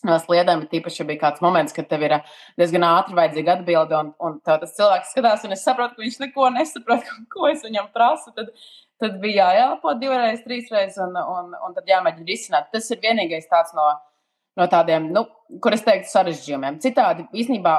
No 0.00 0.14
sliedēm 0.16 0.62
tīpaši 0.70 1.04
bija 1.04 1.20
kāds 1.26 1.42
moments, 1.44 1.74
kad 1.76 1.84
tev 1.90 2.00
ir 2.06 2.14
uh, 2.16 2.28
diezgan 2.56 2.86
ātri 2.88 3.12
vajadzīga 3.18 3.58
atbilde, 3.58 3.98
un, 3.98 4.14
un 4.24 4.38
tas 4.48 4.72
cilvēks 4.78 5.10
skatās, 5.12 5.42
un 5.44 5.52
es 5.52 5.64
saprotu, 5.66 5.98
ka 5.98 6.00
viņš 6.00 6.16
neko 6.22 6.46
nesaprot, 6.54 7.10
ko 7.34 7.50
es 7.50 7.60
viņam 7.66 7.90
prasu. 7.92 8.32
Tad, 8.32 8.48
tad 8.96 9.18
bija 9.20 9.50
jāelpo 9.58 9.92
divreiz, 10.00 10.40
trīsreiz, 10.46 10.96
un, 11.04 11.20
un, 11.20 11.52
un 11.52 11.76
tad 11.76 11.92
jāmēģina 11.92 12.32
risināt. 12.32 12.70
Tas 12.72 12.88
ir 12.88 13.02
vienīgais 13.04 13.52
tāds 13.52 13.76
no, 13.76 13.90
no 14.56 14.70
tādiem, 14.72 15.12
nu, 15.12 15.26
kur 15.60 15.76
es 15.76 15.84
teiktu, 15.84 16.08
sarežģījumiem. 16.14 16.80
Citādi 16.80 17.28
īstenībā 17.36 17.76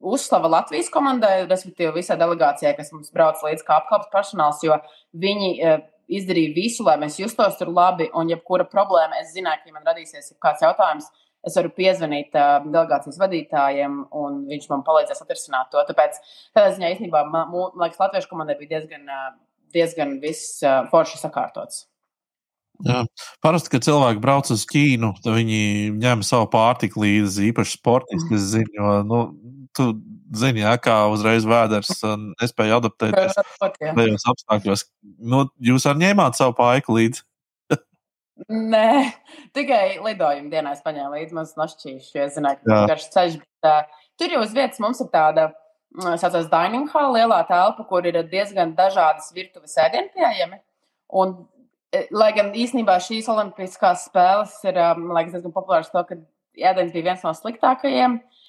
uzslava 0.00 0.48
Latvijas 0.48 0.90
komandai, 0.92 1.44
respektīvi 1.50 1.94
visai 2.00 2.16
delegācijai, 2.20 2.74
kas 2.76 2.92
mums 2.94 3.12
brauc 3.14 3.40
līdzi 3.44 3.66
kā 3.66 3.80
apkalpes 3.80 4.10
personāls, 4.12 4.62
jo 4.64 4.76
viņi 5.20 5.50
uh, 5.58 5.82
izdarīja 6.10 6.54
visu, 6.56 6.84
lai 6.86 6.96
mēs 7.00 7.20
justos 7.20 7.58
tur 7.60 7.72
labi. 7.74 8.08
Un, 8.16 8.30
jebkura 8.32 8.66
problēma, 8.68 9.20
es 9.22 9.34
zināju, 9.36 9.62
ka 9.62 9.70
ja 9.70 9.76
man 9.76 9.90
radīsies 9.90 10.32
kāds 10.42 10.64
jautājums, 10.64 11.10
es 11.46 11.56
varu 11.56 11.72
piezvanīt 11.76 12.34
uh, 12.36 12.64
delegācijas 12.66 13.20
vadītājiem, 13.20 14.00
un 14.22 14.42
viņš 14.50 14.66
man 14.72 14.84
palīdzēs 14.88 15.22
atrisināt 15.24 15.70
to. 15.72 15.84
Tāpēc 15.88 16.18
tādā 16.56 16.74
ziņā 16.74 16.94
īstenībā, 16.96 17.24
man, 17.28 17.52
man 17.52 17.86
liekas, 17.86 18.00
Latviešu 18.02 18.32
komandai 18.32 18.58
bija 18.60 18.78
diezgan, 18.78 19.06
uh, 19.08 19.30
diezgan 19.76 20.18
viss 20.24 20.58
uh, 20.64 20.82
forši 20.92 21.22
sakārtots. 21.22 21.86
Jā. 22.86 23.02
Parasti, 23.44 23.74
kad 23.74 23.84
cilvēki 23.84 24.22
brauc 24.22 24.48
uz 24.54 24.62
Ķīnu, 24.68 25.10
tad 25.20 25.34
viņi 25.36 25.62
ņem 26.00 26.22
savu 26.24 26.46
pārtiku 26.52 27.02
līdzi, 27.04 27.50
īpaši 27.50 27.76
sportiski. 27.76 28.38
Es 28.38 28.46
zinu, 28.54 28.72
jo 28.78 28.94
nu, 29.04 29.18
tu 29.80 29.88
zini, 30.36 30.62
jā, 30.62 30.74
kā 30.82 30.96
uzreiz 31.12 31.46
vēders 31.48 31.90
nespēja 32.40 32.78
adaptēties 32.80 33.34
tajos 33.80 34.28
apstākļos. 34.34 34.86
Nu, 35.32 35.46
jūs 35.70 35.88
arī 35.90 36.06
ņēmāt 36.06 36.38
savu 36.38 36.54
paiku 36.58 36.98
līdzi. 36.98 37.24
Nē, 38.48 39.10
tikai 39.56 40.00
lidojuma 40.00 40.52
dienā 40.52 40.74
es 40.76 40.84
paņēmu 40.84 41.12
līdzi 41.12 41.36
mazu 41.36 41.58
našķīšu, 41.60 42.12
jo 42.16 42.22
es 42.24 42.36
zināju, 42.38 42.62
ka 42.62 42.78
tas 42.88 43.04
ir 43.04 43.14
ceļš. 43.16 43.38
Bet, 43.42 43.68
uh, 43.68 44.06
tur 44.20 44.32
jau 44.32 44.40
uz 44.46 44.54
vietas 44.56 44.80
mums 44.80 45.02
ir 45.04 45.10
tāda, 45.12 45.50
saucās 46.22 46.48
dining 46.52 46.88
hall, 46.94 47.12
lielā 47.18 47.42
telpa, 47.50 47.84
kur 47.88 48.08
ir 48.08 48.16
diezgan 48.30 48.72
dažādas 48.78 49.28
virtuves 49.36 49.76
ēdienu 49.84 50.14
pieejami. 50.16 50.60
Un, 51.20 51.36
lai 52.14 52.30
gan 52.36 52.54
īsnībā 52.56 52.96
šīs 53.04 53.28
olimpiskās 53.28 54.06
spēles 54.08 54.56
ir, 54.64 54.80
man 55.02 55.18
liekas, 55.18 55.36
diezgan 55.36 55.56
populāras 55.56 55.92
to, 55.92 56.04
ka 56.08 56.16
ēdiens 56.56 56.94
bija 56.94 57.10
viens 57.10 57.26
no 57.26 57.34
sliktākajiem. 57.36 58.20
Uh, 58.20 58.40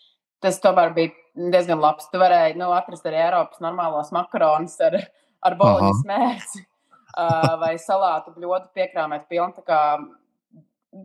tas 0.42 0.60
tomēr 0.62 0.94
bija 0.96 1.14
diezgan 1.36 1.82
labs. 1.82 2.10
Tu 2.12 2.20
varēji 2.22 2.58
nu, 2.60 2.72
atrast 2.76 3.06
arī 3.08 3.22
Eiropas 3.26 3.62
normālos 3.64 4.12
makaronus 4.16 4.78
ar, 4.84 4.98
ar 5.44 5.58
boloņas 5.60 6.04
mērci 6.10 6.64
uh, 6.64 7.54
vai 7.62 7.76
salātu 7.82 8.36
bļodu 8.36 8.72
piekrāmēt 8.78 9.30
pilnu. 9.32 9.64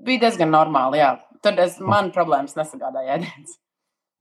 Bija 0.07 0.27
diezgan 0.27 0.51
normāli, 0.51 1.03
jā. 1.03 1.15
Tur 1.45 1.63
es, 1.63 1.79
man 1.79 2.11
problēmas 2.15 2.57
nesagādāja 2.59 3.19
ēdienas. 3.19 3.59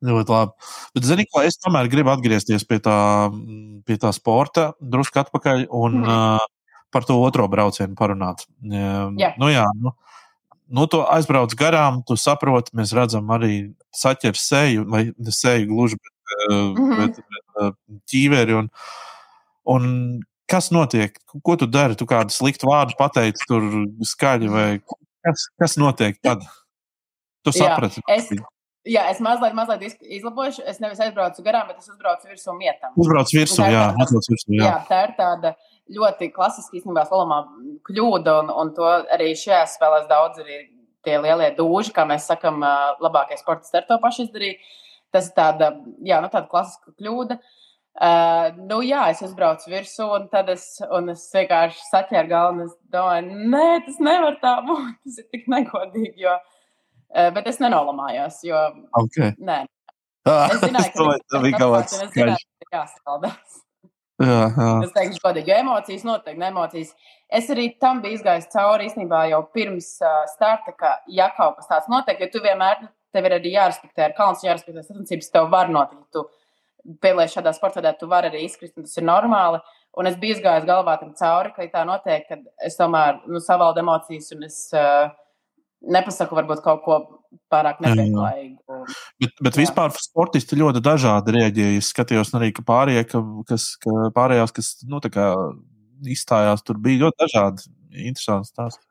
Ļoti 0.06 0.34
labi. 0.34 0.68
Bet, 0.94 1.06
zini, 1.08 1.26
ko 1.32 1.42
es 1.46 1.58
tomēr 1.58 1.88
gribu 1.90 2.12
atgriezties 2.14 2.66
pie 2.68 2.78
tā, 2.84 2.98
pie 3.88 3.98
tā 4.02 4.12
sporta, 4.14 4.74
drusku 4.78 5.24
atpakaļ 5.24 5.66
un 5.74 6.02
mm. 6.04 6.12
uh, 6.12 6.84
par 6.94 7.08
to 7.08 7.18
otro 7.24 7.48
braucienu 7.50 7.98
parunāt. 7.98 8.46
Uh, 8.62 9.10
jā. 9.18 9.32
Nu, 9.42 9.50
jā 9.50 9.66
nu, 9.80 9.96
nu, 10.68 10.86
tu 10.90 11.02
aizbrauc 11.04 11.54
garām, 11.58 12.02
tu 12.08 12.18
saproti, 12.20 12.74
mēs 12.78 12.94
redzam 12.96 13.30
arī 13.34 13.58
saķer 13.96 14.38
seju, 14.40 14.86
vai 14.92 15.08
ne 15.12 15.34
seju 15.34 15.70
gluži, 15.70 16.00
bet, 16.02 16.14
mm 16.50 16.74
-hmm. 16.76 16.98
bet, 17.02 17.20
bet 17.60 17.78
ķīveri. 18.12 18.58
Un, 18.60 18.70
un 19.76 19.86
kas 20.50 20.72
notiek? 20.72 21.20
Ko 21.44 21.56
tu 21.56 21.66
dari? 21.66 21.96
Tu 21.96 22.06
kādu 22.06 22.34
sliktu 22.34 22.68
vārdu 22.70 22.98
pateici 22.98 23.46
tur 23.48 23.64
skaļi, 24.02 24.50
vai 24.50 24.68
kas, 25.24 25.48
kas 25.60 25.78
notiek 25.78 26.20
tad? 26.22 26.46
Tu 27.44 27.52
saprati? 27.52 28.02
Jā, 28.08 28.16
es... 28.16 28.30
Jā, 28.86 29.08
es 29.10 29.20
mazliet, 29.20 29.54
mazliet 29.58 29.98
izlabošu. 30.00 30.62
Es 30.70 30.78
nevis 30.80 31.00
aizbraucu 31.02 31.42
garām, 31.42 31.68
bet 31.68 31.80
es 31.82 31.90
uzbraucu 31.90 32.28
virsū 32.30 32.54
mietam. 32.54 32.92
Uzbraucu 32.96 33.40
virsū, 33.40 33.64
jā, 33.66 33.88
tāda, 33.98 34.20
virsū, 34.30 34.52
jā. 34.54 34.68
jā. 34.68 34.76
Tā 34.86 35.00
ir 35.08 35.14
tāda 35.18 35.54
uh, 35.56 35.75
ļoti 35.94 36.32
klasiski 36.34 36.80
īstenībā 36.80 37.04
slalomā 37.06 37.44
kļūda, 37.86 38.40
un, 38.42 38.54
un 38.62 38.72
to 38.78 38.88
arī 39.14 39.34
šajās 39.38 39.76
spēlēs 39.78 40.08
daudz 40.10 40.42
ir 40.42 40.50
tie 41.06 41.20
lielie 41.22 41.52
dūži, 41.58 41.94
kā 41.94 42.08
mēs 42.10 42.26
sakam, 42.32 42.64
labākais 43.04 43.44
sports 43.44 43.74
ar 43.78 43.86
to 43.90 44.00
pašu 44.02 44.26
izdarīja. 44.26 44.58
Tas 45.14 45.30
ir 45.30 45.36
tāda, 45.38 45.70
jā, 46.04 46.18
nu, 46.24 46.32
tāda 46.34 46.50
klasiska 46.52 46.96
kļūda. 46.98 47.38
Uh, 47.96 48.50
nu, 48.68 48.82
jā, 48.84 49.06
es 49.14 49.22
uzbraucu 49.24 49.70
virsū, 49.72 50.10
un 50.18 50.26
tad 50.28 50.50
es, 50.52 50.66
un 50.92 51.14
es 51.14 51.22
vienkārši 51.32 51.86
saķēru 51.94 52.28
galvu, 52.28 52.66
es 52.66 52.74
domāju, 52.92 53.38
nē, 53.54 53.70
tas 53.86 54.02
nevar 54.04 54.36
tā 54.42 54.58
būt. 54.66 54.90
Tas 55.06 55.22
ir 55.22 55.30
tik 55.32 55.48
negodīgi. 55.54 56.26
Jo, 56.26 56.34
uh, 56.36 57.30
bet 57.38 57.48
es 57.54 57.62
nenolamājos, 57.64 58.42
jo. 58.44 58.66
Okay. 59.00 59.32
Nē. 59.40 59.62
Ah, 60.28 60.50
es 60.50 60.60
zināju, 60.66 60.92
ka 60.92 61.08
tas 61.30 61.46
bija 61.46 61.62
kaut 61.62 61.78
kas 62.74 63.00
tāds. 63.06 63.62
Jā, 64.24 64.44
jā. 64.48 64.68
Es 64.86 64.94
teikšu, 64.96 65.20
godīgi, 65.26 65.52
emocijas 65.58 66.06
noteikti 66.08 66.40
ne 66.40 66.48
emocijas. 66.48 66.94
Es 67.36 67.50
arī 67.52 67.66
tam 67.82 68.00
biju 68.04 68.16
izgājis 68.16 68.48
cauri 68.54 68.88
īstenībā 68.88 69.26
jau 69.32 69.42
pirms 69.52 69.90
uh, 70.00 70.22
starta, 70.32 70.72
ka, 70.78 70.94
ja 71.12 71.28
kaut 71.36 71.58
kas 71.60 71.68
tāds 71.72 71.90
notiek, 71.92 72.22
jo 72.24 72.30
tu 72.32 72.44
vienmēr, 72.46 72.86
tev 73.16 73.28
ir 73.28 73.36
arī 73.40 73.52
jārespektē 73.58 74.08
ar 74.08 74.16
kalns, 74.16 74.46
jārespektē 74.46 74.86
sacensības, 74.86 75.32
tev 75.34 75.50
var 75.52 75.72
notikt. 75.74 76.06
Tu 76.16 76.96
pieliec 77.04 77.34
šādā 77.34 77.52
sportā, 77.58 77.92
tu 78.00 78.08
vari 78.08 78.32
arī 78.32 78.46
izkrist, 78.46 78.78
un 78.78 78.88
tas 78.88 78.96
ir 79.02 79.08
normāli. 79.08 79.60
Un 80.00 80.08
es 80.08 80.16
biju 80.20 80.40
gājis 80.44 80.68
galvā 80.68 80.98
tam 81.00 81.12
cauri, 81.16 81.52
ka 81.56 81.68
tā 81.72 81.84
notiek, 81.88 82.26
ka 82.28 82.40
es 82.68 82.76
tomēr 82.80 83.22
nu, 83.32 83.40
savaldu 83.44 83.84
emocijas 83.84 84.32
un 84.36 84.48
es 84.48 84.58
uh, 84.76 85.12
nepasaku 85.92 86.38
varbūt 86.38 86.64
kaut 86.66 86.82
ko 86.86 86.98
pārāk 87.52 87.82
nepieklājīgu. 87.84 88.80
Bet, 89.22 89.38
bet 89.48 89.60
vispār 89.60 89.94
sportisti 90.00 90.60
ļoti 90.60 90.82
dažādi 90.86 91.36
reaģēja. 91.38 91.82
Es 91.82 91.92
skatījos 91.94 92.34
arī, 92.38 92.52
ka 92.56 92.66
pārējie, 92.66 93.06
ka, 93.12 93.22
kas, 93.50 93.70
ka 93.84 94.10
pārējās, 94.16 94.56
kas 94.56 94.74
nu, 94.90 95.02
kā, 95.14 95.30
izstājās, 96.16 96.66
tur 96.66 96.82
bija 96.82 97.06
ļoti 97.06 97.22
dažādi. 97.26 97.72
Interesants 98.06 98.52
stāsts. 98.54 98.84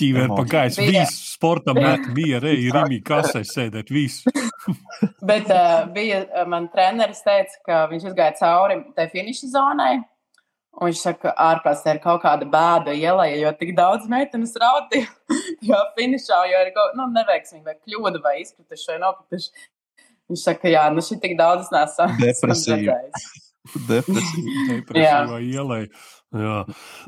Ķīvēr 0.00 0.30
pa 0.32 0.44
gaisu. 0.48 0.84
Viss 0.88 1.34
sportam 1.34 1.76
met 1.84 2.06
miera, 2.16 2.48
ej, 2.48 2.70
rīmī 2.72 3.02
kasē 3.04 3.42
sēdēt, 3.44 3.92
viss. 3.92 4.24
Bet 5.28 5.50
uh, 5.52 5.82
bija, 5.92 6.22
man 6.48 6.70
treneris 6.72 7.20
teica, 7.26 7.58
ka 7.66 7.82
viņš 7.90 8.08
izgāja 8.12 8.38
cauri 8.40 8.78
tai 8.96 9.08
finiša 9.12 9.50
zonai. 9.52 9.92
Un 10.72 10.88
viņš 10.88 11.02
saka, 11.04 11.34
ārpus 11.36 11.82
tā 11.84 11.96
ir 11.96 12.00
kaut 12.00 12.22
kāda 12.22 12.46
bēda 12.48 12.94
ielai, 12.96 13.28
jo 13.42 13.50
tik 13.58 13.74
daudz 13.76 14.06
meitenes 14.08 14.54
raudīja. 14.60 15.10
jo 15.68 15.80
finišā 15.98 16.38
jau 16.48 16.62
ir 16.64 16.72
kaut 16.76 16.96
nu, 16.96 17.10
neveiksmīgi, 17.12 17.64
vai 17.66 17.76
kļūda, 17.76 18.22
vai 18.24 18.38
izkrituši, 18.40 18.88
vai 18.94 18.98
nokrituši. 19.02 19.68
Viņš 20.32 20.46
saka, 20.48 20.70
jā, 20.72 20.86
nu 20.94 21.04
šī 21.04 21.18
tik 21.20 21.36
daudz 21.36 21.68
nesam. 21.74 22.16
Depresija. 22.22 22.96
Depresija. 23.90 24.56
Depresija 24.72 25.38
ielai. 25.44 25.84
Jā, 26.32 26.62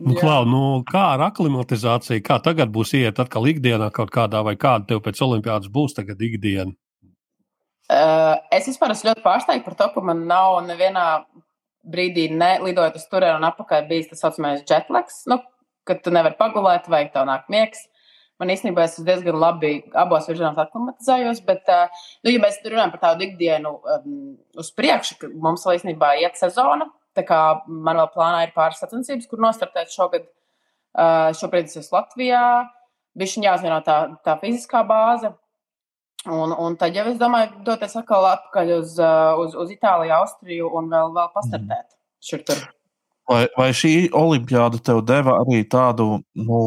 nu, 0.04 0.14
Klau, 0.18 0.42
nu, 0.44 0.62
kā 0.84 1.06
ar 1.14 1.22
aklimatizāciju, 1.30 2.20
kā 2.26 2.36
tagad 2.44 2.68
būs 2.72 2.92
iet 2.98 3.16
atkal 3.22 3.48
ikdienā 3.48 3.88
kaut 3.96 4.12
kādā, 4.12 4.42
vai 4.44 4.52
kāda 4.60 4.90
tev 4.90 5.00
pēc 5.06 5.22
olimpiādas 5.24 5.72
būs 5.72 5.96
tagad 5.96 6.20
ikdiena? 6.20 6.74
Uh, 7.88 8.36
es 8.52 8.68
vispār 8.68 8.92
esmu 8.92 9.10
ļoti 9.10 9.24
pārsteigta 9.24 9.64
par 9.64 9.78
to, 9.80 9.88
ka 9.94 10.04
man 10.04 10.22
nav 10.28 10.58
nevienā 10.68 11.06
brīdī, 11.90 12.28
ne, 12.32 12.56
lidojot 12.64 12.96
uz 12.98 13.08
turieni 13.10 13.38
un 13.38 13.48
atpakaļ, 13.50 13.88
bijis 13.88 14.10
tas 14.12 14.24
saucamais 14.24 14.64
jetlags, 14.68 15.24
nu, 15.30 15.40
kad 15.88 16.00
tu 16.04 16.12
nevari 16.14 16.38
pagulēt 16.38 16.88
vai 16.92 17.04
tev 17.12 17.28
nāk 17.28 17.50
miegs. 17.52 17.84
Man 18.42 18.50
īstenībā 18.50 18.88
es 18.88 18.96
diezgan 19.06 19.36
labi 19.38 19.76
abos 19.94 20.26
virzienos 20.26 20.58
aklimatizējos, 20.58 21.44
bet, 21.46 21.68
nu, 22.24 22.32
ja 22.32 22.40
mēs 22.42 22.58
runājam 22.64 22.94
par 22.96 23.02
tādu 23.04 23.28
ikdienu 23.28 23.76
um, 23.78 24.16
uz 24.58 24.72
priekšu, 24.74 25.20
tad 25.20 25.36
mums 25.38 25.62
vēl 25.66 25.78
īstenībā 25.78 26.16
iet 26.24 26.40
sezona. 26.40 26.88
Tā 27.14 27.22
kā 27.26 27.40
man 27.68 28.00
vēl 28.00 28.10
plānā 28.10 28.40
ir 28.42 28.54
pāris 28.56 28.80
sacensības, 28.82 29.28
kur 29.30 29.42
nostartēt 29.42 29.94
šogad. 29.94 30.26
Uh, 30.94 31.30
šobrīd 31.34 31.70
es 31.70 31.78
esmu 31.78 32.00
Latvijā. 32.00 32.42
Ir 33.14 33.30
jāzina 33.46 33.78
tā, 33.86 33.98
tā 34.26 34.34
fiziskā 34.40 34.82
bāze. 34.86 35.30
Un, 36.24 36.54
un 36.56 36.76
tad 36.80 36.96
jau 36.96 37.04
es 37.10 37.18
domāju, 37.20 37.50
doties 37.66 37.96
atkal 38.00 38.24
atpakaļ 38.30 38.70
uz, 38.78 38.96
uz, 39.42 39.56
uz 39.60 39.72
Itāliju, 39.74 40.14
Austriju 40.22 40.70
un 40.78 40.88
vēl, 40.88 41.12
vēl 41.12 41.30
pastartēt 41.34 41.84
mm. 41.84 41.98
šur 42.24 42.44
tur. 42.48 42.62
Vai, 43.28 43.42
vai 43.56 43.70
šī 43.76 43.92
olimpiāda 44.16 44.80
tev 44.84 45.02
deva 45.04 45.38
arī 45.42 45.62
tādu 45.68 46.22
nu, 46.36 46.60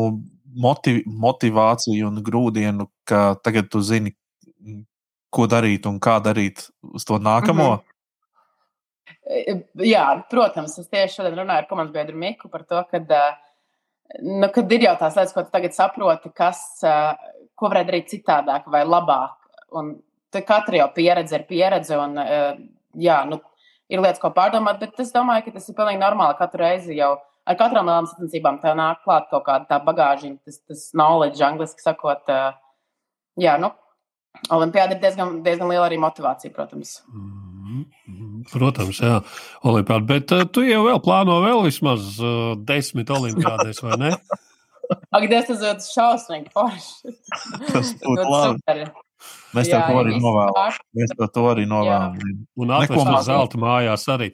motiv, 0.58 1.02
motivāciju 1.06 2.10
un 2.10 2.22
grūdienu, 2.26 2.88
ka 3.08 3.36
tagad 3.46 3.70
tu 3.74 3.82
zini, 3.82 4.14
ko 5.34 5.46
darīt 5.50 5.90
un 5.90 6.00
kā 6.02 6.18
darīt 6.24 6.68
uz 6.94 7.06
to 7.06 7.18
nākamo? 7.18 7.70
Mm 7.70 7.78
-hmm. 7.78 7.94
Jā, 9.84 10.06
protams, 10.30 10.78
es 10.80 10.88
tieši 10.88 11.16
šodien 11.16 11.36
runāju 11.36 11.64
ar 11.64 11.68
komandas 11.68 11.94
biedru 11.94 12.18
Miku 12.18 12.50
par 12.50 12.64
to, 12.64 12.84
ka, 12.92 13.00
nu, 14.22 14.48
kad 14.54 14.72
ir 14.72 14.82
jau 14.82 14.96
tās 15.00 15.16
lietas, 15.16 15.34
ko 15.34 15.44
tu 15.44 15.52
tagad 15.52 15.76
saproti, 15.76 16.32
kas, 16.36 16.80
ko 17.56 17.68
varētu 17.68 17.92
darīt 17.92 18.14
citādāk 18.14 18.70
vai 18.72 18.86
labāk. 18.86 19.47
Un 19.76 19.96
katra 20.32 20.84
jau 20.84 20.90
pieredze 20.96 21.40
ir 21.40 21.48
pieredze, 21.50 21.98
un 22.00 22.20
jā, 23.02 23.18
nu, 23.28 23.40
ir 23.92 24.04
lietas, 24.04 24.22
ko 24.22 24.32
pārdomāt, 24.36 24.80
bet 24.84 25.00
es 25.04 25.12
domāju, 25.16 25.48
ka 25.48 25.58
tas 25.58 25.68
ir 25.68 25.78
pilnīgi 25.78 26.02
normāli 26.04 26.38
katru 26.40 26.64
reizi 26.64 27.00
jau. 27.00 27.16
Ar 27.48 27.56
katrām 27.56 27.88
lielām 27.88 28.08
sacensībām 28.10 28.60
tev 28.60 28.76
nāk 28.76 29.04
klāt 29.06 29.30
kaut 29.32 29.46
kāda 29.46 29.70
tā 29.70 29.80
bagāžiņa, 29.84 30.38
tas, 30.46 30.60
tas 30.68 30.82
knowledge, 30.92 31.40
angliski 31.48 31.84
sakot, 31.84 32.28
jā, 33.40 33.58
nu, 33.62 33.72
Olimpiāda 34.54 34.96
ir 34.96 35.02
diezgan, 35.02 35.40
diezgan 35.46 35.72
liela 35.72 35.88
arī 35.88 35.98
motivācija, 36.02 36.54
protams. 36.54 37.00
Mm. 37.10 38.44
Protams, 38.52 39.00
jā, 39.04 39.16
Olimpiāda. 39.68 40.06
Bet 40.08 40.34
uh, 40.36 40.44
tu 40.54 40.64
jau 40.66 40.84
vēl 40.86 41.02
plāno 41.04 41.40
vēl 41.44 41.64
vismaz 41.66 42.20
uh, 42.22 42.54
desmit 42.68 43.10
olimpiādēs, 43.14 43.82
vai 43.84 43.98
ne? 44.04 44.14
Ak, 45.16 45.26
tas 45.28 45.50
ir 45.52 45.82
šausmīgi 45.84 46.54
forši. 46.54 47.16
Tas 47.74 47.92
būtu 48.04 48.28
labi. 48.34 48.88
Mēs 49.56 49.70
tev 49.72 49.84
to 49.88 50.00
arī 50.02 50.16
novēlam. 50.20 50.78
Mēs 50.98 51.14
tev 51.16 51.30
to 51.34 51.44
arī 51.50 51.64
novēlam. 51.70 52.18
Un 52.60 52.74
atvērsim 52.78 53.14
zelta 53.26 53.60
mājās 53.62 54.04
arī. 54.12 54.28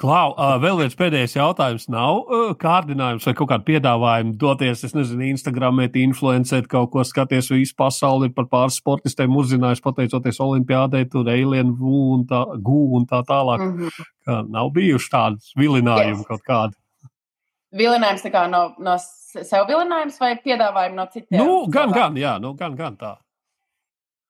Klau, 0.00 0.34
vēl 0.62 0.82
viens 0.82 0.96
pēdējais 0.98 1.36
jautājums. 1.38 1.88
Nav 1.92 2.20
kārdinājums 2.60 3.26
vai 3.28 3.34
kaut 3.38 3.50
kāda 3.52 3.66
piedāvājuma 3.68 4.34
doties, 4.40 4.84
es 4.86 4.96
nezinu, 4.96 5.24
Instagramēt, 5.32 5.96
influencēt 5.98 6.68
kaut 6.70 6.92
ko, 6.94 7.04
skaties 7.06 7.50
visu 7.54 7.76
pasauli 7.78 8.30
par 8.34 8.50
pāris 8.52 8.78
sportistiem, 8.82 9.36
uzzinājis 9.40 9.84
pateicoties 9.84 10.42
olimpiādē, 10.44 11.04
tur 11.10 11.28
Alien 11.32 11.72
Gu 11.78 12.02
un 12.18 12.26
tā, 12.28 12.44
Gu 12.64 12.82
un 13.00 13.08
tā 13.08 13.22
tālāk. 13.28 13.64
Mm 13.64 13.78
-hmm. 13.78 14.10
Kā, 14.28 14.42
nav 14.48 14.70
bijuši 14.76 15.10
tādas 15.10 15.52
vilinājumi 15.56 16.18
yes. 16.18 16.26
kaut 16.28 16.44
kādi. 16.44 16.76
Vilinājums 17.72 18.24
tā 18.24 18.30
kā 18.32 18.46
no, 18.48 18.74
no 18.80 18.96
sev 18.98 19.66
vilinājums 19.68 20.20
vai 20.20 20.36
piedāvājumi 20.44 20.94
no 20.94 21.06
citiem? 21.12 21.40
Nu, 21.40 21.66
gan, 21.72 21.92
gan, 21.92 22.16
jā, 22.16 22.38
nu, 22.40 22.54
gan, 22.54 22.76
gan 22.76 22.96
tā. 22.96 23.16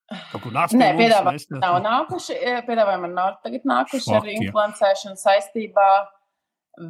Kaut 0.09 0.41
kur 0.41 0.55
nāca. 0.55 0.77
Nē, 0.79 0.93
piedāvājumi 0.97 1.61
nav 1.61 1.81
nākuši. 1.85 2.37
Piedāvājumi 2.69 3.11
nav 3.13 3.35
tagad 3.45 3.67
nākuši 3.69 4.15
ar 4.17 4.31
influencēšanu 4.35 5.21
saistībā. 5.21 5.89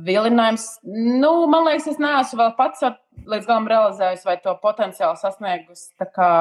Vilinājums, 0.04 0.66
nu, 0.84 1.32
man 1.48 1.64
liekas, 1.64 1.88
es 1.94 2.00
neesmu 2.02 2.42
vēl 2.42 2.50
pats 2.58 2.84
līdz 2.84 3.48
galam 3.48 3.68
realizējis 3.70 4.26
vai 4.28 4.36
to 4.44 4.52
potenciāli 4.62 5.16
sasniegusi. 5.16 5.88
Tā 5.98 6.06
kā 6.12 6.32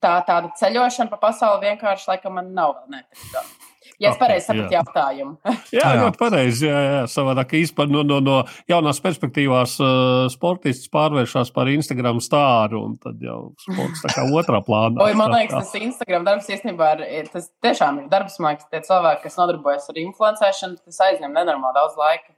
tā, 0.00 0.12
tāda 0.28 0.52
ceļošana 0.60 1.12
pa 1.12 1.18
pasauli 1.20 1.66
vienkārši 1.68 2.12
laikam 2.12 2.38
man 2.38 2.54
nav 2.56 2.76
vēl 2.78 3.00
neticama. 3.00 3.59
Ja 4.00 4.14
es 4.14 4.20
pareizi 4.20 4.46
sapratu 4.46 4.72
jautājumu. 4.72 5.34
jā, 5.76 5.88
ļoti 5.98 6.20
pareizi. 6.20 6.64
Jā, 6.64 6.78
jā. 6.86 7.00
Savādāk 7.12 7.52
īstenībā 7.58 7.84
no, 7.90 8.04
no, 8.06 8.20
no 8.24 8.36
jaunās 8.70 9.00
perspektīvās 9.04 9.74
uh, 9.84 10.24
sportists 10.32 10.88
pārvēršas 10.94 11.52
par 11.52 11.68
Instagram 11.68 12.22
stāru, 12.24 12.80
un 12.88 12.94
tad 13.02 13.20
jau 13.20 13.52
sports 13.60 14.06
tā 14.06 14.14
kā 14.14 14.24
otrā 14.40 14.62
plānā. 14.64 15.04
Oi, 15.04 15.12
man 15.20 15.34
liekas, 15.36 15.58
tas 15.74 15.84
Instagram 15.84 16.24
darbs 16.28 16.48
īstenībā 16.48 16.94
ir, 17.04 17.28
tas 17.32 17.50
tiešām 17.60 18.00
ir 18.00 18.08
darbs, 18.12 18.38
man 18.40 18.54
liekas, 18.56 18.70
tie 18.72 18.80
cilvēki, 18.88 19.24
kas 19.26 19.36
nodarbojas 19.42 19.92
ar 19.92 20.00
influencēšanu, 20.06 20.80
tas 20.80 21.04
aizņem 21.10 21.36
nenormāli 21.36 21.76
daudz 21.76 22.00
laika. 22.00 22.32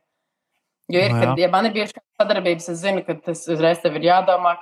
Jo 0.91 1.07
ir, 1.07 1.15
kad, 1.15 1.39
ja 1.39 1.47
man 1.53 1.71
ir 1.71 1.77
bijušas 1.79 2.03
sadarbības, 2.19 2.69
es 2.75 2.83
zinu, 2.83 3.07
ka 3.07 3.15
tas 3.31 3.47
uzreiz 3.55 3.79
tev 3.85 4.03
ir 4.03 4.11
jādomā, 4.11 4.59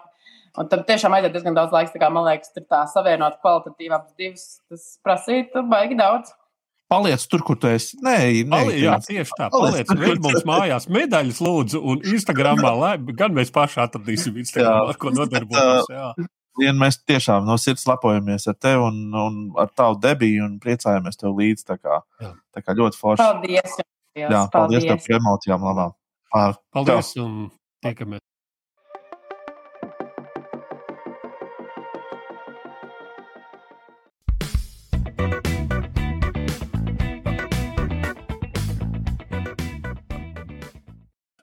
Un 0.58 0.66
tam 0.66 0.80
tiešām 0.82 1.14
aiziet 1.14 1.30
diezgan 1.30 1.54
daudz 1.54 1.70
laika. 1.70 1.94
Kā, 1.94 2.08
man 2.10 2.24
liekas, 2.26 2.50
tur 2.50 2.64
tā 2.66 2.80
savienot 2.90 3.36
kvalitatīvi 3.38 3.94
abas 3.94 4.16
divas, 4.18 4.46
tas 4.66 4.86
prasītu 5.06 5.62
baigi 5.70 5.94
daudz. 6.00 6.32
Paliec 6.90 7.22
tur, 7.30 7.42
kur 7.46 7.54
tu 7.60 7.68
esi. 7.70 7.94
Nē, 8.02 8.16
nē 8.50 8.60
jā, 8.74 8.96
tieši 9.04 9.36
tā. 9.38 9.46
Paliec, 9.54 9.86
paliec 9.86 10.22
mums 10.24 10.42
mājās 10.48 10.88
medaļas, 10.90 11.38
lūdzu, 11.46 11.80
un 11.86 12.00
Instagramā, 12.16 12.72
lai 12.80 12.96
gan 13.14 13.36
mēs 13.36 13.52
paši 13.54 13.78
atradīsim 13.84 14.40
Instagram, 14.42 14.90
ar 14.90 14.98
ko 14.98 15.12
nodarboties. 15.14 15.86
Jā. 15.94 16.08
Vien 16.58 16.80
mēs 16.80 16.98
tiešām 17.06 17.46
no 17.46 17.54
sirds 17.62 17.86
lepojamies 17.86 18.48
ar 18.50 18.56
tevi 18.58 18.82
un, 18.82 18.98
un 19.14 19.36
ar 19.62 19.70
tavu 19.70 20.00
debiju 20.02 20.48
un 20.48 20.56
priecājamies 20.62 21.20
tev 21.20 21.38
līdzi. 21.38 21.68
Tā 21.70 21.78
kā, 21.78 22.00
jā. 22.24 22.32
tā 22.56 22.64
kā 22.64 22.74
ļoti 22.80 22.98
forši. 22.98 23.22
Paldies! 23.22 23.78
Jā, 24.18 24.26
jā 24.26 24.42
paldies, 24.50 24.82
paldies 24.82 24.88
tev 24.90 25.06
par 25.06 25.20
emocijām 25.20 25.68
labām. 25.70 25.94
Paldies 26.74 27.14
un 27.22 27.38
tiekamies! 27.86 28.29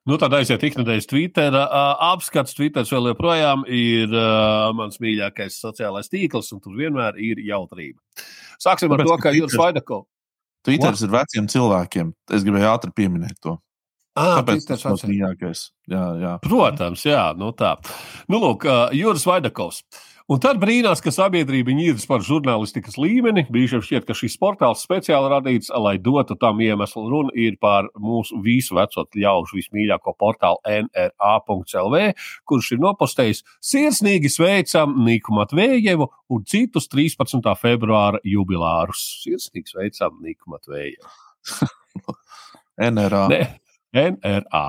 Nu, 0.08 0.16
tad 0.16 0.32
aiziet 0.38 0.64
ikdienas 0.64 1.08
Twitter. 1.10 1.52
Uh, 1.52 1.94
apskats 2.14 2.56
Twitter 2.56 2.86
vēl 2.88 3.10
joprojām 3.12 3.66
ir 3.68 4.14
uh, 4.16 4.70
mans 4.78 5.02
mīļākais 5.04 5.60
sociālais 5.60 6.08
tīkls, 6.08 6.54
un 6.56 6.62
tur 6.64 6.78
vienmēr 6.80 7.20
ir 7.20 7.42
jautrība. 7.44 8.00
Sāksim 8.56 8.94
ar 8.96 9.02
Tāpēc, 9.02 9.12
to, 9.12 9.18
ka 9.26 9.34
Juris 9.36 9.58
Vaidakovs. 9.60 10.08
Twitters 10.68 11.04
ir 11.04 11.12
veciem 11.12 11.48
cilvēkiem. 11.52 12.14
Es 12.36 12.48
gribēju 12.48 12.70
ātri 12.72 12.96
pieminēt 12.96 13.36
to. 13.44 13.58
Ah, 14.18 14.40
Tāpēc 14.40 14.66
tas 14.66 14.82
ir 14.82 14.90
mans 14.90 15.04
mīļākais. 15.12 15.64
Jā, 15.92 16.06
jā. 16.24 16.32
Protams, 16.44 17.04
jā, 17.06 17.26
nu 17.38 17.52
tā. 17.56 17.76
Nu, 18.32 18.40
lūk, 18.42 18.64
uh, 18.66 18.88
Juris 18.96 19.28
Vaidakovs. 19.28 19.84
Un 20.28 20.42
tad 20.44 20.58
brīnās, 20.60 21.00
ka 21.00 21.12
sabiedrība 21.16 21.72
ir 21.72 22.00
par 22.04 22.20
žurnālistikas 22.20 22.98
līmeni. 23.00 23.46
Brīžiem 23.48 23.80
šķiet, 23.80 24.04
ka 24.10 24.16
šis 24.18 24.36
portāls 24.42 24.82
speciāli 24.84 25.30
radīts, 25.32 25.70
lai 25.72 25.96
dotu 26.04 26.36
tam 26.36 26.60
iemeslu. 26.60 27.06
Runa 27.08 27.32
ir 27.32 27.56
par 27.64 27.88
mūsu 27.96 28.42
visu 28.44 28.76
veco 28.76 29.06
ļaužu 29.16 29.56
vismīļāko 29.56 30.16
portālu 30.20 30.60
NRA.CLV, 30.68 32.02
kurš 32.44 32.74
ir 32.76 32.84
nopostējis 32.84 33.44
sirsnīgi 33.64 34.34
sveicam 34.34 35.00
Niku 35.06 35.38
Matvējevu 35.38 36.10
un 36.36 36.44
citus 36.44 36.92
13. 36.92 37.48
februāra 37.56 38.20
jubilārus. 38.28 39.08
Sirsnīgi 39.24 39.78
sveicam 39.78 40.20
Niku 40.28 40.58
Matvējevu. 40.58 41.16
NRA. 42.92 43.28
Ne. 43.28 43.42
NRA. 43.96 44.66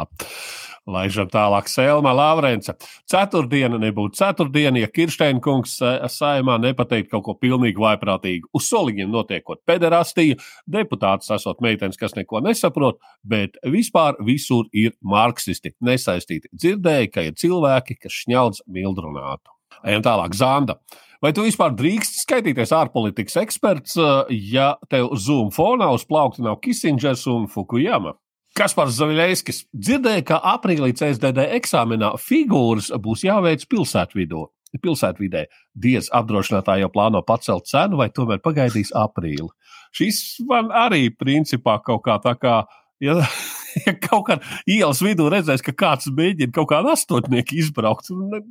Laižam 0.89 1.29
tālāk, 1.29 1.69
Selma 1.69 2.15
Lavrence. 2.17 2.73
Ceturtdiena 3.09 3.77
nebūtu 3.81 4.17
ceturtdiena, 4.17 4.81
ja 4.81 4.89
Kirsteina 4.89 5.41
kungs 5.45 5.75
saimā 6.15 6.57
nepateikt 6.63 7.11
kaut 7.13 7.27
ko 7.27 7.35
pilnīgi 7.37 7.81
vaiprātīgu. 7.83 8.49
Uz 8.57 8.71
soliņiem 8.71 9.11
notiekot 9.13 9.61
pederastija, 9.69 10.39
deputāts 10.71 11.29
esot 11.35 11.61
meitenes, 11.65 12.01
kas 12.01 12.17
neko 12.17 12.41
nesaprot, 12.47 13.03
bet 13.21 13.59
vispār 13.69 14.17
visur 14.25 14.65
ir 14.73 14.95
marksisti 15.05 15.75
nesaistīti. 15.85 16.49
Dzirdēju, 16.57 17.11
ka 17.13 17.27
ir 17.29 17.37
cilvēki, 17.37 17.99
kas 18.07 18.23
šņaudz 18.23 18.65
mildrunātu. 18.73 19.53
Ejam 19.85 20.07
tālāk, 20.07 20.33
Zanda. 20.39 20.79
Vai 21.23 21.33
tu 21.35 21.43
vispār 21.43 21.73
drīkst 21.75 22.21
skaitīties 22.23 22.73
ārpolitikas 22.73 23.37
eksperts, 23.43 23.99
ja 24.31 24.71
tev 24.89 25.11
Zoom 25.19 25.51
fonā 25.53 25.91
uz 25.93 26.07
plaukta 26.07 26.47
nav 26.47 26.61
Kisingers 26.63 27.27
un 27.29 27.49
Fukujama? 27.51 28.15
Kaspars 28.57 28.97
Zaviļskis 28.99 29.65
dzirdēja, 29.77 30.25
ka 30.33 30.39
aprīlī 30.55 30.93
CSDD 30.97 31.45
eksāmenā 31.59 32.15
figūras 32.23 32.91
būs 33.03 33.27
jāveic 33.27 33.67
pilsētvidū. 33.71 34.47
Pilsētvidē 34.85 35.47
diez 35.81 36.11
apdrošinātāji 36.13 36.85
jau 36.85 36.91
plāno 36.93 37.23
pacelt 37.25 37.69
cenu, 37.71 37.97
vai 38.01 38.11
tomēr 38.13 38.43
pagaidīs 38.45 38.93
aprīli. 38.97 39.49
Šis 39.97 40.43
man 40.49 40.69
arī 40.75 41.09
principā 41.15 41.79
kaut 41.85 42.05
kā 42.05 42.19
tā 42.25 42.35
kā. 42.37 42.59
Ja, 43.01 43.15
ja 43.87 43.95
kaut 44.03 44.27
kādā 44.29 44.59
ielas 44.69 45.01
vidū 45.05 45.29
redzēs, 45.33 45.63
ka 45.65 45.73
kāds 45.73 46.11
mēģina 46.13 46.53
kaut 46.57 46.69
kādu 46.73 46.93
astotnieku 46.93 47.57
izbraukt, 47.63 48.11
tad 48.11 48.19
ne, 48.35 48.43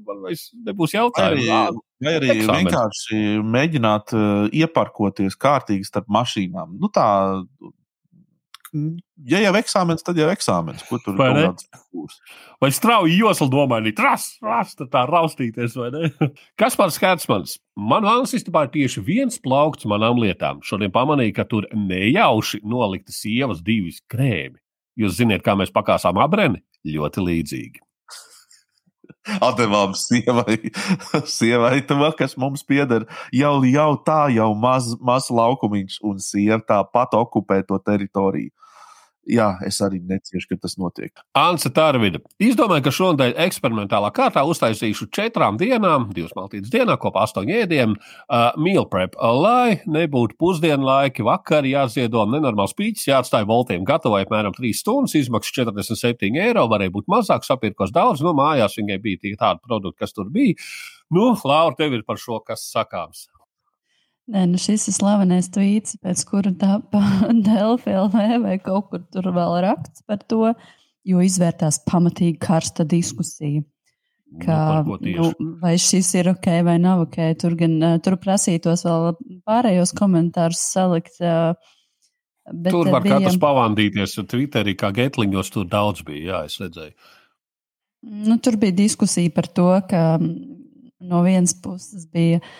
nebūs 0.69 0.95
jautājumu. 0.95 1.83
Vai 2.05 2.13
arī 2.19 2.31
eksāmeni. 2.31 2.69
vienkārši 2.69 3.21
mēģināt 3.57 4.13
uh, 4.15 4.47
ieparkoties 4.55 5.37
kārtīgi 5.41 5.85
starp 5.89 6.09
mašīnām. 6.13 6.77
Nu, 6.79 6.89
tā 6.93 7.07
ja 9.29 9.41
jau 9.41 9.53
eksāmenis, 9.59 10.05
tad 10.05 10.19
jau 10.19 10.27
eksāmenis. 10.31 10.83
Ko 10.89 10.99
tur 11.03 11.17
būs? 11.17 12.19
Vai 12.61 12.69
strauji 12.73 13.17
joslu 13.19 13.49
domainīt, 13.53 13.99
ras, 14.01 14.29
ras, 14.43 14.75
tā 14.77 15.03
raustīties, 15.09 15.75
vai 15.77 15.89
ne? 15.93 16.29
Kas 16.59 16.77
par 16.79 16.93
skats 16.93 17.29
Man 17.77 18.07
valsts 18.07 18.39
istabā 18.39 18.65
ir 18.65 18.73
tieši 18.73 19.03
viens 19.05 19.37
plaukts 19.41 19.85
manām 19.85 20.17
lietām. 20.17 20.63
Šodien 20.65 20.91
pamanīju, 20.93 21.35
ka 21.37 21.45
tur 21.45 21.67
nejauši 21.73 22.63
nolikta 22.65 23.13
sievas 23.13 23.61
divas 23.61 24.01
krēmi. 24.09 24.57
Jūs 24.97 25.19
zināt, 25.19 25.43
kā 25.45 25.53
mēs 25.53 25.69
pakāsām 25.73 26.17
abreni? 26.17 26.63
Ļoti 26.87 27.21
līdzīgi. 27.21 27.83
Atdevām 29.47 29.93
sievai, 29.97 30.57
sievai 31.37 31.81
tam, 31.85 32.01
kas 32.17 32.33
mums 32.39 32.63
pieder. 32.65 33.05
Jau, 33.35 33.59
jau 33.67 33.91
tā, 34.07 34.21
jau 34.33 34.49
maz, 34.57 34.93
maz 35.03 35.29
laukumiņš, 35.29 35.99
un 36.07 36.21
sieva 36.23 36.61
tāpat 36.65 37.13
okupē 37.19 37.61
to 37.67 37.77
teritoriju 37.85 38.53
jā, 39.29 39.47
es 39.67 39.79
arī 39.83 39.99
neciešu, 40.03 40.49
ka 40.51 40.57
tas 40.63 40.77
notiek. 40.79 41.11
Anse 41.37 41.69
Tarvida. 41.73 42.21
Izdomāju, 42.43 42.85
ka 42.87 42.93
šonadēļ 42.95 43.35
eksperimentālā 43.47 44.11
kārtā 44.15 44.43
uztaisīšu 44.47 45.09
četrām 45.13 45.59
dienām, 45.59 46.09
divas 46.15 46.35
maltītes 46.37 46.71
dienā, 46.73 46.97
kopā 47.01 47.25
astoņu 47.27 47.55
ēdienu, 47.61 47.97
uh, 47.97 48.49
meal 48.63 48.87
prep, 48.91 49.17
lai 49.17 49.79
nebūtu 49.85 50.37
pusdienu 50.39 50.87
laiki, 50.87 51.25
vakar 51.27 51.67
jāziedo 51.67 52.25
nenormāls 52.31 52.75
pīķis, 52.77 53.09
jāatstāj 53.11 53.47
voltiem 53.49 53.87
gatavai 53.87 54.23
apmēram 54.25 54.55
3 54.57 54.73
stundas, 54.81 55.17
izmaksas 55.19 55.55
47 55.59 56.41
eiro, 56.47 56.67
varēja 56.71 56.95
būt 56.97 57.09
mazāk, 57.11 57.47
sapirkos 57.47 57.95
daudz, 57.95 58.25
no 58.25 58.35
mājās 58.37 58.79
viņai 58.79 59.01
bija 59.03 59.39
tādi 59.39 59.65
produkti, 59.65 60.01
kas 60.03 60.15
tur 60.15 60.31
bija. 60.33 60.57
Nu, 61.13 61.31
Laura, 61.47 61.75
tev 61.77 61.95
ir 61.95 62.03
par 62.07 62.19
šo 62.19 62.41
kas 62.43 62.67
sakāms. 62.67 63.27
Nē, 64.27 64.43
nu 64.51 64.59
šis 64.59 64.89
ir 64.89 64.95
slavenais 64.97 65.47
tvīts, 65.55 65.95
pēc 66.03 66.23
kura 66.27 66.51
tā 66.59 66.81
Delfi 67.47 67.93
LV 67.95 68.41
vai 68.43 68.57
kaut 68.59 68.89
kur 68.91 69.05
tur 69.13 69.31
vēl 69.35 69.61
raksts 69.63 70.03
par 70.07 70.19
to, 70.27 70.51
jo 71.07 71.23
izvērtās 71.23 71.79
pamatīgi 71.87 72.35
karsta 72.43 72.83
diskusija. 72.87 73.63
Nu, 74.27 74.41
Kā, 74.43 74.83
nu, 74.83 75.29
vai 75.61 75.77
šis 75.79 76.09
ir 76.19 76.27
ok 76.33 76.49
vai 76.67 76.75
nav 76.83 77.05
ok? 77.05 77.15
Tur 77.39 77.55
gan 77.55 77.79
tur 78.03 78.17
prasītos 78.19 78.83
vēl 78.83 79.13
pārējos 79.47 79.95
komentārus 79.95 80.65
salikt. 80.73 81.21
Bet 81.23 82.73
tur 82.75 82.91
var 82.91 83.05
bija... 83.05 83.21
katrs 83.21 83.39
pavandīties. 83.39 84.17
Twitterī 84.27 84.75
kā 84.75 84.91
getliņos 84.95 85.53
tur 85.55 85.71
daudz 85.71 86.03
bija, 86.07 86.25
jā, 86.27 86.43
es 86.51 86.59
redzēju. 86.59 86.91
Nu, 88.27 88.35
tur 88.43 88.59
bija 88.59 88.75
diskusija 88.75 89.31
par 89.31 89.47
to, 89.47 89.71
ka 89.87 90.03
no 90.19 91.23
vienas 91.23 91.55
puses 91.63 92.03
bija 92.11 92.41
uh, 92.43 92.51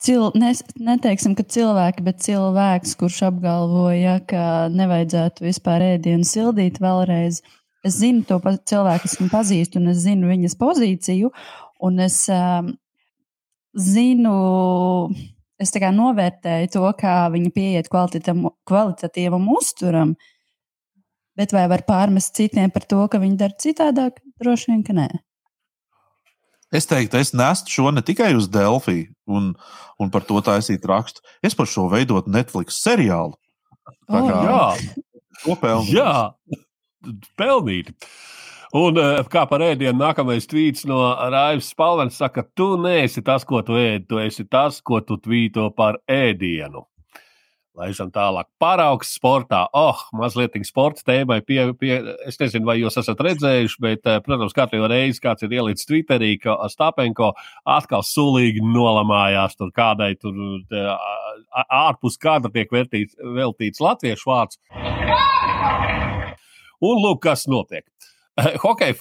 Cil, 0.00 0.30
nes, 0.40 0.62
neteiksim, 0.80 1.34
ka 1.36 1.44
cilvēki, 1.44 2.04
bet 2.06 2.22
cilvēks, 2.24 2.94
kurš 2.96 3.18
apgalvoja, 3.26 4.14
ka 4.24 4.44
nevajadzētu 4.72 5.44
vispār 5.44 5.84
ēdienu 5.90 6.24
sildīt 6.24 6.80
vēlreiz. 6.80 7.42
Es 7.84 7.98
zinu 8.00 8.24
to 8.28 8.38
cilvēku, 8.40 9.10
esmu 9.10 9.28
pazīstu, 9.32 9.76
un 9.80 9.92
es 9.92 10.00
zinu 10.06 10.30
viņas 10.32 10.56
pozīciju, 10.60 11.28
un 11.84 12.00
es 12.00 12.16
um, 12.32 12.72
zinu, 13.76 14.34
es 15.60 15.72
tā 15.72 15.84
kā 15.84 15.92
novērtēju 15.92 16.72
to, 16.78 16.84
kā 16.96 17.16
viņa 17.36 17.52
pieiet 17.56 17.92
kvalitatīvam 17.92 19.52
uzturam, 19.52 20.16
bet 21.36 21.52
vai 21.52 21.68
var 21.72 21.84
pārmest 21.88 22.40
citiem 22.40 22.72
par 22.72 22.88
to, 22.88 23.04
ka 23.04 23.20
viņi 23.20 23.36
dara 23.44 23.64
citādāk? 23.68 24.24
Droši 24.40 24.72
vien, 24.72 24.84
ka 24.84 24.96
nē. 24.96 25.10
Es 26.70 26.86
teiktu, 26.86 27.18
es 27.18 27.32
nestu 27.34 27.72
šo 27.74 27.90
ne 27.90 28.02
tikai 28.06 28.30
uz 28.38 28.46
Delfī 28.50 29.08
un, 29.26 29.52
un 29.98 30.10
par 30.14 30.22
to 30.26 30.38
taisīt 30.46 30.86
rakstu. 30.86 31.24
Es 31.42 31.56
par 31.58 31.66
šo 31.70 31.88
veidot 31.90 32.30
Netflix 32.30 32.78
seriālu. 32.84 33.34
Tā 34.10 34.20
kā, 34.22 34.36
oh, 34.36 34.44
jā, 34.46 35.00
to 35.42 35.56
pelnīt. 35.58 35.96
Jā, 35.96 36.12
pelnīt. 37.40 37.90
Un 38.78 39.00
eh, 39.02 39.18
kā 39.26 39.42
par 39.50 39.64
ēdienu, 39.66 39.96
nākamais 39.98 40.46
tvīts 40.46 40.84
no 40.86 41.00
Raivas 41.32 41.72
Spalvens 41.72 42.20
saka, 42.20 42.44
tu 42.54 42.76
neesi 42.78 43.22
tas, 43.26 43.42
ko 43.46 43.64
tu 43.66 43.74
ēdi, 43.74 44.06
tu 44.06 44.20
esi 44.22 44.46
tas, 44.46 44.78
ko 44.78 45.00
tu 45.02 45.18
tvīto 45.18 45.72
par 45.74 45.98
ēdienu. 46.06 46.84
Laižam 47.78 48.08
tālāk. 48.10 48.48
Paraugs 48.58 49.12
sportā. 49.14 49.60
Oh, 49.76 49.98
mazliet 50.16 50.56
sporta 50.66 51.04
tēmai. 51.06 51.38
Pie, 51.46 51.60
pie, 51.78 51.92
es 52.26 52.38
nezinu, 52.40 52.66
vai 52.66 52.76
jūs 52.80 52.98
esat 52.98 53.22
redzējuši, 53.22 53.78
bet, 53.80 54.02
eh, 54.10 54.18
protams, 54.26 54.54
katru 54.56 54.88
reizi 54.90 55.22
kāds 55.22 55.46
ir 55.46 55.54
ielicis 55.54 55.86
Twitterī, 55.86 56.34
ka 56.42 56.56
Stapenko 56.68 57.32
atkal 57.64 58.02
sulīgi 58.02 58.64
nolamājās 58.64 59.54
tur 59.56 59.70
kādai 59.70 60.18
tur 60.18 60.34
ārpus 61.70 62.18
kadra 62.18 62.50
tiek 62.50 62.70
vērtīts, 62.74 63.14
veltīts 63.22 63.80
latviešu 63.80 64.26
vārds. 64.26 64.58
Un 66.82 67.04
lūk, 67.04 67.20
kas 67.22 67.46
notiek. 67.46 67.86
Hokej, 68.64 68.96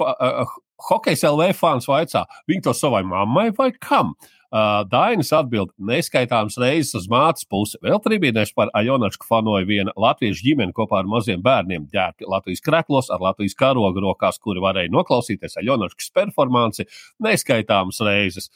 hokejs 0.90 1.24
LV 1.26 1.54
fans 1.56 1.90
vaicā, 1.90 2.26
viņi 2.48 2.68
to 2.70 2.74
savai 2.78 3.02
mammai 3.08 3.50
vai 3.56 3.72
kam? 3.72 4.14
Uh, 4.14 4.36
Dainis 4.50 5.30
atbild 5.36 5.70
neskaitāmas 5.78 6.58
reizes 6.58 6.96
uz 6.98 7.06
mātes 7.12 7.46
pusi. 7.46 7.78
Vēl 7.86 8.00
trībīnēs 8.02 8.56
par 8.58 8.72
Ajonačku 8.74 9.28
fanoja 9.30 9.68
viena 9.70 9.94
latviešu 9.94 10.42
ģimene 10.48 10.74
kopā 10.74 11.04
ar 11.04 11.10
maziem 11.10 11.44
bērniem 11.46 11.86
ģērbti 11.92 12.26
Latvijas 12.30 12.66
kreklos 12.66 13.12
ar 13.14 13.22
Latvijas 13.22 13.54
karogu 13.60 14.02
rokās, 14.02 14.42
kuri 14.42 14.64
varēja 14.64 14.90
noklausīties 14.96 15.60
Ajonačkas 15.62 16.10
performanci 16.18 16.88
neskaitāmas 17.22 18.02
reizes. 18.02 18.50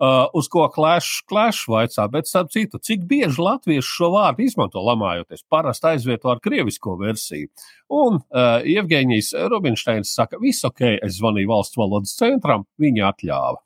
Uh, 0.00 0.24
uz 0.32 0.46
ko 0.48 0.62
klāšs 0.72 1.18
klāš 1.28 1.58
vaicā, 1.68 2.06
bet 2.08 2.28
starp 2.28 2.48
citu, 2.52 2.78
cik 2.80 3.02
bieži 3.08 3.36
latvieši 3.36 3.84
šo 3.84 4.08
vārdu 4.14 4.46
izmanto 4.46 4.80
lamājoties, 4.80 5.44
parasti 5.52 5.90
aizvieto 5.90 6.32
ar 6.32 6.40
krievisko 6.40 6.94
versiju. 7.00 7.50
Un 7.92 8.16
uh, 8.16 8.64
Evgeņijs 8.64 9.34
Rubinsteins 9.52 10.14
saka, 10.16 10.40
viss 10.40 10.64
ok, 10.64 10.86
es 11.04 11.18
zvanīju 11.20 11.52
valsts 11.52 11.80
valodas 11.80 12.16
centram, 12.16 12.64
viņi 12.80 13.04
atļāva. 13.10 13.60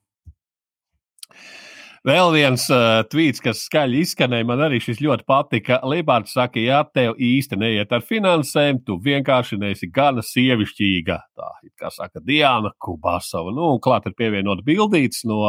Vēl 2.05 2.35
viens 2.35 2.67
uh, 2.69 2.99
tvīts, 3.09 3.41
kas 3.41 3.63
skaļi 3.65 4.03
izskanēja, 4.05 4.45
man 4.45 4.61
arī 4.67 4.77
šis 4.85 4.99
ļoti 5.01 5.25
patika. 5.25 5.79
Libārds 5.89 6.35
saka, 6.37 6.61
ja 6.61 6.83
tev 6.85 7.15
īsti 7.17 7.57
neiet 7.57 7.95
ar 7.97 8.05
finansēm, 8.05 8.83
tu 8.85 8.99
vienkārši 9.01 9.57
neesi 9.63 9.89
gana 9.89 10.21
sievišķīga. 10.21 11.17
Tā 11.33 11.49
kā 11.81 11.89
saka, 11.95 12.21
Diana 12.21 12.75
Kubasova. 12.77 13.55
Nu, 13.57 13.71
klāt 13.81 14.11
ir 14.11 14.17
pievienot 14.19 14.61
bildītas 14.67 15.25
no 15.25 15.47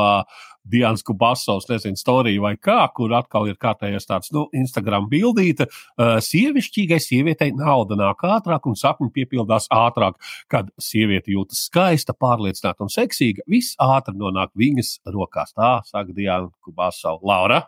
Dienas 0.71 1.03
Kubasovs, 1.05 1.67
nezinu, 1.69 1.99
storija 1.99 2.41
vai 2.41 2.55
kā, 2.57 2.79
kur 2.95 3.13
atkal 3.17 3.49
ir 3.49 3.59
kārtējais 3.61 4.09
tāds, 4.09 4.31
nu, 4.35 4.47
Instagram 4.55 5.09
bildīte. 5.11 5.69
Uh, 5.95 6.17
sievišķīgai 6.25 6.99
sievietei 7.03 7.51
nauda 7.55 7.97
nāk 7.99 8.25
ātrāk 8.25 8.65
un 8.69 8.77
sapņi 8.79 9.11
piepildās 9.15 9.69
ātrāk. 9.73 10.19
Kad 10.51 10.71
sieviete 10.81 11.33
jūtas 11.35 11.65
skaista, 11.69 12.17
pārliecināta 12.17 12.85
un 12.85 12.93
seksīga, 12.93 13.45
viss 13.51 13.77
ātri 13.81 14.17
nonāk 14.17 14.53
viņas 14.57 14.97
rokās. 15.13 15.53
Tā 15.55 15.77
saka 15.87 16.15
Diana 16.15 16.49
Kubasova. 16.65 17.21
Laura, 17.25 17.65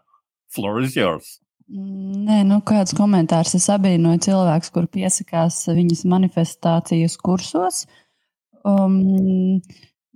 floor 0.54 0.82
is 0.82 0.98
yours! 0.98 1.38
Nē, 1.68 2.46
nu 2.48 2.62
kāds 2.64 2.96
komentārs. 2.96 3.52
Es 3.58 3.66
abrīnoju 3.74 4.22
cilvēkus, 4.30 4.72
kur 4.72 4.86
piesakās 4.88 5.66
viņas 5.68 6.06
manifestācijas 6.08 7.18
kursos. 7.20 7.82
Um, 8.64 9.60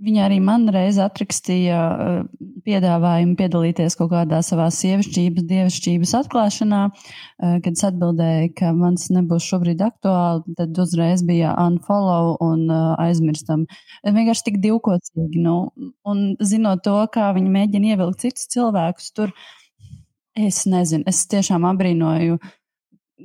Viņa 0.01 0.21
arī 0.25 0.39
man 0.41 0.63
reiz 0.73 0.97
atrakstīja 1.01 1.77
uh, 1.77 2.45
piedāvājumu 2.65 3.35
piedalīties 3.37 3.93
kaut 3.99 4.09
kādā 4.15 4.39
savā 4.45 4.65
sievišķības, 4.73 5.45
dievišķības 5.51 6.13
atklāšanā. 6.23 6.79
Uh, 6.89 7.59
kad 7.61 7.75
es 7.75 7.85
atbildēju, 7.85 8.49
ka 8.57 8.71
mans 8.77 9.11
nebūs 9.13 9.45
šobrīd 9.51 9.83
aktuāli, 9.85 10.55
tad 10.57 10.81
uzreiz 10.81 11.21
bija 11.27 11.53
unfollow 11.67 12.33
un 12.41 12.65
uh, 12.71 12.95
aizmirstam. 13.03 13.67
Vienkārši 14.01 14.47
tik 14.49 14.59
divkocīgi. 14.65 15.43
Nu, 15.45 15.55
un 16.01 16.25
zinot 16.41 16.81
to, 16.87 16.97
kā 17.13 17.29
viņi 17.37 17.53
mēģina 17.59 17.93
ievilkt 17.93 18.25
citus 18.25 18.49
cilvēkus 18.55 19.13
tur, 19.13 19.37
es 20.33 20.63
nezinu, 20.65 21.05
es 21.11 21.27
tiešām 21.29 21.67
abrīnoju 21.75 22.41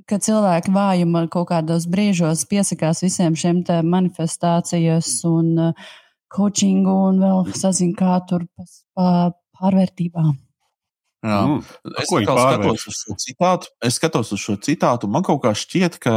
ka 0.05 0.19
cilvēki 0.20 0.74
vājuma 0.74 1.23
kaut 1.32 1.48
kādos 1.48 1.86
brīžos 1.89 2.43
piesakās 2.51 3.01
visiem 3.01 3.32
šiem 3.39 3.62
manifestācijas 3.89 5.23
un 5.24 5.70
uh, 5.70 5.94
coachingu 6.32 6.97
un 7.11 7.23
vēl 7.23 7.55
sazina, 7.57 7.97
kā 7.98 8.19
tur 8.28 8.47
pa 8.57 9.32
pārvērtībām. 9.57 10.35
Jā. 11.27 11.40
Mm. 11.43 11.62
Es 12.03 12.11
skatos 12.12 12.86
uz 12.86 13.01
šo 13.01 13.16
citātu. 13.23 13.73
Es 13.85 13.98
skatos 13.98 14.32
uz 14.36 14.43
šo 14.43 14.57
citātu. 14.62 15.11
Man 15.11 15.24
kaut 15.27 15.43
kā 15.44 15.53
šķiet, 15.57 15.98
ka 16.03 16.15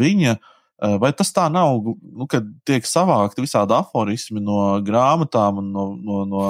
viņa, 0.00 0.36
eh, 0.36 0.96
vai 1.02 1.12
tas 1.16 1.32
tā 1.36 1.48
nav, 1.52 1.82
nu, 1.84 2.28
kad 2.30 2.46
tiek 2.68 2.86
savākti 2.88 3.44
visādi 3.44 3.76
aforismi 3.76 4.40
no 4.44 4.78
grāmatām 4.86 5.60
un 5.64 5.72
no, 5.74 5.86
no, 5.98 6.22
no, 6.30 6.44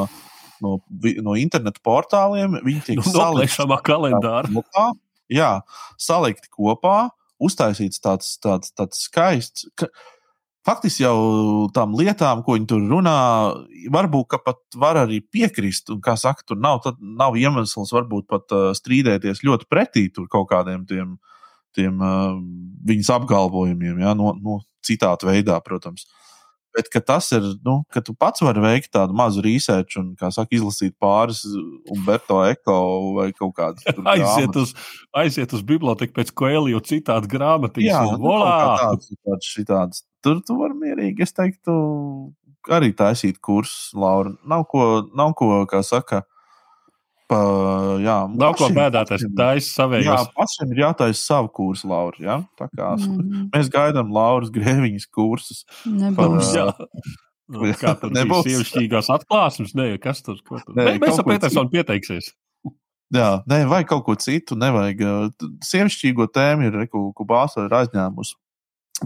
no, 0.63 0.77
no 1.25 1.39
internetu 1.41 1.83
portāliem. 1.87 2.61
Viņi 2.67 2.85
tiek 2.91 3.01
nu, 3.01 3.07
salikti 3.09 3.81
kalendārā. 3.89 4.53
Kopā, 4.53 4.91
jā, 5.33 5.53
salikti 5.99 6.53
kopā, 6.53 7.09
uztaisīts 7.43 8.03
tāds, 8.05 8.37
tāds, 8.45 8.75
tāds 8.77 9.03
skaists. 9.09 9.67
Ka, 9.75 9.91
faktiski 10.67 11.05
jau 11.05 11.17
tām 11.75 11.95
lietām, 11.99 12.45
ko 12.45 12.57
viņi 12.57 12.69
tur 12.71 12.85
runā, 12.91 13.17
varbūt 13.93 14.37
pat 14.45 14.61
var 14.81 15.03
arī 15.05 15.21
piekrist. 15.25 15.91
Un, 15.93 16.01
kā 16.05 16.17
saka, 16.21 16.45
tur 16.47 16.61
nav, 16.61 16.85
nav 17.01 17.39
iemesls 17.41 17.93
varbūt 17.97 18.29
pat 18.31 18.57
uh, 18.57 18.71
strīdēties 18.77 19.45
ļoti 19.47 19.69
pretī 19.71 20.07
kaut 20.29 20.51
kādiem 20.53 20.87
tiem, 20.89 21.17
tiem 21.77 22.01
uh, 22.05 22.37
viņas 22.87 23.13
apgalvojumiem, 23.19 24.03
ja, 24.05 24.15
no, 24.19 24.35
no 24.41 24.61
citāta 24.87 25.29
veidā, 25.31 25.59
protams. 25.65 26.07
Bet 26.77 26.91
tas 27.07 27.27
ir, 27.35 27.47
nu, 27.67 27.81
ka 27.91 28.03
tu 28.05 28.15
pats 28.15 28.45
vari 28.45 28.63
veikt 28.63 28.93
tādu 28.95 29.17
mazu 29.19 29.43
research 29.43 29.99
un, 29.99 30.13
kā 30.19 30.29
saka, 30.35 30.55
izlasīt 30.55 30.95
pāris 31.03 31.43
Umberto 31.91 32.39
Eko 32.47 32.77
vai 33.17 33.31
kaut 33.35 33.57
kādu 33.57 33.83
aiziet, 34.15 34.55
uz, 34.61 34.75
aiziet 35.19 35.55
uz 35.57 35.65
biblioteku 35.67 36.15
pēc 36.21 36.31
Koeliju 36.39 36.83
citātu 36.87 37.33
grāmatiņas. 37.33 37.91
Jā, 37.91 38.05
un, 38.07 38.21
nu, 38.21 38.29
volā! 38.29 38.55
Tāds, 38.85 39.11
tāds, 39.19 39.51
šitāds 39.57 40.05
tur 40.25 40.43
tu 40.47 40.57
vari 40.61 40.77
mierīgi, 40.79 41.25
es 41.25 41.35
teiktu, 41.37 41.75
arī 42.73 42.93
taisīt 42.97 43.41
kursus, 43.43 43.91
Laura. 43.97 44.35
Nav 44.49 44.67
ko, 44.71 45.07
nav 45.17 45.35
ko 45.39 45.65
kā 45.71 45.83
saka. 45.87 46.25
Pa, 47.31 47.39
jā, 48.03 48.17
Nav 48.35 48.57
pašiem, 48.59 48.75
ko 48.75 48.81
bēdāties. 48.81 49.25
Tā 49.39 49.49
ir 49.55 49.63
savējais. 49.63 50.09
Jā, 50.09 50.19
pašiem 50.35 50.73
ir 50.75 50.81
jātaisa 50.83 51.21
savu 51.21 51.51
kursu, 51.55 51.87
Laura. 51.93 52.19
Ja? 52.19 52.39
Tā 52.59 52.67
kā 52.75 52.93
mm 52.99 53.51
mēs 53.55 53.71
gaidām 53.71 54.11
Lauras 54.15 54.51
Grēviņas 54.55 55.07
kursus. 55.15 55.65
Nebūs. 55.87 56.55
Par, 56.57 56.89
Nu, 57.51 57.67
kā 57.75 57.97
tur 57.99 58.13
nebūs 58.15 58.45
sievišķīgās 58.47 59.09
atklāsmes? 59.11 59.73
Nē, 59.75 59.97
kas 60.03 60.21
tur? 60.23 60.37
tur? 60.47 60.61
Nē, 60.77 61.01
mēs 61.03 61.19
ar 61.19 61.27
Petersonu 61.27 61.73
pieteiksies. 61.73 62.31
Jā, 63.11 63.31
nē, 63.51 63.65
vajag 63.67 63.89
kaut 63.91 64.05
ko 64.07 64.15
citu. 64.23 64.55
Nevajag. 64.59 65.03
Sievišķīgo 65.67 66.29
tēmu 66.31 66.69
ir 66.69 66.79
Kubāsa 66.91 67.67
ir 67.67 67.75
aizņēmusi. 67.81 68.37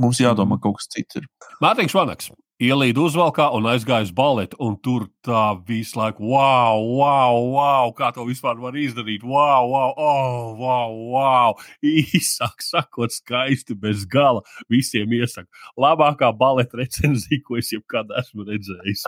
Mums 0.03 0.21
jādomā, 0.21 0.59
kaut 0.61 0.77
kas 0.83 0.91
cits 0.93 1.23
ir. 1.23 1.29
Mārtiņš 1.65 1.97
Vanaks. 1.97 2.29
Ielīd 2.63 2.95
uzvalkā 3.03 3.49
un 3.57 3.65
aizgāja 3.67 4.07
uz 4.07 4.11
baletu, 4.15 4.55
un 4.63 4.77
tur 4.79 5.09
tā 5.27 5.57
visu 5.67 5.99
laiku, 5.99 6.23
wow, 6.31 6.85
wow, 6.87 7.39
wow, 7.51 7.91
kā 7.99 8.13
to 8.15 8.23
vispār 8.29 8.61
var 8.63 8.77
izdarīt. 8.79 9.25
Wow, 9.27 9.67
wow, 9.73 9.91
oh, 9.99 10.53
wow, 10.61 10.95
wow. 11.11 11.57
Īsāk 11.83 12.63
sakot, 12.63 13.11
skaisti 13.11 13.75
bez 13.75 14.05
gala. 14.07 14.45
Visiem 14.71 15.11
iesaka, 15.19 15.51
labākā 15.75 16.31
baleta 16.39 16.79
recenzija, 16.79 17.43
ko 17.43 17.59
es 17.59 17.73
jebkad 17.75 18.15
esmu 18.23 18.47
redzējis. 18.47 19.03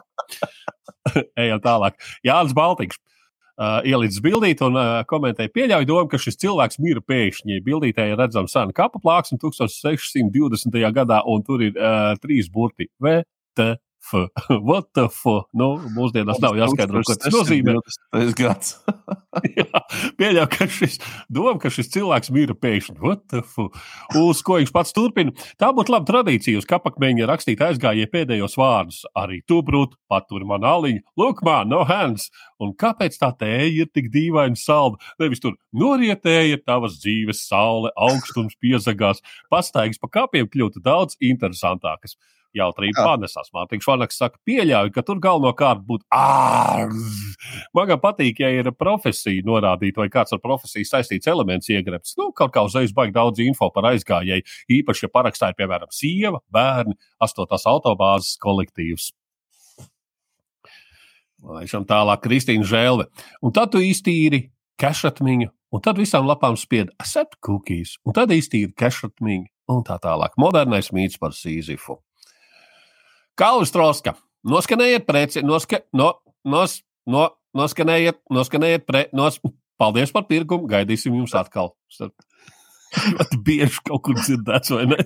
Ejam 1.45 1.63
tālāk. 1.63 2.03
Jānis 2.27 2.57
Baltīgs 2.57 2.99
uh, 2.99 3.79
ielicis 3.87 4.19
bildīt 4.27 4.67
un 4.67 4.75
uh, 4.75 5.05
komentēja, 5.07 5.55
pieļauju 5.55 5.91
domu, 5.93 6.11
ka 6.11 6.19
šis 6.19 6.43
cilvēks 6.43 6.83
mira 6.83 7.05
pēkšņi. 7.15 7.63
Bildītē 7.63 8.11
ir 8.11 8.19
redzama 8.21 8.51
sena 8.51 8.75
kapa 8.75 8.99
plāksne 8.99 9.39
1620. 9.39 10.83
gadā, 10.99 11.23
un 11.31 11.47
tur 11.47 11.63
ir 11.63 11.79
uh, 11.79 12.13
trīs 12.19 12.51
burti- 12.51 12.91
V, 13.03 13.21
T, 13.57 13.73
F. 14.07 14.31
What 14.49 14.95
the 14.95 15.09
fuck? 15.09 15.49
Nu, 15.57 15.77
mūsdienās 15.95 16.39
nav 16.43 16.57
jāskaidro, 16.59 17.03
ko 17.07 17.15
tas 17.17 17.33
nozīmē. 17.33 17.77
Tas 18.13 18.35
gads. 18.37 18.75
Jā, 19.59 19.81
pieļauju, 20.19 20.49
ka 20.53 20.67
šis 20.73 20.99
doma, 21.33 21.57
ka 21.63 21.71
šis 21.73 21.91
cilvēks 21.95 22.31
mira 22.35 22.57
pēkšņi. 22.57 22.97
What 23.03 23.25
the 23.33 23.43
fuck? 23.47 23.77
Uz 24.19 24.43
ko 24.47 24.59
viņš 24.61 24.73
pats 24.75 24.95
turpina? 24.97 25.35
Tā 25.61 25.71
būtu 25.77 25.95
laba 25.95 26.09
tradīcija 26.09 26.61
uz 26.61 26.69
kapakmeņa 26.69 27.29
rakstīt 27.31 27.63
aizgājēji 27.67 28.11
pēdējos 28.13 28.57
vārdus. 28.61 29.03
Arī 29.17 29.41
tu, 29.49 29.63
brūt, 29.67 29.97
patur 30.11 30.47
man 30.49 30.67
aliņu. 30.67 31.05
Look, 31.21 31.43
man, 31.47 31.73
no 31.73 31.83
hands. 31.89 32.29
Un 32.63 32.77
kāpēc 32.79 33.19
tā 33.21 33.33
tēja 33.37 33.69
ir 33.83 33.91
tik 33.93 34.11
dīvaina 34.15 34.59
salda? 34.61 35.01
Nevis 35.23 35.43
tur 35.45 35.57
norietēja 35.77 36.63
tavas 36.65 37.01
dzīves 37.03 37.45
saule, 37.49 37.93
augstums 37.97 38.57
piezagās, 38.61 39.25
pastaigas 39.53 40.01
pa 40.01 40.13
kapiem 40.21 40.49
kļūtu 40.53 40.85
daudz 40.85 41.21
interesantākas 41.25 42.17
jautrība 42.59 43.05
panesās. 43.07 43.51
Mārtiņš 43.55 43.89
Vanaks 43.91 44.21
saka, 44.21 44.41
pieļauju, 44.49 44.93
ka 44.95 45.05
tur 45.07 45.21
galvenokārt 45.23 45.85
būtu 45.87 46.07
ārz. 46.15 47.11
Man 47.77 47.91
gan 47.91 48.01
patīk, 48.03 48.41
ja 48.43 48.51
ir 48.55 48.73
profesija 48.77 49.45
norādīta 49.47 50.03
vai 50.03 50.09
kāds 50.13 50.35
ar 50.37 50.43
profesiju 50.45 50.89
saistīts 50.89 51.31
elements 51.31 51.71
iegrebts. 51.73 52.17
Nu, 52.21 52.31
kaut 52.37 52.55
kā 52.57 52.65
uzreiz 52.67 52.95
baigi 52.97 53.17
daudz 53.17 53.43
info 53.45 53.71
par 53.75 53.91
aizgājēju, 53.93 54.47
īpaši, 54.81 55.07
ja 55.07 55.13
parakstā 55.13 55.53
ir 55.53 55.61
piemēram 55.61 55.93
sieva, 55.95 56.43
bērni, 56.53 56.97
astotās 57.23 57.69
autobāzes 57.71 58.37
kolektīvs. 58.43 59.13
Laišam 61.47 61.85
tālāk, 61.87 62.25
Kristīna 62.25 62.67
Žēlve. 62.67 63.07
Un 63.45 63.53
tad 63.55 63.71
tu 63.75 63.83
iztīri 63.85 64.49
kešatmiņu, 64.81 65.51
un 65.73 65.85
tad 65.85 66.01
visām 66.01 66.27
lapām 66.29 66.57
spied 66.59 66.91
accept 67.01 67.39
cookies, 67.45 67.97
un 68.07 68.17
tad 68.17 68.33
iztīri 68.35 68.73
kešatmiņu, 68.77 69.47
un 69.73 69.85
tā 69.87 69.99
tālāk. 70.03 70.35
Modernais 70.41 70.91
mīts 70.97 71.21
par 71.21 71.37
Sīzifu. 71.37 72.01
Kaulis 73.37 73.73
Troska. 73.75 74.17
Noskanējiet 74.47 75.07
preci, 75.09 75.43
noska, 75.45 75.83
no, 75.97 76.13
nos, 76.47 76.79
no, 77.11 77.29
noskanējiet, 77.57 78.21
noskanējiet 78.33 78.87
pre, 78.89 79.07
nos, 79.17 79.41
paldies 79.81 80.13
par 80.15 80.25
pirkumu, 80.31 80.69
gaidīsim 80.71 81.17
jums 81.19 81.35
atkal. 81.37 81.75
Bieži 83.47 83.83
kaut 83.85 84.05
kur 84.07 84.21
dzirdēts, 84.21 84.73
vai 84.73 84.87
ne? 84.93 85.03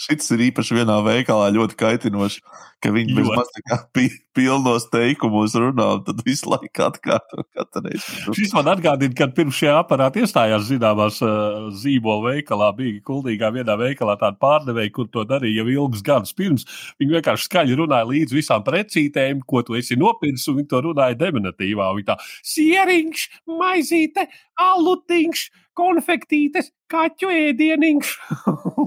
Šis 0.00 0.30
ir 0.32 0.46
īpaši 0.48 0.78
vienā 0.78 0.96
veikalā 1.04 1.50
ļoti 1.52 1.76
kaitinošs, 1.80 2.38
ka 2.80 2.88
viņi 2.94 3.16
bez 3.18 3.26
maz 3.28 3.50
tā 3.52 3.60
kā 3.66 3.76
pi, 3.92 4.06
pilnos 4.36 4.86
teikumos 4.88 5.52
runā, 5.60 5.88
un 5.98 6.04
tad 6.06 6.22
visu 6.24 6.48
laiku 6.48 6.86
atkārto 6.86 7.44
katru 7.52 7.82
reizi. 7.84 8.22
Šis 8.38 8.54
man 8.56 8.70
atgādina, 8.72 9.12
kad 9.18 9.34
pirms 9.36 9.58
šie 9.58 9.68
aparāti 9.74 10.22
iestājās 10.24 10.64
zināmās 10.70 11.20
uh, 11.26 11.68
zīmola 11.82 12.32
veikalā, 12.34 12.70
bija 12.78 13.04
kuldīgā 13.10 13.52
vienā 13.58 13.76
veikalā 13.82 14.16
tāda 14.22 14.40
pārdevēja, 14.40 14.94
kur 14.96 15.10
to 15.12 15.26
darīja 15.28 15.60
jau 15.60 15.68
ilgus 15.76 16.04
gadus 16.06 16.32
pirms. 16.38 16.64
Viņi 17.02 17.18
vienkārši 17.18 17.50
skaļi 17.50 17.80
runāja 17.82 18.08
līdz 18.08 18.38
visām 18.40 18.64
precītēm, 18.64 19.44
ko 19.44 19.60
tu 19.66 19.76
esi 19.76 20.00
nopircis, 20.00 20.48
un 20.48 20.62
viņi 20.62 20.70
to 20.72 20.84
runāja 20.88 21.20
deminatīvā. 21.20 21.92
Viņi 21.98 22.08
tā, 22.08 22.16
sieriņš, 22.56 23.26
maizīte, 23.60 24.30
alutiņš, 24.70 25.50
konfektītes, 25.78 26.72
kaķu 26.90 27.30
ēdieniņš. 27.34 28.12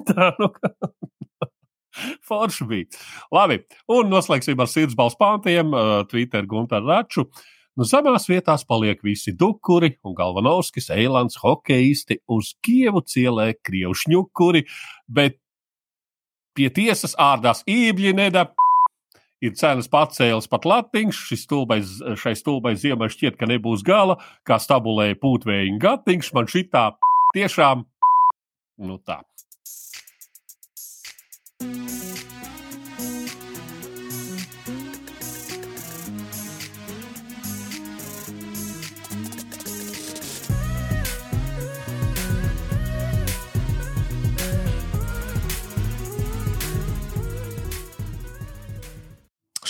tā, 0.10 0.30
nu, 0.41 0.51
Forši 2.26 2.65
bija. 2.69 3.01
Labi, 3.34 3.60
un 3.93 4.10
noslēgsim 4.10 4.61
ar 4.61 4.69
sirdsbalstu 4.72 5.19
pāntiem, 5.22 5.73
uh, 5.76 5.99
Twitter 6.10 6.47
Gunter 6.49 6.81
Raču. 6.85 7.27
Nu, 7.77 7.85
zemās 7.89 8.27
vietās 8.30 8.65
paliek 8.69 8.99
visi 9.05 9.34
dukuri 9.34 9.95
un 10.05 10.14
Galvanovskis, 10.18 10.91
Eilants, 10.93 11.39
hokeisti, 11.41 12.19
uz 12.30 12.53
Kievu 12.65 13.01
cielē 13.01 13.53
krievu 13.65 13.95
šņukuri, 13.97 14.61
bet 15.10 15.39
pie 16.53 16.69
tiesas 16.73 17.18
ārdās 17.18 17.64
ībļi 17.69 18.14
neda. 18.18 18.51
Ir 19.43 19.57
cenas 19.59 19.89
pacēlis 19.91 20.47
pat 20.47 20.63
latiņš, 20.69 21.19
stulbais, 21.41 21.97
šai 22.21 22.35
stulbai 22.39 22.77
ziemai 22.79 23.09
šķiet, 23.11 23.35
ka 23.39 23.49
nebūs 23.49 23.83
gala, 23.83 24.15
kā 24.47 24.55
stabulēja 24.61 25.19
pūtvējiņa 25.19 25.83
gatiņš, 25.83 26.31
man 26.37 26.47
šitā 26.47 26.85
tiešām, 27.35 27.83
nu 28.87 28.99
tā. 29.03 29.19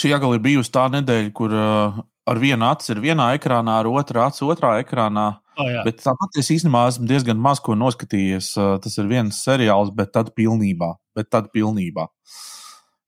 Šī 0.04 0.12
agali 0.18 0.40
ir 0.40 0.44
bijusi 0.44 0.74
tā 0.74 0.90
nedēļa, 0.92 1.32
kur 1.36 1.54
uh, 1.56 2.02
ar 2.28 2.42
vienu 2.42 2.68
aci 2.68 2.92
ir 2.94 3.00
vienā 3.04 3.32
ekrānā, 3.38 3.80
ar 3.80 3.88
otru 3.92 4.24
aci 4.24 4.44
otrā 4.48 4.76
ekrānā. 4.84 5.30
Oh, 5.54 5.68
jā. 5.70 5.84
bet 5.86 6.00
tāpat 6.02 6.40
es 6.42 6.48
īstenībā 6.50 6.88
esmu 6.90 7.06
diezgan 7.06 7.38
maz 7.38 7.60
ko 7.62 7.76
noskatījies. 7.78 8.48
Uh, 8.58 8.76
tas 8.84 8.98
ir 8.98 9.06
viens 9.10 9.44
seriāls, 9.46 9.94
bet 9.94 10.10
tad 10.16 10.34
pilnībā. 10.38 10.96
Bet 11.14 11.30
tad 11.30 11.52
pilnībā. 11.54 12.08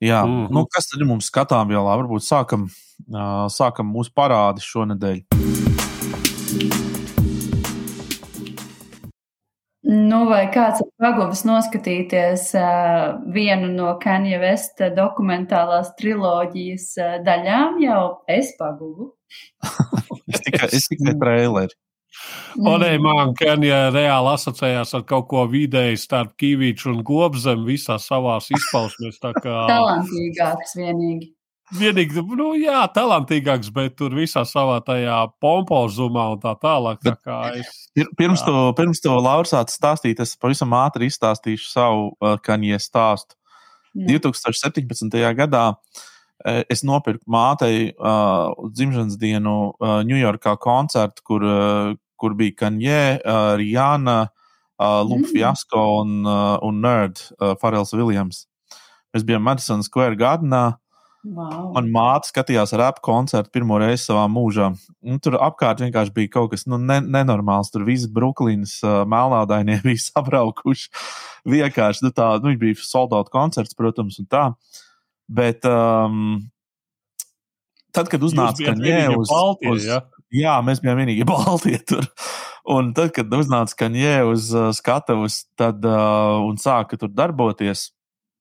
Jā, 0.04 0.22
mm. 0.26 0.30
-hmm. 0.32 0.52
nu, 0.54 0.66
kas 0.70 0.86
tad 0.92 1.02
ir 1.02 1.08
mums 1.10 1.26
skatām 1.32 1.68
vēl? 1.74 1.86
Varbūt 2.06 2.24
sākam, 2.24 2.70
uh, 3.10 3.48
sākam 3.50 3.90
mūsu 3.90 4.14
parādi 4.14 4.62
šonadēļ. 4.62 5.20
Nu, 9.86 10.24
vai 10.26 10.48
kāds 10.50 10.82
ir 10.82 10.88
paguvis 10.98 11.44
noskatīties 11.46 12.48
uh, 12.58 13.20
vienu 13.34 13.70
no 13.70 13.92
Kanye 14.02 14.40
West 14.42 14.82
dokumentālās 14.96 15.92
triloģijas 16.00 16.88
uh, 16.98 17.18
daļām? 17.26 17.78
Jau 17.86 18.04
es 18.28 18.56
paguvu. 18.60 19.14
Es 20.26 20.42
tikai, 20.42 20.68
es 20.74 20.88
tikai 20.90 21.12
traileri. 21.22 21.76
O, 22.58 22.72
nē, 22.82 22.96
man 23.04 23.34
Kenija 23.38 23.92
reāli 23.94 24.32
asociējās 24.32 24.96
ar 24.98 25.04
kaut 25.06 25.28
ko 25.30 25.44
vidēji 25.52 26.00
starp 26.02 26.34
kīvīču 26.42 26.90
un 26.94 27.04
gobzem 27.06 27.66
visā 27.68 28.00
savās 28.02 28.48
izpausmēs. 28.56 29.20
Tā 29.22 29.36
kā 29.38 29.66
Talantīgāks 29.70 30.78
vienīgi. 30.80 31.35
Vienīgi, 31.74 32.22
nu 32.38 32.52
jā, 32.60 32.84
talantīgāks, 32.94 33.72
bet 33.74 33.96
tur 33.98 34.14
visā 34.14 34.44
savā 34.46 34.78
tajā 34.86 35.18
pompozumā 35.42 36.28
un 36.36 36.40
tā 36.44 36.54
tālāk. 36.62 37.00
Tā 37.04 37.16
kā 37.26 37.40
es, 37.58 37.72
Pir- 37.96 38.12
Pirms 38.20 38.44
Jā. 38.44 38.46
to, 38.46 38.74
pirms 38.78 39.02
to 39.02 39.16
Lauris 39.18 39.54
sāca 39.56 39.74
stāstīt, 39.74 40.20
es 40.22 40.36
pavisam 40.38 40.74
ātri 40.78 41.08
izstāstīšu 41.10 41.70
savu 41.72 42.12
uh, 42.22 42.36
kaņie 42.44 42.78
stāstu. 42.84 43.36
Jā. 43.96 44.20
2017. 44.20 45.16
gadā 45.40 45.66
eh, 46.46 46.64
es 46.70 46.84
nopirku 46.84 47.24
mātei 47.32 47.94
uh, 47.96 48.52
uz 48.60 48.74
dzimšanas 48.76 49.16
dienu 49.18 49.72
uh, 49.80 50.02
Ņujorkā 50.04 50.58
koncertu, 50.60 51.24
kur, 51.24 51.46
uh, 51.48 51.94
kur 52.20 52.36
bija 52.36 52.58
Kanjē, 52.66 53.04
uh, 53.24 53.54
Rijana, 53.58 54.28
uh, 54.78 55.00
Luka 55.08 55.30
Mm. 55.30 55.32
Fiasko 55.32 55.86
un, 56.02 56.26
uh, 56.28 56.58
un 56.62 56.82
Nerd, 56.84 57.24
uh, 57.40 57.56
Farels 57.62 57.94
Viljams. 57.96 58.46
Mēs 59.16 59.24
bijām 59.24 59.42
Madison 59.48 59.82
Square 59.82 60.18
Gardenā. 60.20 60.76
Wow. 61.26 61.72
Manā 61.74 61.90
māte 61.90 62.30
skatījās 62.30 62.76
rap 62.78 63.00
koncertu 63.06 63.50
pirmo 63.56 63.80
reizi 63.82 64.04
savā 64.04 64.28
mūžā. 64.30 64.68
Un 65.10 65.18
tur 65.24 65.40
apkārt 65.42 65.82
vienkārši 65.82 66.14
bija 66.14 66.32
kaut 66.36 66.52
kas 66.54 66.68
nu, 66.70 66.78
ne, 66.78 67.00
nenormāls. 67.02 67.72
Tur 67.74 67.86
viss 67.88 68.10
Brooklynas 68.14 68.78
uh, 68.86 69.02
melnādainie 69.10 69.80
bija 69.88 70.04
sabraukuši. 70.04 70.92
Vienkārši 71.50 72.06
nu, 72.06 72.14
tā, 72.14 72.30
nu, 72.44 72.54
bija 72.62 72.78
soldāta 72.86 73.34
koncerts, 73.34 73.78
protams, 73.78 74.20
un 74.22 74.30
tā. 74.30 74.46
Bet 75.26 75.66
um, 75.66 76.44
tad, 77.96 78.12
kad 78.12 78.22
uznāca 78.22 78.70
Kanjē 78.70 79.08
uz, 79.16 79.32
Baltie, 79.32 79.72
uz, 79.74 79.90
ja? 79.90 80.04
Jā, 80.36 80.60
mēs 80.66 80.84
bijām 80.84 81.02
vienīgi 81.02 81.26
Baltijā 81.32 81.82
tur. 81.90 82.06
Un 82.70 82.94
tad, 82.98 83.16
kad 83.18 83.34
uznāca 83.34 83.82
Kanjē 83.82 84.20
uz 84.30 84.52
uh, 84.54 84.70
skatuves 84.78 85.48
tad, 85.58 85.82
uh, 85.90 86.38
un 86.46 86.62
sāka 86.62 87.02
tur 87.02 87.10
darboties, 87.14 87.90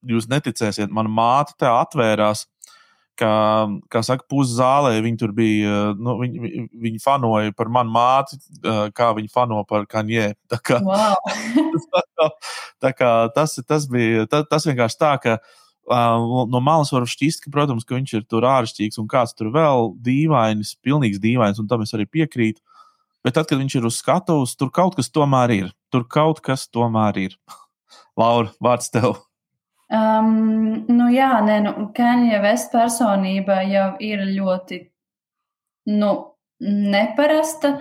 jūs 0.04 0.28
neticēsiet, 0.28 0.92
mana 0.92 1.08
māte 1.08 1.56
te 1.60 1.68
atvērās. 1.70 2.44
Kā, 3.14 3.30
kā 3.94 4.00
saka, 4.02 4.24
puszālē 4.26 4.96
viņi 5.04 5.18
tur 5.20 5.30
bija. 5.36 5.70
uh, 5.92 5.98
Nu, 6.02 6.16
viņi, 6.18 6.68
viņi- 6.74 6.98
fanoja 7.04 7.52
par 7.54 7.68
manu 7.70 7.92
māti, 7.94 8.34
uh, 8.64 8.88
kā 8.90 9.12
viņi 9.14 9.30
fano 9.30 9.60
par 9.64 9.86
Kanjē. 9.86 10.32
Tā 10.50 10.58
kā, 10.58 10.80
Wow. 10.82 11.14
tā 12.82 12.90
kā 12.96 13.10
tas, 13.34 13.54
tas 13.66 13.86
bija 13.86 14.26
tas, 14.26 14.44
tas 14.50 14.66
vienkārši 14.66 14.98
tā, 14.98 15.12
ka 15.22 15.36
uh, 15.38 16.46
no 16.50 16.60
malas 16.60 16.90
var 16.90 17.06
šķist, 17.06 17.44
ka, 17.44 17.52
protams, 17.54 17.84
ka 17.86 17.94
viņš 17.94 18.14
ir 18.18 18.24
tur 18.26 18.42
āršķirīgs 18.50 18.98
un 18.98 19.06
kāds 19.06 19.34
tur 19.38 19.52
vēl 19.54 19.92
dīvainis, 20.02 20.74
pilnīgs 20.82 21.20
dīvainis, 21.22 21.60
un 21.62 21.68
tam 21.70 21.82
es 21.86 21.94
arī 21.94 22.06
piekrītu. 22.10 22.58
Bet 23.24 23.38
tad, 23.38 23.46
kad 23.48 23.56
viņš 23.62 23.78
ir 23.78 23.86
uz 23.88 24.00
skatuves, 24.02 24.56
tur 24.58 24.68
kaut 24.74 24.98
kas 24.98 25.08
tomēr 25.14 25.54
ir. 25.54 25.70
Tur 25.94 26.02
kaut 26.04 26.42
kas 26.44 26.66
tomēr 26.68 27.16
ir. 27.28 27.38
Laura, 28.20 28.50
vārds 28.60 28.90
tev. 28.90 29.20
Um, 29.92 30.86
nu 30.88 31.10
jā, 31.12 31.30
nē, 31.44 31.58
nu, 31.66 31.72
Kenija 31.96 32.40
Vest 32.40 32.72
personība 32.72 33.60
jau 33.68 33.90
ir 34.00 34.22
ļoti 34.32 34.80
nu, 35.92 36.10
neparasta. 36.64 37.76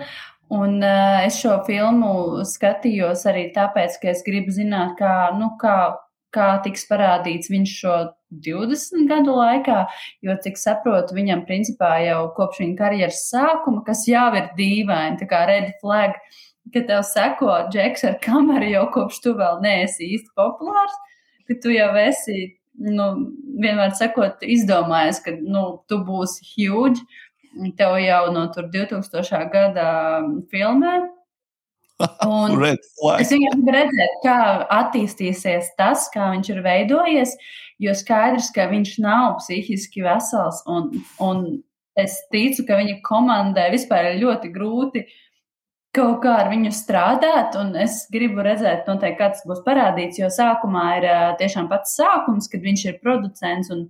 Un 0.52 0.82
uh, 0.84 1.24
es 1.24 1.38
šo 1.40 1.56
filmu 1.64 2.44
skatījos 2.46 3.24
arī 3.30 3.46
tāpēc, 3.54 3.96
ka 4.02 4.10
es 4.12 4.20
gribu 4.26 4.52
zināt, 4.52 4.98
kā, 4.98 5.32
nu, 5.38 5.54
kā, 5.60 5.96
kā 6.34 6.50
tiks 6.66 6.84
parādīts 6.90 7.48
viņš 7.50 7.72
šo 7.80 7.96
20 8.44 9.08
gadu 9.08 9.38
laikā. 9.38 9.86
Jo, 10.22 10.36
cik 10.44 10.60
saprotu, 10.60 11.16
viņam 11.16 11.46
principā 11.48 11.96
jau 12.04 12.26
kopš 12.36 12.60
viņa 12.60 12.78
karjeras 12.82 13.24
sākuma, 13.30 13.80
kas 13.88 14.04
jau 14.10 14.28
ir 14.36 14.52
dīvaini, 14.58 15.16
tā 15.22 15.30
kā 15.32 15.46
red 15.48 15.72
flag, 15.80 16.20
ka 16.74 16.84
tev 16.84 17.00
seko 17.08 17.56
džeks 17.72 18.04
ar 18.10 18.20
kameru 18.22 18.68
jau 18.68 18.86
kopš 18.92 19.24
tu 19.24 19.34
vēl 19.40 19.64
neesi 19.64 20.12
īsti 20.12 20.36
populārs 20.36 21.00
ka 21.48 21.56
tu 21.62 21.72
jau 21.74 21.90
esi, 22.00 22.54
nu, 22.74 23.08
vienmēr 23.62 23.94
sakot, 23.98 24.42
izdomājis, 24.42 25.20
ka 25.24 25.36
nu, 25.40 25.64
tu 25.88 26.00
būsi 26.06 26.46
huge. 26.54 27.04
Tev 27.78 27.96
jau 28.02 28.22
no 28.34 28.48
tur 28.54 28.66
2000. 28.72 29.44
gada 29.52 29.88
filmē. 30.50 30.94
Un 32.26 32.56
es 32.66 33.30
viņam 33.30 33.60
gribu 33.60 33.74
redzēt, 33.76 34.16
kā 34.24 34.38
attīstīsies 34.80 35.70
tas, 35.78 36.08
kā 36.14 36.32
viņš 36.32 36.50
ir 36.50 36.64
veidojies. 36.64 37.36
Jo 37.82 37.94
skaidrs, 37.94 38.50
ka 38.54 38.66
viņš 38.70 38.96
nav 39.02 39.38
psihiski 39.38 40.02
vesels. 40.02 40.60
Un, 40.70 40.90
un 41.22 41.44
es 41.98 42.18
ticu, 42.34 42.66
ka 42.66 42.80
viņa 42.80 42.98
komandai 43.06 43.68
vispār 43.74 44.10
ir 44.10 44.22
ļoti 44.24 44.50
grūti 44.54 45.04
kaut 45.94 46.20
kā 46.24 46.34
ar 46.42 46.50
viņu 46.52 46.72
strādāt, 46.74 47.56
un 47.60 47.72
es 47.80 48.04
gribu 48.12 48.44
redzēt, 48.44 48.88
noteikti, 48.88 49.18
kā 49.20 49.30
tas 49.32 49.44
būs 49.48 49.62
parādīts, 49.66 50.18
jo 50.20 50.30
sākumā 50.32 50.84
ir 50.98 51.08
tiešām 51.40 51.70
pats 51.70 51.96
sākums, 51.98 52.50
kad 52.52 52.64
viņš 52.64 52.84
ir 52.90 53.00
producents, 53.02 53.70
un 53.74 53.86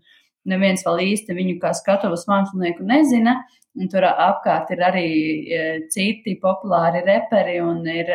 neviens 0.49 0.85
vēl 0.87 1.03
īsti 1.09 1.37
viņu 1.37 1.59
kā 1.63 1.73
skatuves 1.77 2.27
mākslinieku 2.31 2.87
nezina, 2.87 3.39
un 3.81 3.91
tur 3.91 4.07
apkārt 4.11 4.71
ir 4.75 4.85
arī 4.87 5.09
citi 5.93 6.37
populāri 6.43 7.03
reperi, 7.07 7.59
un 7.65 7.83
ir, 7.91 8.13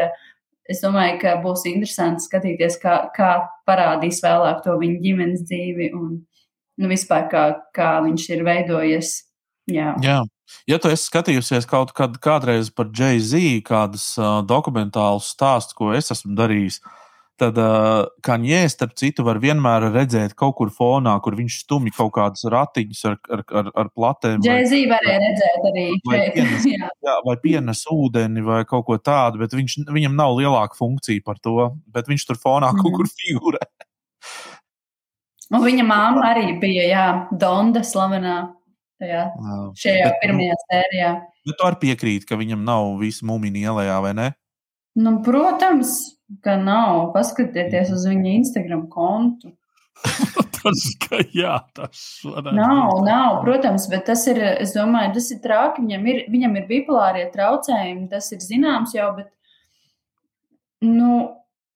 es 0.70 0.84
domāju, 0.86 1.18
ka 1.24 1.38
būs 1.44 1.66
interesanti 1.72 2.28
skatīties, 2.30 2.80
kā, 2.82 3.02
kā 3.16 3.32
parādīs 3.68 4.22
vēlāk 4.24 4.64
to 4.66 4.78
viņa 4.80 5.06
ģimenes 5.06 5.46
dzīvi, 5.50 5.92
un 5.98 6.20
nu, 6.80 6.92
vispār 6.92 7.28
kā, 7.32 7.46
kā 7.76 7.94
viņš 8.06 8.30
ir 8.38 8.46
veidojies. 8.48 9.16
Jā. 9.70 9.94
Jā. 10.04 10.22
Ja 10.70 10.78
tu 10.82 10.90
esi 10.92 11.08
skatījusies 11.10 11.66
kaut 11.70 11.94
kad 11.98 12.16
kādreiz 12.24 12.70
par 12.74 12.90
Jay-Z, 12.96 13.62
kādas 13.68 14.12
uh, 14.18 14.40
dokumentālus 14.46 15.32
stāstus, 15.36 15.74
ko 15.78 15.92
es 15.98 16.12
esmu 16.14 16.36
darījis, 16.38 16.80
tad 17.40 17.56
uh, 17.62 18.04
Kanjē, 18.26 18.66
starp 18.68 18.96
citu, 19.00 19.24
var 19.24 19.38
vienmēr 19.40 19.86
redzēt 19.94 20.34
kaut 20.36 20.58
kur 20.58 20.70
fonā, 20.76 21.14
kur 21.24 21.38
viņš 21.40 21.60
stumj 21.64 21.94
kaut 21.96 22.12
kādus 22.18 22.44
ratiņus 22.52 23.04
ar, 23.08 23.16
ar, 23.32 23.44
ar, 23.62 23.70
ar 23.84 23.90
platēm. 23.96 24.42
Džēzī 24.44 24.82
varēja 24.92 25.22
redzēt 25.24 25.68
arī 25.72 25.86
Vai 26.10 26.20
pienes- 26.36 26.68
Jā. 26.74 26.90
Jā, 27.08 27.16
vai 27.26 27.38
pienes 27.40 27.86
ūdeni, 27.94 28.44
vai 28.44 28.66
kaut 28.68 28.86
ko 28.90 28.98
tādu, 29.00 29.40
bet 29.40 29.56
viņš, 29.56 29.78
viņam 29.88 30.18
nav 30.20 30.36
lielāka 30.42 30.76
funkcija 30.82 31.24
par 31.26 31.40
to. 31.40 31.70
Bet 31.88 32.12
viņš 32.12 32.28
tur 32.28 32.42
fonā 32.44 32.74
kaut 32.76 32.92
Mhm. 32.92 32.98
kur 33.00 33.08
figūrē. 33.16 33.64
Un 35.50 35.64
viņa 35.66 35.86
māma 35.88 36.28
arī 36.36 36.52
bija, 36.62 36.84
jā, 36.92 37.06
Donda 37.32 37.82
slavenā 37.82 38.36
tajā, 39.02 39.24
šajā 39.80 40.06
Bet, 40.06 40.14
nu, 40.14 40.20
pirmajā 40.24 40.60
sērijā. 40.66 41.10
Bet 41.50 41.60
tu 41.60 41.68
arī 41.68 41.82
piekrīti, 41.86 42.30
ka 42.30 42.40
viņam 42.40 42.66
nav 42.68 42.94
visu 43.02 43.28
mūmiņu 43.30 43.64
ielējā, 43.66 43.98
vai 44.06 44.14
ne? 44.18 44.28
Nu, 45.00 45.16
protams, 45.26 45.96
ka 46.46 46.58
nav. 46.60 47.10
Paskatieties 47.16 47.94
uz 47.96 48.06
viņa 48.10 48.36
Instagram 48.40 48.86
kontu. 48.92 49.54
tas, 50.60 50.84
ka, 51.04 51.20
jā, 51.36 51.58
tas 51.76 52.04
varētu 52.24 52.56
Nav, 52.56 53.02
nav, 53.04 53.42
protams, 53.44 53.88
bet 53.92 54.06
tas 54.08 54.24
ir, 54.32 54.40
es 54.64 54.72
domāju, 54.76 55.16
tas 55.18 55.28
ir 55.36 55.42
traki. 55.44 55.84
Viņam 55.86 56.08
ir, 56.12 56.22
viņam 56.32 56.56
ir 56.60 56.70
bipolārie 56.70 57.26
traucējumi, 57.34 58.08
tas 58.12 58.32
ir 58.36 58.44
zināms 58.44 58.96
jau, 58.96 59.10
bet, 59.18 59.32
nu, 60.86 61.12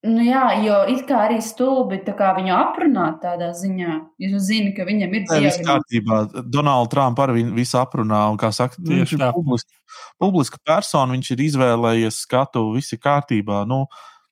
nu 0.03 0.23
jā, 0.25 0.43
jo 0.65 0.77
it 0.91 1.05
kā 1.07 1.21
arī 1.29 1.37
stulbi 1.43 2.01
tā 2.03 2.13
kā 2.17 2.33
viņu 2.37 2.51
aprunāt 2.55 3.21
tādā 3.23 3.51
ziņā. 3.55 3.93
Tu 4.19 4.39
zini, 4.43 4.73
ka 4.75 4.83
viņam 4.87 5.13
ir 5.15 5.23
viss 5.23 5.31
diagnoze. 5.31 5.63
kārtībā. 5.67 6.17
Donalds 6.51 6.91
Trumps 6.91 7.23
arī 7.23 7.37
viņu 7.41 7.53
visu 7.55 7.77
aprunā. 7.79 8.23
Un, 8.33 8.37
kā 8.41 8.49
saka, 8.51 8.75
nu, 8.79 8.89
viņš 8.91 9.09
Tieši 9.09 9.15
ir 9.15 9.23
tā. 9.23 9.29
publiska, 9.35 9.71
publiska 10.19 10.59
persona, 10.67 11.13
viņš 11.15 11.31
ir 11.35 11.45
izvēlējies 11.47 12.19
skatu, 12.25 12.65
viss 12.75 12.91
ir 12.93 12.99
kārtībā. 12.99 13.61
Nu, 13.69 13.85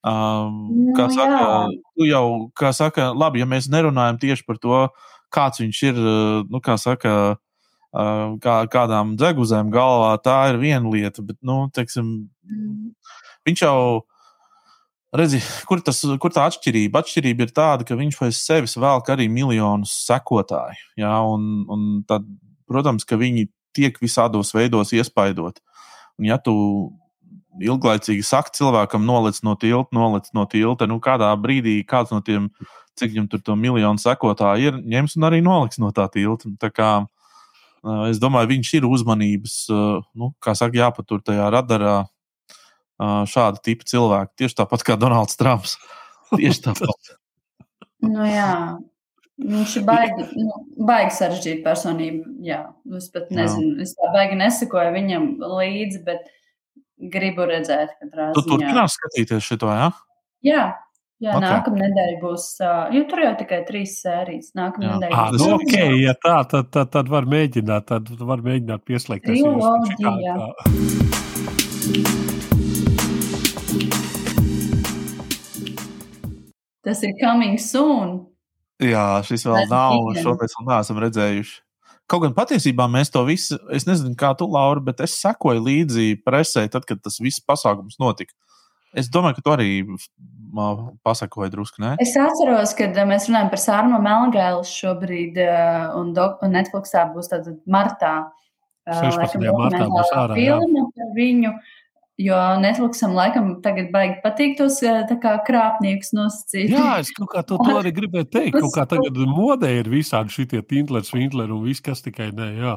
um, 0.04 0.60
Nu, 0.72 0.94
kā 0.98 1.08
saka, 1.14 1.40
jā. 1.40 1.62
tu 1.96 2.10
jau, 2.10 2.26
kā 2.58 2.74
saka, 2.76 3.12
labi, 3.16 3.40
ja 3.40 3.48
mēs 3.48 3.70
nerunājam 3.72 4.20
tieši 4.20 4.46
par 4.48 4.58
to, 4.60 4.82
kāds 5.32 5.64
viņš 5.64 5.84
ir, 5.88 5.96
uh, 6.04 6.44
nu, 6.52 6.60
kā 6.60 6.76
saka, 6.78 7.16
uh, 7.96 8.36
kā, 8.44 8.58
kādām 8.68 9.16
dzeguzēm 9.16 9.72
galvā, 9.72 10.18
tā 10.24 10.38
ir 10.52 10.60
viena 10.60 10.90
lieta, 10.92 11.22
bet, 11.24 11.38
nu, 11.42 11.70
teiksim, 11.72 12.28
Mm. 12.52 12.92
viņš 13.48 13.62
jau. 13.64 14.02
Redzi, 15.12 15.42
kur, 15.68 15.82
tas, 15.84 15.98
kur 16.24 16.32
tā 16.32 16.46
atšķirība? 16.48 17.02
Atšķirība 17.04 17.44
ir 17.44 17.52
tāda, 17.52 17.84
ka 17.88 17.98
viņš 18.00 18.16
pēc 18.16 18.38
sevis 18.38 18.78
velk 18.80 19.10
arī 19.12 19.28
miljonus 19.28 19.92
sekotāju. 20.06 20.80
Jā, 21.02 21.18
un, 21.28 21.66
un 21.68 21.82
tad 22.08 22.24
protams, 22.72 23.04
ka 23.08 23.20
viņi 23.20 23.50
tiek 23.76 24.00
visādos 24.00 24.54
veidos 24.56 24.94
iespaidot. 24.96 25.60
Un, 26.16 26.30
ja 26.30 26.38
tu 26.40 26.54
ilglaicīgi 27.60 28.24
saki 28.24 28.56
cilvēkam, 28.62 29.04
noliec 29.04 29.42
no 29.44 29.58
tilta, 29.60 29.92
noliec 29.96 30.30
no 30.38 30.46
tilta, 30.48 30.88
nu 30.88 31.02
kādā 31.04 31.34
brīdī 31.36 31.82
kāds 31.88 32.14
no 32.16 32.22
tiem, 32.24 32.48
cik 32.96 33.12
viņam 33.12 33.28
tur 33.34 33.44
to 33.44 33.58
miljonu 33.60 34.00
sekotāju 34.00 34.72
ir, 34.72 34.80
ņems 34.96 35.18
un 35.20 35.28
arī 35.28 35.42
noliks 35.44 35.82
no 35.84 35.92
tā 35.96 36.08
tilta. 36.14 36.72
Kā, 36.72 36.92
es 38.08 38.24
domāju, 38.24 38.54
viņš 38.54 38.74
ir 38.80 38.88
uzmanības, 38.88 39.60
nu, 40.16 40.32
kā 40.40 40.56
saka, 40.56 40.86
jāpatur 40.86 41.20
tajā 41.28 41.52
radarā 41.52 41.98
šāda 43.32 43.62
tipa 43.64 43.88
cilvēki. 43.88 44.44
Tieši 44.44 44.58
tāpat 44.62 44.86
kā 44.88 44.98
Donalds 45.00 45.40
Trumps. 45.40 45.78
Tieši 46.38 46.66
tāpat. 46.68 47.14
nu, 48.08 48.26
jā. 48.28 48.54
Viņš 49.42 49.72
ir 49.80 49.86
baigi, 49.88 50.28
nu, 50.38 50.60
baigi 50.86 51.16
sarežģīta 51.18 51.64
personība. 51.66 52.30
Jā, 52.46 52.60
es 52.98 53.08
pat 53.14 53.32
nezinu, 53.34 53.74
jā. 53.80 53.88
es 53.88 53.96
tā 53.98 54.12
baigi 54.14 54.38
nesakoju 54.38 54.92
viņam 54.94 55.24
līdzi, 55.42 56.04
bet 56.06 56.30
gribu 57.12 57.48
redzēt, 57.50 57.96
ka 57.98 58.06
tā 58.12 58.28
ir. 58.30 58.36
Tu 58.38 58.46
turpinās 58.46 59.00
skatīties 59.00 59.48
šo, 59.48 59.58
jā? 59.66 59.90
Jā, 60.46 60.64
Jā, 61.22 61.36
okay. 61.38 61.44
nākamā 61.46 61.78
nedēļa 61.84 62.16
būs. 62.18 62.46
Jo 62.96 63.02
tur 63.10 63.20
jau 63.22 63.34
tikai 63.38 63.60
trīs 63.68 63.92
sērijas. 64.02 64.48
Nākamā 64.58 64.96
nedēļa 64.96 65.20
ah, 65.20 65.30
būs. 65.30 65.44
Nu, 65.44 65.60
okay, 65.60 66.02
ja 66.02 66.16
tā, 66.18 66.40
tad, 66.50 66.72
tad, 66.74 66.90
tad 66.96 67.14
var 67.14 67.30
mēģināt, 67.30 67.86
tad 67.94 68.10
var 68.26 68.42
mēģināt 68.48 68.82
pieslēgties. 68.90 69.38
Triloģija. 69.46 70.34
Tas 76.86 77.04
ir 77.06 77.14
coming 77.22 77.60
soon. 77.62 78.22
Jā, 78.82 79.22
šis 79.26 79.46
vēl 79.46 79.60
Tas 79.64 79.70
nav, 79.70 80.00
un 80.10 80.18
šo 80.18 80.34
mēs 80.40 80.56
vēl 80.58 80.70
neesam 80.72 81.02
redzējuši. 81.04 81.60
Kaut 82.10 82.26
gan 82.26 82.34
patiesībā 82.36 82.88
mēs 82.92 83.14
to 83.14 83.22
visu, 83.24 83.56
es 83.72 83.86
nezinu, 83.88 84.16
kā 84.20 84.34
tu, 84.36 84.48
Laura, 84.52 84.82
bet 84.84 85.00
es 85.06 85.14
sekoju 85.22 85.62
līdzi 85.64 86.08
presē, 86.26 86.66
tad, 86.72 86.88
kad 86.90 87.00
tas 87.06 87.22
viss 87.24 87.44
pasākums 87.46 88.02
notika. 88.02 88.34
Es 88.98 89.08
domāju, 89.08 89.38
ka 89.38 89.46
tu 89.46 89.54
arī 89.54 89.70
pasakoji 91.06 91.54
drusku, 91.54 91.80
ne? 91.84 91.94
Es 92.04 92.12
atceros, 92.20 92.74
kad 92.76 92.98
mēs 93.08 93.30
runājam 93.30 93.52
par 93.54 93.62
Sārmu 93.64 94.02
Melngēlu 94.04 94.66
šobrīd, 94.68 95.40
un, 96.02 96.12
un 96.18 96.58
Netflixā 96.58 97.06
būs 97.14 97.32
tātad 97.32 97.62
martā. 97.72 98.16
16. 98.90 99.38
martā 99.56 99.86
būs 99.88 100.12
ārā. 100.18 100.36
Filma 100.36 100.90
par 100.98 101.16
viņu. 101.16 101.54
Uh, 101.54 101.81
Jo 102.22 102.38
Netflixam 102.62 103.16
laikam 103.18 103.54
tagad 103.64 103.90
baigi 103.94 104.20
patīk 104.24 104.58
tos 104.60 104.82
eh, 104.86 105.14
kā, 105.24 105.36
krāpniekus 105.48 106.12
nosacīt. 106.18 106.74
Jā, 106.74 107.00
es 107.02 107.10
kaut 107.16 107.32
kā 107.34 107.42
to, 107.48 107.58
to 107.62 107.78
arī 107.80 107.94
gribēju 107.96 108.30
teikt. 108.30 108.60
Kaut 108.60 108.76
kā 108.76 108.86
tagad 108.94 109.18
modē 109.32 109.72
ir 109.80 109.90
visādi 109.92 110.34
šitie 110.36 110.62
Tintlers, 110.68 111.14
Vintleri 111.16 111.56
un 111.56 111.64
viss, 111.66 111.84
kas 111.84 112.04
tikai 112.06 112.30
ne. 112.38 112.52
Jā. 112.60 112.76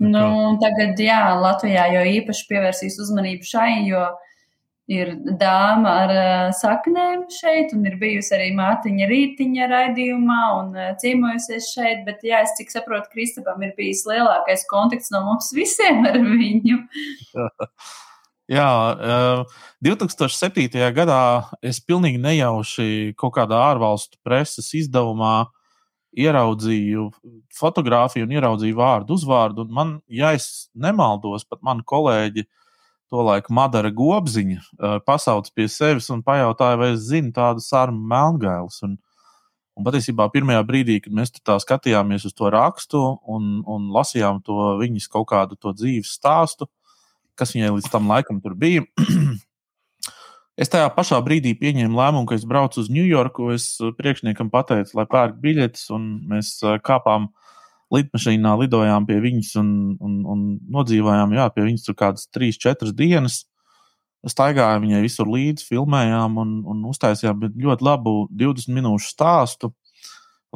Nu, 0.00 0.56
tagad, 0.62 0.96
jā, 1.02 1.20
Latvijā 1.42 1.90
jau 1.92 2.04
īpaši 2.08 2.46
pievērsīs 2.48 2.96
uzmanību 3.04 3.44
šai, 3.44 3.72
jo 3.90 4.06
ir 4.90 5.12
dāma 5.38 5.92
ar 6.04 6.12
uh, 6.14 6.46
saknēm 6.56 7.26
šeit, 7.30 7.74
un 7.76 7.84
ir 7.86 7.98
bijusi 8.00 8.32
arī 8.34 8.48
mātiņa 8.56 9.06
rītiņa 9.10 9.68
raidījumā 9.70 10.40
un 10.56 10.72
uh, 10.74 10.92
ciemojusies 11.02 11.68
šeit. 11.74 12.02
Bet, 12.08 12.24
jā, 12.26 12.40
es 12.46 12.56
cik 12.58 12.72
saprotu, 12.72 13.12
Kristapam 13.12 13.62
ir 13.66 13.76
bijis 13.76 14.06
lielākais 14.08 14.64
kontakts 14.72 15.12
no 15.14 15.22
mums 15.28 15.52
visiem 15.54 16.02
ar 16.08 16.18
viņu. 16.18 16.80
Jā, 18.50 18.66
2007. 19.78 20.80
gadā 20.90 21.20
es 21.62 21.78
pilnīgi 21.86 22.18
nejauši 22.18 23.14
kaut 23.18 23.36
kādā 23.36 23.60
ārvalstu 23.68 24.18
preses 24.26 24.72
izdevumā 24.74 25.44
ieraudzīju 26.18 27.04
fotografiju 27.54 28.26
un 28.26 28.32
ieraudzīju 28.34 28.78
vārdu 28.78 29.14
uzvārdu. 29.14 29.68
Man, 29.70 30.00
ja 30.10 30.32
es 30.34 30.66
nemaldos, 30.74 31.44
pat 31.46 31.62
mani 31.62 31.86
kolēģi, 31.86 32.48
tolaik 33.10 33.52
Madara 33.54 33.92
Gobziņa, 33.94 34.58
pasauc 35.06 35.52
pie 35.54 35.68
sevis 35.70 36.10
un 36.10 36.24
pajautāja, 36.26 36.78
vai 36.80 36.90
es 36.96 37.06
zinu 37.06 37.30
tādu 37.36 37.62
sarunu 37.62 38.02
melngailis. 38.10 38.80
Un, 38.86 38.98
un 39.78 39.86
patiesībā 39.86 40.26
pirmajā 40.34 40.66
brīdī, 40.66 40.98
kad 41.04 41.14
mēs 41.14 41.36
tā 41.38 41.54
skatījāmies 41.62 42.26
uz 42.26 42.34
to 42.34 42.50
rakstu 42.50 43.06
un, 43.30 43.60
un 43.62 43.88
lasījām 43.94 44.42
to 44.42 44.74
viņas 44.82 45.10
kaut 45.14 45.30
kādu 45.30 45.58
to 45.58 45.74
dzīves 45.78 46.18
stāstu, 46.18 46.66
kas 47.40 47.54
viņai 47.56 47.72
līdz 47.78 47.88
tam 47.92 48.10
laikam 48.12 48.42
tur 48.44 48.58
bija. 48.58 48.86
Es 50.60 50.68
tajā 50.68 50.90
pašā 50.92 51.16
brīdī 51.24 51.54
pieņēmu 51.56 51.96
lēmumu, 51.96 52.26
ka 52.28 52.36
es 52.36 52.42
braucu 52.44 52.82
uz 52.82 52.90
Ņujorku. 52.92 53.46
Es 53.54 53.64
uh, 53.80 53.94
priekšniekam 53.96 54.50
pateicu, 54.52 54.92
lai 54.98 55.06
pērk 55.08 55.38
biļetes, 55.40 55.86
un 55.96 56.02
mēs 56.28 56.50
uh, 56.66 56.74
kāpām 56.84 57.30
lidmašīnā, 57.94 58.52
lidojām 58.60 59.06
pie 59.08 59.16
viņas 59.24 59.54
un, 59.62 59.70
un, 60.04 60.18
un 60.28 60.42
nodzīvojām 60.76 61.32
jā, 61.38 61.46
pie 61.54 61.64
viņas 61.64 61.86
tur 61.86 61.96
kādas 62.02 62.28
3-4 62.36 62.92
dienas. 62.98 63.46
Staigājām 64.28 64.84
viņai 64.84 65.00
visur 65.06 65.30
līdzi, 65.32 65.64
filmējām 65.64 66.36
un, 66.42 66.52
un 66.68 66.84
uztaisījām 66.90 67.40
ļoti 67.56 67.86
labu 67.86 68.14
20 68.28 68.76
minūšu 68.76 69.14
stāstu 69.14 69.72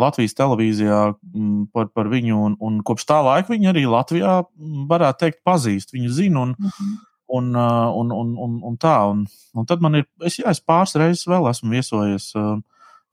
Latvijas 0.01 0.35
televīzijā 0.35 1.01
mm, 1.15 1.67
par, 1.75 1.89
par 1.95 2.11
viņu, 2.11 2.39
un, 2.49 2.55
un 2.59 2.81
kopš 2.87 3.07
tā 3.07 3.21
laika 3.23 3.53
viņa 3.53 3.71
arī 3.71 3.85
Latvijā, 3.87 4.41
mm, 4.43 4.87
varētu 4.91 5.21
teikt, 5.23 5.43
pazīst. 5.47 5.95
Viņu 5.95 6.11
zina, 6.17 6.41
un, 6.43 6.55
mm 6.59 6.71
-hmm. 6.71 6.95
un, 7.39 7.51
un, 8.03 8.13
un, 8.13 8.37
un, 8.47 8.57
un 8.71 8.79
tā. 8.79 8.97
Un, 9.11 9.27
un 9.55 9.67
tad 9.71 9.81
man 9.85 10.01
ir, 10.03 10.09
es, 10.25 10.39
jā, 10.39 10.51
es 10.51 10.61
pāris 10.61 10.97
reizes 10.99 11.27
vēl 11.31 11.51
esmu 11.51 11.71
viesojies 11.71 12.33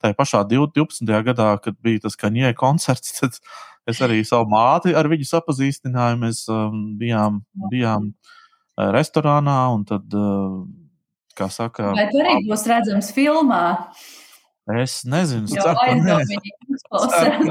tajā 0.02 0.16
pašā 0.18 0.42
12. 0.50 1.22
gadā, 1.28 1.52
kad 1.62 1.78
bija 1.82 2.00
tas 2.06 2.18
kaņē 2.18 2.54
koncerts. 2.58 3.14
Tad 3.20 3.38
es 3.86 4.00
arī 4.02 4.24
savu 4.26 4.50
māti 4.50 4.94
ar 4.94 5.08
viņu 5.10 5.26
sapazīstināju. 5.26 6.18
Mēs 6.18 6.46
bijām, 6.98 7.42
bijām 7.70 8.12
restorānā, 8.76 9.74
un 9.74 9.84
tad, 9.84 10.14
kā 11.38 11.48
saka, 11.52 11.92
vai 11.94 12.08
tu 12.10 12.20
arī 12.22 12.38
būs 12.48 12.66
redzams 12.70 13.12
filmā? 13.14 13.64
Es 14.70 15.00
nezinu, 15.08 15.50
jau 15.50 15.72
aizdomīgi 15.82 16.76
izklausās. 16.76 17.42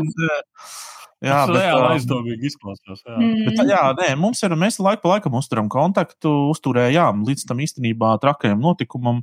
Jā, 1.21 1.43
tas 1.43 1.51
bet, 1.51 1.57
reāli 1.59 1.89
aizdomīgi 1.97 2.49
izklausās. 2.49 3.03
Jā, 3.05 3.17
mm. 3.19 3.41
bet, 3.45 3.59
jā 3.69 3.81
nē, 3.99 4.07
mums 4.17 4.39
ir, 4.41 4.55
mēs 4.57 4.79
laiku 4.81 5.03
pa 5.03 5.17
laikam 5.17 5.35
uzturam 5.37 5.67
kontaktu, 5.69 6.31
uzturējām 6.49 7.21
līdz 7.27 7.45
tam 7.51 7.61
īstenībā 7.61 8.15
trakajam 8.23 8.63
notikumam. 8.63 9.21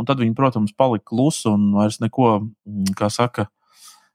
Un 0.00 0.08
tad 0.08 0.22
viņi, 0.22 0.32
protams, 0.34 0.72
palika 0.72 1.10
klusi 1.12 1.46
un 1.50 1.74
vairs 1.76 2.00
neko, 2.00 2.32
mm, 2.40 2.94
kā 2.98 3.10
saka, 3.12 3.50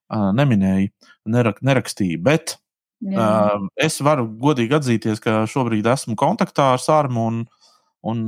neminēja, 0.10 0.90
nerak, 1.30 1.62
nerakstīja. 1.66 2.20
Bet 2.26 2.58
Jā. 3.06 3.60
es 3.78 4.00
varu 4.04 4.28
godīgi 4.42 4.76
atzīties, 4.78 5.22
ka 5.22 5.44
šobrīd 5.50 5.88
esmu 5.88 6.18
kontaktā 6.20 6.74
ar 6.74 6.82
Sārmu 6.82 7.26
un, 7.30 7.42
un, 8.04 8.22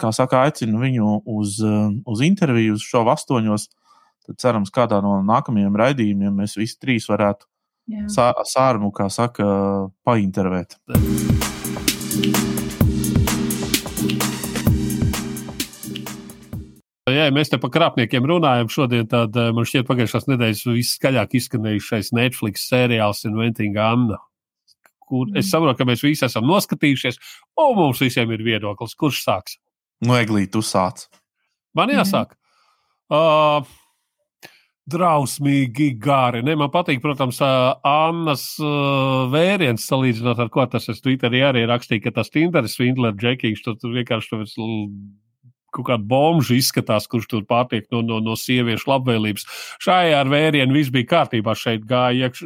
kā 0.00 0.12
saka, 0.16 0.44
aicinu 0.48 0.80
viņu 0.82 1.20
uz, 1.26 1.60
uz 1.62 2.24
interviju, 2.24 2.78
uz 2.78 2.84
šo 2.84 3.04
astoņos. 3.14 3.68
Tad 4.24 4.40
cerams, 4.40 4.72
kādā 4.72 5.02
no 5.04 5.18
nākamajiem 5.26 5.74
raidījumiem 5.76 6.38
mēs 6.40 6.56
visi 6.56 6.78
trīs 6.80 7.08
varētu 7.10 7.44
sā, 8.08 8.30
sārmu, 8.48 8.88
kā 8.94 9.10
saka, 9.12 9.44
paintervēt. 10.06 10.78
Jā, 17.04 17.26
mēs 17.36 17.50
te 17.52 17.58
par 17.60 17.68
krāpniekiem 17.70 18.24
runājam. 18.26 18.70
Šodien 18.72 19.04
tad, 19.10 19.36
eh, 19.36 19.52
man 19.52 19.68
šķiet, 19.68 19.84
pagājušās 19.86 20.24
nedēļas 20.30 20.62
viskaļāk 20.70 21.36
izskanējušais 21.36 22.14
Netflix 22.16 22.64
seriāls 22.70 23.26
Inventing 23.28 23.76
Anna. 23.76 24.16
Kur 25.04 25.28
es 25.34 25.44
mm. 25.44 25.50
saprotu, 25.50 25.78
ka 25.78 25.84
mēs 25.84 26.02
visi 26.02 26.24
esam 26.24 26.48
noskatījušies, 26.48 27.20
un 27.60 27.76
mums 27.76 28.00
visiem 28.00 28.32
ir 28.32 28.40
viedoklis. 28.42 28.96
Kurš 28.96 29.20
sāks? 29.26 29.58
No 30.00 30.14
nu, 30.14 30.18
Eglīte, 30.18 30.54
tu 30.56 30.64
sāc. 30.64 31.04
Man 31.76 31.92
jāsāk. 31.92 32.32
Mm. 32.32 33.20
Uh, 33.20 33.83
drausmīgi 34.90 35.94
gari. 36.00 36.42
Ne, 36.44 36.56
man 36.60 36.70
patīk, 36.72 37.00
protams, 37.04 37.40
Annas 37.88 38.46
vēriens 39.32 39.86
salīdzinot 39.88 40.40
ar 40.44 40.50
ko 40.52 40.66
tas 40.70 40.90
es 40.92 41.00
Twitterī 41.04 41.40
arī 41.46 41.64
rakstīju, 41.68 42.04
ka 42.04 42.14
tas 42.20 42.32
Tinderis, 42.32 42.76
Svindler, 42.76 43.14
Džekīgs, 43.16 43.64
tur, 43.64 43.78
tur 43.80 43.94
vienkārši 43.96 44.34
tur 44.34 44.46
kaut 45.74 45.88
kāda 45.88 46.06
bomža 46.06 46.54
izskatās, 46.54 47.08
kurš 47.10 47.26
tur 47.32 47.46
pārtiek 47.50 47.88
no, 47.90 48.04
no, 48.06 48.20
no 48.22 48.36
sieviešu 48.38 48.92
labvēlības. 48.92 49.48
Šajā 49.82 50.20
ar 50.20 50.30
vērienu 50.30 50.76
viss 50.76 50.92
bija 50.94 51.10
kārtībā, 51.16 51.56
šeit 51.58 51.88
gāja 51.88 52.28
iekš, 52.28 52.44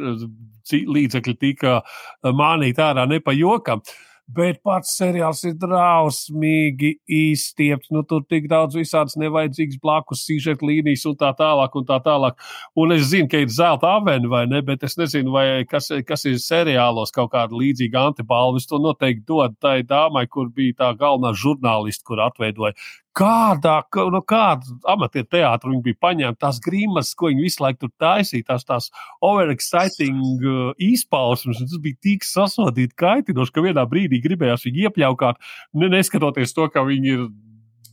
līdzekļi 0.69 1.35
tika 1.37 1.81
mānīti 2.25 2.81
ārā 2.81 3.05
ne 3.09 3.19
pa 3.21 3.35
jokam. 3.37 3.83
Uh, 3.83 4.08
Bet 4.29 4.59
pats 4.61 4.91
seriāls 4.99 5.39
ir 5.49 5.55
drausmīgi 5.57 6.91
izstiepts. 7.09 7.89
Nu, 7.95 8.03
tur 8.05 8.21
tik 8.29 8.45
daudz 8.51 8.77
visādas 8.77 9.17
nevajadzīgas 9.17 9.79
blakus 9.81 10.21
sižeta 10.27 10.67
līnijas 10.69 11.07
un 11.09 11.17
tā 11.17 11.31
tālāk. 11.39 11.77
Un, 11.79 11.87
tā 11.87 11.97
tālāk. 12.05 12.37
un 12.77 12.93
es 12.93 13.07
zinu, 13.09 13.29
ka 13.31 13.41
ir 13.41 13.49
zelta 13.49 13.95
aveni 13.97 14.29
vai 14.29 14.45
ne, 14.45 14.61
bet 14.65 14.85
es 14.85 14.97
nezinu, 15.01 15.33
kas, 15.69 15.89
kas 16.05 16.25
ir 16.29 16.37
seriālos 16.43 17.15
kaut 17.15 17.31
kāda 17.33 17.57
līdzīga 17.57 18.05
antibalva. 18.11 18.61
Es 18.61 18.69
to 18.69 18.77
noteikti 18.77 19.25
dodu 19.25 19.57
tai 19.61 19.81
dāmai, 19.81 20.27
kur 20.29 20.53
bija 20.53 20.77
tā 20.83 20.93
galvenā 20.99 21.33
žurnāliste, 21.33 22.05
kur 22.05 22.21
atveidoja 22.27 22.77
kādā, 23.17 23.79
no 24.13 24.21
kāda 24.25 24.77
amatieru 24.93 25.27
teātra 25.33 25.71
viņi 25.71 25.83
bija 25.85 25.99
paņemti, 26.05 26.39
tās 26.41 26.59
grimas, 26.63 27.11
ko 27.17 27.31
viņi 27.31 27.45
visu 27.45 27.63
laiku 27.63 27.85
tur 27.85 27.91
taisīja, 28.01 28.47
tās, 28.51 28.65
tās 28.67 28.89
overexciting 29.25 30.45
uh, 30.45 30.71
izpausmes. 30.77 31.61
Tas 31.63 31.83
bija 31.83 31.99
tik 32.05 32.27
sasodīti, 32.27 32.95
kaitinoši, 32.99 33.55
ka 33.55 33.65
vienā 33.65 33.85
brīdī 33.89 34.21
gribējās 34.23 34.65
viņu 34.67 34.87
iepļaukāt, 34.87 35.41
ne, 35.79 35.91
neskatoties 35.95 36.55
to, 36.55 36.69
ka 36.73 36.85
viņi 36.87 37.15
ir 37.15 37.27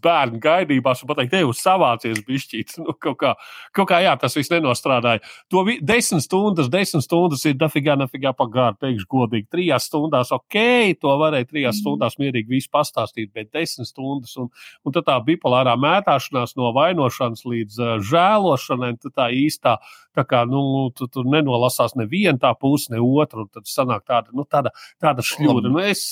bērnu 0.06 0.40
gaidībās 0.42 1.02
un 1.02 1.10
pateikt, 1.10 1.36
ej, 1.36 1.48
savācies 1.58 2.22
bišķīt. 2.26 2.76
Nu, 2.86 2.94
kaut, 3.02 3.18
kā, 3.20 3.32
kaut 3.76 3.90
kā, 3.90 4.00
jā, 4.04 4.14
tas 4.20 4.36
viss 4.38 4.52
nenostrādāja. 4.52 5.22
To 5.52 5.64
vi, 5.66 5.78
desmit 5.84 6.24
stundas, 6.26 6.70
desmit 6.72 7.06
stundas 7.06 7.44
ir 7.48 7.56
dafigā, 7.58 7.96
nafigā 7.98 8.32
pagāri, 8.36 8.78
teikšu 8.82 9.08
godīgi. 9.12 9.48
Trijās 9.52 9.88
stundās, 9.90 10.32
ok, 10.34 10.58
to 11.02 11.14
varēja 11.22 11.50
trijās 11.50 11.80
stundās 11.82 12.18
mierīgi 12.22 12.56
visu 12.56 12.70
pastāstīt, 12.74 13.32
bet 13.36 13.52
desmit 13.56 13.90
stundas 13.90 14.36
un, 14.40 14.50
un 14.84 14.96
tā 14.96 15.18
bipolārā 15.26 15.76
mētāšanās 15.80 16.56
no 16.58 16.72
vainošanas 16.76 17.46
līdz 17.48 17.80
uh, 17.82 17.94
žēlošanai, 18.06 18.94
tā 19.06 19.30
īstā, 19.34 19.76
tā 20.16 20.24
kā, 20.28 20.42
nu, 20.48 20.88
tu, 20.96 21.08
tur 21.12 21.26
nenolasās 21.28 21.96
neviena 21.98 22.38
tā 22.40 22.52
puse, 22.58 22.90
ne 22.92 23.00
otra, 23.02 23.44
un 23.44 23.50
tad 23.52 23.68
sanāk 23.70 24.06
tāda, 24.08 24.32
nu, 24.36 24.46
tāda, 24.48 24.72
tāda 25.02 25.24
šļūda. 25.26 25.72
Nu, 25.72 25.82
es 25.84 26.04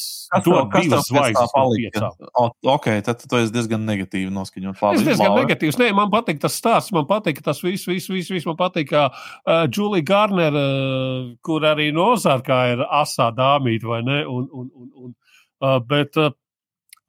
dodu 0.45 0.66
divas 0.75 1.09
zvaigznes 1.09 1.55
piecām. 1.55 2.29
Ok, 2.75 2.91
tad 3.07 3.25
tu 3.25 3.41
esi 3.41 3.55
diezgan 3.55 3.84
negatīvi 3.86 4.32
noskaņot. 4.35 4.81
Labi, 4.82 5.01
es 5.01 5.09
diezgan 5.09 5.32
labi. 5.32 5.43
negatīvs. 5.44 5.81
Nē, 5.81 5.90
man 5.97 6.12
patīk 6.12 6.40
tas 6.43 6.56
stāsts, 6.61 6.93
man 6.94 7.09
patīk 7.11 7.43
tas 7.44 7.62
viss, 7.65 7.89
viss, 7.90 8.11
viss, 8.12 8.32
viss 8.32 8.48
man 8.48 8.59
patīk, 8.61 8.90
kā 8.93 9.09
uh, 9.11 9.65
Julija 9.69 10.09
Garner, 10.11 10.56
uh, 10.61 11.35
kur 11.44 11.66
arī 11.69 11.90
no 11.94 12.12
Ozarkā 12.15 12.61
ir 12.74 12.86
asā 12.89 13.31
dāmīta, 13.36 13.90
vai 13.90 14.01
ne? 14.06 14.23
Un, 14.28 14.48
un, 14.52 14.70
un, 14.74 14.89
un, 15.06 15.15
uh, 15.62 15.78
bet, 15.85 16.19
uh, 16.20 16.35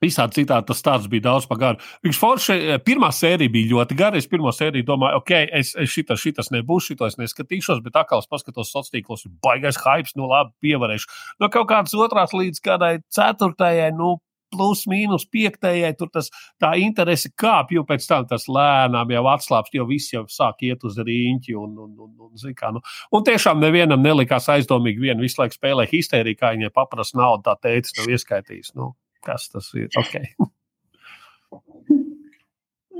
Visādi 0.04 0.42
citādi 0.42 0.68
tas 0.70 0.80
stāsts 0.82 1.10
bija 1.10 1.24
daudz 1.30 1.46
par 1.50 1.60
garu. 1.62 1.80
Viņš 2.06 2.18
forši, 2.20 2.56
pirmā 2.86 3.10
sērija 3.16 3.52
bija 3.52 3.72
ļoti 3.72 3.98
gara. 3.98 4.20
Es 4.20 4.28
pirmo 4.30 4.52
sēriju 4.54 4.86
domāju, 4.88 5.22
ok, 5.22 5.32
es, 5.62 5.72
es 5.80 5.94
šitas, 5.94 6.20
šitas 6.22 6.52
nebūs, 6.54 6.90
šito 6.90 7.08
es 7.08 7.16
neskatīšos, 7.22 7.80
bet 7.86 7.96
atkal 8.02 8.22
es 8.22 8.30
paskatos 8.30 8.70
sociālos 8.74 8.92
tīklos, 8.94 9.26
baigais 9.46 9.80
hype, 9.82 10.12
nu 10.20 10.28
labi, 10.30 10.52
pievarēšu. 10.66 11.10
No 11.40 11.50
kaut 11.54 11.70
kādas 11.72 11.96
otrās 11.96 12.36
līdz 12.36 12.62
kādai 12.66 12.92
ceturtajai, 13.16 13.94
nu, 13.96 14.18
plus 14.54 14.86
mīnus 14.90 15.28
piektajai, 15.32 15.94
tur 16.00 16.12
tas, 16.14 16.30
tā 16.62 16.74
interese 16.82 17.32
kāpj, 17.42 17.78
jo 17.80 17.86
pēc 17.88 18.08
tam 18.10 18.28
tas 18.30 18.48
lēnām 18.52 19.14
jau 19.16 19.24
atslābst, 19.34 19.76
jo 19.78 19.88
viss 19.90 20.14
jau 20.14 20.26
sāk 20.32 20.66
iet 20.68 20.84
uz 20.88 21.00
rīņķi. 21.02 21.56
Un, 21.60 21.78
un, 21.86 21.94
un, 22.08 22.12
un, 22.30 22.58
kā, 22.58 22.72
nu. 22.76 22.84
un 23.12 23.26
tiešām 23.28 23.62
nevienam 23.64 24.04
nelikās 24.06 24.50
aizdomīgi, 24.56 25.08
vien 25.10 25.24
visu 25.24 25.42
laiku 25.42 25.58
spēlē 25.58 25.88
histēriju, 25.92 26.42
kā 26.42 26.54
viņai 26.56 26.74
paprasta 26.76 27.22
naudu, 27.22 27.48
tā 27.50 27.58
teicis, 27.68 27.98
nav 28.00 28.14
ieskaitījis. 28.16 28.76
Nu, 28.80 28.94
kas 29.26 29.50
tas 29.54 29.72
ir? 29.78 29.90
Okay. 30.06 30.36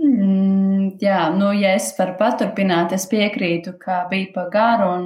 Mm, 0.06 0.98
jā, 1.02 1.20
nu, 1.34 1.50
ja 1.58 1.72
es 1.80 1.88
varu 1.98 2.14
paturpināt, 2.20 2.94
es 2.96 3.08
piekrītu, 3.10 3.74
ka 3.82 4.04
bija 4.12 4.28
pa 4.36 4.44
garu, 4.54 4.90
un 4.98 5.06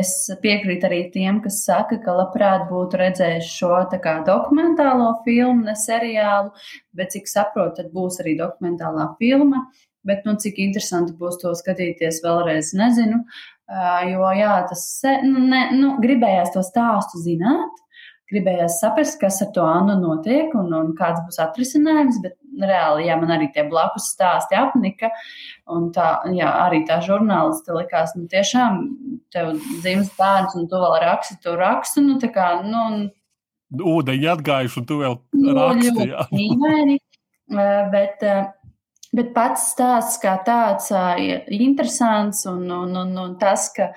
es 0.00 0.12
piekrītu 0.42 0.88
arī 0.88 1.00
tiem, 1.14 1.38
kas 1.44 1.60
saka, 1.66 2.00
ka 2.02 2.14
labprāt 2.18 2.66
būtu 2.70 2.98
redzējuši 3.00 3.52
šo 3.52 3.82
kā, 4.02 4.16
dokumentālo 4.26 5.12
filmu, 5.26 5.68
ne 5.68 5.76
seriālu, 5.78 6.50
bet 6.96 7.14
cik 7.14 7.30
saprotu, 7.30 7.78
tad 7.78 7.92
būs 7.94 8.18
arī 8.24 8.34
dokumentālā 8.40 9.12
filma. 9.20 9.68
Bet, 10.08 10.24
nu, 10.24 10.32
cik 10.40 10.56
interesanti 10.64 11.12
būs 11.12 11.36
to 11.42 11.52
skatīties 11.52 12.22
vēlreiz, 12.24 12.72
nezinu. 12.72 13.20
Jo, 14.08 14.30
jā, 14.34 14.54
tas 14.70 14.82
nu, 15.26 15.44
ne, 15.44 15.66
nu, 15.76 15.92
gribējās 16.00 16.54
to 16.54 16.62
stāstu 16.64 17.20
zināt, 17.20 17.82
gribējās 18.30 18.80
saprast, 18.82 19.18
kas 19.20 19.40
ar 19.44 19.50
to 19.54 19.64
Annu 19.66 19.96
notiek 20.00 20.54
un, 20.58 20.70
un 20.76 20.92
kāds 20.98 21.22
būs 21.26 21.40
atrisinājums. 21.42 22.20
Bet 22.24 22.36
reāli, 22.60 23.06
jā, 23.08 23.16
man 23.20 23.32
arī 23.34 23.48
tie 23.54 23.64
blakus 23.68 24.10
stāsti 24.14 24.58
apnika. 24.58 25.10
Un 25.70 25.90
tā, 25.94 26.12
jā, 26.36 26.50
arī 26.66 26.82
tā 26.88 27.00
žurnāliste 27.04 27.74
likās, 27.76 28.14
nu, 28.18 28.26
tiešām 28.30 28.80
tev 29.34 29.54
dzīves 29.80 30.12
bērns, 30.18 30.56
un 30.58 30.68
tu 30.70 30.80
vēl 30.82 30.98
raksti, 31.04 31.38
tu 31.44 31.54
raksti. 31.58 32.04
Nu, 32.06 32.18
tā 32.22 32.32
kā, 32.34 32.52
nu, 32.66 33.10
Ūdeņi 33.70 34.26
atgājuši, 34.32 34.80
un 34.80 34.86
tu 34.88 34.96
vēl 34.98 35.12
raksti. 35.54 36.06
Jā. 36.10 36.24
Mīmēni, 36.34 36.96
bet, 37.92 38.24
bet 39.14 39.28
pats 39.36 39.68
stāsts 39.76 40.18
kā 40.22 40.32
tāds 40.46 40.90
ir 41.22 41.62
interesants, 41.62 42.42
un, 42.50 42.64
un, 42.66 42.96
un, 43.04 43.12
un 43.22 43.36
tas, 43.38 43.68
ka 43.76 43.92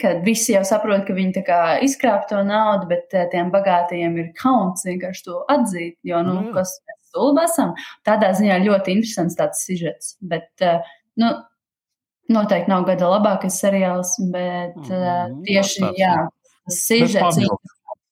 kad 0.00 0.22
visi 0.24 0.54
jau 0.54 0.62
saprot, 0.66 1.04
ka 1.06 1.14
viņi 1.16 1.44
izkrāp 1.84 2.26
to 2.30 2.40
naudu, 2.46 2.88
bet 2.90 3.12
tiem 3.32 3.52
bagātajiem 3.52 4.18
ir 4.18 4.32
kauns 4.38 4.86
vienkārši 4.88 5.24
to 5.26 5.42
atzīt. 5.52 5.96
Jo, 6.06 6.22
nu, 6.26 6.38
mm. 6.40 6.52
kas 6.56 6.74
mēs 6.86 7.00
stulbi 7.12 7.44
esam, 7.44 7.74
tādā 8.06 8.32
ziņā 8.38 8.60
ļoti 8.64 8.96
interesants 8.96 9.38
tāds 9.38 9.64
sižets. 9.66 10.16
Bet, 10.20 10.50
nu, 11.20 11.32
noteikti 12.32 12.72
nav 12.72 12.86
gada 12.88 13.10
labākais 13.12 13.58
seriāls, 13.62 14.16
bet 14.32 14.78
mm. 14.80 15.42
tieši 15.48 15.84
no, 15.84 15.92
jā, 15.98 16.16
tas 16.66 16.82
sižets. 16.86 17.42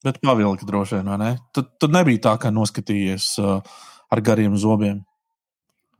Bet 0.05 0.17
pavilki 0.25 0.65
droši 0.69 0.99
vien, 0.99 1.13
vai 1.13 1.21
ne? 1.21 1.31
Tu, 1.53 1.65
tu 1.77 1.89
nebija 1.93 2.25
tā, 2.31 2.39
ka 2.41 2.53
noskatījies 2.55 3.35
uh, 3.43 3.59
ar 4.09 4.23
gariem 4.25 4.57
zobiem. 4.57 5.03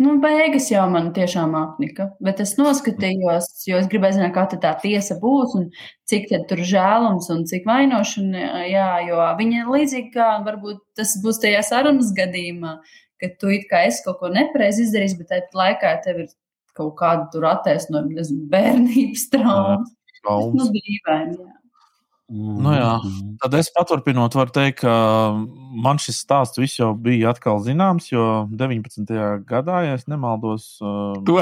Nu, 0.01 0.15
beigas 0.17 0.71
jau 0.73 0.87
man 0.89 1.11
tiešām 1.13 1.53
apnika, 1.59 2.07
bet 2.25 2.39
es 2.41 2.55
noskatījos, 2.57 3.51
jo 3.69 3.77
es 3.83 3.89
gribēju 3.93 4.17
zināt, 4.17 4.33
kā 4.33 4.47
tā 4.55 4.73
tiesa 4.81 5.19
būs 5.21 5.53
un 5.59 5.67
cik 6.09 6.31
tur 6.49 6.63
žēlums 6.71 7.29
un 7.35 7.45
cik 7.51 7.69
vainošana. 7.69 8.65
Jā, 8.71 8.89
jo 9.05 9.21
viņa 9.37 9.61
ir 9.61 9.69
līdzīga, 9.75 10.11
kā 10.15 10.31
varbūt 10.47 10.81
tas 10.97 11.13
būs 11.21 11.43
tajā 11.45 11.61
sarunas 11.69 12.15
gadījumā, 12.17 12.79
ka 13.21 13.33
tu 13.37 13.53
it 13.53 13.69
kā 13.69 13.85
esi 13.91 14.01
kaut 14.07 14.23
ko 14.23 14.33
nepareizi 14.33 14.87
izdarījis, 14.87 15.19
bet 15.21 15.33
tajā 15.35 15.61
laikā 15.61 15.93
tev 16.07 16.25
ir 16.25 16.33
kaut 16.81 16.97
kāda 16.97 17.29
tur 17.35 17.51
attaisnojuma, 17.53 18.17
nezinu, 18.23 18.49
bērnības 18.57 19.29
trauma. 19.37 19.83
Nu, 20.57 20.73
dīvaini, 20.73 21.43
jā. 21.45 21.60
Nu, 22.31 22.71
jā. 22.71 22.91
Tad 23.43 23.55
es 23.59 23.73
paturpinot, 23.75 24.37
varu 24.39 24.53
teikt, 24.55 24.85
ka 24.85 24.93
man 25.83 25.99
šis 25.99 26.21
stāsts 26.23 26.61
viss 26.61 26.79
jau 26.79 26.93
bija 26.95 27.33
atkal 27.35 27.59
zināms, 27.65 28.07
jo 28.13 28.45
19. 28.55 29.11
gadā, 29.49 29.81
ja 29.89 29.97
nemaldos, 30.11 30.77
to 31.27 31.41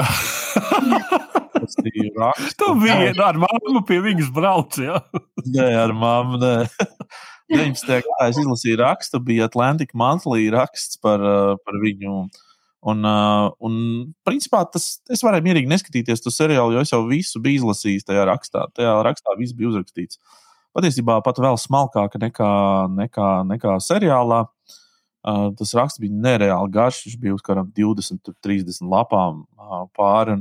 rakstu. 2.17 2.57
Tu 2.57 2.71
biji 2.81 3.13
ar 3.21 3.37
mammu 3.37 3.83
pie 3.85 3.99
viņas 4.01 4.33
brauc, 4.33 4.79
jā? 4.81 4.97
nē, 5.45 5.69
ar 5.83 5.93
mammu, 5.93 6.41
nē. 6.41 6.55
19. 7.53 7.85
gadā 7.85 8.31
es 8.31 8.41
izlasīju 8.41 8.81
rakstu, 8.81 9.21
bija 9.25 9.45
Atlantic 9.49 9.93
Monthly 9.97 10.49
raksts 10.53 10.97
par, 11.01 11.21
par 11.61 11.81
viņu. 11.85 12.25
Un, 12.89 13.05
un 13.05 13.79
principā 14.25 14.63
tas 14.73 14.91
es 15.11 15.21
varēju 15.25 15.45
mierīgi 15.45 15.69
neskatīties 15.69 16.23
to 16.23 16.33
seriālu, 16.33 16.77
jo 16.77 16.85
es 16.85 16.93
jau 16.93 17.05
visu 17.05 17.41
biju 17.43 17.61
izlasījis 17.61 18.09
tajā 18.09 18.25
rakstā. 18.29 18.69
Tajā 18.73 19.01
rakstā 19.05 19.35
viss 19.37 19.57
bija 19.57 19.73
uzrakstīts. 19.73 20.17
Uh, 20.17 20.45
patiesībā 20.77 21.19
pat 21.25 21.41
vēl 21.41 21.57
smalkāka 21.59 22.21
nekā, 22.21 22.53
nekā, 22.97 23.29
nekā 23.49 23.77
seriālā. 23.83 24.45
Uh, 25.19 25.49
tas 25.59 25.73
raksts 25.75 25.99
bija 25.99 26.15
nereāli 26.15 26.71
garš. 26.71 27.03
Viņš 27.07 27.19
bija 27.19 27.35
uz 27.35 27.43
kādām 27.45 27.71
20, 27.75 28.31
30 28.45 28.85
lapām 28.87 29.43
uh, 29.59 29.83
pāri. 29.97 30.39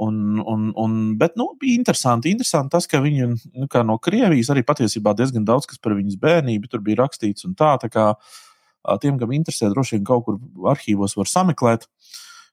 Un, 0.00 0.14
un, 0.40 0.40
un, 0.48 0.70
un, 0.80 0.94
bet 1.20 1.34
nu, 1.36 1.50
bija 1.60 1.76
interesanti, 1.76 2.30
interesanti 2.32 2.72
tas, 2.72 2.86
ka 2.88 3.02
viņi 3.04 3.26
nu, 3.26 3.66
no 3.84 3.98
Krievijas 4.00 4.48
arī 4.54 4.62
patiesībā 4.64 5.12
diezgan 5.18 5.44
daudz 5.44 5.68
kas 5.68 5.82
par 5.82 5.92
viņas 5.98 6.16
bērnību 6.22 6.70
tur 6.72 6.80
bija 6.86 7.02
rakstīts. 7.02 7.44
Tā, 7.58 7.74
tā 7.82 7.90
kā 7.92 8.06
uh, 8.14 8.96
tiem, 9.02 9.20
kam 9.20 9.34
interesē, 9.36 9.68
droši 9.68 9.98
vien 9.98 10.08
kaut 10.08 10.24
kur 10.28 10.40
arhīvos 10.72 11.18
var 11.20 11.28
sameklēt. 11.28 11.84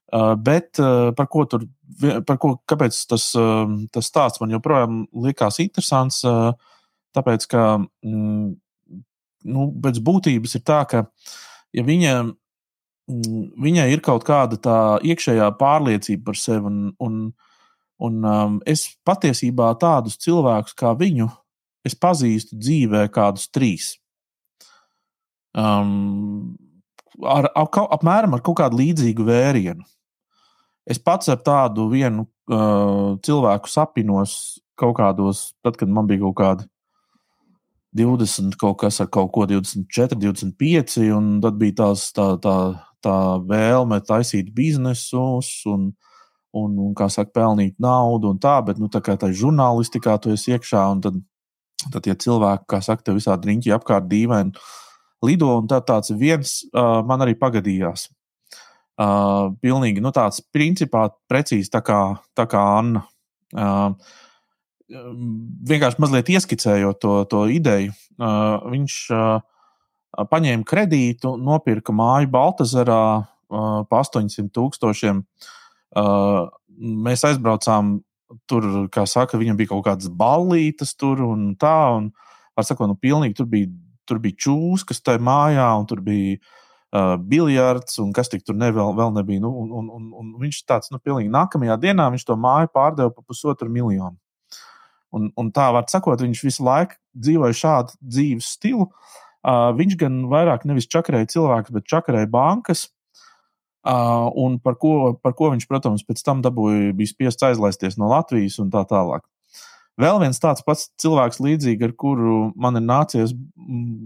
Uh, 0.08 0.34
bet 0.40 0.80
uh, 0.80 1.10
par 1.16 1.28
ko 1.32 1.46
tur, 1.48 1.64
par 2.28 2.36
ko, 2.40 2.54
kāpēc 2.68 2.96
tas, 3.08 3.30
uh, 3.36 3.64
tas 3.92 4.08
stāsts 4.08 4.40
man 4.40 4.52
joprojām 4.52 5.02
likās 5.24 5.60
interesants? 5.64 6.20
Uh, 6.28 6.52
Tāpēc, 7.16 7.46
ka 7.50 7.64
mm, 7.78 8.48
nu, 9.48 9.66
pēc 9.84 10.00
būtības 10.04 10.58
ir 10.58 10.64
tā, 10.66 10.82
ka 10.90 11.04
ja 11.76 11.84
viņa, 11.86 12.14
mm, 12.28 13.42
viņai 13.64 13.88
ir 13.94 14.04
kaut 14.04 14.26
kāda 14.28 14.60
tā 14.60 14.78
iekšējā 15.06 15.50
pārliecība 15.60 16.30
par 16.30 16.40
sevi, 16.40 16.68
un, 16.68 16.80
un, 17.00 17.20
un 18.04 18.30
um, 18.32 18.58
es 18.68 18.88
patiesībā 19.08 19.72
tādus 19.80 20.18
cilvēkus 20.24 20.76
kā 20.78 20.94
viņu 20.98 21.30
pazīstu 21.96 22.58
dzīvē 22.60 23.06
kādus 23.08 23.46
trīs. 23.48 23.94
Um, 25.56 26.58
ar, 27.24 27.48
ar, 27.56 27.68
apmēram 27.96 28.36
ar 28.36 28.42
kaut 28.44 28.58
kādu 28.60 28.76
līdzīgu 28.82 29.24
vērienu. 29.24 29.86
Es 30.88 31.00
pats 31.00 31.28
ar 31.32 31.40
tādu 31.44 31.88
vienu 31.92 32.26
uh, 32.52 33.16
cilvēku 33.24 33.68
sapinos 33.68 34.60
kaut 34.78 34.96
kādos, 35.00 35.54
tad, 35.64 35.76
kad 35.80 35.88
man 35.88 36.06
bija 36.08 36.22
kaut 36.26 36.36
kādi 36.38 36.68
20 37.96 38.56
kaut 38.60 38.78
kas 38.82 39.00
ar 39.00 39.08
kaut 39.12 39.30
ko 39.32 39.46
24, 39.48 40.18
25, 40.20 40.98
un 41.16 41.38
tad 41.44 41.56
bija 41.60 41.78
tās, 41.82 42.08
tā, 42.16 42.34
tā, 42.42 42.56
tā 43.04 43.16
vēlme 43.48 44.00
taisīt 44.04 44.50
biznesus 44.54 45.50
un, 45.70 45.88
un, 46.52 46.76
un 46.88 46.92
kā 46.98 47.08
saka, 47.12 47.32
pelnīt 47.40 47.78
naudu 47.80 48.34
un 48.34 48.42
tā, 48.42 48.58
bet, 48.66 48.80
nu, 48.82 48.90
tā 48.92 49.00
kā 49.04 49.16
tā 49.20 49.32
žurnālistikā 49.32 50.18
tu 50.22 50.34
esi 50.34 50.52
iekšā, 50.56 50.84
un 50.92 51.02
tad, 51.04 51.18
tad 51.88 52.04
tie 52.04 52.18
cilvēki, 52.26 52.68
kā 52.68 52.82
saka, 52.84 53.06
tev 53.06 53.18
visādi 53.20 53.52
riņķi 53.52 53.74
apkārt 53.78 54.08
dīvaini 54.10 54.54
lido, 55.24 55.50
un 55.62 55.66
tā, 55.70 55.80
tāds 55.82 56.12
viens 56.14 56.60
uh, 56.70 57.00
man 57.06 57.24
arī 57.24 57.34
pagadījās. 57.38 58.08
Uh, 58.98 59.54
pilnīgi 59.62 60.02
nu, 60.02 60.10
tāds 60.14 60.42
principā 60.54 61.06
precīzi 61.30 61.70
tā 61.70 61.80
kā, 61.86 62.00
tā 62.34 62.48
kā 62.50 62.62
Anna. 62.80 63.04
Uh, 63.54 63.94
vienkārši 64.88 66.00
mazliet 66.00 66.30
ieskicējot 66.32 67.00
to, 67.02 67.14
to 67.28 67.44
ideju, 67.52 67.92
uh, 68.18 68.64
viņš 68.72 68.98
uh, 69.14 69.40
paņēma 70.32 70.66
kredītu, 70.66 71.36
nopirka 71.36 71.92
māju 71.92 72.30
Baltazarā 72.32 73.02
par 73.48 74.02
800 74.04 74.50
tūkstošiem. 74.52 75.22
Mēs 77.08 77.24
aizbraucām 77.24 77.94
tur, 78.50 78.66
kā 78.92 79.06
saka, 79.08 79.40
viņam 79.40 79.56
bija 79.56 79.72
kaut 79.72 79.84
kādas 79.86 80.10
ballītes 80.12 80.94
tur 80.98 81.22
un 81.24 81.54
tā. 81.60 81.76
Un, 81.96 82.10
var 82.58 82.66
sakot, 82.66 82.90
nu, 82.90 82.96
pilnīgi 82.98 83.38
tur 83.38 83.48
bija, 83.48 83.70
tur 84.08 84.20
bija 84.22 84.36
čūskas 84.44 85.00
tajā 85.04 85.22
mājā, 85.24 85.68
un 85.80 85.86
tur 85.88 86.02
bija 86.04 86.36
uh, 86.38 87.16
biljards, 87.16 88.00
un 88.02 88.12
kas 88.16 88.30
tik 88.32 88.44
tur 88.44 88.58
ne, 88.58 88.70
vēl, 88.74 88.92
vēl 88.98 89.14
nebija. 89.16 89.42
Nu, 89.44 89.52
un, 89.62 89.72
un, 89.80 89.90
un, 89.96 90.08
un 90.20 90.32
viņš 90.42 90.62
tāds, 90.68 90.92
nu, 90.92 91.00
pilnīgi 91.00 91.32
nākamajā 91.32 91.78
dienā 91.80 92.08
viņš 92.12 92.26
to 92.28 92.36
māju 92.40 92.72
pārdeva 92.74 93.14
par 93.14 93.24
pusotru 93.28 93.70
miljonu. 93.72 94.18
Un, 95.16 95.30
un 95.40 95.48
tā 95.54 95.70
var 95.72 95.86
sakot, 95.88 96.20
viņš 96.20 96.44
visu 96.44 96.64
laiku 96.66 96.98
dzīvoja 97.16 97.56
šādu 97.56 97.96
dzīves 98.02 98.52
stilu. 98.58 98.90
Uh, 99.38 99.70
viņš 99.78 99.96
gan 100.00 100.20
vairāk 100.28 100.66
nevis 100.68 100.88
čakarēja 100.90 101.30
cilvēkus, 101.32 101.72
bet 101.72 101.88
čakarēja 101.88 102.28
bankas. 102.32 102.88
Uh, 103.88 104.28
un 104.36 104.58
par 104.60 104.76
ko, 104.76 105.14
par 105.22 105.32
ko 105.38 105.52
viņš, 105.54 105.64
protams, 105.70 106.04
pēc 106.04 106.20
tam 106.26 106.42
dabūja, 106.44 106.92
bija 106.98 107.12
spiests 107.14 107.46
aizlaisties 107.46 107.96
no 107.96 108.10
Latvijas 108.10 108.58
un 108.60 108.72
tā 108.74 108.82
tālāk. 108.90 109.24
Vēl 109.98 110.20
viens 110.22 110.38
tāds 110.38 110.62
pats 110.66 110.90
cilvēks, 111.02 111.40
līdzīgi 111.42 111.88
ar 111.88 111.94
kuru 111.98 112.52
man 112.54 112.78
ir 112.78 112.84
nācies, 112.86 113.32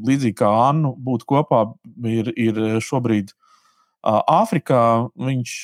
līdzīgi 0.09 0.39
kā 0.39 0.49
Annu, 0.71 0.95
būt 0.97 1.27
kopā, 1.29 1.67
ir, 2.09 2.31
ir 2.33 2.61
šobrīd 2.85 3.35
Āfrikā. 4.03 4.83
Viņš 5.29 5.55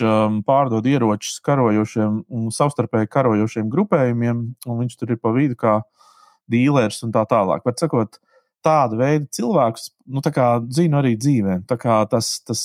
pārdod 0.46 0.86
ieročus 0.86 1.40
karojošiem 1.44 2.22
savstarpēji 2.54 3.10
karojošiem 3.10 3.68
grupējumiem, 3.72 4.42
un 4.66 4.80
viņš 4.84 4.96
tur 5.00 5.14
ir 5.14 5.20
pa 5.22 5.34
vidu 5.34 5.58
kā 5.58 5.80
dīlers 6.50 7.02
un 7.06 7.12
tā 7.14 7.24
tālāk. 7.28 7.64
Var 7.66 7.76
sakot, 7.80 8.20
tādu 8.64 8.98
veidu 9.00 9.28
cilvēkus 9.34 9.90
nu, 10.06 10.22
zinu 10.74 11.00
arī 11.00 11.16
dzīvē. 11.20 11.60
Tas, 11.68 12.30
tas 12.46 12.62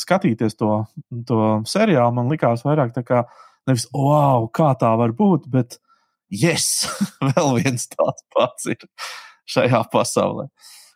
skatīties 0.00 0.56
to, 0.60 0.84
to 1.28 1.40
seriālu 1.68 2.14
man 2.16 2.30
likās 2.32 2.64
vairāk 2.66 2.94
tā 2.96 3.04
kā 3.06 3.24
nevis, 3.68 3.88
wow, 3.94 4.48
kā 4.52 4.72
tā 4.80 4.92
var 5.00 5.14
būt, 5.16 5.48
bet 5.52 5.78
yes, 6.32 6.86
vēl 7.32 7.60
viens 7.62 7.88
tāds 7.92 8.24
pats 8.34 8.72
ir 8.72 8.88
šajā 9.48 9.84
pasaulē. 9.92 10.48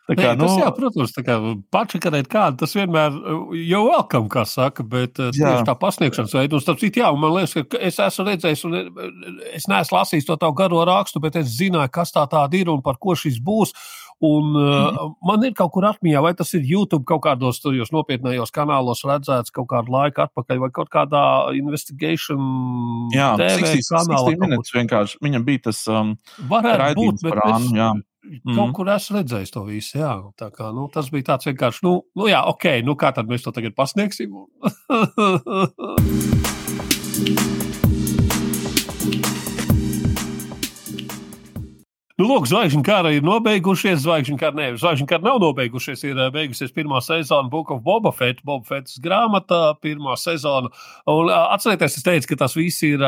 Tā 0.09 0.15
kā, 0.17 0.31
Nē, 0.31 0.39
tas, 0.41 0.55
nu, 0.55 0.61
jā, 0.63 0.69
protams, 0.73 1.11
tā 1.13 1.21
kā 1.21 1.35
pačakarēt 1.69 2.29
kādu, 2.31 2.57
tas 2.63 2.71
vienmēr 2.73 3.13
jau 3.61 3.83
welcome, 3.85 4.25
kā 4.33 4.41
saka, 4.49 4.81
bet 4.81 5.21
jā. 5.21 5.29
tieši 5.35 5.67
tā 5.67 5.75
pasniegšanas 5.77 6.33
veidu. 6.33 6.57
Un 6.57 6.63
starp 6.63 6.81
citu, 6.81 7.03
jā, 7.03 7.11
man 7.13 7.35
liekas, 7.35 7.53
ka 7.69 7.77
es 7.77 8.01
esmu 8.01 8.25
redzējis, 8.31 8.65
un 8.65 8.79
es 9.53 9.69
neesmu 9.69 9.99
lasījis 9.99 10.25
to 10.25 10.39
tavu 10.41 10.57
garo 10.57 10.81
rakstu, 10.89 11.21
bet 11.21 11.37
es 11.37 11.53
zināju, 11.59 11.93
kas 11.93 12.15
tā 12.15 12.25
tāda 12.31 12.57
ir 12.57 12.73
un 12.73 12.81
par 12.85 12.97
ko 12.97 13.13
šis 13.13 13.37
būs. 13.37 13.75
Un, 14.19 14.49
mm. 14.51 14.97
uh, 14.99 15.13
man 15.23 15.45
ir 15.47 15.53
kaut 15.55 15.71
kur 15.77 15.85
atmiņā, 15.87 16.19
vai 16.25 16.33
tas 16.35 16.49
ir 16.57 16.65
YouTube 16.67 17.05
kaut 17.07 17.21
kādos 17.23 17.61
tajos 17.63 17.93
nopietnējos 17.95 18.51
kanālos 18.51 19.05
redzēts 19.07 19.53
kaut 19.55 19.69
kādu 19.71 19.93
laiku 19.93 20.25
atpakaļ, 20.25 20.59
vai 20.65 20.71
kaut 20.75 20.91
kādā 20.91 21.21
investigation 21.55 22.41
jā, 23.15 23.29
TV 23.39 23.77
60, 23.77 23.93
kanālā. 23.93 24.25
60 24.25 24.43
minutes 24.43 24.75
vienkārši. 24.75 25.21
Viņam 25.23 25.47
bija 25.47 25.67
tas 25.69 25.85
um, 25.87 26.17
varētu 26.51 26.99
būt, 26.99 27.29
es, 27.29 27.69
jā. 27.77 27.93
Mm. 28.19 28.55
Kaut 28.57 28.73
kur 28.75 28.87
esmu 28.91 29.13
redzējis 29.19 29.53
to 29.55 29.61
visu. 29.67 29.93
Jā, 30.01 30.11
tā 30.39 30.47
kā, 30.55 30.65
nu, 30.75 30.81
tas 30.93 31.07
bija 31.13 31.23
tāds 31.31 31.47
vienkārši, 31.47 31.79
nu, 31.87 31.93
nu 32.19 32.23
jā, 32.31 32.41
ok, 32.51 32.65
nu 32.83 32.93
kā 32.99 33.09
tad 33.15 33.25
mēs 33.31 33.45
to 33.45 33.51
tagad 33.55 33.73
pasniegsim? 33.79 34.31
Nu, 42.19 42.25
lūk, 42.27 42.49
zvaigžņu 42.51 42.81
kara 42.83 43.13
ir 43.15 43.23
nobeigušies. 43.23 44.01
Zvaigžņu 44.03 44.33
kara, 44.41 44.51
ne, 44.57 44.65
zvaigžņu 44.75 45.05
kara 45.07 45.23
nav 45.23 45.37
nobeigušies. 45.39 46.01
Ir 46.03 46.17
beigusies 46.35 46.73
pirmā 46.75 46.99
sezona 46.99 47.47
Book 47.47 47.69
of 47.71 47.77
Boba 47.85 48.11
Fett, 48.11 48.41
Boba 48.43 48.67
Fettas 48.67 48.97
grāmata, 48.99 49.77
pirmā 49.79 50.17
sezona. 50.19 50.67
Un, 51.07 51.31
atcerieties, 51.31 51.95
es 51.95 52.03
teicu, 52.03 52.27
ka 52.33 52.37
tas 52.41 52.57
viss 52.59 52.83
ir 52.83 52.99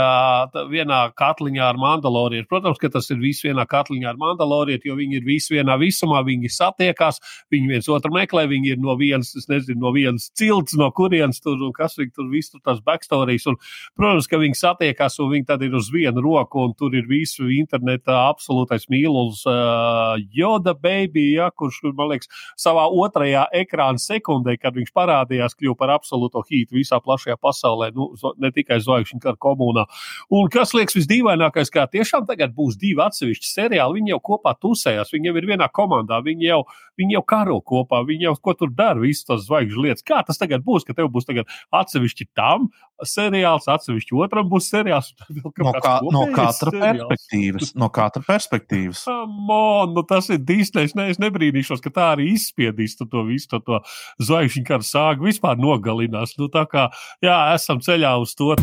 vienā 0.71 0.99
katliņā 1.19 1.65
ar 1.73 1.79
Mandalorietu. 1.81 2.47
Protams, 2.53 2.79
ka 2.79 2.87
tas 2.93 3.11
ir 3.11 3.19
viss 3.19 3.43
vienā 3.43 3.65
katliņā 3.67 4.13
ar 4.13 4.21
Mandalorietu, 4.21 4.87
jo 4.87 4.95
viņi 5.01 5.19
ir 5.19 5.27
visi 5.27 5.57
vienā 5.57 5.75
visumā, 5.81 6.23
viņi 6.29 6.53
satiekās, 6.55 7.19
viņi 7.51 7.73
viens 7.73 7.91
otru 7.91 8.13
meklē, 8.15 8.45
viņi 8.47 8.77
ir 8.77 8.79
no 8.79 8.95
vienas, 8.95 9.33
es 9.35 9.51
nezinu, 9.51 9.81
no 9.83 9.91
vienas 9.91 10.29
cilts, 10.39 10.77
no 10.79 10.87
kurienes 10.95 11.43
tur, 11.43 11.59
un 11.59 11.75
kas 11.75 11.99
viņi 11.99 12.13
tur 12.15 12.31
visu 12.31 12.55
tur 12.55 12.63
tās 12.63 12.79
backstorijas. 12.87 13.49
Un, 13.51 13.59
protams, 13.99 14.31
ka 14.31 14.39
viņi 14.39 14.61
satiekās, 14.63 15.19
un 15.19 15.35
viņi 15.35 15.49
tad 15.51 15.67
ir 15.67 15.75
uz 15.75 15.91
vienu 15.91 16.23
roku, 16.23 16.63
un 16.63 16.79
tur 16.79 16.95
ir 16.95 17.11
visu 17.11 17.51
internetā 17.59 18.23
absolūtais 18.31 18.87
mīlestības 18.87 19.00
Mīluls 19.01 19.41
uh, 19.49 20.19
Joda 20.33 20.73
Baby, 20.77 21.31
ja, 21.35 21.49
kurš, 21.55 21.81
man 21.97 22.11
liekas, 22.11 22.29
savā 22.59 22.85
otrajā 22.87 23.47
ekrāna 23.57 24.01
sekundē, 24.01 24.57
kad 24.61 24.77
viņš 24.77 24.91
parādījās, 24.95 25.55
kļuva 25.57 25.77
par 25.79 25.95
absolūto 25.95 26.43
hītu 26.47 26.77
visā 26.77 27.01
plašajā 27.03 27.37
pasaulē, 27.41 27.91
nu, 27.95 28.11
ne 28.41 28.51
tikai 28.53 28.79
zvaigžņu 28.83 29.21
kara 29.23 29.39
komunā. 29.41 29.87
Un 30.33 30.49
kas 30.53 30.75
liekas 30.77 30.97
visdīvainākais, 30.99 31.73
kā 31.73 31.87
tiešām 31.91 32.27
tagad 32.29 32.55
būs 32.57 32.77
divi 32.81 33.01
atsevišķi 33.03 33.49
seriāli, 33.49 33.99
viņi 33.99 34.15
jau 34.15 34.21
kopā 34.31 34.55
tusējās, 34.61 35.13
viņi 35.15 35.31
jau 35.31 35.35
ir 35.39 35.49
vienā 35.53 35.69
komandā, 35.73 36.21
viņi 36.25 36.49
jau, 36.49 36.61
viņi 36.99 37.17
jau 37.17 37.23
karo 37.33 37.59
kopā, 37.65 38.03
viņi 38.07 38.29
jau 38.29 38.35
ko 38.41 38.55
tur 38.59 38.73
dara, 38.75 39.01
visas 39.01 39.27
tās 39.27 39.45
zvaigžņu 39.47 39.87
lietas. 39.87 40.05
Kā 40.05 40.21
tas 40.27 40.39
tagad 40.41 40.65
būs, 40.65 40.85
ka 40.87 40.97
tev 40.97 41.11
būs 41.13 41.29
atsevišķi 41.31 42.31
tam 42.37 42.69
seriāls, 43.07 43.67
atsevišķi 43.71 44.17
otram 44.17 44.49
būs 44.51 44.69
seriāls? 44.71 45.11
No, 45.61 45.73
kā, 45.77 45.97
no 46.13 46.25
katra 46.35 46.73
seriāls. 46.73 47.07
perspektīvas. 47.09 47.73
No 47.79 47.89
katra 47.93 48.23
perspektīvas! 48.27 49.05
Man, 49.47 49.95
nu 49.95 50.05
tas 50.07 50.29
ir 50.33 50.41
Disneja. 50.45 50.93
Ne, 50.97 51.09
es 51.13 51.21
nebrīnīšos, 51.21 51.83
ka 51.83 51.93
tā 51.93 52.07
arī 52.15 52.31
izspiedīs 52.35 52.97
to, 52.99 53.07
to 53.11 53.25
visu, 53.27 53.49
to, 53.51 53.61
to 53.67 53.81
zvaigžņu 54.25 54.65
kara 54.67 54.87
sāgu 54.87 55.29
vispār 55.29 55.59
nogalinās. 55.61 56.37
Nu, 56.41 56.49
tā 56.51 56.65
kā, 56.69 56.89
jā, 57.23 57.37
esam 57.55 57.83
ceļā 57.83 58.15
uz 58.21 58.35
to. 58.37 58.55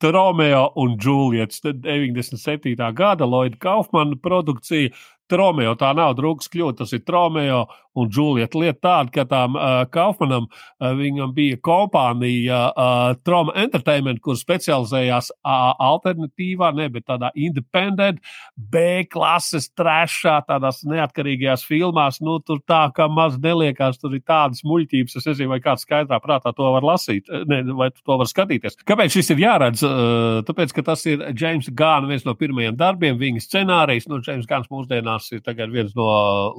Romeo 0.00 0.70
un 0.80 0.96
Džuliets, 0.96 1.60
97. 1.60 2.92
gada 2.96 3.26
Lloyd 3.28 3.58
Kaufmana 3.60 4.16
produkcija. 4.16 4.90
Romeo 5.38 5.76
tā 5.78 5.92
nav 5.96 6.16
draugs 6.18 6.50
kļūt, 6.50 6.80
tas 6.82 6.92
ir 6.96 7.04
Romeo 7.10 7.66
un 7.98 8.08
Džulieta. 8.10 8.58
Lieta 8.58 8.78
tāda, 8.84 9.10
ka 9.14 9.24
tam 9.28 9.56
uh, 9.58 9.82
Kaufmanam 9.90 10.46
uh, 10.46 10.92
viņam 10.96 11.32
bija 11.34 11.58
kompānija 11.64 12.60
uh, 12.70 13.16
Troma 13.26 13.54
Entertainment, 13.58 14.20
kur 14.22 14.38
specializējās 14.38 15.32
uh, 15.34 15.72
alternatīvā, 15.90 16.70
ne, 16.78 16.86
bet 16.92 17.08
tādā 17.10 17.32
independent, 17.34 18.20
B 18.54 19.02
klases, 19.10 19.70
trešā, 19.74 20.38
tādās 20.48 20.82
neatkarīgajās 20.86 21.66
filmās. 21.66 22.20
Nu, 22.24 22.38
tur 22.44 22.62
tā 22.68 22.84
kā 22.96 23.08
maz 23.10 23.38
neliekās, 23.42 23.98
tur 24.00 24.14
ir 24.16 24.24
tādas 24.26 24.62
muļķības. 24.66 25.18
Es 25.18 25.28
nezinu, 25.32 25.50
vai 25.54 25.60
kāds 25.64 25.86
skaidrā 25.86 26.20
prātā 26.22 26.54
to 26.56 26.70
var 26.76 26.86
lasīt, 26.86 27.30
ne, 27.50 27.62
vai 27.76 27.90
to 27.94 28.20
var 28.20 28.30
skatīties. 28.30 28.78
Kāpēc 28.86 29.18
šis 29.18 29.34
ir 29.34 29.44
jāredz? 29.46 29.84
Uh, 29.86 30.40
tāpēc, 30.46 30.74
ka 30.76 30.86
tas 30.92 31.04
ir 31.10 31.26
James 31.34 31.68
Gāna 31.74 32.10
viens 32.10 32.26
no 32.28 32.36
pirmajiem 32.38 32.78
darbiem, 32.78 33.18
viņa 33.20 33.44
scenārijs. 33.44 34.08
Nu, 34.10 34.22
James 34.24 34.48
Gāns 34.50 34.70
mūsdienās 34.70 35.19
ir 35.32 35.42
viens 35.74 35.94
no 35.98 36.08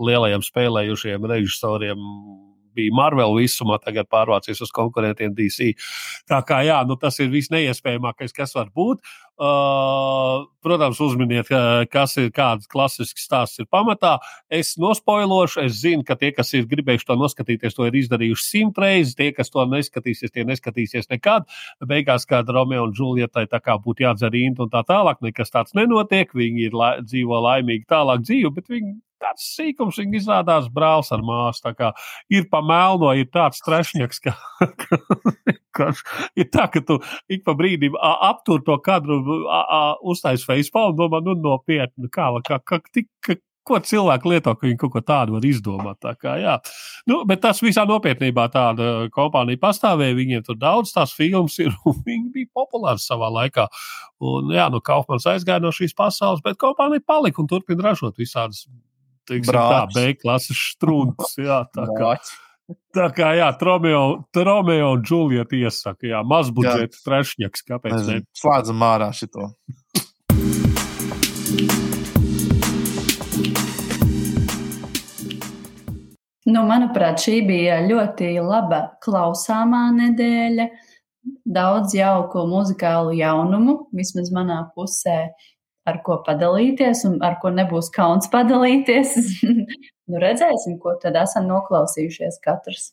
lielajiem 0.05 0.43
spēlējušiem 0.45 1.27
režisoriem 1.33 2.05
bija 2.76 2.95
Marvel 2.95 3.35
visumā, 3.39 3.80
tagad 3.84 4.10
pārvācies 4.11 4.61
uz 4.64 4.72
konkurentiem 4.76 5.35
DC. 5.38 5.73
Tā 6.30 6.41
kā 6.48 6.61
jā, 6.68 6.80
nu, 6.88 6.98
tas 6.99 7.19
ir 7.23 7.31
visneiespējamākais, 7.34 8.35
kas 8.35 8.56
var 8.57 8.72
būt. 8.76 9.03
Uh, 9.41 10.43
protams, 10.61 10.99
uzminiet, 11.02 11.48
kas 11.89 12.11
ir 12.22 12.27
kāds 12.35 12.68
klasisks 12.69 13.23
stāsts 13.26 13.57
ir 13.64 13.65
pamatā. 13.73 14.19
Es 14.53 14.76
nospoilošu, 14.77 15.64
es 15.65 15.80
zinu, 15.81 16.06
ka 16.06 16.14
tie, 16.19 16.30
kas 16.35 16.53
ir 16.53 16.68
gribējuši 16.69 17.07
to 17.10 17.18
noskatīties, 17.18 17.73
to 17.73 17.88
ir 17.89 17.98
izdarījuši 18.03 18.45
simt 18.45 18.77
reizes. 18.81 19.15
Tie, 19.18 19.31
kas 19.34 19.49
to 19.49 19.65
neskatīsies, 19.65 20.30
tie 20.35 20.45
neskatīsies 20.45 21.10
nekad. 21.10 21.49
Beigās, 21.89 22.27
kad 22.30 22.49
Romeo 22.53 22.85
un 22.85 22.93
Julietai 22.93 23.48
tā 23.49 23.64
kā 23.65 23.80
būtu 23.81 24.06
jādzer 24.06 24.38
īņķi 24.43 24.68
un 24.68 24.73
tā 24.76 24.85
tālāk, 24.85 25.23
nekas 25.26 25.49
tāds 25.49 25.73
nenotiek. 25.73 26.38
Viņi 26.38 26.68
ir 26.69 26.77
la 26.77 26.91
dzīvo 27.02 27.41
laimīgi 27.48 27.89
tālāk 27.89 28.22
dzīvi, 28.27 28.53
bet 28.60 28.69
viņi 28.69 28.99
tāds 29.22 29.45
sīkums, 29.56 29.99
viņa 30.02 30.18
izrādās 30.19 30.69
brālis 30.73 31.11
ar 31.15 31.23
māsu. 31.26 31.64
Tā 31.65 31.76
kā 31.77 31.91
ir 32.34 32.48
pa 32.52 32.64
melno, 32.65 33.14
ir 33.18 33.30
tāds 33.34 33.61
trešnieks, 33.65 34.22
ka, 34.26 34.35
ka, 35.77 35.91
ir 36.35 36.49
tā, 36.53 36.68
ka 36.73 36.84
tu 36.88 36.99
ik 37.31 37.45
pa 37.48 37.56
brīdim 37.57 37.98
aptur 38.02 38.64
to 38.65 38.77
kadru, 38.84 39.22
uztais 40.02 40.45
Facebook 40.48 40.91
un 40.91 40.99
domā, 40.99 41.22
nu 41.26 41.38
nopietni, 41.38 42.10
kā, 42.11 42.31
kā, 42.48 42.57
kā, 42.65 42.81
kā, 43.22 43.38
ko 43.68 43.80
cilvēki 43.85 44.31
lieto, 44.31 44.53
ka 44.57 44.68
viņi 44.68 44.80
kaut 44.81 44.93
ko 44.95 45.02
tādu 45.06 45.35
var 45.35 45.45
izdomāt. 45.48 45.99
Tā 46.02 46.14
kā, 46.19 46.35
jā. 46.41 46.57
nu, 47.10 47.22
bet 47.30 47.43
tas 47.45 47.61
visā 47.64 47.85
nopietnībā 47.89 48.48
tāda 48.53 48.91
kompānija 49.14 49.61
pastāvēja. 49.61 50.18
Viņiem 50.18 50.45
tur 50.48 50.60
daudz 50.61 50.93
tās 50.95 51.14
filmas 51.18 51.57
ir, 51.61 51.73
un 51.88 51.99
viņi 52.06 52.31
bija 52.35 52.52
populāri 52.57 53.03
savā 53.03 53.31
laikā. 53.41 53.68
Un, 54.22 54.53
jā, 54.56 54.68
nu, 54.73 54.81
Kaufmans 54.85 55.27
aizgāja 55.30 55.64
no 55.64 55.73
šīs 55.76 55.95
pasaules, 55.98 56.43
bet 56.45 56.60
kompānija 56.61 57.06
palika 57.06 57.41
un 57.43 57.52
turpina 57.52 57.91
ražot 57.91 58.18
visādas 58.22 58.65
teiksim, 59.31 59.57
tā, 59.57 59.81
B 59.95 60.13
klases 60.19 60.61
strūnas. 60.75 61.35
Jā, 61.39 61.63
tā 61.73 61.87
kā. 61.95 62.15
Tā 62.95 63.09
kā 63.11 63.33
jā, 63.35 63.49
Tromeo, 63.59 64.03
Tromeo 64.31 64.93
un 64.95 65.01
Džulieta 65.03 65.57
iesaka, 65.57 66.07
jā, 66.07 66.21
mazbudžeta 66.27 67.01
trešņaks, 67.03 67.65
kāpēc 67.67 67.97
ne? 68.07 68.21
Slēdzam 68.37 68.85
ārā 68.87 69.09
šito. 69.15 69.49
Nu, 76.51 76.63
manuprāt, 76.65 77.19
šī 77.21 77.41
bija 77.45 77.81
ļoti 77.85 78.33
laba 78.41 78.85
klausāmā 79.03 79.89
nedēļa. 79.97 80.67
Daudz 81.45 81.93
jauku 81.93 82.47
muzikālu 82.49 83.13
jaunumu, 83.13 83.75
vismaz 83.93 84.31
manā 84.33 84.63
pusē, 84.73 85.35
ar 85.91 85.99
ko 86.05 86.22
padalīties 86.26 87.03
un 87.09 87.19
ar 87.26 87.38
ko 87.43 87.51
nebūs 87.53 87.91
kauns 87.95 88.31
padalīties. 88.31 89.13
nu, 90.09 90.22
redzēsim, 90.23 90.80
ko 90.81 90.95
tad 91.03 91.19
esam 91.19 91.49
noklausījušies 91.51 92.39
katrs. 92.43 92.91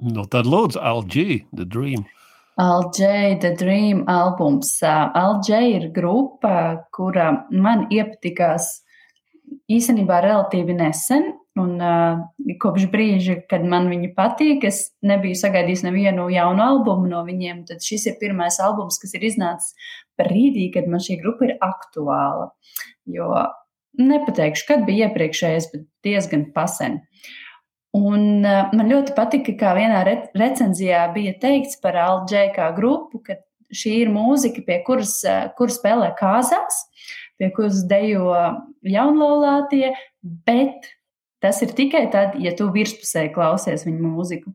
Nu, 0.00 0.24
tad 0.32 0.48
lūdzu, 0.48 0.80
LG, 0.80 1.24
The 1.56 1.66
Dream. 1.68 2.06
LJ, 2.60 3.40
The 3.40 3.54
Dream 3.56 4.04
albums. 4.08 4.72
LJ 4.84 5.60
ir 5.74 5.88
grupa, 5.96 6.86
kura 6.92 7.32
man 7.50 7.86
iepatikās 7.92 8.80
īstenībā 9.70 10.20
relatīvi 10.24 10.76
nesen. 10.78 11.30
Un, 11.58 11.72
uh, 11.82 12.20
kopš 12.62 12.86
brīža, 12.92 13.40
kad 13.50 13.64
man 13.66 13.88
viņa 13.90 14.12
patīk, 14.16 14.64
es 14.68 14.92
nebiju 15.04 15.36
sagaidījis 15.36 15.82
nevienu 15.86 16.28
jaunu 16.32 16.62
albumu 16.62 17.10
no 17.10 17.24
viņiem. 17.26 17.64
Tad 17.68 17.82
šis 17.84 18.06
ir 18.12 18.20
pirmais 18.20 18.60
albums, 18.62 19.00
kas 19.02 19.16
ir 19.18 19.26
iznācis 19.26 19.74
brīdī, 20.20 20.70
kad 20.74 20.88
man 20.90 21.02
šī 21.02 21.18
grupa 21.20 21.48
ir 21.48 21.56
aktuāla. 21.64 22.52
Jo 23.10 23.34
nepateikšu, 23.98 24.66
kad 24.68 24.86
bija 24.86 25.10
iepriekšējais, 25.10 25.70
bet 25.74 25.86
diezgan 26.06 26.48
pasen. 26.54 27.00
Un 27.96 28.46
uh, 28.46 28.70
man 28.76 28.90
ļoti 28.90 29.16
patika, 29.16 29.56
kā 29.58 29.74
vienā 29.74 30.04
re 30.06 30.16
recenzijā 30.38 31.08
bija 31.14 31.34
teikts 31.42 31.80
par 31.82 31.98
LJ 31.98 32.52
kā 32.54 32.70
grupu, 32.76 33.18
ka 33.26 33.40
šī 33.74 33.96
ir 34.04 34.12
mūzika, 34.14 34.62
pie 34.66 34.78
kuras, 34.86 35.16
uh, 35.26 35.48
kur 35.58 35.74
spēlē 35.74 36.12
kāzās, 36.18 36.84
pie 37.40 37.50
kuras 37.56 37.82
dejo 37.88 38.30
jaunlaulātie, 38.86 39.90
bet 40.46 40.90
Tas 41.40 41.62
ir 41.64 41.70
tikai 41.72 42.02
tad, 42.12 42.34
ja 42.36 42.50
tu 42.52 42.66
virspusēji 42.68 43.30
klausies 43.32 43.86
viņu 43.86 44.10
mūziku. 44.12 44.50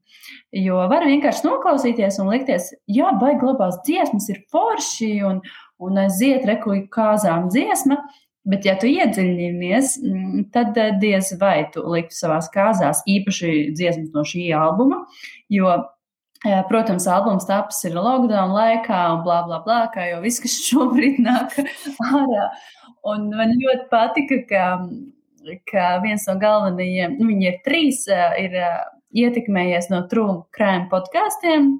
Jo 0.54 0.84
var 0.92 1.08
vienkārši 1.10 1.48
noklausīties 1.48 2.20
un 2.22 2.30
likties, 2.30 2.70
jā, 2.86 3.10
baigi 3.22 3.42
glabās 3.42 3.80
dziesmas, 3.88 4.28
ir 4.30 4.44
forši 4.54 5.10
un, 5.26 5.40
un 5.82 5.98
aiziet 6.04 6.46
rekuļu 6.46 6.86
kāzām 6.94 7.50
dziesma. 7.50 7.98
Bet, 8.46 8.68
ja 8.70 8.76
tu 8.78 8.86
iedziļinies, 8.86 9.96
mm, 10.06 10.44
tad 10.54 10.78
eh, 10.78 10.92
diez 11.02 11.32
vai 11.42 11.64
tu 11.74 11.82
liktu 11.90 12.14
savās 12.14 12.52
kāzās 12.54 13.02
īpaši 13.10 13.72
dziesmas 13.74 14.12
no 14.14 14.22
šī 14.22 14.52
albuma. 14.54 15.02
Jo, 15.50 15.74
protams, 16.70 17.08
albums 17.10 17.48
taps 17.50 17.84
ir 17.88 17.98
lockdown 17.98 18.54
laikā 18.54 19.02
un 19.16 19.26
bla 19.26 19.42
bla 19.48 19.60
bla, 19.66 19.82
kā 19.94 20.10
jau 20.12 20.22
viss, 20.24 20.42
kas 20.44 20.60
šobrīd 20.70 21.20
nāk 21.26 21.58
ārā. 22.12 22.50
Un 23.06 23.30
man 23.34 23.54
ļoti 23.58 23.86
patika, 23.92 24.42
ka 24.50 24.64
ka 25.70 26.00
viens 26.04 26.26
no 26.30 26.36
galvenajiem, 26.42 27.18
nu, 27.20 27.30
viņi 27.30 27.50
ir 27.50 27.58
trīs, 27.66 28.04
ir 28.42 28.56
ietekmējies 29.16 29.90
no 29.92 30.02
True 30.12 30.42
Crime 30.56 30.90
podkāstiem, 30.92 31.76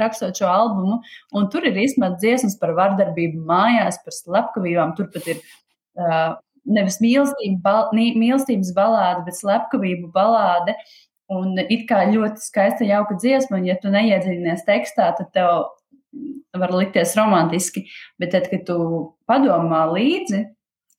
rakstot 0.00 0.38
šo 0.40 0.50
albumu. 0.50 1.00
Un 1.36 1.48
tur 1.52 1.66
ir 1.68 1.78
īstenībā 1.80 2.16
dziesmas 2.18 2.58
par 2.60 2.74
vardarbību 2.78 3.42
mājās, 3.48 4.00
par 4.04 4.16
slepkavībām. 4.16 4.94
Tur 4.98 5.10
pat 5.14 5.28
ir 5.32 5.40
uh, 5.40 6.34
nevis 6.68 7.00
mīlestība, 7.02 7.76
mīlestības 7.96 8.74
balāde, 8.76 9.24
bet 9.28 9.38
slepkavību 9.38 10.10
balāde. 10.14 10.76
Un 11.30 11.58
it 11.62 11.84
kā 11.86 12.02
ļoti 12.10 12.42
skaista, 12.42 12.86
jauka 12.86 13.14
dziesma, 13.20 13.60
un 13.60 13.68
ja 13.68 13.76
tu 13.78 13.92
neiedziļinies 13.92 14.64
tekstā, 14.66 15.12
tad 15.18 15.30
tev 15.36 15.68
var 16.58 16.72
likties 16.74 17.14
romantiski. 17.18 17.84
Bet 18.18 18.32
tad, 18.34 18.48
kad 18.50 18.64
tu 18.66 18.78
padomā 19.30 19.84
līdzi, 19.92 20.42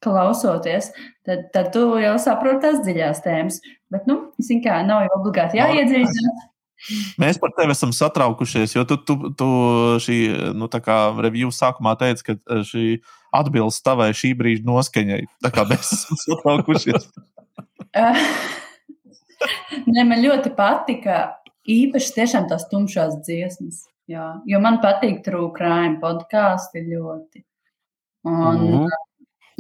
klausoties, 0.01 0.91
tad, 1.27 1.49
tad 1.53 1.73
tu 1.75 1.83
jau 2.01 2.15
saproti 2.21 2.63
tās 2.63 2.79
dziļās 2.85 3.19
tēmas. 3.25 3.59
Bet, 3.91 4.07
nu, 4.09 4.31
zin 4.41 4.63
kā, 4.63 4.79
nav 4.87 5.05
jau 5.05 5.19
obligāti 5.19 5.59
jāiedziļinās. 5.59 6.47
Mēs 7.21 7.37
par 7.37 7.51
tevi 7.53 7.75
esam 7.75 7.91
satraukušies, 7.93 8.73
jo 8.73 8.85
tu, 8.89 8.97
tu, 9.05 9.15
tu 9.37 9.49
šī 10.01 10.17
nu, 10.57 10.69
reviju 11.21 11.51
sākumā 11.53 11.93
teici, 11.99 12.25
ka 12.25 12.37
eh, 12.39 12.63
šī 12.65 12.85
atbilst 13.37 13.83
tavai 13.85 14.09
šī 14.17 14.33
brīža 14.39 14.65
noskaņai. 14.65 15.21
Tā 15.45 15.53
kā 15.53 15.67
mēs 15.69 15.93
esam 15.99 16.23
satraukušies. 16.25 17.11
Nē, 19.93 20.03
man 20.05 20.21
ļoti 20.23 20.51
patika 20.57 21.21
īpaši 21.69 22.13
tiešām 22.17 22.49
tās 22.49 22.67
tumšās 22.71 23.21
dziesmas. 23.25 23.85
Jā, 24.11 24.41
jo 24.49 24.59
man 24.59 24.81
patīk 24.83 25.21
true 25.23 25.51
crime 25.55 25.99
podkāsti 26.01 26.83
ļoti. 26.87 27.45
Un, 28.27 28.33
mm 28.33 28.73
-hmm. 28.73 28.87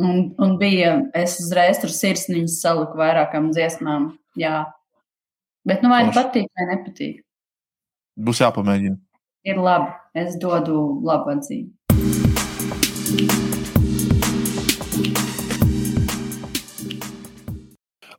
Un, 0.01 0.33
un 0.37 0.57
bija, 0.57 0.95
es 1.13 1.39
uzreiz 1.43 1.77
tur 1.81 1.91
sirsniņas 1.93 2.61
saliku 2.63 2.97
vairākām 2.97 3.51
dziesmām. 3.51 4.17
Jā. 4.39 4.73
Bet 5.67 5.83
nu 5.83 5.89
vai 5.89 6.05
nu 6.07 6.11
patīk, 6.15 6.47
vai 6.57 6.65
nepatīk? 6.71 7.21
Būs 8.17 8.41
jāpamēģina. 8.41 8.97
Ir 9.43 9.61
labi. 9.61 9.91
Es 10.13 10.35
dodu 10.41 11.01
labu 11.05 11.29
atzīmi. 11.35 11.69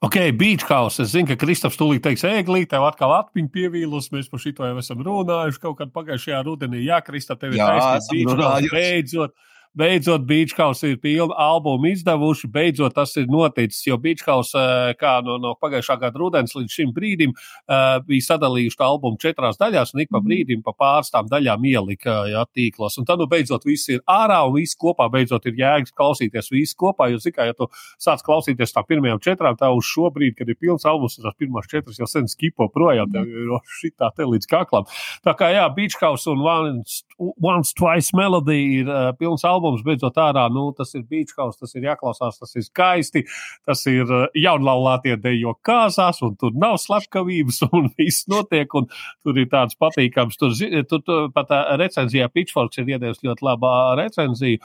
Ok, 0.03 0.16
Beach 0.35 0.66
House. 0.66 0.99
Es 1.05 1.12
zinu, 1.15 1.29
ka 1.31 1.37
Kristofs 1.39 1.79
tūlīt 1.79 2.03
teiks, 2.03 2.24
ēglī, 2.27 2.65
tev 2.66 2.83
atkal 2.89 3.12
atmiņa 3.20 3.53
pievīlus. 3.55 4.09
Mēs 4.11 4.27
par 4.33 4.43
šito 4.43 4.66
jau 4.66 4.81
esam 4.81 4.99
runājuši 5.07 5.62
kaut 5.62 5.77
kad 5.79 5.93
pagājušajā 5.95 6.41
rudenī. 6.49 6.81
Jā, 6.89 6.99
Kristof, 7.07 7.39
tev 7.39 7.55
ir 7.55 7.62
taisnība. 7.62 8.35
Beidzot, 8.73 9.37
beidzot 9.78 10.27
Beachhouse 10.28 10.90
ir 10.90 10.99
pilnu 11.01 11.32
albumu 11.39 11.89
izdevuši, 11.93 12.49
beidzot 12.53 12.94
tas 12.97 13.15
ir 13.16 13.28
noticis, 13.32 13.86
jo 13.86 13.97
Beachhouse, 14.01 14.59
eh, 14.59 14.93
kā 15.01 15.16
no, 15.24 15.39
no 15.40 15.55
pagājušā 15.61 15.99
gada 16.01 16.20
rudens 16.20 16.55
līdz 16.57 16.77
šim 16.77 16.93
brīdim, 16.93 17.32
uh, 17.32 17.99
bija 18.07 18.27
sadalījuši 18.27 18.78
to 18.78 18.85
albumu 18.86 19.20
četrās 19.20 19.59
daļās, 19.61 19.94
un 19.94 20.03
ik 20.05 20.11
pa 20.12 20.20
mhm. 20.20 20.28
brīdim 20.28 20.65
pa 20.66 20.74
pārstām 20.77 21.28
daļām 21.31 21.65
ielika 21.70 22.19
jā, 22.31 22.44
tīklos. 22.53 22.99
Un 23.01 23.09
tad, 23.09 23.23
nu, 23.23 23.28
beidzot, 23.31 23.65
viss 23.69 23.89
ir 23.93 24.03
ārā, 24.11 24.43
un 24.49 24.57
viss 24.59 24.77
kopā 24.78 25.09
beidzot 25.12 25.47
ir 25.49 25.57
jēgas 25.61 25.94
klausīties 25.97 26.53
visu 26.53 26.77
kopā, 26.85 27.09
jo, 27.12 27.20
zikā, 27.23 27.49
ja 27.49 27.57
tu 27.57 27.69
sāc 28.03 28.24
klausīties 28.27 28.74
tā 28.74 28.85
pirmajām 28.89 29.23
četrām, 29.24 29.57
tā 29.61 29.70
uz 29.73 29.89
šo 29.89 30.11
brīdi, 30.12 30.36
kad 30.40 30.53
ir 30.53 30.59
pilns 30.61 30.86
albums, 30.89 31.16
tās 31.23 31.39
pirmās 31.40 31.70
četras 31.70 32.01
jau 32.01 32.09
sen 32.11 32.28
skipo 32.31 32.69
projām, 32.73 33.11
tev 33.12 33.28
ir 33.28 33.57
šitā 33.81 34.12
te 34.16 34.28
līdz 34.28 34.51
kaklam. 34.51 34.89
Tā 35.24 35.36
kā, 35.39 35.53
jā, 35.55 35.65
Beachhouse 35.73 36.28
un 36.32 36.44
Once, 36.44 37.03
Once 37.40 37.73
Twice 37.78 38.16
Melody 38.16 38.61
ir 38.82 38.90
uh, 38.90 39.11
pilns 39.16 39.47
albums 39.49 39.61
albums 39.62 39.84
beidzot 39.86 40.18
ārā. 40.18 40.48
Nu, 40.52 40.68
tas 40.76 40.94
ir 40.98 41.05
beach 41.09 41.34
house, 41.39 41.59
tas 41.60 41.74
ir 41.76 41.86
jāklausās, 41.86 42.40
tas 42.40 42.56
ir 42.59 42.66
skaisti. 42.66 43.24
Tas 43.66 43.84
ir 43.90 44.06
eh, 44.06 44.26
jaunlaulātie 44.44 45.16
dejo 45.22 45.55
kāzās, 45.66 46.22
un 46.26 46.36
tur 46.40 46.55
nav 46.59 46.78
slepkavības, 46.82 47.62
un 47.78 47.90
viss 47.98 48.26
notiek, 48.32 48.74
un 48.74 48.89
tur 49.22 49.39
ir 49.39 49.51
tāds 49.52 49.78
patīkams. 49.80 50.39
Tur, 50.40 50.56
tur, 50.90 51.05
tur 51.06 51.28
pat 51.34 51.52
eh, 51.55 51.74
recenzijā 51.82 52.28
Pitchforks 52.32 52.82
ir 52.82 52.97
iedevis 52.97 53.22
ļoti 53.24 53.47
labā 53.47 53.76
recenziju, 54.02 54.62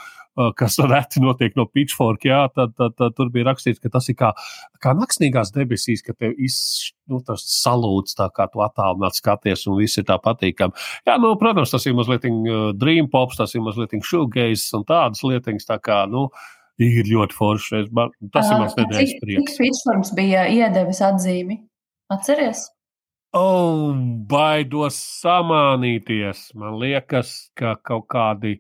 kas 0.58 0.78
reti 0.84 1.22
notiek 1.24 1.56
no 1.58 1.66
Pitchfork. 1.70 2.26
Jā, 2.28 2.44
tad, 2.54 2.76
tad, 2.78 2.96
tad 3.00 3.16
tur 3.18 3.32
bija 3.34 3.50
rakstīts, 3.50 3.82
ka 3.84 3.92
tas 3.94 4.10
ir 4.12 4.18
kā, 4.20 4.32
kā 4.84 4.94
naktsnīgās 4.98 5.54
debesīs, 5.56 6.04
ka 6.06 6.14
tev 6.18 6.36
iz, 6.38 6.58
nu, 7.10 7.22
tas 7.26 7.46
salūts 7.58 8.18
tā 8.18 8.30
kā 8.36 8.50
tu 8.54 8.62
attālināt 8.66 9.18
skaties, 9.18 9.66
un 9.72 9.80
viss 9.82 10.00
ir 10.00 10.08
tā 10.10 10.20
patīkami. 10.22 10.78
Jā, 11.10 11.18
nu, 11.22 11.34
protams, 11.42 11.74
tas 11.74 11.88
ir 11.90 11.98
mazliet 11.98 12.28
dream 12.78 13.10
pops, 13.14 13.40
tas 13.42 13.56
ir 13.58 13.66
mazliet 13.66 13.98
shoegaze 14.06 14.78
un 14.78 14.86
tādas 14.88 15.26
lietiņas, 15.26 15.68
tā 15.70 15.82
kā, 15.84 16.04
nu, 16.12 16.28
ir 16.82 17.10
ļoti 17.10 17.38
forši. 17.38 17.84
Tas 18.34 18.50
ir 18.52 18.62
mans 18.62 18.78
nedēļas 18.78 19.14
prieks. 19.22 19.54
Cik 19.54 19.62
Pitchforks 19.64 20.14
bija 20.18 20.48
iedevis 20.54 21.02
atzīmi? 21.06 21.62
Atceries? 22.14 22.68
Oh, 23.36 23.92
baidos 24.30 24.98
samānīties. 25.20 26.48
Man 26.58 26.78
liekas, 26.80 27.50
ka 27.58 27.76
kaut 27.84 28.08
kādi 28.14 28.56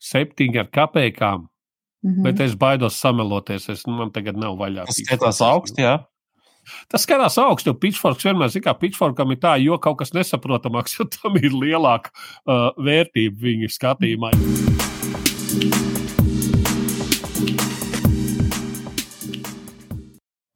septiņi 0.00 0.62
ar 0.64 0.70
kapekām. 0.72 1.48
Mm 2.00 2.10
-hmm. 2.10 2.22
Bet 2.24 2.40
es 2.40 2.54
baidos 2.56 2.96
sameloties. 3.00 3.68
Es, 3.68 3.86
man 3.86 4.10
tagad 4.10 4.36
nav 4.36 4.56
vaļā. 4.56 4.86
Tas 4.88 5.02
skatās 5.04 5.40
augstu, 5.44 5.82
jā. 5.82 5.98
Tas 6.88 7.02
skatās 7.02 7.36
augstu, 7.38 7.70
jo 7.70 7.74
pitchforks 7.74 8.24
vienmēr 8.24 8.56
ir 8.56 8.62
kā 8.64 8.74
pitchforkam 8.78 9.30
ir 9.32 9.40
tā, 9.42 9.56
jo 9.60 9.78
kaut 9.78 9.98
kas 9.98 10.12
nesaprotamāks, 10.12 10.94
jo 10.98 11.04
tam 11.04 11.36
ir 11.36 11.52
lielāka 11.52 12.10
uh, 12.10 12.70
vērtība 12.76 13.36
viņa 13.40 13.68
skatījumā. 13.68 14.32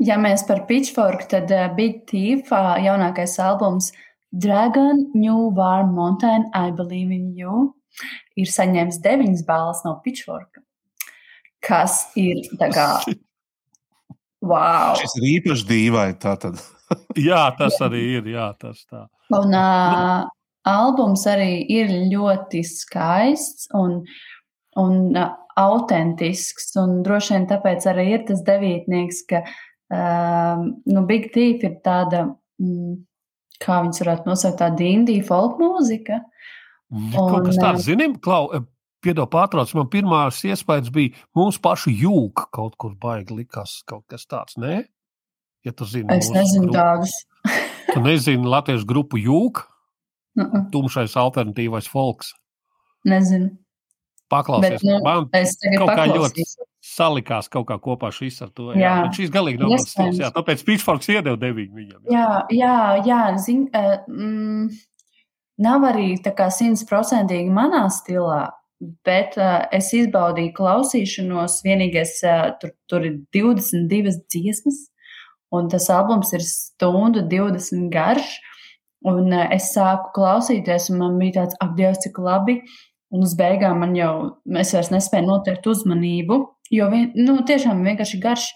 Ja 0.04 0.18
mēs 0.20 0.44
par 0.48 0.66
pitchforku, 0.66 1.28
tad 1.28 1.52
uh, 1.52 1.68
Big 1.76 2.04
Thief 2.06 2.52
uh, 2.52 2.76
jaunākais 2.76 3.38
albums 3.40 3.92
Dragon 4.32 5.10
New 5.14 5.50
Warm 5.56 5.94
Mountain, 5.94 6.50
I 6.52 6.70
Believe 6.70 7.12
in 7.12 7.32
You 7.36 7.74
ir 8.40 8.50
saņēmis 8.50 9.02
deviņas 9.04 9.44
balvas 9.48 9.84
no 9.86 9.96
pitchforka, 10.04 10.64
kas 11.64 12.06
ir 12.20 12.42
tā 12.60 12.72
kā 12.74 12.88
Wow. 14.44 14.98
Šis 15.00 15.16
ir 15.20 15.26
īpaši 15.38 15.66
dīvaini. 15.68 16.16
Tātad. 16.20 16.60
jā, 17.28 17.42
tas 17.58 17.78
arī 17.84 18.02
ir. 18.18 18.28
Jā, 18.34 18.50
tas 18.60 18.82
tā. 18.90 19.06
Un 19.34 19.56
uh, 19.56 20.26
albums 20.68 21.24
arī 21.30 21.64
ir 21.72 21.92
ļoti 22.12 22.60
skaists 22.68 23.70
un, 23.78 24.02
un 24.80 24.98
uh, 25.16 25.32
autentisks. 25.60 26.74
Un 26.82 27.00
droši 27.06 27.36
vien 27.36 27.48
tāpēc 27.50 27.88
arī 27.90 28.10
ir 28.18 28.26
tas 28.28 28.44
devītnieks, 28.44 29.24
ka 29.30 29.42
uh, 29.46 30.68
nu, 30.68 31.06
Big 31.08 31.30
Thief 31.34 31.64
ir 31.64 31.78
tāda, 31.86 32.26
mm, 32.60 32.98
kā 33.64 33.80
viņas 33.86 34.04
varētu 34.04 34.32
nosaukt, 34.32 34.60
tāda 34.60 34.90
indija 34.90 35.24
folk 35.30 35.56
mūzika. 35.62 36.20
Kaut 37.14 37.46
kas 37.48 37.58
tāds, 37.58 37.86
zinām, 37.88 38.16
Klau, 38.22 38.50
piedod 39.04 39.28
pārtrauc, 39.32 39.72
man 39.76 39.88
pirmās 39.92 40.40
iespējas 40.46 40.90
bija 40.94 41.14
mūsu 41.36 41.60
pašu 41.64 41.92
jūka 41.92 42.48
kaut 42.54 42.76
kur 42.80 42.94
baigi 43.00 43.36
likās 43.40 43.80
kaut 43.88 44.04
kas 44.10 44.26
tāds, 44.30 44.58
nē? 44.60 44.84
Ja 45.64 45.72
tu 45.72 45.88
zini, 45.88 46.12
es 46.12 46.28
nezinu 46.32 46.68
grupu. 46.68 46.76
tādus. 46.76 47.14
tu 47.94 48.04
nezini 48.04 48.48
latviešu 48.48 48.86
grupu 48.88 49.20
jūka? 49.20 49.64
Uh 50.34 50.44
-uh. 50.44 50.70
Tumšais 50.70 51.16
alternatīvais 51.16 51.88
folks. 51.88 52.34
Nezinu. 53.04 53.50
Paklausies, 54.28 54.70
Bet, 54.70 54.82
nu, 54.82 55.00
man 55.04 55.28
es 55.32 55.56
kaut 55.78 55.90
kā 55.90 56.06
ļoti 56.08 56.42
salikās 56.84 57.48
kaut 57.48 57.68
kā 57.68 57.78
kopā 57.78 58.10
šis 58.12 58.42
ar 58.42 58.50
to. 58.50 58.72
Jā, 58.72 58.80
Jā. 58.80 58.94
jā. 59.04 59.12
šīs 59.12 59.30
galīgi 59.30 59.60
nav 59.60 59.68
mans 59.68 59.90
stils. 59.90 60.18
Jā, 60.18 60.30
tāpēc 60.34 60.64
Pitchforks 60.64 61.08
iedeva 61.08 61.36
deviņu 61.36 61.74
viņam. 61.74 62.00
Jā, 62.10 62.46
jā, 62.50 63.04
jā 63.06 63.20
zin, 63.38 63.68
uh, 63.72 64.00
mm, 64.08 64.68
nav 65.62 65.84
arī 65.88 66.14
tā 66.22 66.34
kā 66.36 66.48
simtprocentīgi 66.52 67.52
manā 67.54 67.84
stilā, 67.92 68.48
bet 69.06 69.36
uh, 69.38 69.64
es 69.74 69.92
izbaudīju 69.96 70.54
klausīšanos. 70.56 71.60
Vienīgais, 71.66 72.16
uh, 72.26 72.48
tur, 72.60 72.74
tur 72.90 73.06
ir 73.06 73.20
22 73.36 74.16
dziesmas, 74.32 74.80
un 75.54 75.70
tas 75.72 75.88
albums 75.92 76.34
ir 76.36 76.44
stundu 76.46 77.24
20 77.30 77.88
garš. 77.94 78.38
Un 79.04 79.28
uh, 79.30 79.46
es 79.54 79.70
sāku 79.74 80.14
klausīties, 80.16 80.90
un 80.92 81.00
man 81.02 81.16
bija 81.20 81.42
tāds, 81.42 81.58
Dievs, 81.78 82.02
cik 82.04 82.18
labi. 82.24 82.60
Un 83.14 83.22
uz 83.22 83.36
beigām 83.38 83.78
man 83.84 83.92
jau, 83.94 84.14
es 84.58 84.72
vairs 84.74 84.90
nespēju 84.90 85.28
noteikt 85.28 85.66
uzmanību, 85.70 86.38
jo 86.74 86.86
vien, 86.90 87.12
nu, 87.14 87.36
tiešām 87.46 87.84
vienkārši 87.86 88.18
garš, 88.18 88.48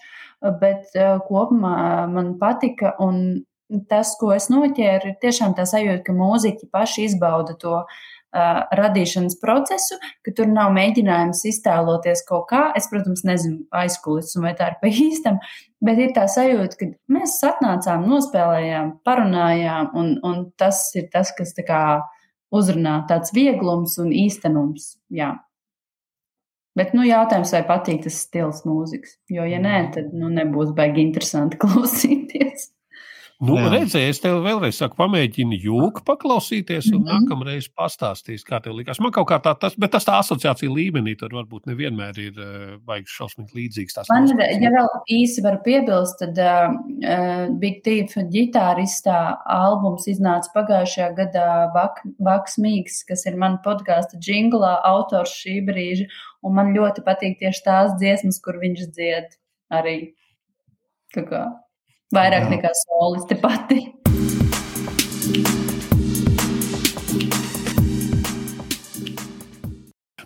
bet 0.59 0.97
uh, 0.97 1.21
kopumā 1.29 2.09
man 2.11 2.33
patika. 2.41 2.91
Un 2.99 3.45
tas, 3.89 4.15
ko 4.19 4.31
es 4.35 4.49
noķēru, 4.51 5.11
ir 5.11 5.19
tiešām 5.21 5.55
tā 5.57 5.65
sajūta, 5.69 6.03
ka 6.07 6.15
mūziķi 6.17 6.69
paši 6.73 7.05
izbauda 7.09 7.55
to 7.61 7.75
uh, 7.79 8.61
radīšanas 8.79 9.37
procesu, 9.41 9.97
ka 10.25 10.33
tur 10.37 10.49
nav 10.51 10.71
mēģinājums 10.75 11.43
iztēloties 11.51 12.23
kaut 12.27 12.47
kā. 12.51 12.63
Es, 12.77 12.89
protams, 12.91 13.25
nezinu 13.27 13.65
aizkulis, 13.81 14.33
vai 14.41 14.53
tā 14.57 14.71
ir 14.73 14.79
pa 14.81 14.93
īstam, 15.09 15.41
bet 15.85 16.01
ir 16.01 16.15
tā 16.17 16.27
sajūta, 16.29 16.79
ka 16.79 16.89
mēs 17.13 17.37
atnācām, 17.45 18.07
nospēlējām, 18.09 18.95
parunājām, 19.07 19.91
un, 19.97 20.15
un 20.25 20.47
tas 20.59 20.87
ir 20.97 21.09
tas, 21.13 21.33
kas 21.37 21.53
tā 21.57 21.65
kā 21.67 21.83
uzrunā 22.55 23.03
tāds 23.09 23.33
vieglums 23.35 23.99
un 24.01 24.09
īstenums. 24.15 24.95
Jā. 25.13 25.35
Bet 26.77 26.93
nu, 26.95 27.03
jautājums, 27.03 27.51
vai 27.53 27.63
patīk 27.67 28.03
tas 28.05 28.21
stils 28.23 28.61
mūzikas. 28.67 29.17
Jo, 29.29 29.43
ja 29.49 29.59
nē, 29.61 29.79
tad 29.95 30.13
nu, 30.15 30.29
nebūs 30.31 30.71
baigi 30.77 31.03
interesanti 31.03 31.59
klausīties. 31.63 32.69
Nu, 33.39 33.53
Jā. 33.55 33.69
redzēji, 33.71 34.11
es 34.11 34.17
tev 34.19 34.41
vēlreiz 34.43 34.75
saku, 34.81 34.97
pamēģini 34.99 35.61
jūku 35.63 36.01
paklausīties, 36.03 36.89
un 36.89 36.97
mm 36.97 37.05
-hmm. 37.05 37.21
nākamreiz 37.21 37.69
pastāstīs, 37.71 38.41
kā 38.43 38.57
tev 38.59 38.73
likās. 38.75 38.97
Man 38.99 39.13
kaut 39.15 39.29
kā 39.29 39.37
tā, 39.39 39.53
tas, 39.55 39.77
bet 39.79 39.93
tas 39.95 40.03
tā 40.03 40.17
asociācija 40.19 40.67
līmenī 40.67 41.13
tur 41.15 41.31
varbūt 41.37 41.69
nevienmēr 41.71 42.19
ir 42.19 42.41
uh, 42.43 42.73
baigi 42.83 43.07
šausmīgi 43.07 43.55
līdzīgs. 43.55 43.95
Man, 44.11 44.27
ir, 44.33 44.43
ja 44.65 44.73
vēl 44.73 44.89
īsi 45.15 45.43
varu 45.45 45.61
piebilst, 45.63 46.19
tad 46.19 46.35
uh, 46.35 47.47
Big 47.61 47.79
Thief 47.87 48.17
ģitāristā 48.35 49.21
albums 49.55 50.09
iznāca 50.11 50.51
pagājušajā 50.57 51.09
gadā 51.21 51.71
Bak- 51.71 52.03
Baks 52.19 52.59
Mīgs, 52.59 53.05
kas 53.07 53.23
ir 53.25 53.39
mana 53.39 53.61
podkāsta 53.63 54.19
jinglā, 54.19 54.81
autors 54.83 55.31
šī 55.31 55.61
brīža. 55.63 56.11
Un 56.43 56.59
man 56.59 56.75
ļoti 56.75 57.07
patīk 57.07 57.39
tieši 57.39 57.63
tās 57.63 57.95
dziesmas, 58.03 58.43
kur 58.43 58.59
viņš 58.59 58.85
dzied 58.91 59.31
arī. 59.71 59.97
Tā 61.15 61.23
kā 61.23 61.47
vairāk 62.15 62.47
Jā. 62.47 62.51
nekā 62.55 62.73
solisti 62.83 63.39
pati. 63.43 63.83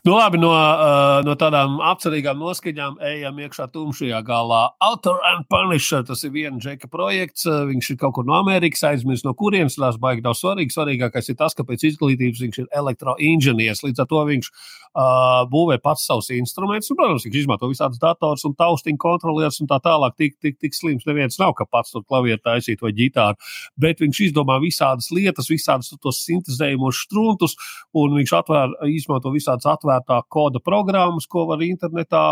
Nu, 0.06 0.18
labi, 0.20 0.36
no, 0.36 0.50
uh, 0.52 1.22
no 1.24 1.32
tādām 1.40 1.78
apcerīgām 1.88 2.36
noskaņām 2.36 2.98
ejam 3.08 3.38
iekšā 3.40 3.70
tumšajā 3.72 4.18
galā. 4.28 4.66
Autor 4.84 5.22
and 5.30 5.46
Punisher 5.48 6.02
tas 6.04 6.26
ir 6.28 6.34
viens 6.34 6.60
džeka 6.60 6.90
projekts. 6.92 7.46
uh, 7.48 7.62
Viņš 7.70 7.94
ir 7.94 8.00
kaut 8.02 8.18
kur 8.18 8.28
no 8.28 8.36
Amerikas, 8.36 8.84
aizmirst 8.90 9.24
no 9.24 9.32
kurienes. 9.32 9.78
Tas 9.80 9.96
baigi 9.96 10.26
nav 10.26 10.36
svarīgi. 10.36 10.76
Svarīgākais 10.76 11.32
ir 11.32 11.38
tas, 11.40 11.56
ka 11.56 11.64
pēc 11.64 11.86
izglītības 11.88 12.44
viņš 12.44 12.60
ir 12.60 12.68
elektroinženieris. 12.82 13.84
Līdz 13.88 14.04
ar 14.04 14.10
to 14.12 14.26
viņš 14.28 14.50
uh, 14.52 15.46
būvē 15.54 15.80
pats 15.80 16.04
savus 16.10 16.28
instrumentus. 16.36 16.92
Un, 16.92 17.00
protams, 17.00 17.24
viņš 17.30 17.40
izmanto 17.46 17.72
visādus 17.72 18.04
datorus 18.04 18.44
un 18.44 18.58
taustiņu 18.60 19.00
kontrolierus 19.00 19.62
un 19.64 19.72
tā 19.72 19.80
tālāk. 19.88 20.20
Tik, 20.20 20.36
tik, 20.44 20.60
tik 20.60 20.76
slims 20.76 21.08
neviens 21.08 21.40
nav, 21.40 21.56
ka 21.56 21.64
pats 21.64 21.96
tur 21.96 22.04
klavieru 22.04 22.44
taisīt 22.44 22.84
vai 22.84 22.92
ģitāru. 23.00 23.40
Bet 23.80 24.04
viņš 24.04 24.22
izdomā 24.28 24.60
visādas 24.68 25.08
lietas, 25.16 25.48
visādus 25.48 25.96
tos 25.96 26.26
sintēzējumos 26.28 27.06
struntus, 27.08 27.56
un 27.96 28.20
viņš 28.20 28.38
atvēr, 28.44 28.78
izmanto 28.92 29.32
visādas 29.32 29.72
atvērtā 30.00 30.22
koda 30.30 30.60
programmas, 30.64 31.28
ko 31.28 31.46
var 31.50 31.64
internetā 31.64 32.24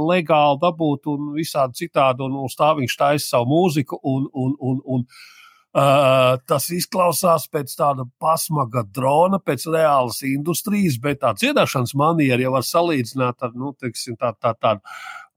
legāli 0.00 0.60
dabūt 0.62 1.08
un 1.12 1.32
visādi 1.36 1.84
citādi. 1.84 2.24
Un 2.24 2.38
uz 2.44 2.56
tā 2.58 2.74
viņš 2.78 2.96
taisa 2.98 3.36
savu 3.36 3.50
mūziku. 3.52 4.00
Un, 4.02 4.30
un, 4.32 4.54
un, 4.60 4.80
un, 4.84 5.04
Uh, 5.78 6.38
tas 6.48 6.64
izklausās 6.72 7.44
pēc 7.52 7.74
tāda 7.76 8.06
pasmaga 8.18 8.80
drona, 8.88 9.36
pēc 9.38 9.66
reālas 9.68 10.22
industrijas, 10.24 10.96
bet 10.98 11.20
tā 11.20 11.34
dziedāšanas 11.36 11.92
maniera 11.94 12.40
jau 12.40 12.54
var 12.54 12.64
salīdzināt 12.64 13.44
ar, 13.44 13.52
nu, 13.52 13.74
teiksim, 13.76 14.16
tā, 14.16 14.32
tā, 14.40 14.54
tādu 14.56 14.80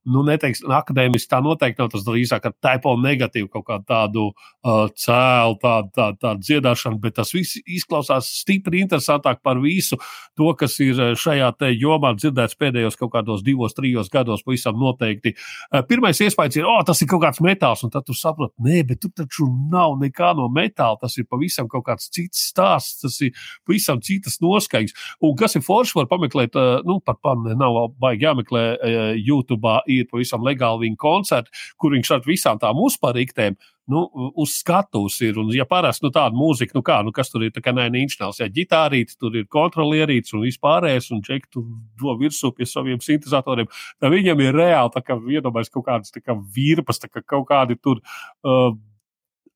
nu, 0.10 0.23
neteiksim, 0.26 0.69
akadēmiski 0.73 1.30
tā 1.30 1.40
noteikti 1.44 1.82
nav 1.82 1.91
tas 1.94 2.03
drīzāk 2.06 2.48
ar 2.48 2.53
typo 2.65 2.95
negatīvu 2.98 3.49
kaut 3.53 3.65
kādu 3.68 3.86
tādu 3.90 4.23
uh, 4.32 4.88
cēlu, 4.98 5.57
tādu, 5.61 5.91
tādu, 5.98 6.18
tādu 6.23 6.45
dziedāšanu, 6.48 6.98
bet 7.03 7.19
tas 7.19 7.34
viss 7.36 7.60
izklausās 7.61 8.30
stipri 8.41 8.82
interesantāk 8.82 9.41
par 9.45 9.61
visu 9.61 9.99
to, 10.38 10.49
kas 10.57 10.80
ir 10.82 10.98
uh, 10.98 11.11
šajā 11.18 11.52
jomā 11.78 12.14
dzirdēts 12.18 12.57
pēdējos 12.57 12.98
kaut 12.98 13.14
kādos 13.14 13.44
divos, 13.45 13.76
trijos 13.78 14.10
gados, 14.14 14.41
pavisam 14.45 14.80
noteikti. 14.82 15.36
Uh, 15.69 15.84
pirmais 15.86 16.18
iespējas 16.23 16.57
ir, 16.57 16.65
o, 16.65 16.80
oh, 16.80 16.86
tas 16.88 17.02
ir 17.03 17.10
kaut 17.11 17.22
kāds 17.26 17.44
metāls, 17.45 17.86
un 17.86 17.94
tad 17.94 18.07
tu 18.07 18.18
saproti, 18.18 18.56
nē, 18.65 18.82
bet 18.90 19.03
tur 19.03 19.14
taču 19.22 19.49
nav 19.72 19.99
nekā 20.02 20.34
no 20.40 20.49
metāla, 20.53 20.98
tas 21.02 21.18
ir 21.22 21.30
pavisam 21.30 21.69
kaut 21.69 21.86
kāds 21.91 22.10
cits 22.10 22.48
stāsts, 22.49 23.03
tas 23.06 23.19
ir 23.22 23.38
pavisam 23.68 24.02
citas 24.02 24.40
noskaņas. 24.41 24.98
Un 25.22 25.38
kas 25.38 25.60
ir 25.60 25.65
forši, 25.65 25.99
var 26.02 26.10
pameklēt, 26.10 26.57
uh, 26.57 26.82
nu, 26.88 26.98
pat 27.06 27.22
man 27.28 27.53
nav 27.61 27.78
baigi 28.02 28.26
jāmeklē 28.26 28.65
uh, 28.73 28.99
YouTube 29.22 29.61
ir 29.99 30.09
pavisam 30.11 30.45
legāli 30.45 30.88
viņa 30.88 30.99
koncerti, 31.01 31.61
kur 31.77 31.95
viņš 31.95 32.15
ar 32.15 32.26
visām 32.26 32.61
tām 32.61 32.81
uzpariktēm. 32.81 33.59
Nu, 33.91 34.05
uz 34.39 34.53
skatuves 34.61 35.18
ir, 35.26 35.39
un, 35.41 35.49
ja 35.51 35.65
parasti 35.68 36.05
nu, 36.05 36.11
tāda 36.15 36.38
mūzika, 36.38 36.76
nu 36.77 36.84
kā, 36.85 36.99
nu, 37.03 37.11
kas 37.15 37.31
tur 37.34 37.43
ir, 37.43 37.51
tā 37.51 37.63
kā 37.65 37.73
nē, 37.76 37.89
inčnāls, 37.99 38.39
ja 38.39 38.47
ģitārītis, 38.47 39.18
tur 39.19 39.35
ir 39.35 39.49
kontrolierītis 39.51 40.35
un 40.38 40.45
vispārējais, 40.45 41.09
un 41.11 41.23
čeki 41.26 41.49
tur 41.51 41.65
do 41.99 42.15
virsū 42.22 42.53
pie 42.55 42.69
saviem 42.69 43.01
sintēzatoriem, 43.03 43.68
tad 43.99 44.13
viņam 44.13 44.45
ir 44.45 44.55
reāli, 44.55 44.93
tā 44.93 45.03
kā 45.03 45.18
iedomājas 45.34 45.73
kaut 45.73 45.89
kādas, 45.89 46.13
tā 46.13 46.23
kā 46.23 46.38
virpas, 46.55 47.01
tā 47.03 47.11
kā 47.11 47.26
kaut 47.26 47.49
kādi 47.49 47.76
tur. 47.81 47.99
Uh, 48.45 48.77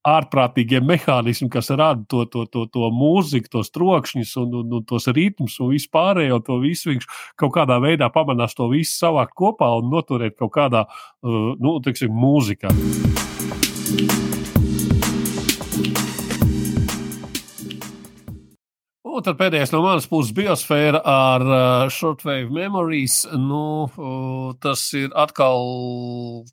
ārprātīgie 0.06 0.82
mehānismi, 0.86 1.50
kas 1.54 1.72
rada 1.74 2.04
to, 2.10 2.26
to, 2.30 2.46
to, 2.52 2.66
to 2.72 2.90
mūziku, 2.94 3.52
tos 3.58 3.72
trokšņus 3.74 4.36
un, 4.44 4.54
un, 4.62 4.76
un 4.80 4.86
tos 4.88 5.10
ritmus 5.16 5.58
un 5.64 5.74
vispārējo 5.74 6.42
to 6.46 6.60
visu. 6.64 6.92
Viņš 6.94 7.10
kaut 7.42 7.56
kādā 7.58 7.80
veidā 7.84 8.12
pamanās 8.14 8.58
to 8.58 8.70
visu 8.74 8.94
savākt 9.00 9.36
kopā 9.38 9.72
un 9.80 9.90
noturēt 9.94 10.38
kaut 10.40 10.54
kādā, 10.56 10.86
uh, 10.86 11.54
nu, 11.58 11.78
teiksim, 11.86 12.14
mūzikā. 12.14 12.74
Un 19.16 19.24
tad 19.24 19.38
pēdējais 19.40 19.72
no 19.72 19.80
manas 19.80 20.10
puses- 20.12 20.34
biosfēra 20.38 21.00
ar 21.08 21.44
uh, 21.48 21.90
shortwave 21.90 22.52
memories. 22.52 23.22
Nu, 23.32 23.88
uh, 23.88 24.52
tas 24.60 24.90
ir 24.94 25.08
atkal 25.16 26.44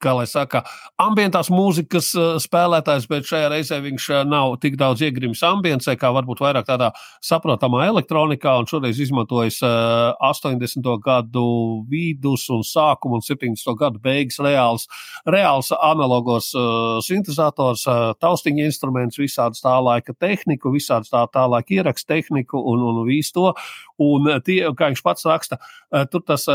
kā 0.00 0.14
lai 0.16 0.26
saka, 0.28 0.62
ambientās 1.00 1.50
mūzikas 1.52 2.10
uh, 2.16 2.28
spēlētājs, 2.42 3.06
bet 3.10 3.28
šajā 3.28 3.50
reizē 3.52 3.80
viņš 3.84 4.06
uh, 4.12 4.22
nav 4.28 4.56
tik 4.62 4.78
daudz 4.80 5.04
iegrimis 5.04 5.42
ambiencē, 5.46 5.94
kā 6.00 6.10
varbūt 6.16 6.42
vairāk 6.42 6.68
tādā 6.68 6.90
saprotamā 7.24 7.86
elektronikā, 7.90 8.56
un 8.60 8.68
šoreiz 8.70 9.00
izmantojis 9.02 9.60
uh, 9.66 10.12
80. 10.30 10.88
gadu 11.04 11.44
vidus 11.90 12.46
un 12.52 12.64
sākumu 12.66 13.20
un 13.20 13.24
70. 13.26 13.74
gadu 13.80 14.00
beigas 14.02 14.40
reāls, 14.42 14.86
reāls 15.28 15.70
analogos 15.76 16.50
sintēzators, 17.06 17.84
taustiņa 18.22 18.66
instruments, 18.68 19.18
visādas 19.20 19.62
tā 19.64 19.76
laika 19.82 20.14
tehniku, 20.16 20.72
visādas 20.74 21.12
tā, 21.12 21.24
tā 21.32 21.44
laika 21.50 21.76
ierakstu 21.76 22.08
tehniku 22.14 22.60
un, 22.72 22.84
un 22.90 23.02
visu 23.08 23.36
to. 23.36 23.52
Un 24.00 24.28
tie, 24.46 24.62
kā 24.76 24.88
viņš 24.90 25.02
pats 25.04 25.26
raksta, 25.28 25.58
tur 26.12 26.22
tas 26.24 26.46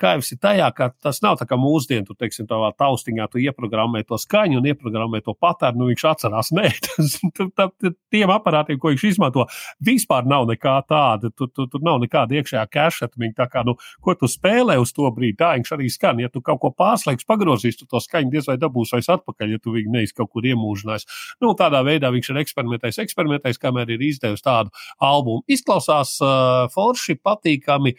kaivs 0.00 0.34
ir 0.34 0.40
tajā, 0.42 0.68
ka 0.76 0.90
tas 1.00 1.22
nav 1.24 1.38
tā 1.40 1.46
kā 1.48 1.56
mūsdienu, 1.60 2.04
tur, 2.08 2.18
teiksim, 2.20 2.48
tā 2.50 2.58
austiņā 2.90 3.28
tu 3.32 3.40
ieprogrammē 3.42 4.02
to 4.08 4.18
skaņu 4.20 4.60
un 4.60 4.68
ieprogrammē 4.70 5.22
to 5.24 5.34
patēru, 5.38 5.80
nu 5.80 5.90
viņš 5.90 6.04
atcerās, 6.10 6.52
nē, 6.56 6.68
tas, 6.86 7.16
tā, 7.36 7.48
tā, 7.56 7.92
tiem 8.12 8.32
aparātiem, 8.34 8.80
ko 8.80 8.92
viņš 8.92 9.06
izmanto, 9.12 9.46
vispār 9.86 10.28
nav 10.28 10.48
nekā 10.50 10.76
tāda, 10.90 11.32
tur, 11.34 11.50
tur, 11.54 11.70
tur 11.72 11.84
nav 11.86 12.00
nekāda 12.02 12.38
iekšējā 12.40 12.66
keša, 12.70 13.10
tā 13.38 13.48
kā, 13.50 13.64
nu, 13.66 13.76
ko 14.04 14.16
tu 14.18 14.30
spēlē 14.30 14.78
uz 14.80 14.94
to 14.96 15.08
brīdi, 15.14 15.38
tā 15.40 15.54
viņš 15.56 15.74
arī 15.76 15.90
skan, 15.92 16.22
ja 16.22 16.30
tu 16.32 16.42
kaut 16.44 16.60
ko 16.62 16.72
pārslēgs, 16.76 17.26
pagrozīs, 17.28 17.78
tu 17.80 17.88
to 17.90 18.02
skaņu 18.02 18.34
diez 18.34 18.48
vai 18.50 18.58
dabūsi 18.60 18.96
vairs 18.96 19.10
atpakaļ, 19.16 19.56
ja 19.56 19.62
tu 19.62 19.74
viņu 19.74 19.94
neiz 19.94 20.14
kaut 20.16 20.32
kur 20.34 20.46
iemūžinājis. 20.46 21.06
Nu, 21.42 21.54
tādā 21.58 21.82
veidā 21.86 22.10
viņš 22.12 22.32
ir 22.32 22.40
eksperimentējis, 22.44 23.00
eksperimentējis, 23.06 23.60
kamēr 23.62 23.94
ir 23.94 24.06
izdevusi 24.10 24.46
tādu 24.46 24.74
albumu. 25.04 25.44
Izklausās 25.50 26.16
uh, 26.24 26.66
forši, 26.74 27.18
patīkami, 27.24 27.94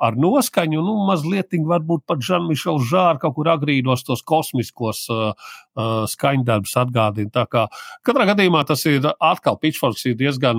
ar 0.00 0.16
noskaņu, 0.16 0.80
nu, 0.84 0.94
mazliet 1.08 1.52
varbūt 1.68 2.04
pat 2.08 2.22
Žanmišels 2.24 2.86
Žāra 2.88 3.20
kaut 3.22 3.36
kur 3.36 3.50
agrīnos 3.52 4.04
tos 4.06 4.22
kosmiskos 4.26 5.04
uh, 5.12 5.50
uh, 5.78 6.02
skaņdarbus 6.10 6.74
atgādina. 6.82 7.30
Tā 7.34 7.44
kā 7.50 7.64
katrā 8.06 8.26
gadījumā 8.32 8.64
tas 8.68 8.84
ir 8.90 9.06
atkal 9.06 9.58
Pitchforks 9.62 10.04
ir 10.10 10.18
diezgan, 10.18 10.58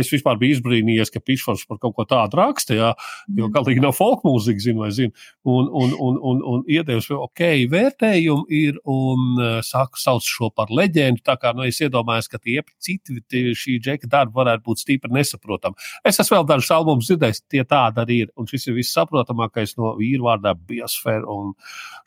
es 0.00 0.10
vispār 0.12 0.40
biju 0.40 0.58
izbrīnījies, 0.58 1.12
ka 1.12 1.22
Pitchforks 1.22 1.66
par 1.68 1.80
kaut 1.82 1.96
ko 1.98 2.06
tādu 2.08 2.40
raksta, 2.40 2.76
jā, 2.78 2.90
jo 3.28 3.46
mhm. 3.46 3.54
galīgi 3.58 3.84
nav 3.84 3.94
folk 3.98 4.24
mūzika, 4.26 4.64
zinu 4.64 4.84
vai 4.84 4.90
zinu, 4.96 5.14
un, 5.44 5.68
un, 5.68 5.94
un, 5.98 6.18
un, 6.32 6.42
un 6.54 6.64
iedevis, 6.70 7.10
ok, 7.14 7.44
vērtējumu 7.70 8.48
ir, 8.60 8.80
un 8.90 9.44
saku, 9.66 10.00
sauc 10.00 10.24
šo 10.26 10.50
par 10.54 10.72
leģendu, 10.74 11.22
tā 11.26 11.36
kā, 11.40 11.52
nu, 11.56 11.66
es 11.68 11.80
iedomājos, 11.84 12.30
ka 12.30 12.40
tie 12.40 12.60
citi 12.80 13.20
šī 13.56 13.78
džeka 13.82 14.08
darbi 14.10 14.36
varētu 14.36 14.64
būt 14.66 14.82
stipri 14.82 15.12
nesaprotami. 15.14 15.78
Es 16.06 16.20
esmu 16.22 16.38
vēl 16.38 16.48
dažus 16.48 16.70
albumus 16.74 17.10
dzirdējis, 17.10 17.42
tie 17.50 17.64
tādi 17.68 18.02
arī 18.02 18.18
ir. 18.24 18.32
Un 18.38 18.48
šis 18.50 18.68
ir 18.70 18.76
vissaprotamākais 18.78 19.76
no 19.80 19.94
vīru 19.98 20.26
vārdā 20.28 20.54
biosfēra 20.54 21.26
un 21.30 21.52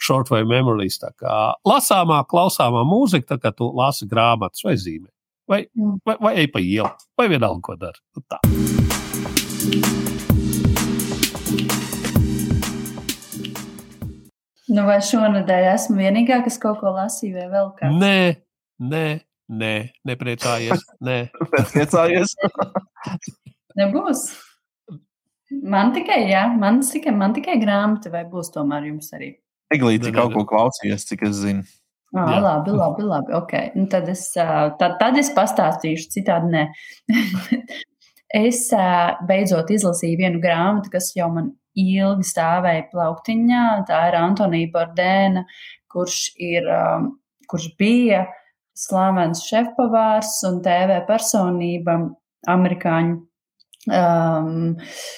shortwave 0.01 0.47
memories. 0.49 0.99
Tā 1.01 1.11
kā 1.19 1.37
lasāmā, 1.67 2.22
klausāmā 2.29 2.83
mūzika, 2.87 3.33
tad, 3.33 3.43
kad 3.43 3.57
tu 3.59 3.69
lasi 3.75 4.07
grāmatas 4.09 4.63
vai 4.65 4.77
zīmē. 4.79 5.09
Vai, 5.49 5.65
vai, 6.07 6.15
vai 6.23 6.33
ej 6.39 6.47
pa 6.53 6.61
ielu, 6.63 6.87
vai 7.19 7.27
vienalga, 7.27 7.59
ko 7.65 7.75
dari. 7.75 7.99
Nu, 8.15 8.23
tā. 8.31 8.39
Nu, 14.73 14.85
vai 14.87 15.01
šonadēļ 15.03 15.67
esmu 15.73 15.99
vienīgā, 15.99 16.39
kas 16.45 16.55
kaut 16.61 16.79
ko 16.79 16.93
lasīja, 16.95 17.43
vai 17.43 17.49
vēl 17.51 17.69
kāds? 17.77 17.99
Nē, 17.99 18.15
nē, 18.79 19.05
nē, 19.51 19.73
nepriecājies. 20.07 20.87
Nē, 21.03 21.19
nepriecājies. 21.59 22.33
Nebūs. 23.79 24.25
Man 25.61 25.91
tikai, 25.93 26.23
jā, 26.31 26.47
man 26.57 26.79
tikai, 26.87 27.13
man 27.13 27.35
tikai 27.35 27.59
grāmata, 27.61 28.09
vai 28.13 28.23
būs 28.29 28.49
tomēr 28.55 28.87
jums 28.89 29.11
arī? 29.13 29.33
Eglīti 29.73 30.13
kaut 30.15 30.33
ko 30.33 30.47
klausījies, 30.49 31.05
cik 31.11 31.27
es 31.27 31.37
zinu. 31.43 31.67
Ah, 32.13 32.29
jā. 32.29 32.41
labi, 32.43 32.75
labi, 32.77 33.07
labi. 33.09 33.33
Okay. 33.39 33.71
Nu, 33.77 33.87
tad, 33.89 34.09
es, 34.11 34.27
tad, 34.35 34.99
tad 34.99 35.17
es 35.17 35.31
pastāstīšu, 35.33 36.11
citādi 36.13 36.51
nē. 36.53 36.63
es 38.45 38.67
beidzot 39.29 39.73
izlasīju 39.73 40.21
vienu 40.21 40.43
grāmatu, 40.43 40.93
kas 40.93 41.11
jau 41.17 41.31
man 41.33 41.51
ilgi 41.73 42.29
stāvēja 42.29 42.87
plauktiņā. 42.91 43.65
Tā 43.89 44.05
ir 44.11 44.19
Antonija 44.21 44.69
Bordēna, 44.75 45.45
kurš, 45.89 46.21
ir, 46.37 46.69
kurš 47.49 47.69
bija 47.81 48.27
slavens 48.77 49.43
šefpavārs 49.49 50.39
un 50.49 50.61
TV 50.65 51.01
personība 51.09 51.97
amerikāņu 52.49 53.21
Um, 53.83 54.77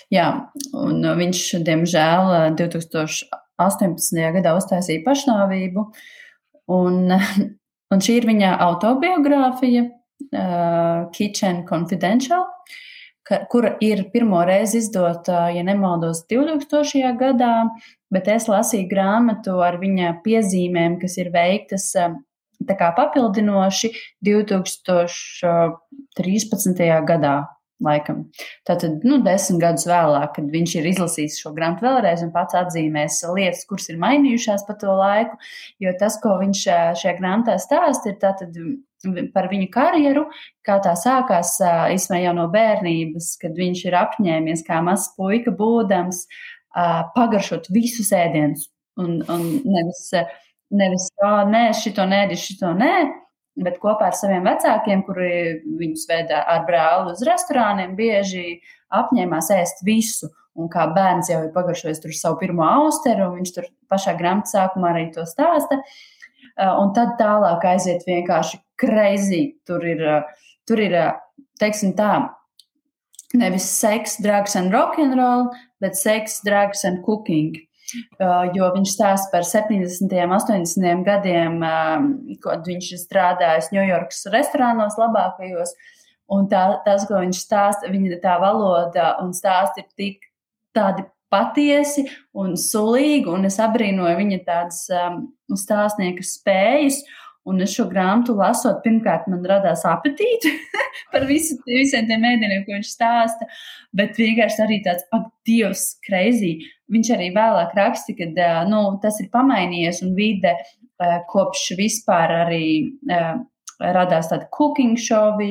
jā, 0.10 0.26
un 0.74 1.04
viņš, 1.20 1.42
diemžēl, 1.66 2.32
2018. 2.58 4.22
gadā 4.40 4.56
uztaisīja 4.58 5.04
pašnāvību. 5.06 5.86
Un, 6.72 7.12
un 7.94 7.98
šī 8.02 8.14
ir 8.22 8.26
viņa 8.30 8.50
autobiogrāfija, 8.66 9.84
uh, 9.90 11.00
Kitchen 11.16 11.58
Confidential, 11.70 12.44
ka, 13.26 13.36
kura 13.52 13.72
ir 13.84 13.98
pirmo 14.14 14.42
reizi 14.48 14.78
izdota, 14.84 15.38
ja 15.54 15.64
nemaldos, 15.66 16.18
2000. 16.32 17.18
gadā, 17.20 17.54
bet 18.14 18.26
es 18.32 18.48
lasīju 18.52 18.88
grāmatu 18.92 19.54
ar 19.66 19.76
viņa 19.82 20.08
piezīmēm, 20.26 20.94
kas 21.02 21.14
ir 21.22 21.28
veiktas 21.34 21.86
tā 22.66 22.74
kā 22.80 22.88
papildinoši 22.96 23.88
2013. 24.26 26.86
gadā 27.10 27.36
Laikam. 27.84 28.22
Tātad, 28.64 29.02
nu, 29.04 29.18
desmit 29.24 29.60
gadus 29.60 29.84
vēlāk, 29.90 30.30
kad 30.38 30.46
viņš 30.54 30.76
ir 30.80 30.86
izlasījis 30.94 31.42
šo 31.42 31.52
grāmatu 31.58 31.84
vēlreiz 31.84 32.22
un 32.24 32.32
pats 32.32 32.56
atzīmēs 32.56 33.18
lietas, 33.36 33.66
kuras 33.68 33.90
ir 33.92 34.00
mainījušās 34.00 34.64
pa 34.64 34.78
to 34.80 34.94
laiku, 34.96 35.36
jo 35.84 35.92
tas, 36.00 36.16
ko 36.24 36.38
viņš 36.40 36.62
šajā 37.02 37.16
grāmatā 37.18 37.58
stāsta, 37.60 38.14
ir 38.14 38.22
tātad 38.22 38.56
par 39.36 39.50
viņu 39.52 39.68
karjeru, 39.74 40.24
kā 40.66 40.78
tā 40.86 40.96
sākās 40.98 41.58
īstenībā 41.92 42.22
jau 42.24 42.34
no 42.40 42.48
bērnības, 42.54 43.34
kad 43.44 43.60
viņš 43.60 43.84
ir 43.90 44.00
apņēmies 44.00 44.64
kā 44.68 44.80
mazs 44.86 45.12
puika 45.20 45.52
būdams 45.60 46.24
pagaršot 47.16 47.68
visus 47.76 48.16
ēdienus 48.16 48.70
un, 49.04 49.20
un 49.28 49.46
nevis, 49.68 50.08
nevis, 50.72 51.12
nē, 51.52 51.68
šito 51.84 52.08
nē, 52.08 52.24
šito 52.40 52.72
nē, 52.80 52.96
bet 53.56 53.78
kopā 53.82 54.10
ar 54.10 54.18
saviem 54.18 54.46
vecākiem, 54.48 55.04
kuri 55.08 55.30
viņus 55.80 56.08
veda 56.10 56.42
ar 56.52 56.66
brāli 56.68 57.14
uz 57.14 57.24
restorāniem, 57.28 57.96
bieži 57.98 58.60
apņēmās 58.96 59.52
ēst 59.56 59.86
visu. 59.88 60.32
Un 60.56 60.70
kā 60.72 60.86
bērns 60.96 61.28
jau 61.32 61.42
ir 61.44 61.52
pagaršojis 61.56 62.00
savu 62.16 62.40
pirmo 62.40 62.64
austeru, 62.64 63.28
un 63.28 63.42
viņš 63.42 63.54
tur 63.58 63.68
pašā 63.92 64.14
grāmatā 64.16 64.54
sākumā 64.54 64.94
arī 64.94 65.10
to 65.16 65.26
stāsta. 65.28 65.82
Un 66.56 66.94
tad 66.96 67.18
tālāk 67.20 67.66
aiziet 67.68 68.06
vienkārši 68.08 68.62
kreizī. 68.80 69.42
Tur 69.68 69.84
ir, 69.84 70.04
tur 70.68 70.80
ir, 70.80 70.96
teiksim 71.60 71.92
tā, 71.98 72.14
nevis 73.36 73.68
seks, 73.68 74.18
drugs 74.24 74.56
and 74.56 74.72
rock 74.72 75.00
and 75.00 75.20
roll, 75.20 75.50
bet 75.84 76.00
seks, 76.00 76.40
drugs 76.48 76.86
and 76.88 77.04
cooking. 77.04 77.65
Uh, 78.18 78.48
jo 78.56 78.70
viņš 78.74 78.94
stāsta 78.96 79.32
par 79.34 79.46
70. 79.46 80.10
un 80.10 80.36
80. 80.38 81.04
gadiem, 81.06 81.60
um, 81.62 82.08
kad 82.44 82.66
viņš 82.66 82.94
strādājis 83.04 83.72
Ņujorkas 83.76 84.26
restorānos 84.34 84.98
labākajos. 85.00 85.76
Un 86.34 86.48
tā, 86.50 86.64
tas, 86.86 87.06
ko 87.06 87.20
viņš 87.22 87.42
stāsta, 87.46 87.92
viņa 87.94 88.18
tā 88.24 88.40
valoda 88.42 89.12
un 89.22 89.36
stāsti 89.38 89.84
ir 89.84 89.92
tik 90.00 90.26
tādi 90.76 91.06
patiesi 91.32 92.06
un 92.38 92.56
sulīgi, 92.60 93.30
un 93.32 93.46
es 93.50 93.60
abrīnoju 93.62 94.18
viņa 94.22 94.42
tādas 94.48 94.82
um, 94.90 95.28
stāstnieka 95.54 96.26
spējas. 96.26 97.04
Un 97.46 97.62
es 97.62 97.76
šo 97.78 97.84
grāmatu 97.86 98.34
lasot, 98.34 98.80
pirmkārt, 98.82 99.28
man 99.30 99.44
radās 99.46 99.84
apetīte 99.86 100.50
par 101.14 101.28
visu, 101.30 101.60
visiem 101.70 102.08
tiem 102.10 102.24
mēdiem, 102.26 102.64
ko 102.66 102.74
viņš 102.74 102.90
stāsta. 102.90 103.46
Bet 103.94 104.18
vienkārši 104.18 104.64
arī 104.66 104.80
tāds, 104.88 105.06
ak, 105.14 105.28
Dievs, 105.46 105.84
kreizī. 106.08 106.56
Viņš 106.94 107.12
arī 107.16 107.32
vēlāk 107.34 107.74
raksta, 107.78 108.14
ka 108.18 108.50
nu, 108.70 108.82
tas 109.02 109.18
ir 109.24 109.32
pamainījies 109.34 110.04
un 110.06 110.14
vide 110.18 110.54
kopš 111.32 111.72
vispār 111.80 112.34
arī 112.46 112.68
radās 113.76 114.30
tādi 114.32 114.46
cooking 114.56 114.94
šovi, 115.02 115.50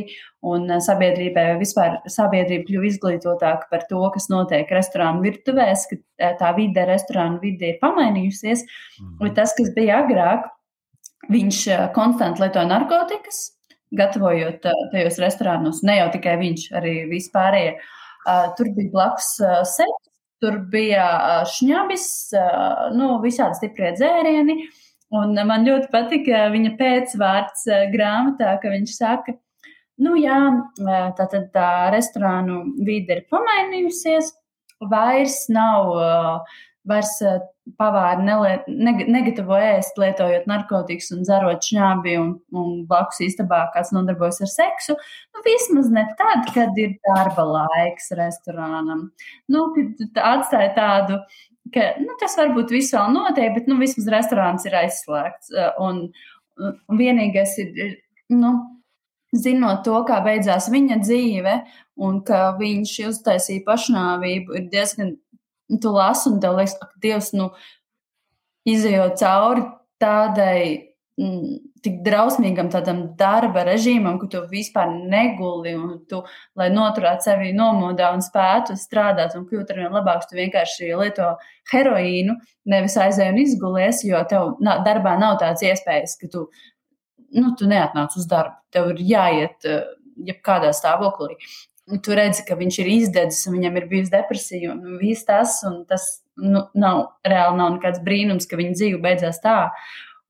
un 0.49 0.71
sabiedrībai 0.81 1.59
vispār 1.61 1.99
sabiedrība 2.09 2.65
kļuva 2.71 2.89
izglītotāka 2.89 3.69
par 3.69 3.85
to, 3.91 4.01
kas 4.15 4.31
notiek 4.33 4.71
restorānu 4.73 5.27
virtuvēs, 5.27 5.85
ka 5.91 6.31
tā 6.41 6.55
vide, 6.57 6.87
restorānu 6.89 7.43
vide 7.43 7.75
ir 7.75 7.81
pamainījusies. 7.83 8.65
Mm. 9.03 9.17
Bet 9.21 9.37
tas, 9.43 9.53
kas 9.59 9.75
bija 9.77 10.01
agrāk, 10.07 10.47
Viņš 11.33 11.59
konstanti 11.97 12.43
lietoja 12.43 12.67
narkotikas, 12.69 13.39
gatavojot 13.97 14.67
tajos 14.93 15.21
restorānos. 15.23 15.83
Ne 15.87 15.99
jau 16.01 16.09
tikai 16.13 16.37
viņš, 16.41 16.67
arī 16.81 16.95
vispārējie. 17.13 17.77
Tur 18.59 18.73
bija 18.77 18.93
blakus 18.93 19.31
seks, 19.75 20.11
tur 20.45 20.59
bija 20.73 21.07
šņabis, 21.49 22.09
nu, 22.99 23.15
visādi 23.25 23.63
stiprie 23.63 23.95
dzērieni. 23.97 24.59
Un 25.15 25.37
man 25.47 25.67
ļoti 25.67 25.89
patika 25.93 26.49
viņa 26.51 26.75
pēcvārds 26.79 27.67
grāmatā, 27.93 28.57
ka 28.61 28.73
viņš 28.73 28.95
saka, 28.97 29.37
nu 30.03 30.17
jā, 30.19 30.39
tā 31.17 31.27
tad 31.31 31.51
tā 31.55 31.71
restorānu 31.95 32.65
vide 32.85 33.21
ir 33.21 33.27
pamainījusies, 33.31 34.33
vairs 34.91 35.45
nav 35.55 35.95
vairs 36.89 37.15
pavāri 37.81 38.27
neliet, 38.27 38.67
neg 38.69 39.07
negatavo 39.09 39.57
ēst, 39.57 39.97
lietojot 40.01 40.45
narkotikas 40.51 41.11
un 41.15 41.23
dzerot 41.25 41.65
šņābi 41.65 42.17
un, 42.21 42.35
un 42.53 42.75
blakus 42.89 43.23
istabā 43.25 43.63
kāds 43.75 43.95
nodarbojas 43.97 44.43
ar 44.45 44.53
seksu. 44.53 44.99
Nu, 45.33 45.45
vismaz 45.47 45.89
ne 45.95 46.05
tad, 46.19 46.51
kad 46.57 46.77
ir 46.81 46.95
darba 47.09 47.47
laiks 47.49 48.13
restorānam. 48.19 49.09
Nu, 49.49 49.65
atstāja 50.21 50.75
tādu, 50.77 51.19
ka 51.75 51.95
nu, 52.03 52.19
tas 52.21 52.37
varbūt 52.41 52.77
viss 52.77 52.95
vēl 52.97 53.17
notiek, 53.17 53.57
bet 53.57 53.71
nu, 53.71 53.81
vismaz 53.81 54.11
restorāns 54.19 54.69
ir 54.69 54.77
aizslēgts. 54.85 55.55
Un, 55.83 56.07
un 56.61 57.01
vienīgais 57.01 57.57
ir, 57.65 57.75
ir 57.75 58.37
nu, 58.37 58.55
zinot 59.35 59.83
to, 59.87 59.97
kā 60.07 60.21
beidzās 60.25 60.69
viņa 60.73 61.01
dzīve, 61.03 61.59
un 62.05 62.21
ka 62.27 62.55
viņš 62.59 62.97
uztaisīja 63.09 63.65
pašnāvību, 63.67 64.59
ir 64.59 64.69
diezgan 64.73 65.15
tu 65.81 65.93
lasi 65.95 66.29
un 66.33 66.41
tev 66.43 66.59
liekas, 66.59 66.77
ka 66.81 66.91
Dievs, 67.03 67.33
nu, 67.37 67.51
izējot 68.69 69.21
cauri 69.21 69.65
tādai 70.01 70.59
mm, 71.21 71.57
tik 71.85 71.99
drausmīgam 72.05 72.71
tādam 72.73 73.03
darba 73.19 73.65
režīmam, 73.69 74.17
ka 74.21 74.29
tu 74.33 74.41
vispār 74.49 74.93
neguli 75.11 75.75
un 75.77 75.99
tu, 76.09 76.23
lai 76.59 76.71
noturētu 76.73 77.29
sevi 77.29 77.53
nomodā 77.57 78.11
un 78.17 78.25
spētu 78.25 78.77
strādāt 78.81 79.37
un 79.39 79.45
kļūt 79.49 79.73
ar 79.73 79.83
vien 79.83 79.99
labāks, 79.99 80.31
tu 80.31 80.39
vienkārši 80.39 80.93
lieto 81.01 81.35
heroīnu, 81.73 82.39
nevis 82.73 82.97
aizēj 83.01 83.35
un 83.35 83.43
izgulies, 83.45 84.01
jo 84.09 84.23
tev 84.31 84.55
na, 84.65 84.79
darbā 84.87 85.17
nav 85.21 85.37
tāds 85.43 85.65
iespējas, 85.67 86.17
ka 86.21 86.31
tu, 86.33 86.47
nu, 87.37 87.53
tu 87.59 87.69
neatnāc 87.71 88.17
uz 88.17 88.29
darbu. 88.31 88.57
Tev 88.73 88.95
ir 88.95 89.05
jāiet 89.13 89.69
uh, 89.69 89.85
jebkādā 90.25 90.73
stāvoklī. 90.77 91.37
Tu 92.05 92.17
redzi, 92.17 92.47
ka 92.49 92.57
viņš 92.57 92.79
ir 92.81 92.89
izdedzis, 92.95 93.45
un 93.51 93.59
viņam 93.59 93.75
ir 93.77 93.89
bijusi 93.91 94.13
depresija, 94.15 94.73
un 94.73 94.97
viss 95.03 95.27
tas, 95.29 95.59
un 95.69 95.83
tas 95.89 96.07
nu, 96.41 96.63
nav 96.81 97.03
reāli 97.29 97.59
nav 97.61 97.75
nekāds 97.77 98.01
brīnums, 98.07 98.49
ka 98.49 98.57
viņa 98.61 98.79
dzīve 98.79 99.01
beidzās 99.05 99.43
tā. 99.45 99.69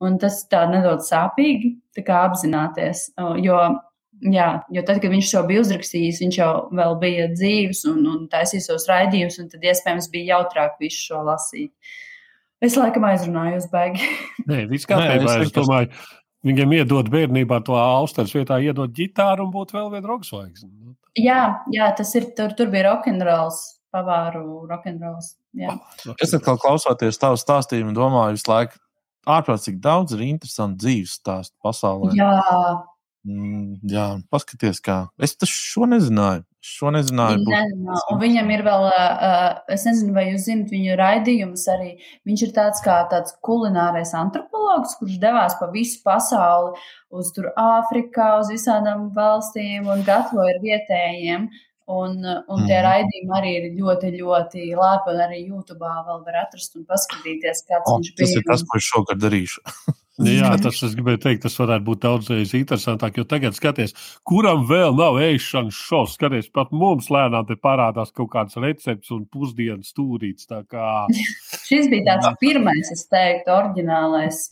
Un 0.02 0.18
tas 0.20 0.40
tā 0.50 0.64
nedaudz 0.68 1.06
sāpīgi 1.12 1.76
apzināties. 2.02 3.06
Jo, 3.40 3.60
jā, 4.34 4.48
jo 4.74 4.82
tad, 4.82 4.98
kad 5.02 5.14
viņš 5.14 5.30
to 5.30 5.44
bija 5.48 5.62
uzrakstījis, 5.62 6.20
viņš 6.24 6.40
jau 6.40 6.50
bija 7.00 7.28
dzīves 7.32 7.84
un, 7.92 8.02
un 8.10 8.26
taisīja 8.32 8.66
savus 8.66 8.88
raidījumus, 8.90 9.38
un 9.40 9.52
tad 9.52 9.64
iespējams 9.64 10.10
bija 10.12 10.34
jautrāk 10.34 10.74
visu 10.82 11.06
šo 11.12 11.22
lasīt. 11.30 11.72
Es 12.64 12.76
laikam 12.80 13.06
aizrunāju 13.06 13.62
uz 13.62 13.70
baigi. 13.70 14.10
Nē, 14.50 14.64
viss 14.70 14.88
kārtībā. 14.88 15.38
Es 15.44 15.54
domāju, 15.54 15.90
viņam 16.46 16.74
iedod 16.78 17.08
bērnībā 17.12 17.60
to 17.66 17.76
austeres 17.78 18.34
vietā, 18.36 18.60
iedod 18.62 18.92
ģitāru 18.96 19.46
un 19.46 19.52
būtu 19.54 19.78
vēl 19.78 19.90
viena 19.94 20.10
roksvaigs. 20.10 20.66
Jā, 21.18 21.40
jā, 21.72 21.90
tas 21.96 22.10
ir, 22.18 22.30
tur, 22.36 22.54
tur 22.58 22.70
bija 22.72 22.88
rokenrols, 22.90 23.60
pavāru 23.94 24.64
rokenrols. 24.70 25.34
Es 26.20 26.34
atkal 26.34 26.58
klausoties 26.60 27.20
tavu 27.22 27.38
stāstījumu, 27.38 27.94
domāju 27.96 28.38
visu 28.38 28.50
laiku, 28.50 28.80
ārprātīgi 29.30 29.80
daudz 29.82 30.16
ir 30.16 30.24
interesanti 30.26 30.82
dzīves 30.84 31.18
stāstu 31.20 31.56
pasaulē. 31.64 32.12
Jā. 32.18 32.32
Mm, 33.24 33.78
jā, 33.88 34.04
paskaties, 34.28 34.82
kā. 34.84 34.98
Es 35.22 35.32
šo 35.48 35.86
nezināju. 35.88 36.44
Šo 36.64 36.90
nezināju. 36.92 37.40
Nezinu. 37.48 37.96
Un 38.12 38.20
viņam 38.20 38.50
ir 38.52 38.62
vēl, 38.66 38.84
uh, 38.88 39.62
es 39.72 39.86
nezinu, 39.88 40.12
vai 40.16 40.26
jūs 40.30 40.44
zinat 40.46 40.72
viņu 40.72 40.96
raidījumus 41.00 41.64
arī. 41.72 41.90
Viņš 42.28 42.44
ir 42.46 42.52
tāds 42.56 42.84
kā 42.84 42.98
tāds 43.08 43.36
kulinārais 43.44 44.12
antropologs, 44.16 44.96
kurš 45.00 45.16
devās 45.24 45.56
pa 45.60 45.70
visu 45.72 46.02
pasauli, 46.04 46.76
uz 47.12 47.32
tur 47.36 47.50
Āfrikā, 47.60 48.34
uz 48.42 48.52
visādām 48.52 49.10
valstīm 49.16 49.88
un 49.92 50.04
gatavoja 50.04 50.56
ar 50.56 50.62
vietējiem. 50.64 51.48
Un, 51.84 52.14
un 52.24 52.62
tie 52.64 52.78
mm. 52.78 52.84
raidījumi 52.86 53.34
arī 53.36 53.50
ir 53.58 53.66
ļoti, 53.80 54.14
ļoti 54.20 54.70
labi. 54.76 55.18
Arī 55.20 55.42
YouTube 55.48 55.84
vēl 55.84 56.24
var 56.24 56.40
atrast 56.46 56.76
un 56.80 56.88
paskatīties, 56.88 57.66
kāds 57.68 57.88
oh, 57.88 58.00
viņš 58.00 58.14
bija. 58.14 58.24
Tas 58.24 58.40
ir 58.40 58.48
tas, 58.52 58.64
ko 58.68 58.80
es 58.80 58.88
šogad 58.92 59.20
darīšu. 59.24 59.64
Jā, 60.22 60.52
tas 60.62 60.78
es 60.86 60.92
gribēju 60.94 61.18
teikt, 61.24 61.42
tas 61.42 61.56
varētu 61.58 61.84
būt 61.88 62.02
daudzreiz 62.04 62.52
interesantāk, 62.54 63.18
jo 63.18 63.24
tagad 63.26 63.56
skaties, 63.56 63.96
kuram 64.22 64.62
vēl 64.68 64.94
nav 64.94 65.18
ēšanas 65.18 65.74
šovs. 65.74 66.14
Skaties, 66.14 66.52
pat 66.54 66.70
mums 66.70 67.10
lēnām 67.10 67.48
te 67.48 67.58
parādās 67.58 68.14
kaut 68.14 68.30
kāds 68.36 68.54
recepts 68.62 69.10
un 69.14 69.26
pusdienas 69.26 69.90
stūrīts. 69.90 70.46
Kā... 70.70 71.10
Šis 71.68 71.90
bija 71.90 72.12
tāds 72.12 72.30
pirmais, 72.38 72.94
es 72.94 73.08
teiktu, 73.10 73.50
oriģinālais. 73.58 74.44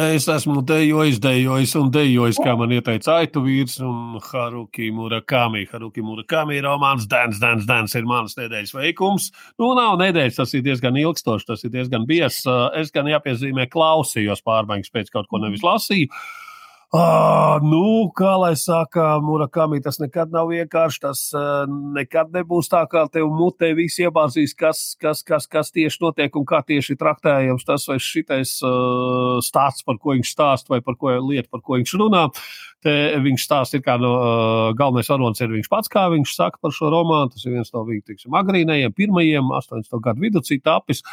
Es 0.00 0.24
esmu 0.32 0.62
dejojis, 0.64 1.18
dejojis 1.20 1.74
un 1.76 1.90
dejojis, 1.92 2.38
kā 2.40 2.54
man 2.56 2.70
ieteica 2.72 3.18
Aitu 3.18 3.42
vīrs 3.44 3.74
un 3.84 4.16
Haruki 4.24 4.88
Murakami. 4.96 5.66
Haruki 5.68 6.00
Murakami 6.00 6.62
romāns 6.64 7.04
Dance, 7.10 7.36
Dance, 7.42 7.68
Dance 7.68 7.98
ir 8.00 8.08
mans 8.08 8.38
nedēļas 8.38 8.72
veikums. 8.78 9.28
Nu, 9.60 9.74
nav 9.76 9.98
nedēļas, 10.00 10.38
tas 10.40 10.56
ir 10.56 10.64
diezgan 10.64 10.96
ilgstošs, 10.96 11.48
tas 11.50 11.66
ir 11.68 11.74
diezgan 11.74 12.08
biezs. 12.08 12.46
Es 12.80 12.94
gan 12.94 13.10
jāpiezīmē 13.12 13.68
klausījos 13.68 14.40
pārmaiņas 14.46 14.94
pēc 14.94 15.12
kaut 15.12 15.28
ko 15.28 15.42
nevis 15.44 15.66
lasīju. 15.66 16.08
Uh, 16.08 16.49
nu, 16.90 18.10
kā 18.18 18.32
lai 18.34 18.56
saka, 18.58 19.20
Murakami, 19.22 19.78
tas 19.78 20.00
nekad 20.02 20.32
nav 20.34 20.48
vienkārši. 20.50 20.98
Tas 21.04 21.20
uh, 21.38 21.62
nekad 21.94 22.32
nebūs 22.34 22.66
tā, 22.72 22.80
kā 22.90 23.04
tev 23.14 23.28
mutē 23.30 23.68
viss 23.78 24.00
iebāzīs, 24.02 24.56
kas, 24.58 24.96
kas, 24.98 25.22
kas, 25.22 25.46
kas 25.46 25.70
tieši 25.70 26.02
notiek 26.02 26.34
un 26.34 26.48
kā 26.48 26.58
tieši 26.66 26.96
traktējams 26.98 27.68
tas 27.68 27.86
vai 27.86 28.00
šitais 28.02 28.56
uh, 28.66 29.38
stāsts, 29.38 29.86
par 29.86 30.00
ko 30.02 30.16
viņš 30.16 30.32
stāst, 30.34 30.66
vai 30.72 30.80
par 30.82 30.96
ko 30.98 31.14
lieta, 31.14 31.46
par 31.52 31.62
ko 31.62 31.78
viņš 31.78 31.92
runā. 32.00 32.24
Te 32.82 32.94
viņš 33.22 33.44
stāsta, 33.44 33.78
kā 33.84 33.94
no 34.00 34.10
uh, 34.16 34.70
galvenais 34.74 35.12
varonis 35.12 35.44
ir 35.44 35.52
viņš 35.54 35.68
pats, 35.70 35.92
kā 35.92 36.08
viņš 36.10 36.32
saka 36.34 36.58
par 36.58 36.74
šo 36.74 36.90
romānu. 36.90 37.30
Tas 37.36 37.46
ir 37.46 37.54
viens 37.54 37.70
no 37.76 37.84
viņa, 37.86 38.02
teiksim, 38.10 38.34
agrīnajiem, 38.40 38.96
pirmajiem, 38.98 39.54
80. 39.60 39.94
gadu 40.02 40.26
vidū 40.26 40.42
tapis. 40.58 41.04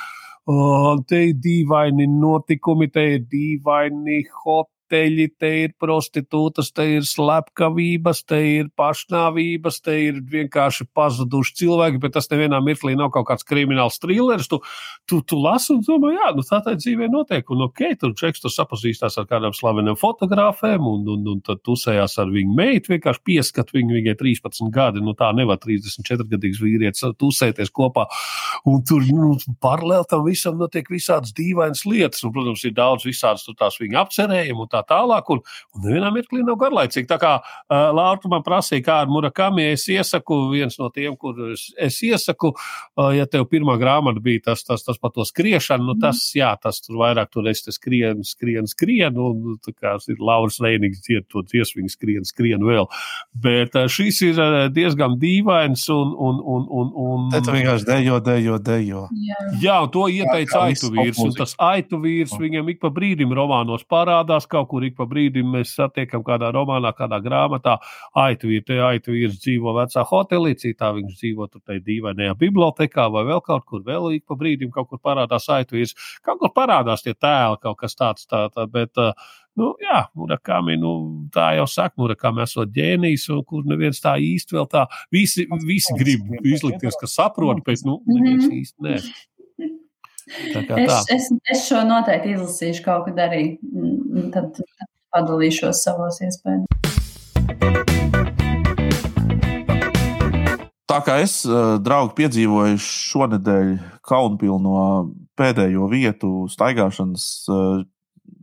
Uh, 0.48 0.96
te 1.06 1.22
ir 1.28 1.38
dīvaini 1.44 2.08
notikumi, 2.08 2.90
te 2.90 3.04
ir 3.18 3.30
dīvaini 3.30 4.24
hot 4.42 4.72
teļi, 4.92 5.28
te 5.40 5.50
ir 5.64 5.74
prostitūtas, 5.82 6.72
te 6.76 6.86
ir 6.98 7.06
slepkavības, 7.08 8.24
te 8.28 8.40
ir 8.58 8.70
pašnāvības, 8.78 9.80
te 9.86 9.96
ir 10.08 10.22
vienkārši 10.32 10.88
pazuduši 10.98 11.56
cilvēki, 11.62 12.02
bet 12.04 12.16
tas 12.18 12.30
nevienā 12.32 12.60
mirklī 12.64 12.96
nav 12.98 13.12
kaut 13.16 13.28
kāds 13.30 13.48
krimināls 13.48 14.00
thrillers. 14.04 14.50
Tu, 14.52 14.60
tu, 15.10 15.22
tu 15.28 15.40
lasi 15.42 15.74
un 15.76 15.84
domā, 15.86 16.14
jā, 16.16 16.32
nu 16.38 16.46
tā 16.48 16.62
tā 16.66 16.76
dzīvē 16.78 17.10
notiek. 17.14 17.48
Un 17.54 17.66
ok, 17.68 17.84
tur 18.02 18.16
čeks 18.18 18.44
tur 18.44 18.54
sapazīstās 18.54 19.20
ar 19.20 19.28
kādām 19.30 19.56
slavenām 19.56 20.00
fotogrāfēm 20.00 20.88
un, 20.88 21.08
un, 21.16 21.28
un 21.36 21.44
tad 21.46 21.64
tusējās 21.68 22.18
ar 22.24 22.32
viņu 22.34 22.56
meitu, 22.58 22.94
vienkārši 22.96 23.24
pieskat 23.28 23.74
viņu, 23.76 23.98
viņai 24.00 24.18
13 24.20 24.72
gadi, 24.74 25.04
nu 25.04 25.16
tā 25.18 25.32
nevar 25.38 25.60
34 25.64 26.28
gadīgs 26.34 26.62
vīrietis 26.64 27.06
tusēties 27.20 27.74
kopā. 27.76 28.08
Un 28.68 28.82
tur 28.88 29.04
nu, 29.08 29.36
paralēli 29.64 30.10
tam 30.10 30.26
visam 30.26 30.58
notiek 30.60 30.90
visādas 30.92 31.34
dīvainas 31.38 31.84
lietas. 31.88 32.24
Un, 32.26 32.34
protams, 32.36 32.64
ir 32.68 32.76
daudz 32.78 33.08
visādas 33.08 33.46
tās 33.58 33.80
viņa 33.82 34.02
apcerējumu 34.04 34.68
tā 34.78 34.98
tālāk, 34.98 35.30
un, 35.34 35.42
un 35.76 35.86
nevienā 35.88 36.12
mirklī 36.14 36.44
nav 36.46 36.60
garlaicīgi. 36.62 37.08
Tā 37.10 37.20
kā 37.22 37.34
uh, 37.40 37.90
Lārta 37.98 38.32
man 38.32 38.46
prasīja, 38.46 38.86
kādu 38.88 39.16
murakami 39.16 39.70
es 39.74 39.88
iesaku, 39.92 40.40
viens 40.54 40.78
no 40.82 40.90
tiem, 40.94 41.16
kurus 41.20 41.70
es 41.82 42.00
iesaku, 42.06 42.54
uh, 42.54 43.12
ja 43.16 43.28
tev 43.30 43.48
pirmā 43.52 43.78
grāmata 43.82 44.24
bija 44.24 44.50
tas, 44.52 44.64
tas, 44.68 44.86
tas 44.86 45.00
par 45.02 45.14
to 45.16 45.26
skriešanu, 45.28 45.92
nu 45.92 45.98
tas, 46.02 46.22
jā, 46.38 46.52
tas 46.62 46.82
tur 46.84 47.00
vairāk 47.02 47.32
tur 47.34 47.48
es 47.52 47.64
te 47.66 47.74
skrienu, 47.76 48.26
skrienu, 48.28 48.70
skrienu, 48.72 49.32
un 49.32 49.60
tā 49.64 49.74
kā 49.76 49.96
ir 50.12 50.22
Lauras 50.24 50.60
Reinīgs 50.64 51.04
dzied 51.06 51.28
to 51.32 51.44
dziesmu, 51.48 51.88
skrien, 51.92 52.26
skrien 52.28 52.64
vēl. 52.66 52.90
Bet 53.44 53.78
uh, 53.78 53.88
šis 53.92 54.22
ir 54.28 54.42
uh, 54.42 54.58
diezgan 54.74 55.18
dīvains 55.22 55.88
un, 55.94 56.14
un, 56.14 56.42
un, 56.42 56.68
un, 56.70 56.94
un... 57.08 57.28
Te 57.34 57.42
tu 57.46 57.56
vienkārši 57.56 57.88
dejo, 57.88 58.20
dejo, 58.24 58.60
dejo. 58.64 59.06
Jā, 59.28 59.42
jā 59.62 59.78
to 59.94 60.08
ieteica 60.12 60.66
Aitu 60.68 60.92
vīrs, 60.94 61.20
un 61.24 61.34
tas 61.38 61.56
Aitu 61.62 62.00
vīrs 62.04 62.36
viņam 62.40 62.72
ik 62.74 62.82
pa 62.84 62.92
brīdim 62.94 63.34
romānos 63.36 63.86
parādās 63.90 64.48
kaut 64.50 64.67
kur 64.70 64.86
ik 64.88 64.98
pa 64.98 65.08
brīdim 65.10 65.50
mēs 65.56 65.74
satiekam 65.78 66.24
kādā 66.28 66.52
romānā, 66.56 66.94
kādā 66.98 67.20
grāmatā. 67.24 67.78
Aitu 68.18 68.52
ir 68.54 68.66
te, 68.68 68.80
aitu 68.84 69.16
ir 69.18 69.34
dzīvo 69.36 69.74
vecā 69.80 70.06
hotelī, 70.12 70.54
citā 70.60 70.92
viņš 70.98 71.18
dzīvo 71.22 71.50
tur 71.52 71.64
tajā 71.66 71.84
dīvainajā 71.88 72.38
bibliotekā 72.40 73.08
vai 73.14 73.26
vēl 73.32 73.42
kaut 73.46 73.66
kur 73.68 73.84
vēl 73.88 74.14
ik 74.18 74.28
pa 74.28 74.38
brīdim 74.40 74.72
kaut 74.76 74.92
kur 74.92 75.02
parādās 75.04 75.50
aitu 75.54 75.82
ir. 75.82 75.92
Kaut 76.26 76.40
kur 76.44 76.54
parādās 76.56 77.06
tie 77.06 77.16
tēli, 77.16 77.60
kaut 77.64 77.82
kas 77.82 77.98
tāds, 77.98 78.30
tā, 78.30 78.48
tā, 78.54 78.70
bet, 78.72 78.96
Nu, 79.58 79.72
jā, 79.82 80.04
Murakami, 80.14 80.76
nu, 80.78 80.92
tā 81.34 81.48
jau 81.58 81.66
saka, 81.72 81.98
Murakami 81.98 82.44
esot 82.44 82.70
ģēnijs, 82.76 83.24
un 83.34 83.40
kur 83.48 83.64
neviens 83.66 83.98
tā 84.04 84.14
īsti 84.22 84.54
vēl 84.54 84.68
tā, 84.70 84.84
visi, 85.14 85.48
visi 85.66 85.96
grib 85.98 86.28
izlikties, 86.46 86.98
ka 87.02 87.10
saprot, 87.10 87.64
bet, 87.66 87.82
nu, 87.88 87.98
neviens 88.06 88.46
mhm. 88.46 88.60
īsti 88.60 88.86
nē. 88.86 89.00
Es, 90.28 91.06
es, 91.14 91.30
es 91.48 91.66
šo 91.70 91.84
noteikti 91.88 92.36
izlasīšu 92.36 92.84
kaut 92.86 93.08
kad 93.08 93.22
arī. 93.30 93.44
Tad 94.34 94.60
padalīšos 95.16 95.84
savos 95.86 96.20
iespējās. 96.26 96.66
Tā 100.88 101.02
kā 101.04 101.18
es, 101.20 101.42
eh, 101.46 101.78
draugi, 101.84 102.16
piedzīvoju 102.16 102.80
šonadēļ 102.80 103.72
Kaunpilno 104.08 104.84
pēdējo 105.38 105.90
vietu 105.92 106.32
staigāšanas 106.52 107.26
eh, 107.52 107.82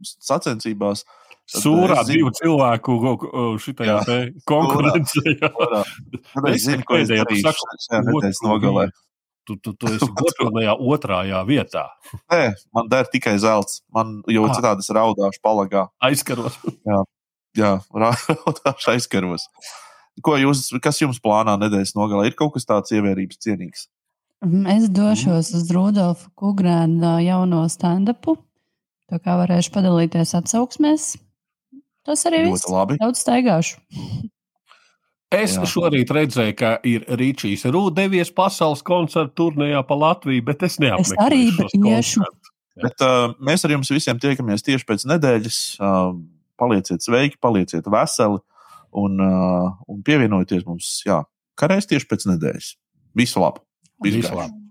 sacensībās. 0.05 1.07
Sūrā 1.45 2.01
zinu, 2.09 2.31
divu 2.31 2.31
cilvēku 2.39 2.95
šitajā 3.61 3.99
konkurencē. 4.49 5.35
Es 6.49 6.65
zinu, 6.65 6.85
ko 6.89 6.97
es 7.03 7.11
darīšu 7.13 7.53
šajā 7.53 8.01
nedēļas 8.07 8.41
nogalē. 8.47 8.87
Tu, 9.45 9.57
tu, 9.61 9.75
tu 9.77 9.91
esi 9.93 10.09
godpilnajā 10.21 10.75
otrajā 10.81 11.43
vietā. 11.49 11.87
Nē, 12.33 12.55
man 12.73 12.89
der 12.93 13.09
tikai 13.13 13.37
zelts. 13.43 13.83
Man 13.93 14.21
jau 14.31 14.47
ah. 14.49 14.55
citādi 14.57 14.85
es 14.85 14.93
raudāšu 14.95 15.43
palagā. 15.45 15.89
Aizkaros. 16.05 16.57
Jā, 16.89 17.01
jā 17.59 17.73
raudāšu 17.93 18.95
aizkaros. 18.95 19.49
Ko 20.25 20.39
jūs, 20.39 20.69
kas 20.83 21.01
jums 21.03 21.19
plānā 21.21 21.57
nedēļas 21.59 21.97
nogalē? 21.99 22.29
Ir 22.31 22.39
kaut 22.39 22.55
kas 22.55 22.69
tāds 22.69 22.95
ievērības 22.95 23.41
cienīgs? 23.43 23.89
Mhm, 24.45 24.67
es 24.77 24.89
došos 24.93 25.55
uz 25.57 25.71
Rudolfa 25.75 26.29
Kungrāna 26.39 27.17
jauno 27.25 27.65
stand-upu. 27.73 28.37
Tā 29.11 29.21
kā 29.21 29.37
varēšu 29.41 29.73
padalīties 29.75 30.35
atsauksmēs. 30.39 31.15
Tas 32.05 32.25
arī 32.29 32.45
viss. 32.47 32.69
Labi. 32.69 32.99
Daudz 33.01 33.23
staigāšu. 33.25 33.81
Es 35.35 35.57
Jā. 35.57 35.67
šorīt 35.69 36.11
redzēju, 36.15 36.55
ka 36.59 36.77
ir 36.87 37.05
Rīčijs 37.09 37.65
Rūda 37.73 38.05
devies 38.05 38.31
pasaules 38.35 38.85
koncertu 38.87 39.35
turnīrā 39.41 39.83
pa 39.89 39.97
Latviju, 39.99 40.45
bet 40.47 40.63
es 40.67 40.79
neapmeklēju. 40.83 41.55
Es 41.65 41.75
arī 41.75 41.95
iešu. 41.95 42.27
Bet, 42.83 43.05
uh, 43.07 43.35
mēs 43.43 43.65
ar 43.67 43.75
jums 43.77 43.93
visiem 43.95 44.19
tiekamies 44.23 44.67
tieši 44.67 44.87
pēc 44.89 45.07
nedēļas. 45.13 45.61
Uh, 45.79 46.17
palieciet 46.61 47.03
sveiki, 47.03 47.39
palieciet 47.43 47.87
veseli 47.91 48.41
un, 48.95 49.23
uh, 49.23 49.71
un 49.91 50.03
pievienojieties 50.07 50.67
mums, 50.69 50.91
jā, 51.07 51.23
reiz 51.67 51.89
tieši 51.91 52.11
pēc 52.11 52.29
nedēļas. 52.35 52.75
Visu 53.19 53.43
labu! 53.43 53.65
Visu 54.05 54.35
labu! 54.35 54.64